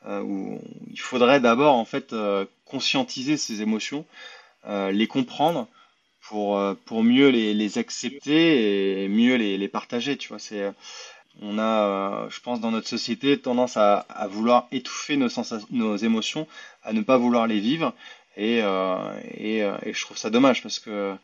où 0.07 0.59
il 0.89 0.99
faudrait 0.99 1.39
d'abord 1.39 1.75
en 1.75 1.85
fait 1.85 2.15
conscientiser 2.65 3.37
ses 3.37 3.61
émotions, 3.61 4.05
les 4.67 5.07
comprendre 5.07 5.67
pour, 6.21 6.59
pour 6.85 7.03
mieux 7.03 7.29
les, 7.29 7.77
accepter 7.77 9.03
et 9.03 9.07
mieux 9.07 9.35
les, 9.35 9.67
partager. 9.67 10.17
Tu 10.17 10.29
vois, 10.29 10.39
c'est 10.39 10.71
on 11.41 11.57
a, 11.59 12.27
je 12.29 12.39
pense, 12.39 12.59
dans 12.59 12.71
notre 12.71 12.87
société 12.87 13.39
tendance 13.39 13.77
à, 13.77 14.05
vouloir 14.29 14.67
étouffer 14.71 15.17
nos, 15.17 15.29
nos 15.71 15.95
émotions, 15.95 16.47
à 16.83 16.93
ne 16.93 17.01
pas 17.01 17.17
vouloir 17.17 17.47
les 17.47 17.59
vivre. 17.59 17.93
Et, 18.35 18.61
euh, 18.63 18.95
et, 19.35 19.63
euh, 19.63 19.77
et, 19.83 19.93
je 19.93 20.01
trouve 20.01 20.17
ça 20.17 20.29
dommage 20.29 20.63
parce 20.63 20.79
que 20.79 21.15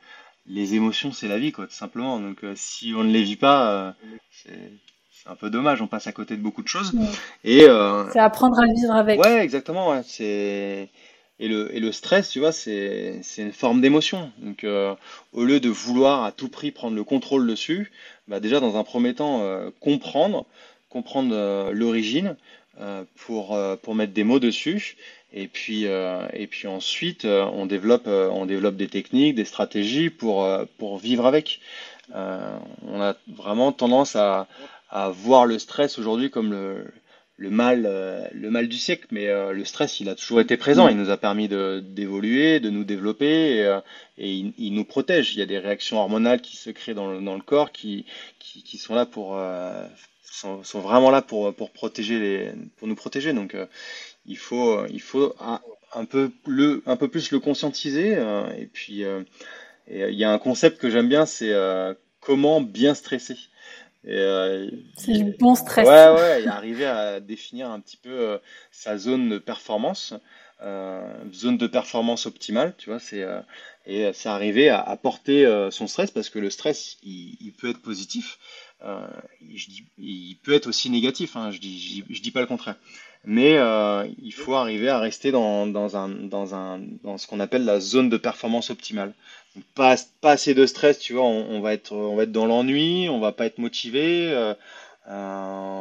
les 0.46 0.76
émotions, 0.76 1.12
c'est 1.12 1.28
la 1.28 1.40
vie, 1.40 1.52
quoi, 1.52 1.66
tout 1.66 1.74
simplement. 1.74 2.20
Donc, 2.20 2.44
euh, 2.44 2.54
si 2.56 2.94
on 2.96 3.04
ne 3.04 3.12
les 3.12 3.24
vit 3.24 3.36
pas, 3.36 3.96
c'est 4.32 5.30
un 5.30 5.36
peu 5.36 5.50
dommage. 5.50 5.82
On 5.82 5.88
passe 5.88 6.08
à 6.08 6.12
côté 6.12 6.38
de 6.38 6.42
beaucoup 6.42 6.64
de 6.64 6.68
choses. 6.68 6.94
Et 7.44 7.68
c'est 8.12 8.20
apprendre 8.20 8.60
à 8.60 8.66
vivre 8.66 8.94
avec. 8.94 9.20
Ouais, 9.20 9.44
exactement. 9.44 9.92
Ouais. 9.92 10.02
C'est 10.06 10.90
et 11.40 11.48
le, 11.48 11.92
stress, 11.92 12.30
tu 12.30 12.40
vois, 12.40 12.52
c'est 12.52 13.22
une 13.38 13.54
forme 13.54 13.82
d'émotion. 13.82 14.32
Donc, 14.40 14.66
au 15.34 15.44
lieu 15.44 15.60
de 15.60 15.70
vouloir 15.70 16.24
à 16.24 16.32
tout 16.32 16.50
prix 16.50 16.72
prendre 16.72 16.96
le 16.96 17.04
contrôle 17.04 17.48
dessus, 17.48 17.92
bah 18.28 18.40
déjà, 18.40 18.60
dans 18.60 18.78
un 18.78 18.84
premier 18.84 19.16
temps, 19.16 19.42
comprendre, 19.80 20.46
comprendre 20.90 21.72
l'origine 21.72 22.36
pour, 23.16 23.58
mettre 23.96 24.14
des 24.14 24.24
mots 24.26 24.40
dessus 24.40 24.98
et 25.32 25.48
puis, 25.48 25.86
euh, 25.86 26.28
ensuite, 26.66 27.26
euh, 27.26 27.46
on, 27.46 27.66
développe, 27.66 28.08
euh, 28.08 28.72
des 28.72 28.88
techniques, 28.88 29.36
des 29.36 29.46
stratégies 29.46 30.10
pour, 30.10 30.48
vivre 30.98 31.26
avec. 31.26 31.60
on 32.14 33.02
a 33.02 33.16
vraiment 33.28 33.72
tendance 33.72 34.16
à 34.16 34.48
voir 35.12 35.46
le 35.46 35.60
stress 35.60 36.00
aujourd'hui 36.00 36.32
comme 36.32 36.52
le, 36.52 36.86
le 37.42 37.50
mal, 37.50 38.30
le 38.34 38.50
mal 38.52 38.68
du 38.68 38.78
siècle, 38.78 39.08
mais 39.12 39.28
le 39.28 39.64
stress, 39.64 40.02
il 40.02 40.10
a 40.10 40.16
toujours 40.16 40.42
été 40.42 40.58
présent. 40.58 40.90
Il 40.90 40.98
nous 40.98 41.10
a 41.10 41.16
permis 41.16 41.48
d'évoluer, 41.48 42.60
de, 42.60 42.70
nous 42.70 42.84
développer, 42.84 43.26
et, 43.28 43.80
et 44.18 44.32
il, 44.58 44.74
nous 44.74 44.84
protège. 44.84 45.34
Il 45.34 45.40
y 45.40 45.42
a 45.42 45.46
des 45.46 45.58
réactions 45.58 45.98
hormonales 46.00 46.42
qui 46.42 46.58
se 46.58 46.70
créent 46.70 46.94
dans 46.94 47.12
le, 47.12 47.22
dans 47.22 47.36
le 47.36 47.42
corps, 47.42 47.72
qui, 47.72 48.06
qui, 48.40 48.62
qui 48.62 48.78
sont 48.78 48.94
là 48.94 49.06
pour, 49.06 49.40
sont, 50.24 50.64
sont, 50.64 50.80
vraiment 50.82 51.12
là 51.12 51.22
pour, 51.22 51.54
pour 51.56 51.72
protéger 51.72 52.20
les, 52.20 52.52
pour 52.76 52.90
nous 52.90 52.96
protéger. 52.96 53.32
Donc, 53.32 53.56
il 54.30 54.38
faut, 54.38 54.78
euh, 54.78 54.88
il 54.92 55.02
faut 55.02 55.36
un, 55.94 56.06
peu, 56.06 56.32
le, 56.46 56.84
un 56.86 56.96
peu 56.96 57.08
plus 57.10 57.32
le 57.32 57.40
conscientiser. 57.40 58.16
Euh, 58.16 58.48
et 58.58 58.68
puis, 58.68 59.04
euh, 59.04 59.24
il 59.88 60.16
y 60.16 60.24
a 60.24 60.32
un 60.32 60.38
concept 60.38 60.80
que 60.80 60.90
j'aime 60.90 61.10
bien, 61.10 61.26
c'est 61.26 61.52
comment 62.20 62.62
bien 62.62 62.94
stresser. 62.94 63.38
C'est 64.04 65.14
du 65.14 65.36
bon 65.38 65.56
stress. 65.56 65.88
Ouais, 65.88 66.10
ouais, 66.10 66.44
et 66.44 66.48
arriver 66.48 66.86
à 66.86 67.20
définir 67.20 67.70
un 67.70 67.80
petit 67.80 67.98
peu 67.98 68.40
sa 68.72 68.98
zone 68.98 69.30
de 69.30 69.38
performance, 69.38 70.14
zone 70.62 71.58
de 71.58 71.68
performance 71.68 72.26
optimale, 72.26 72.74
tu 72.78 72.90
vois, 72.90 73.00
c'est 73.00 73.26
et 73.86 74.12
c'est 74.14 74.30
arriver 74.30 74.70
à, 74.70 74.98
porter 75.02 75.46
son 75.72 75.88
stress 75.88 76.12
parce 76.12 76.30
que 76.30 76.40
le 76.40 76.50
stress, 76.50 76.98
il, 77.04 77.54
peut 77.60 77.70
être 77.70 77.82
positif, 77.82 78.40
je 78.82 79.68
dis, 79.68 79.86
il 79.98 80.38
peut 80.44 80.54
être 80.54 80.68
aussi 80.68 80.90
négatif, 80.90 81.36
hein, 81.36 81.52
je 81.52 81.60
dis, 81.60 82.04
je 82.10 82.22
dis 82.22 82.32
pas 82.32 82.42
le 82.42 82.48
contraire 82.48 82.76
mais 83.26 83.58
euh, 83.58 84.08
il 84.22 84.34
faut 84.34 84.56
arriver 84.56 84.90
à 84.90 85.00
rester 85.00 85.32
dans, 85.32 85.68
dans, 85.68 85.98
un, 85.98 86.08
dans, 86.08 86.56
un, 86.56 86.80
dans 87.04 87.18
ce 87.18 87.28
qu'on 87.28 87.40
appelle 87.40 87.66
la 87.66 87.80
zone 87.80 88.10
de 88.10 88.18
performance 88.18 88.70
optimale. 88.70 89.14
Pas, 89.76 89.96
assez 90.24 90.54
de 90.54 90.66
stress, 90.66 91.00
tu 91.00 91.14
vois, 91.14 91.24
on, 91.24 91.60
va, 91.62 91.74
être, 91.74 91.94
on 91.94 92.16
va 92.16 92.24
être 92.24 92.32
dans 92.32 92.46
l'ennui, 92.46 93.10
on 93.10 93.20
va 93.20 93.32
pas 93.32 93.46
être 93.46 93.58
motivé, 93.58 94.32
euh, 94.32 94.54
euh, 95.08 95.36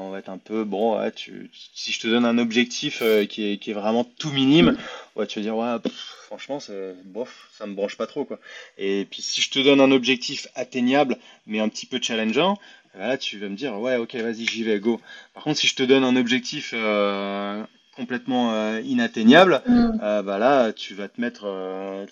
on 0.06 0.10
va 0.10 0.18
être 0.18 0.30
un 0.30 0.38
peu, 0.38 0.64
bon, 0.64 0.98
si 1.14 1.92
je 1.92 2.00
te 2.00 2.08
donne 2.08 2.24
un 2.24 2.38
objectif 2.38 3.02
qui, 3.28 3.52
est, 3.52 3.58
qui 3.58 3.70
est 3.70 3.74
vraiment 3.74 4.04
tout 4.04 4.30
minime, 4.30 4.76
ouais, 5.16 5.26
tu 5.26 5.38
vas 5.38 5.42
dire, 5.42 5.56
ouais, 5.56 5.90
franchement, 6.26 6.58
bof, 7.04 7.48
ça 7.52 7.66
me 7.66 7.74
branche 7.74 7.96
pas 7.96 8.06
trop, 8.06 8.24
quoi. 8.24 8.38
Et 8.78 9.06
puis 9.10 9.22
si 9.22 9.40
je 9.40 9.50
te 9.50 9.58
donne 9.58 9.80
un 9.80 9.90
objectif 9.92 10.48
atteignable, 10.54 11.16
mais 11.46 11.60
un 11.60 11.68
petit 11.68 11.86
peu 11.86 11.98
challengeant, 12.00 12.58
là, 12.94 13.16
tu 13.16 13.38
vas 13.38 13.48
me 13.48 13.56
dire, 13.56 13.78
ouais, 13.78 13.96
ok, 13.96 14.14
vas-y, 14.16 14.46
j'y 14.46 14.64
vais, 14.64 14.78
go. 14.80 15.00
Par 15.34 15.44
contre, 15.44 15.58
si 15.58 15.66
je 15.66 15.74
te 15.74 15.82
donne 15.82 16.04
un 16.04 16.16
objectif 16.16 16.72
euh, 16.74 17.62
complètement 17.98 18.52
euh, 18.52 18.80
inatteignable, 18.80 19.62
mm. 19.66 20.00
euh, 20.02 20.22
bah 20.22 20.38
là, 20.38 20.72
tu 20.72 20.94
vas 20.94 21.08
te 21.08 21.20
mettre, 21.20 21.44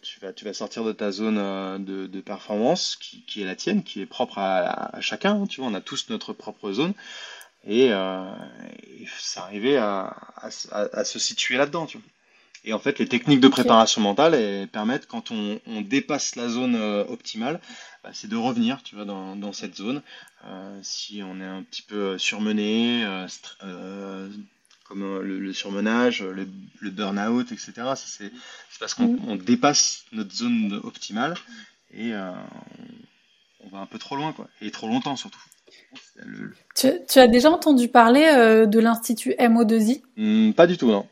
tu 0.03 0.21
vas, 0.21 0.33
tu 0.33 0.45
vas 0.45 0.53
sortir 0.53 0.85
de 0.85 0.93
ta 0.93 1.13
zone 1.13 1.37
de, 1.85 2.21
performance 2.21 2.97
qui, 2.97 3.23
qui, 3.27 3.43
est 3.43 3.45
la 3.45 3.55
tienne, 3.55 3.83
qui 3.83 4.01
est 4.01 4.07
propre 4.07 4.39
à, 4.39 5.01
chacun. 5.01 5.43
Hein, 5.43 5.47
tu 5.47 5.61
vois, 5.61 5.71
on 5.71 5.75
a 5.75 5.81
tous 5.81 6.11
notre 6.11 6.33
propre 6.33 6.73
zone. 6.73 6.93
Et, 7.69 7.87
et 7.87 9.07
c'est 9.19 9.41
arrivé 9.41 9.77
à, 9.77 10.15
à, 10.43 11.05
se 11.05 11.19
situer 11.19 11.57
là-dedans, 11.57 11.87
tu 11.87 11.99
vois. 11.99 12.07
Et 12.65 12.73
en 12.73 12.81
fait, 12.81 12.99
les 12.99 13.07
techniques 13.07 13.39
de 13.39 13.47
préparation 13.47 14.01
mentale 14.01 14.35
elles 14.35 14.67
permettent, 14.67 15.07
quand 15.07 15.31
on, 15.31 15.61
on 15.69 15.83
dépasse 15.83 16.35
la 16.35 16.49
zone 16.49 16.75
optimale, 17.09 17.61
bah, 18.03 18.11
c'est 18.13 18.29
de 18.29 18.37
revenir, 18.37 18.83
tu 18.83 18.97
vois, 18.97 19.05
dans, 19.05 19.37
dans 19.37 19.53
cette 19.53 19.77
zone. 19.77 20.03
Euh, 20.45 20.79
si 20.83 21.23
on 21.25 21.41
est 21.41 21.45
un 21.45 21.63
petit 21.63 21.83
peu 21.83 22.19
surmené, 22.19 23.05
euh, 23.05 23.27
euh, 23.65 24.29
comme 24.89 25.21
le, 25.21 25.53
surmenage, 25.53 26.23
le, 26.23 26.47
le 26.81 26.91
burn-out, 26.91 27.53
etc. 27.53 27.73
C'est 27.97 28.31
parce 28.79 28.95
qu'on 28.95 29.09
mm. 29.09 29.39
dépasse 29.39 30.05
notre 30.13 30.35
zone 30.35 30.81
optimale 30.85 31.35
et 31.95 32.13
on 33.65 33.69
va 33.71 33.79
un 33.79 33.87
peu 33.87 33.99
trop 33.99 34.17
loin, 34.17 34.33
quoi. 34.33 34.49
Et 34.61 34.71
trop 34.71 34.89
longtemps 34.89 35.17
surtout. 35.17 35.41
Tu, 36.75 36.89
tu, 37.09 37.19
as 37.19 37.27
déjà 37.27 37.51
entendu 37.51 37.89
parler 37.89 38.67
de 38.67 38.79
l'Institut 38.79 39.33
MO2I 39.33 40.03
hmm, 40.17 40.53
Pas 40.53 40.67
du 40.67 40.77
tout, 40.77 40.89
non. 40.89 41.07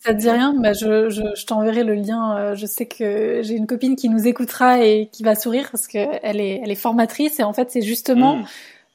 Ça 0.00 0.12
te 0.12 0.18
dit 0.18 0.30
rien? 0.30 0.54
Bah 0.58 0.72
je, 0.72 1.10
je, 1.10 1.22
je 1.34 1.46
t'enverrai 1.46 1.84
le 1.84 1.94
lien. 1.94 2.36
Euh, 2.36 2.54
je 2.54 2.66
sais 2.66 2.86
que 2.86 3.40
j'ai 3.42 3.54
une 3.54 3.66
copine 3.66 3.96
qui 3.96 4.08
nous 4.08 4.26
écoutera 4.26 4.84
et 4.84 5.08
qui 5.12 5.22
va 5.22 5.34
sourire 5.34 5.68
parce 5.70 5.86
qu'elle 5.86 6.40
est, 6.40 6.60
elle 6.62 6.70
est 6.70 6.76
formatrice 6.76 7.38
et 7.40 7.42
en 7.42 7.52
fait 7.52 7.70
c'est 7.70 7.82
justement 7.82 8.38
hmm. 8.38 8.44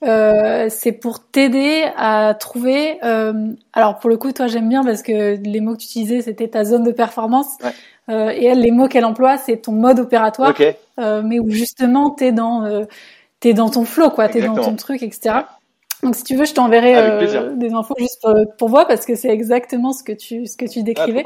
Euh, 0.03 0.67
c'est 0.69 0.93
pour 0.93 1.19
t'aider 1.19 1.85
à 1.97 2.34
trouver. 2.39 2.97
Euh, 3.03 3.53
alors 3.73 3.99
pour 3.99 4.09
le 4.09 4.17
coup 4.17 4.31
toi 4.31 4.47
j'aime 4.47 4.69
bien 4.69 4.84
parce 4.84 5.01
que 5.01 5.38
les 5.41 5.59
mots 5.59 5.73
que 5.73 5.80
tu 5.80 5.85
utilisais 5.85 6.21
c'était 6.21 6.47
ta 6.47 6.63
zone 6.63 6.84
de 6.84 6.91
performance. 6.91 7.57
Euh, 8.09 8.31
et 8.35 8.45
elle 8.45 8.61
les 8.61 8.71
mots 8.71 8.88
qu'elle 8.88 9.05
emploie 9.05 9.38
c'est 9.38 9.57
ton 9.57 9.71
mode 9.71 9.99
opératoire, 9.99 10.55
euh, 10.99 11.21
mais 11.23 11.39
où 11.39 11.51
justement 11.51 12.09
t'es 12.09 12.31
dans 12.31 12.65
euh, 12.65 12.85
t'es 13.39 13.53
dans 13.53 13.69
ton 13.69 13.85
flow 13.85 14.09
quoi, 14.09 14.27
t'es 14.30 14.41
dans 14.41 14.55
ton 14.55 14.76
truc 14.76 15.03
etc. 15.03 15.35
Donc 16.03 16.15
si 16.15 16.23
tu 16.23 16.35
veux, 16.35 16.45
je 16.45 16.53
t'enverrai 16.53 16.95
euh, 16.95 17.55
des 17.55 17.73
infos 17.73 17.95
juste 17.97 18.26
pour, 18.57 18.69
voir 18.69 18.88
parce 18.88 19.05
que 19.05 19.15
c'est 19.15 19.30
exactement 19.30 19.91
ce 19.91 20.03
que 20.03 20.13
tu 20.13 20.47
ce 20.47 20.55
que 20.55 20.65
tu 20.65 20.84
décrivais. 20.84 21.26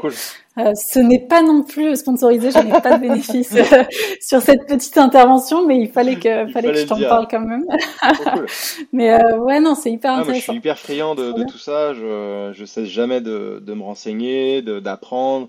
Ah, 0.56 0.68
euh, 0.68 0.72
ce 0.74 1.00
n'est 1.00 1.18
pas 1.18 1.42
non 1.42 1.64
plus 1.64 1.96
sponsorisé, 1.96 2.52
je 2.52 2.58
n'ai 2.58 2.80
pas 2.80 2.96
de 2.96 3.00
bénéfice 3.00 3.56
euh, 3.56 3.82
sur 4.20 4.40
cette 4.40 4.66
petite 4.66 4.96
intervention, 4.98 5.66
mais 5.66 5.80
il 5.80 5.88
fallait 5.88 6.14
que 6.14 6.46
fallait 6.46 6.70
que 6.70 6.78
je 6.78 6.86
t'en 6.86 7.00
parle 7.00 7.26
quand 7.28 7.40
même. 7.40 7.64
cool. 8.32 8.46
mais 8.92 9.12
euh, 9.12 9.36
ouais 9.38 9.58
non, 9.58 9.74
c'est 9.74 9.90
hyper 9.90 10.12
intéressant. 10.12 10.30
Moi, 10.30 10.38
je 10.38 10.42
suis 10.42 10.54
hyper 10.54 10.78
friand 10.78 11.16
de, 11.16 11.32
de 11.32 11.42
tout 11.44 11.58
ça. 11.58 11.92
Je 11.92 12.52
je 12.54 12.64
cesse 12.64 12.88
jamais 12.88 13.20
de, 13.20 13.60
de 13.66 13.74
me 13.74 13.82
renseigner, 13.82 14.62
d'apprendre. 14.62 15.48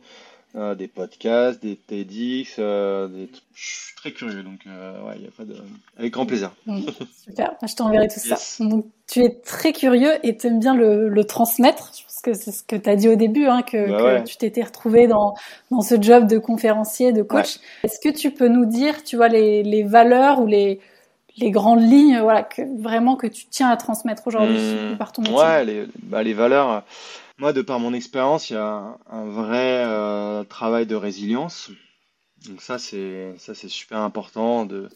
Euh, 0.55 0.73
des 0.73 0.87
podcasts, 0.87 1.61
des 1.61 1.75
TEDx, 1.75 2.55
euh, 2.59 3.07
des... 3.07 3.29
je 3.53 3.61
suis 3.61 3.95
très 3.95 4.11
curieux, 4.11 4.41
donc 4.41 4.61
euh, 4.67 5.01
ouais, 5.03 5.19
y 5.19 5.27
a 5.27 5.31
pas 5.35 5.43
de... 5.43 5.53
avec 5.97 6.13
grand 6.13 6.25
plaisir. 6.25 6.53
Mmh, 6.65 6.79
super, 7.27 7.55
je 7.67 7.75
t'enverrai 7.75 8.07
tout 8.07 8.21
ça. 8.21 8.37
Donc 8.63 8.85
tu 9.05 9.21
es 9.21 9.31
très 9.31 9.73
curieux 9.73 10.13
et 10.23 10.37
tu 10.37 10.47
aimes 10.47 10.59
bien 10.59 10.73
le, 10.73 11.09
le, 11.09 11.23
transmettre. 11.25 11.91
Je 11.97 12.03
pense 12.03 12.21
que 12.23 12.33
c'est 12.33 12.53
ce 12.53 12.63
que 12.63 12.77
tu 12.77 12.89
as 12.89 12.95
dit 12.95 13.09
au 13.09 13.15
début, 13.15 13.47
hein, 13.47 13.63
que, 13.63 13.89
bah 13.89 14.21
que 14.21 14.27
tu 14.27 14.37
t'étais 14.37 14.63
retrouvé 14.63 15.07
dans, 15.07 15.33
dans 15.71 15.81
ce 15.81 16.01
job 16.01 16.25
de 16.25 16.37
conférencier, 16.37 17.11
de 17.11 17.21
coach. 17.21 17.57
Est-ce 17.83 17.99
que 17.99 18.15
tu 18.15 18.31
peux 18.31 18.47
nous 18.47 18.65
dire, 18.65 19.03
tu 19.03 19.17
vois, 19.17 19.27
les, 19.27 19.61
les 19.61 19.83
valeurs 19.83 20.39
ou 20.39 20.47
les, 20.47 20.79
les 21.35 21.51
grandes 21.51 21.81
lignes, 21.81 22.19
voilà, 22.19 22.43
que 22.43 22.61
vraiment 22.81 23.17
que 23.17 23.27
tu 23.27 23.45
tiens 23.49 23.67
à 23.69 23.75
transmettre 23.75 24.25
aujourd'hui 24.27 24.57
mmh, 24.57 24.97
par 24.97 25.11
ton 25.11 25.21
métier 25.21 25.37
Ouais, 25.37 25.65
les, 25.65 25.85
bah, 26.03 26.23
les 26.23 26.33
valeurs. 26.33 26.83
Moi, 27.37 27.51
de 27.51 27.61
par 27.61 27.79
mon 27.79 27.93
expérience, 27.93 28.49
il 28.49 28.53
y 28.53 28.55
a 28.55 28.97
un 29.09 29.25
vrai 29.25 29.83
euh, 29.85 30.43
travail 30.45 30.85
de 30.85 30.95
résilience. 30.95 31.69
Donc 32.47 32.61
ça, 32.61 32.79
c'est 32.79 33.35
ça, 33.37 33.53
c'est 33.53 33.69
super 33.69 33.99
important 33.99 34.65
de 34.65 34.89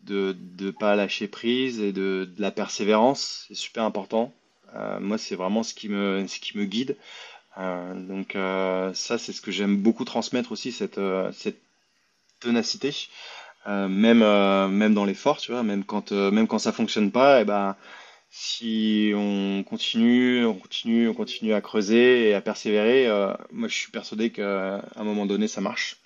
de 0.00 0.36
de 0.38 0.70
pas 0.70 0.94
lâcher 0.96 1.28
prise 1.28 1.80
et 1.80 1.92
de, 1.92 2.30
de 2.36 2.40
la 2.40 2.52
persévérance. 2.52 3.46
C'est 3.48 3.56
super 3.56 3.84
important. 3.84 4.32
Euh, 4.76 5.00
moi, 5.00 5.18
c'est 5.18 5.34
vraiment 5.34 5.62
ce 5.64 5.74
qui 5.74 5.88
me 5.88 6.24
ce 6.28 6.38
qui 6.38 6.56
me 6.56 6.66
guide. 6.66 6.96
Euh, 7.58 7.94
donc 7.94 8.32
ça, 8.94 9.18
c'est 9.18 9.32
ce 9.32 9.40
que 9.40 9.50
j'aime 9.50 9.76
beaucoup 9.76 10.04
transmettre 10.04 10.52
aussi 10.52 10.70
cette 10.72 11.00
cette 11.32 11.60
ténacité. 12.40 12.94
Même 13.66 14.20
même 14.70 14.94
dans 14.94 15.04
l'effort, 15.04 15.38
tu 15.38 15.52
vois, 15.52 15.62
même 15.64 15.84
quand 15.84 16.12
même 16.12 16.46
quand 16.48 16.58
ça 16.58 16.72
fonctionne 16.72 17.10
pas, 17.10 17.38
et 17.38 17.42
eh 17.42 17.44
ben 17.44 17.76
si 18.34 19.12
on 19.14 19.62
continue, 19.62 20.46
on 20.46 20.54
continue, 20.54 21.06
on 21.08 21.14
continue 21.14 21.52
à 21.52 21.60
creuser 21.60 22.30
et 22.30 22.34
à 22.34 22.40
persévérer, 22.40 23.06
euh, 23.06 23.34
moi 23.52 23.68
je 23.68 23.74
suis 23.74 23.90
persuadé 23.90 24.30
qu'à 24.30 24.82
un 24.96 25.04
moment 25.04 25.26
donné 25.26 25.48
ça 25.48 25.60
marche. 25.60 25.98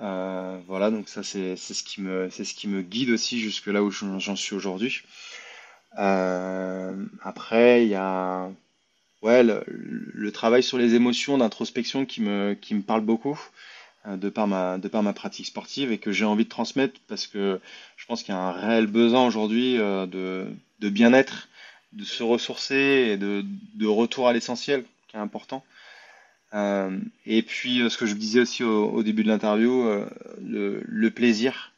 Euh, 0.00 0.58
voilà, 0.66 0.90
donc 0.90 1.08
ça 1.10 1.22
c'est 1.22 1.56
ce 1.56 1.84
qui 1.84 2.00
me 2.00 2.30
ce 2.30 2.42
qui 2.54 2.66
me 2.66 2.80
guide 2.80 3.10
aussi 3.10 3.38
jusque 3.40 3.66
là 3.66 3.82
où 3.82 3.90
j'en 3.90 4.36
suis 4.36 4.56
aujourd'hui. 4.56 5.02
Euh, 5.98 6.96
après 7.22 7.84
il 7.84 7.90
y 7.90 7.94
a 7.94 8.50
ouais 9.22 9.42
le, 9.42 9.62
le, 9.66 10.32
travail 10.32 10.62
sur 10.62 10.78
les 10.78 10.94
émotions 10.94 11.36
d'introspection 11.36 12.06
qui 12.06 12.22
me 12.22 12.54
qui 12.54 12.74
me 12.74 12.82
parle 12.82 13.02
beaucoup 13.02 13.38
de 14.06 14.30
par 14.30 14.46
ma 14.46 14.78
de 14.78 14.88
par 14.88 15.02
ma 15.02 15.12
pratique 15.12 15.46
sportive 15.46 15.92
et 15.92 15.98
que 15.98 16.12
j'ai 16.12 16.24
envie 16.24 16.44
de 16.44 16.48
transmettre 16.48 17.00
parce 17.08 17.26
que 17.26 17.60
je 17.96 18.06
pense 18.06 18.22
qu'il 18.22 18.34
y 18.34 18.38
a 18.38 18.40
un 18.40 18.52
réel 18.52 18.86
besoin 18.86 19.26
aujourd'hui 19.26 19.76
de 19.76 20.46
de 20.80 20.88
bien-être 20.88 21.48
de 21.92 22.04
se 22.04 22.22
ressourcer 22.22 23.10
et 23.12 23.16
de, 23.16 23.44
de 23.74 23.86
retour 23.86 24.28
à 24.28 24.32
l'essentiel 24.32 24.84
qui 25.08 25.16
est 25.16 25.20
important. 25.20 25.64
Euh, 26.54 26.98
et 27.26 27.42
puis, 27.42 27.80
euh, 27.80 27.88
ce 27.88 27.96
que 27.96 28.06
je 28.06 28.14
disais 28.14 28.40
aussi 28.40 28.64
au, 28.64 28.90
au 28.90 29.02
début 29.02 29.22
de 29.22 29.28
l'interview, 29.28 29.86
euh, 29.86 30.08
le, 30.40 30.82
le, 30.84 31.10
plaisir 31.10 31.72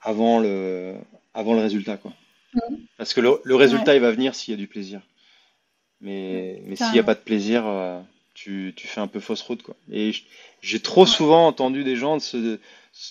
avant 0.00 0.38
le, 0.38 0.94
avant 1.34 1.54
le 1.54 1.60
résultat. 1.60 1.96
Quoi. 1.96 2.12
Mmh. 2.54 2.60
Parce 2.96 3.12
que 3.12 3.20
le, 3.20 3.40
le 3.42 3.54
résultat, 3.56 3.92
ouais. 3.92 3.96
il 3.96 4.02
va 4.02 4.12
venir 4.12 4.34
s'il 4.34 4.52
y 4.52 4.54
a 4.54 4.58
du 4.58 4.68
plaisir. 4.68 5.00
Mais, 6.00 6.62
mais 6.66 6.76
s'il 6.76 6.92
n'y 6.92 6.98
a 6.98 7.04
pas 7.04 7.14
de 7.14 7.20
plaisir, 7.20 7.66
euh, 7.66 8.00
tu, 8.34 8.72
tu, 8.76 8.86
fais 8.86 9.00
un 9.00 9.08
peu 9.08 9.18
fausse 9.18 9.42
route. 9.42 9.62
Quoi. 9.62 9.74
Et 9.90 10.12
j'ai 10.60 10.80
trop 10.80 11.02
ouais. 11.02 11.10
souvent 11.10 11.46
entendu 11.46 11.82
des 11.82 11.96
gens 11.96 12.18
se, 12.20 12.58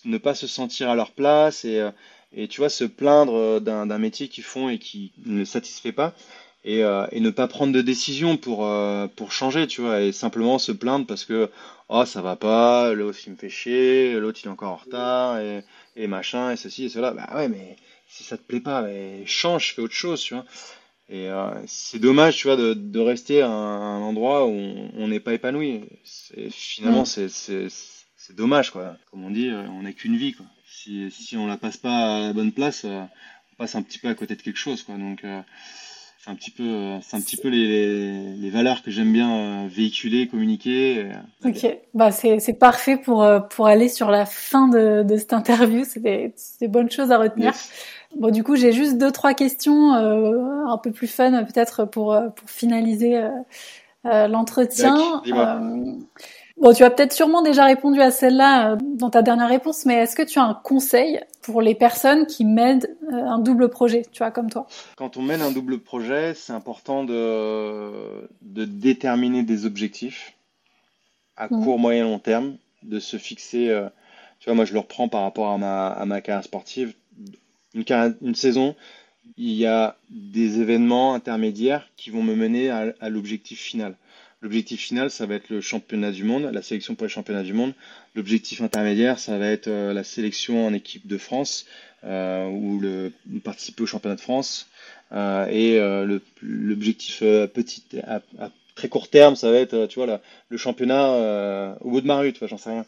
ne 0.05 0.17
pas 0.17 0.35
se 0.35 0.47
sentir 0.47 0.89
à 0.89 0.95
leur 0.95 1.11
place 1.11 1.65
et 1.65 1.89
et 2.35 2.47
tu 2.47 2.61
vois 2.61 2.69
se 2.69 2.83
plaindre 2.83 3.35
euh, 3.35 3.59
d'un 3.59 3.97
métier 3.97 4.27
qu'ils 4.27 4.43
font 4.43 4.69
et 4.69 4.77
qui 4.77 5.13
ne 5.25 5.45
satisfait 5.45 5.91
pas 5.91 6.13
et, 6.63 6.83
euh, 6.83 7.07
et, 7.11 7.19
ne 7.19 7.29
pas 7.29 7.47
prendre 7.47 7.73
de 7.73 7.81
décision 7.81 8.37
pour 8.37 8.65
euh, 8.65 9.07
pour 9.07 9.31
changer 9.31 9.67
tu 9.67 9.81
vois 9.81 10.01
et 10.01 10.11
simplement 10.11 10.59
se 10.59 10.71
plaindre 10.71 11.07
parce 11.07 11.25
que 11.25 11.49
oh 11.89 12.05
ça 12.05 12.21
va 12.21 12.35
pas 12.35 12.93
l'autre 12.93 13.19
il 13.25 13.33
me 13.33 13.37
fait 13.37 13.49
chier 13.49 14.19
l'autre 14.19 14.39
il 14.43 14.47
est 14.47 14.51
encore 14.51 14.71
en 14.71 14.75
retard 14.75 15.39
et, 15.39 15.63
et 15.95 16.07
machin 16.07 16.51
et 16.51 16.57
ceci 16.57 16.85
et 16.85 16.89
cela. 16.89 17.11
Bah 17.11 17.29
ouais 17.35 17.47
mais 17.47 17.77
si 18.07 18.23
ça 18.23 18.37
te 18.37 18.43
plaît 18.43 18.59
pas 18.59 18.81
mais 18.81 19.25
change 19.25 19.73
fais 19.73 19.81
autre 19.81 19.93
chose 19.93 20.21
tu 20.21 20.33
vois. 20.33 20.45
Et 21.07 21.29
euh, 21.29 21.51
c'est 21.67 21.99
dommage 21.99 22.37
tu 22.37 22.47
vois 22.47 22.57
de, 22.57 22.73
de 22.73 22.99
rester 22.99 23.41
à 23.41 23.49
un, 23.49 24.01
endroit 24.01 24.47
où 24.47 24.51
on 24.51 25.07
n'est 25.07 25.19
pas 25.19 25.35
épanoui. 25.35 25.83
Finalement 26.49 27.03
mmh. 27.03 27.29
c'est 27.29 27.69
c'est 28.17 28.35
dommage 28.35 28.71
quoi. 28.71 28.97
Comme 29.11 29.23
on 29.23 29.29
dit 29.29 29.51
on 29.51 29.83
n'a 29.83 29.93
qu'une 29.93 30.17
vie 30.17 30.33
quoi 30.33 30.47
si, 30.75 31.11
si 31.11 31.37
on 31.37 31.47
la 31.47 31.57
passe 31.57 31.77
pas 31.77 32.17
à 32.17 32.19
la 32.21 32.33
bonne 32.33 32.51
place, 32.51 32.83
euh, 32.85 33.01
on 33.01 33.55
passe 33.57 33.75
un 33.75 33.81
petit 33.81 33.99
peu 33.99 34.07
à 34.07 34.13
côté 34.13 34.35
de 34.35 34.41
quelque 34.41 34.59
chose, 34.59 34.83
quoi. 34.83 34.95
Donc, 34.95 35.23
euh, 35.23 35.41
c'est 36.19 36.29
un 36.31 36.35
petit 36.35 36.51
peu, 36.51 36.63
euh, 36.63 36.99
c'est 37.01 37.15
un 37.15 37.21
petit 37.21 37.37
peu 37.37 37.49
les, 37.49 38.35
les 38.35 38.49
valeurs 38.49 38.81
que 38.83 38.91
j'aime 38.91 39.13
bien 39.13 39.67
véhiculer, 39.67 40.27
communiquer. 40.27 41.09
Ok, 41.43 41.67
bah 41.93 42.11
c'est 42.11 42.59
parfait 42.59 42.97
pour 42.97 43.27
pour 43.51 43.67
aller 43.67 43.89
sur 43.89 44.09
la 44.09 44.25
fin 44.25 44.67
de, 44.67 45.03
de 45.03 45.17
cette 45.17 45.33
interview. 45.33 45.83
C'est 45.85 46.01
des, 46.01 46.33
des, 46.59 46.67
bonnes 46.67 46.89
choses 46.89 47.11
à 47.11 47.19
retenir. 47.19 47.51
Yes. 47.51 47.71
Bon, 48.17 48.31
du 48.31 48.43
coup, 48.43 48.55
j'ai 48.55 48.71
juste 48.71 48.97
deux 48.97 49.11
trois 49.11 49.33
questions 49.35 49.93
euh, 49.93 50.65
un 50.67 50.77
peu 50.79 50.91
plus 50.91 51.07
fun 51.07 51.43
peut-être 51.43 51.85
pour 51.85 52.17
pour 52.35 52.49
finaliser 52.49 53.21
euh, 54.05 54.27
l'entretien. 54.27 55.21
Bon, 56.57 56.73
tu 56.73 56.83
as 56.83 56.89
peut-être 56.89 57.11
sûrement 57.11 57.41
déjà 57.41 57.65
répondu 57.65 58.01
à 58.01 58.11
celle-là 58.11 58.71
euh, 58.71 58.77
dans 58.81 59.09
ta 59.09 59.21
dernière 59.21 59.49
réponse, 59.49 59.85
mais 59.85 59.95
est-ce 59.95 60.15
que 60.15 60.23
tu 60.23 60.39
as 60.39 60.43
un 60.43 60.53
conseil 60.53 61.19
pour 61.41 61.61
les 61.61 61.75
personnes 61.75 62.25
qui 62.27 62.45
mènent 62.45 62.87
euh, 63.11 63.15
un 63.15 63.39
double 63.39 63.69
projet, 63.69 64.03
tu 64.11 64.19
vois, 64.19 64.31
comme 64.31 64.49
toi? 64.49 64.65
Quand 64.95 65.17
on 65.17 65.21
mène 65.21 65.41
un 65.41 65.51
double 65.51 65.79
projet, 65.79 66.33
c'est 66.33 66.53
important 66.53 67.03
de, 67.03 67.91
de 68.41 68.63
déterminer 68.63 69.43
des 69.43 69.65
objectifs 69.65 70.33
à 71.35 71.47
mmh. 71.47 71.63
court, 71.63 71.77
moyen, 71.77 72.03
long 72.05 72.19
terme, 72.19 72.55
de 72.83 72.99
se 72.99 73.17
fixer. 73.17 73.69
Euh, 73.69 73.89
tu 74.39 74.45
vois, 74.45 74.55
moi, 74.55 74.63
je 74.63 74.73
le 74.73 74.79
reprends 74.79 75.09
par 75.09 75.23
rapport 75.23 75.49
à 75.49 75.57
ma, 75.57 75.87
à 75.87 76.05
ma 76.05 76.21
carrière 76.21 76.45
sportive. 76.45 76.93
Une, 77.73 77.83
une 78.21 78.35
saison, 78.35 78.75
il 79.35 79.51
y 79.51 79.65
a 79.65 79.97
des 80.09 80.61
événements 80.61 81.13
intermédiaires 81.13 81.89
qui 81.97 82.11
vont 82.11 82.23
me 82.23 82.33
mener 82.35 82.69
à, 82.69 82.93
à 83.01 83.09
l'objectif 83.09 83.59
final. 83.59 83.95
L'objectif 84.45 84.79
final, 84.79 85.09
ça 85.09 85.25
va 85.25 85.33
être 85.33 85.49
le 85.49 85.59
championnat 85.59 86.11
du 86.11 86.23
monde, 86.23 86.43
la 86.53 86.61
sélection 86.61 86.93
pour 86.93 87.07
les 87.07 87.11
championnats 87.11 87.41
du 87.41 87.53
monde. 87.53 87.73
L'objectif 88.13 88.61
intermédiaire, 88.61 89.17
ça 89.17 89.39
va 89.39 89.47
être 89.47 89.69
euh, 89.69 89.91
la 89.91 90.03
sélection 90.03 90.67
en 90.67 90.73
équipe 90.75 91.07
de 91.07 91.17
France 91.17 91.65
euh, 92.03 92.45
ou 92.45 92.79
le 92.79 93.11
participer 93.43 93.81
au 93.81 93.87
championnat 93.87 94.17
de 94.17 94.21
France. 94.21 94.69
Euh, 95.13 95.47
et 95.47 95.79
l'objectif 96.43 97.21
petit 97.21 97.85
à, 98.03 98.21
très 98.75 98.87
court 98.87 99.09
terme, 99.09 99.35
ça 99.35 99.49
va 99.49 99.57
être, 99.57 99.87
tu 99.87 99.97
vois, 99.97 100.21
le 100.49 100.57
championnat 100.57 101.75
au 101.81 101.89
bout 101.89 102.01
de 102.01 102.05
ma 102.05 102.19
rue, 102.19 102.31
j'en 102.39 102.59
sais 102.59 102.69
rien. 102.69 102.85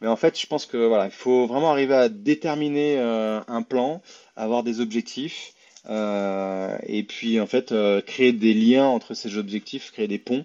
Mais 0.00 0.08
en 0.08 0.16
fait, 0.16 0.36
je 0.36 0.48
pense 0.48 0.66
que 0.66 0.78
voilà, 0.78 1.04
il 1.04 1.12
faut 1.12 1.46
vraiment 1.46 1.70
arriver 1.70 1.94
à 1.94 2.08
déterminer 2.08 2.98
un 2.98 3.62
plan, 3.62 4.02
avoir 4.34 4.64
des 4.64 4.80
objectifs. 4.80 5.52
Et 5.88 7.04
puis 7.08 7.40
en 7.40 7.46
fait 7.46 7.72
créer 8.04 8.32
des 8.32 8.52
liens 8.52 8.86
entre 8.86 9.14
ces 9.14 9.38
objectifs, 9.38 9.92
créer 9.92 10.08
des 10.08 10.18
ponts 10.18 10.44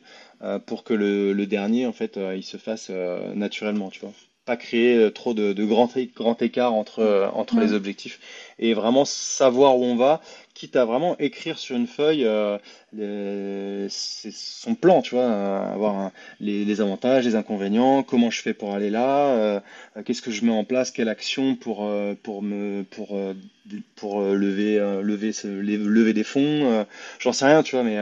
pour 0.65 0.83
que 0.83 0.93
le, 0.93 1.33
le, 1.33 1.45
dernier, 1.45 1.85
en 1.85 1.93
fait, 1.93 2.17
euh, 2.17 2.35
il 2.35 2.43
se 2.43 2.57
fasse 2.57 2.87
euh, 2.89 3.33
naturellement, 3.33 3.89
tu 3.89 4.01
vois. 4.01 4.11
Pas 4.45 4.57
créer 4.57 5.09
trop 5.13 5.33
de, 5.33 5.53
de 5.53 5.63
grands, 5.63 5.89
grands 6.17 6.35
écarts 6.37 6.73
entre, 6.73 7.31
entre 7.33 7.55
ouais. 7.55 7.61
les 7.61 7.71
objectifs 7.71 8.19
et 8.59 8.73
vraiment 8.73 9.05
savoir 9.05 9.77
où 9.77 9.85
on 9.85 9.95
va, 9.95 10.19
quitte 10.53 10.75
à 10.75 10.83
vraiment 10.83 11.17
écrire 11.17 11.57
sur 11.57 11.77
une 11.77 11.87
feuille 11.87 12.25
euh, 12.25 12.57
les, 12.91 13.87
son 13.89 14.75
plan, 14.75 15.01
tu 15.01 15.15
vois, 15.15 15.31
avoir 15.71 15.95
un, 15.95 16.11
les, 16.41 16.65
les, 16.65 16.81
avantages, 16.81 17.23
les 17.23 17.35
inconvénients, 17.37 18.03
comment 18.03 18.29
je 18.31 18.41
fais 18.41 18.53
pour 18.53 18.73
aller 18.73 18.89
là, 18.89 19.27
euh, 19.29 19.59
qu'est-ce 20.03 20.21
que 20.21 20.31
je 20.31 20.43
mets 20.43 20.51
en 20.51 20.65
place, 20.65 20.91
quelle 20.91 21.07
action 21.07 21.55
pour 21.55 21.89
pour 22.21 22.43
me 22.43 22.83
pour 22.83 23.17
pour 23.95 24.21
lever 24.21 24.77
lever 25.01 25.31
lever 25.45 26.11
des 26.11 26.25
fonds, 26.25 26.85
j'en 27.19 27.31
sais 27.31 27.45
rien, 27.45 27.63
tu 27.63 27.77
vois, 27.77 27.85
mais 27.85 27.97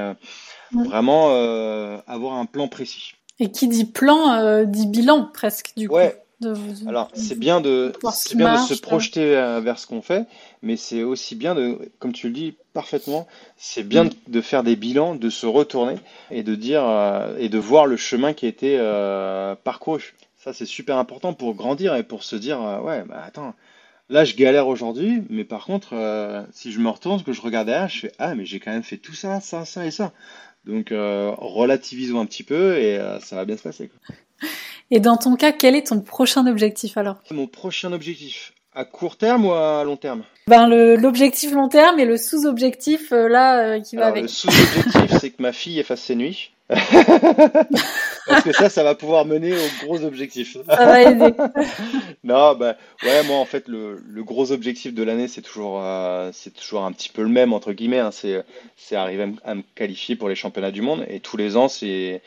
Vraiment 0.73 1.29
euh, 1.31 1.97
avoir 2.07 2.33
un 2.33 2.45
plan 2.45 2.67
précis. 2.67 3.13
Et 3.39 3.51
qui 3.51 3.67
dit 3.67 3.85
plan 3.85 4.33
euh, 4.33 4.65
dit 4.65 4.87
bilan 4.87 5.29
presque 5.33 5.73
du 5.75 5.87
ouais. 5.87 6.11
coup. 6.11 6.17
De, 6.41 6.55
de, 6.55 6.87
Alors 6.87 7.11
c'est 7.13 7.37
bien 7.37 7.61
de 7.61 7.93
c'est 8.13 8.35
bien 8.35 8.53
marche, 8.53 8.69
de 8.69 8.73
se 8.73 8.81
projeter 8.81 9.37
euh, 9.37 9.59
vers 9.59 9.77
ce 9.77 9.85
qu'on 9.85 10.01
fait, 10.01 10.25
mais 10.63 10.75
c'est 10.75 11.03
aussi 11.03 11.35
bien 11.35 11.53
de, 11.53 11.77
comme 11.99 12.13
tu 12.13 12.27
le 12.29 12.33
dis 12.33 12.55
parfaitement, 12.73 13.27
c'est 13.57 13.83
bien 13.83 14.05
mm. 14.05 14.09
de 14.27 14.41
faire 14.41 14.63
des 14.63 14.75
bilans, 14.75 15.13
de 15.13 15.29
se 15.29 15.45
retourner 15.45 15.97
et 16.31 16.41
de 16.41 16.55
dire 16.55 16.83
euh, 16.83 17.37
et 17.37 17.47
de 17.47 17.59
voir 17.59 17.85
le 17.85 17.95
chemin 17.95 18.33
qui 18.33 18.47
a 18.47 18.49
été 18.49 18.77
euh, 18.79 19.53
parcouru. 19.53 20.15
Ça 20.35 20.51
c'est 20.51 20.65
super 20.65 20.97
important 20.97 21.33
pour 21.33 21.53
grandir 21.53 21.95
et 21.95 22.01
pour 22.01 22.23
se 22.23 22.35
dire 22.35 22.59
ouais 22.83 23.03
bah 23.07 23.21
attends 23.23 23.53
là 24.11 24.25
je 24.25 24.35
galère 24.35 24.67
aujourd'hui, 24.67 25.23
mais 25.29 25.43
par 25.43 25.65
contre, 25.65 25.93
euh, 25.93 26.43
si 26.51 26.71
je 26.71 26.79
me 26.79 26.89
retourne, 26.89 27.23
que 27.23 27.33
je 27.33 27.41
regarde 27.41 27.67
derrière, 27.67 27.89
je 27.89 27.99
fais 28.01 28.11
ah 28.19 28.35
mais 28.35 28.45
j'ai 28.45 28.59
quand 28.59 28.71
même 28.71 28.83
fait 28.83 28.97
tout 28.97 29.13
ça, 29.13 29.39
ça, 29.39 29.65
ça 29.65 29.85
et 29.85 29.91
ça. 29.91 30.11
Donc 30.65 30.91
euh, 30.91 31.31
relativisons 31.37 32.19
un 32.19 32.25
petit 32.25 32.43
peu 32.43 32.77
et 32.77 32.97
euh, 32.97 33.19
ça 33.19 33.35
va 33.35 33.45
bien 33.45 33.57
se 33.57 33.63
passer. 33.63 33.89
Quoi. 33.89 34.15
Et 34.91 34.99
dans 34.99 35.17
ton 35.17 35.35
cas, 35.35 35.51
quel 35.51 35.75
est 35.75 35.87
ton 35.87 36.01
prochain 36.01 36.45
objectif 36.47 36.97
alors? 36.97 37.17
Mon 37.31 37.47
prochain 37.47 37.93
objectif, 37.93 38.53
à 38.73 38.85
court 38.85 39.17
terme 39.17 39.45
ou 39.45 39.53
à 39.53 39.83
long 39.83 39.97
terme? 39.97 40.23
Ben 40.47 40.67
l'objectif 40.67 41.51
long 41.53 41.69
terme 41.69 41.99
et 41.99 42.05
le 42.05 42.17
sous-objectif 42.17 43.11
euh, 43.11 43.27
là 43.27 43.79
qui 43.79 43.95
va 43.95 44.03
alors, 44.03 44.17
avec. 44.17 44.23
Le 44.23 44.27
sous-objectif, 44.27 45.17
c'est 45.19 45.31
que 45.31 45.41
ma 45.41 45.53
fille 45.53 45.79
efface 45.79 46.01
ses 46.01 46.15
nuits. 46.15 46.51
Parce 48.27 48.43
que 48.43 48.53
ça, 48.53 48.69
ça 48.69 48.83
va 48.83 48.95
pouvoir 48.95 49.25
mener 49.25 49.53
aux 49.53 49.85
gros 49.85 50.03
objectifs. 50.03 50.57
Ça 50.67 50.85
va 50.85 51.01
aider. 51.03 51.33
non, 52.23 52.55
bah 52.55 52.75
ouais, 53.03 53.23
moi 53.23 53.37
en 53.37 53.45
fait 53.45 53.67
le, 53.67 54.01
le 54.07 54.23
gros 54.23 54.51
objectif 54.51 54.93
de 54.93 55.03
l'année 55.03 55.27
c'est 55.27 55.41
toujours 55.41 55.81
euh, 55.81 56.29
c'est 56.33 56.53
toujours 56.53 56.83
un 56.83 56.91
petit 56.91 57.09
peu 57.09 57.23
le 57.23 57.29
même 57.29 57.53
entre 57.53 57.73
guillemets. 57.73 57.99
Hein, 57.99 58.11
c'est 58.11 58.43
c'est 58.77 58.95
arriver 58.95 59.33
à 59.43 59.55
me 59.55 59.63
qualifier 59.75 60.15
pour 60.15 60.29
les 60.29 60.35
championnats 60.35 60.71
du 60.71 60.81
monde 60.81 61.05
et 61.09 61.19
tous 61.19 61.37
les 61.37 61.57
ans 61.57 61.67
c'est 61.67 62.21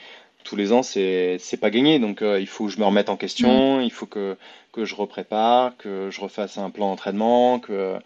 tous 0.45 0.57
les 0.57 0.73
ans, 0.73 0.83
c'est 0.83 1.39
c'est 1.41 1.57
pas 1.57 1.71
gagné. 1.71 1.99
Donc 1.99 2.23
euh, 2.23 2.39
il 2.41 2.47
faut 2.47 2.67
que 2.67 2.71
je 2.71 2.79
me 2.79 2.85
remette 2.85 3.09
en 3.09 3.17
question, 3.17 3.79
mm. 3.79 3.83
il 3.83 3.91
faut 3.91 4.07
que 4.07 4.37
que 4.73 4.85
je 4.85 4.95
reprépare, 4.95 5.77
que 5.77 6.11
je 6.11 6.21
refasse 6.21 6.59
un 6.59 6.71
plan 6.71 6.91
d'entraînement, 6.91 7.59
que 7.59 7.97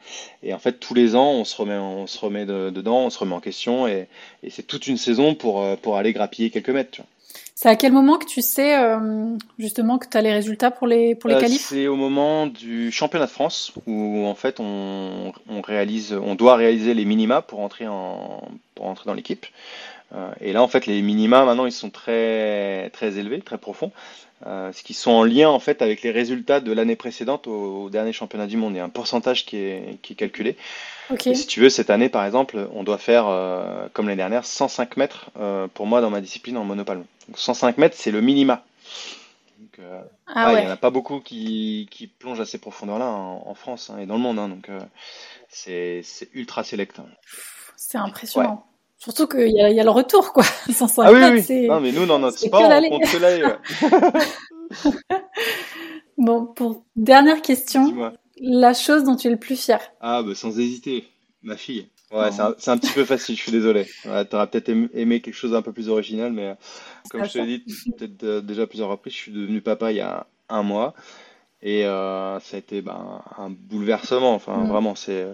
et 0.43 0.55
en 0.55 0.59
fait 0.59 0.75
tous 0.81 0.95
les 0.95 1.17
ans 1.17 1.33
on 1.33 1.45
se 1.45 1.57
remet 1.57 1.77
on 1.77 2.07
se 2.07 2.19
remet 2.19 2.47
dedans, 2.47 3.07
on 3.07 3.11
se 3.11 3.19
remet 3.19 3.35
en 3.35 3.41
question 3.41 3.87
et, 3.87 4.09
et 4.43 4.51
c'est 4.51 4.63
toute 4.63 4.87
une 4.87 4.97
saison 4.97 5.35
pour 5.35 5.63
euh, 5.63 5.77
pour 5.77 5.97
aller 5.97 6.13
grappiller 6.13 6.51
quelques 6.51 6.71
mètres. 6.71 7.01
C'est 7.55 7.69
à 7.69 7.77
quel 7.77 7.93
moment 7.93 8.19
que 8.19 8.27
tu 8.27 8.41
sais 8.41 8.79
euh, 8.79 9.37
justement 9.59 9.99
que 9.99 10.07
tu 10.09 10.17
as 10.17 10.23
les 10.23 10.33
résultats 10.33 10.71
pour 10.71 10.87
les 10.87 11.15
pour 11.15 11.29
les 11.29 11.39
qualifs? 11.39 11.67
C'est 11.67 11.89
au 11.89 11.97
moment 11.97 12.47
du 12.47 12.93
championnat 12.93 13.27
de 13.27 13.31
France 13.31 13.73
où 13.87 14.27
en 14.27 14.35
fait 14.35 14.61
on, 14.61 15.33
on 15.49 15.61
réalise 15.61 16.13
on 16.13 16.37
doit 16.37 16.55
réaliser 16.55 16.95
les 16.95 17.05
minima 17.05 17.43
pour 17.43 17.61
entrer 17.61 17.89
en 17.89 18.43
pour 18.75 18.87
entrer 18.87 19.05
dans 19.07 19.15
l'équipe. 19.15 19.47
Euh, 20.15 20.31
et 20.41 20.53
là, 20.53 20.63
en 20.63 20.69
fait, 20.69 20.87
les 20.87 21.03
minima, 21.03 21.45
maintenant, 21.45 21.67
ils 21.67 21.73
sont 21.73 21.91
très, 21.91 22.91
très 22.91 23.19
élevés, 23.19 23.41
très 23.41 23.59
profonds, 23.59 23.93
euh, 23.93 24.28
ce 24.45 24.83
qui 24.83 24.95
sont 24.95 25.11
en 25.11 25.25
lien, 25.25 25.49
en 25.49 25.59
fait, 25.59 25.83
avec 25.83 26.03
les 26.03 26.11
résultats 26.11 26.61
de 26.61 26.73
l'année 26.73 26.97
précédente 26.97 27.47
au, 27.47 27.91
dernier 27.91 28.13
championnat 28.13 28.47
du 28.47 28.57
monde. 28.57 28.75
Il 28.75 28.79
y 28.79 28.81
a 28.81 28.85
un 28.85 28.89
pourcentage 28.89 29.45
qui 29.47 29.57
est, 29.57 29.99
qui 30.03 30.13
est 30.13 30.17
calculé. 30.17 30.57
Et 31.25 31.35
si 31.35 31.47
tu 31.47 31.61
veux, 31.61 31.71
cette 31.71 31.91
année, 31.91 32.09
par 32.09 32.25
exemple, 32.25 32.69
on 32.75 32.85
doit 32.85 32.99
faire, 32.99 33.29
euh, 33.29 33.89
comme 33.93 34.07
l'année 34.07 34.19
dernière, 34.19 34.45
105 34.45 34.97
mètres 34.97 35.31
pour 35.75 35.87
moi 35.87 36.01
dans 36.01 36.11
ma 36.11 36.21
discipline 36.21 36.57
en 36.57 36.65
monopalme. 36.65 37.05
Donc 37.29 37.39
105 37.39 37.79
mètres, 37.79 37.97
c'est 37.99 38.11
le 38.11 38.21
minima. 38.21 38.65
Donc, 39.59 39.85
ah 40.27 40.53
Il 40.53 40.61
n'y 40.61 40.67
en 40.67 40.71
a 40.71 40.77
pas 40.77 40.91
beaucoup 40.91 41.21
qui, 41.21 41.89
qui 41.91 42.07
plongent 42.07 42.41
à 42.41 42.47
ces 42.47 42.59
profondeurs-là 42.59 43.07
en, 43.07 43.55
France 43.55 43.91
hein, 43.91 43.99
et 43.99 44.07
dans 44.07 44.15
le 44.15 44.21
monde. 44.21 44.39
Hein, 44.39 44.49
donc 44.49 44.69
c'est 45.49 46.05
ultra 46.35 46.63
sélect. 46.63 46.99
Hein. 46.99 47.07
C'est 47.77 47.99
impressionnant. 47.99 48.68
Surtout 48.99 49.29
qu'il 49.29 49.47
y, 49.49 49.53
y, 49.53 49.81
a 49.81 49.85
le 49.85 49.91
retour, 49.91 50.33
quoi. 50.33 50.43
150, 50.71 51.07
ah 51.07 51.31
oui, 51.31 51.45
oui. 51.49 51.67
Non, 51.69 51.81
mais 51.81 51.93
nous, 51.93 52.05
dans 52.05 52.19
notre 52.19 52.39
sport, 52.39 52.63
on 52.63 52.89
compte 52.89 53.11
que 53.11 53.19
l'aller. 53.19 53.47
bon, 56.19 56.47
pour 56.47 56.85
dernière 56.97 57.41
question, 57.41 58.13
la 58.41 58.75
chose 58.75 59.05
dont 59.05 59.15
tu 59.15 59.29
es 59.29 59.31
le 59.31 59.39
plus 59.39 59.57
fier 59.57 59.81
Ah, 60.01 60.23
bah, 60.23 60.35
sans 60.35 60.59
hésiter, 60.59 61.05
ma 61.43 61.57
fille. 61.57 61.89
Ouais, 62.11 62.33
c'est 62.33 62.41
un, 62.41 62.55
un, 62.73 62.79
petit 62.79 62.93
peu 62.93 63.05
facile, 63.05 63.37
je 63.37 63.43
suis 63.43 63.53
désolé. 63.53 63.87
Ouais, 64.07 64.27
tu 64.27 64.35
aurais 64.35 64.47
peut-être 64.47 64.71
aimé 64.71 65.21
quelque 65.21 65.35
chose 65.35 65.51
d'un 65.51 65.63
peu 65.63 65.73
plus 65.73 65.91
original, 65.91 66.33
mais 66.33 66.49
euh, 66.49 66.55
comme 67.11 67.25
je 67.25 67.33
te 67.33 67.39
l'ai 67.39 67.59
dit 67.59 67.93
peut-être 67.97 68.23
euh, 68.25 68.41
déjà 68.41 68.67
plusieurs 68.67 68.89
reprises, 68.89 69.13
je 69.13 69.19
suis 69.19 69.33
devenu 69.33 69.61
papa 69.61 69.93
il 69.93 69.99
y 69.99 70.01
a 70.01 70.27
un 70.49 70.63
mois. 70.63 70.95
Et 71.63 71.85
euh, 71.85 72.39
ça 72.41 72.57
a 72.57 72.59
été 72.59 72.83
ben, 72.83 73.23
un 73.37 73.51
bouleversement. 73.51 74.35
Enfin, 74.35 74.57
mm. 74.59 74.69
vraiment, 74.69 74.95
c'est. 74.95 75.27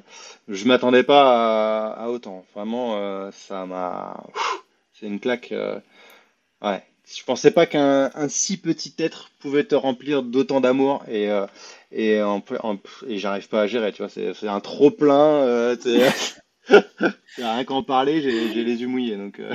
Je 0.49 0.67
m'attendais 0.67 1.03
pas 1.03 1.93
à, 1.93 2.09
autant. 2.09 2.45
Vraiment, 2.55 2.97
euh, 2.97 3.31
ça 3.33 3.67
m'a. 3.67 4.25
C'est 4.95 5.07
une 5.07 5.21
claque. 5.21 5.53
Euh, 5.53 5.79
ouais. 6.63 6.83
Je 7.15 7.23
pensais 7.23 7.51
pas 7.51 7.67
qu'un 7.67 8.11
si 8.29 8.57
petit 8.57 8.95
être 8.99 9.31
pouvait 9.39 9.65
te 9.65 9.75
remplir 9.75 10.23
d'autant 10.23 10.63
d'amour 10.63 11.05
et 11.07 11.31
euh, 11.31 11.47
et, 11.93 12.23
en, 12.23 12.43
et 13.07 13.19
j'arrive 13.19 13.49
pas 13.49 13.61
à 13.61 13.67
gérer. 13.67 13.93
Tu 13.93 14.03
vois, 14.03 14.09
c'est 14.09 14.49
un 14.49 14.61
trop 14.61 14.91
plein. 14.91 15.77
Rien 17.37 17.65
qu'en 17.65 17.83
parler, 17.83 18.23
j'ai 18.23 18.65
les 18.65 18.81
yeux 18.81 18.89
mouillés. 18.89 19.17
Donc, 19.17 19.39
euh. 19.41 19.55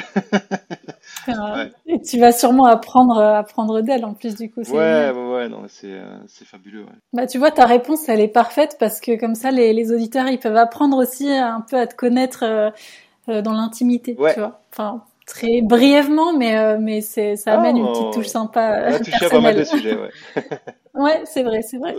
Et 2.00 2.02
tu 2.08 2.20
vas 2.20 2.32
sûrement 2.32 2.66
apprendre, 2.66 3.20
apprendre 3.20 3.82
d'elle 3.82 4.06
en 4.06 4.14
plus 4.14 4.36
du 4.36 4.50
coup. 4.50 4.62
Ouais, 4.62 5.12
ouais, 5.12 5.34
ouais, 5.34 5.50
non, 5.50 5.64
c'est 5.68 5.92
euh, 5.92 6.18
fabuleux. 6.46 6.84
Ouais. 6.84 6.98
Bah, 7.14 7.28
tu 7.28 7.38
vois, 7.38 7.52
ta 7.52 7.66
réponse, 7.66 8.08
elle 8.10 8.22
est 8.22 8.28
parfaite 8.28 8.78
parce 8.80 9.00
que 9.00 9.20
comme 9.20 9.36
ça, 9.36 9.52
les, 9.52 9.74
les 9.74 9.92
auditeurs, 9.92 10.28
ils 10.28 10.40
peuvent 10.40 10.58
apprendre 10.58 10.98
aussi 10.98 11.30
un 11.32 11.62
peu 11.62 11.78
à 11.78 11.88
te 11.88 11.96
connaître 11.96 12.44
euh, 12.44 13.42
dans 13.42 13.54
l'intimité. 13.54 14.16
Tu 14.16 14.40
vois. 14.40 14.62
Enfin, 14.72 15.04
très 15.30 15.62
brièvement, 15.62 16.34
mais 16.34 16.58
euh, 16.58 16.78
mais 16.80 17.02
c'est 17.02 17.36
ça 17.36 17.54
amène 17.54 17.78
une 17.78 17.88
petite 17.88 18.06
oh. 18.08 18.12
touche 18.14 18.28
sympa. 18.28 18.84
On 18.88 18.94
a 18.94 19.00
touché 19.00 19.26
à 19.26 19.30
pas 19.30 19.40
mal 19.40 19.56
de 19.56 19.64
sujets, 19.64 19.96
ouais. 19.96 20.10
ouais, 20.96 21.22
c'est 21.26 21.44
vrai, 21.44 21.62
c'est 21.62 21.78
vrai. 21.78 21.96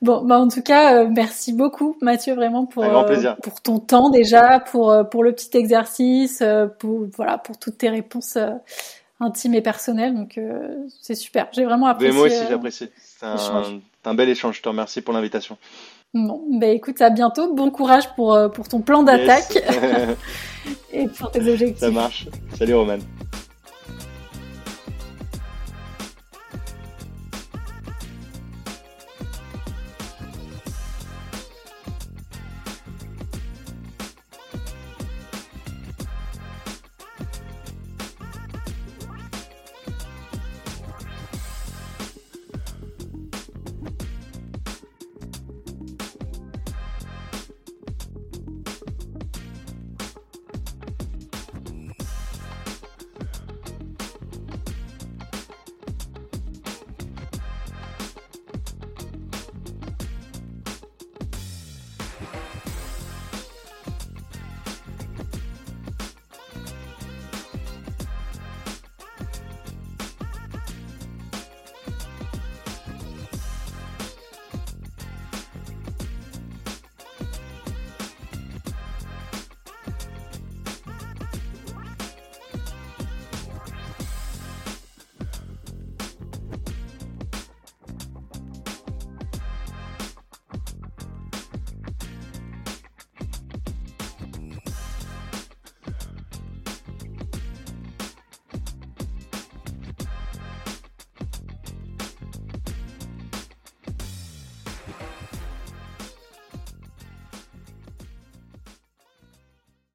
Bon, 0.00 0.24
bah 0.24 0.38
en 0.38 0.48
tout 0.48 0.62
cas, 0.62 0.96
euh, 0.96 1.08
merci 1.10 1.52
beaucoup, 1.52 1.96
Mathieu, 2.00 2.34
vraiment 2.34 2.64
pour 2.64 2.84
euh, 2.84 3.34
pour 3.42 3.60
ton 3.60 3.78
temps 3.78 4.10
déjà, 4.10 4.58
pour 4.58 4.94
pour 5.10 5.22
le 5.22 5.32
petit 5.32 5.56
exercice, 5.56 6.42
pour 6.78 7.06
voilà, 7.14 7.38
pour 7.38 7.58
toutes 7.58 7.78
tes 7.78 7.90
réponses 7.90 8.38
intimes 9.22 9.54
et 9.54 9.62
personnelles. 9.62 10.14
Donc 10.14 10.38
c'est 11.00 11.14
super. 11.14 11.48
J'ai 11.52 11.64
vraiment 11.64 11.86
apprécié. 11.86 12.12
Mais 12.12 12.18
moi 12.18 12.26
aussi, 12.26 12.48
j'apprécie. 12.48 12.90
C'est 12.98 13.26
un, 13.26 13.80
un 14.04 14.14
bel 14.14 14.28
échange. 14.28 14.56
Je 14.56 14.62
te 14.62 14.68
remercie 14.68 15.00
pour 15.00 15.14
l'invitation. 15.14 15.56
Bon, 16.14 16.42
bah 16.50 16.66
écoute, 16.66 17.00
à 17.00 17.10
bientôt. 17.10 17.54
Bon 17.54 17.70
courage 17.70 18.14
pour, 18.14 18.38
pour 18.52 18.68
ton 18.68 18.80
plan 18.80 19.02
d'attaque. 19.02 19.56
et 20.92 21.08
pour 21.08 21.30
tes 21.30 21.40
objectifs. 21.48 21.78
Ça 21.78 21.90
marche. 21.90 22.28
Salut 22.58 22.74
Roman. 22.74 22.98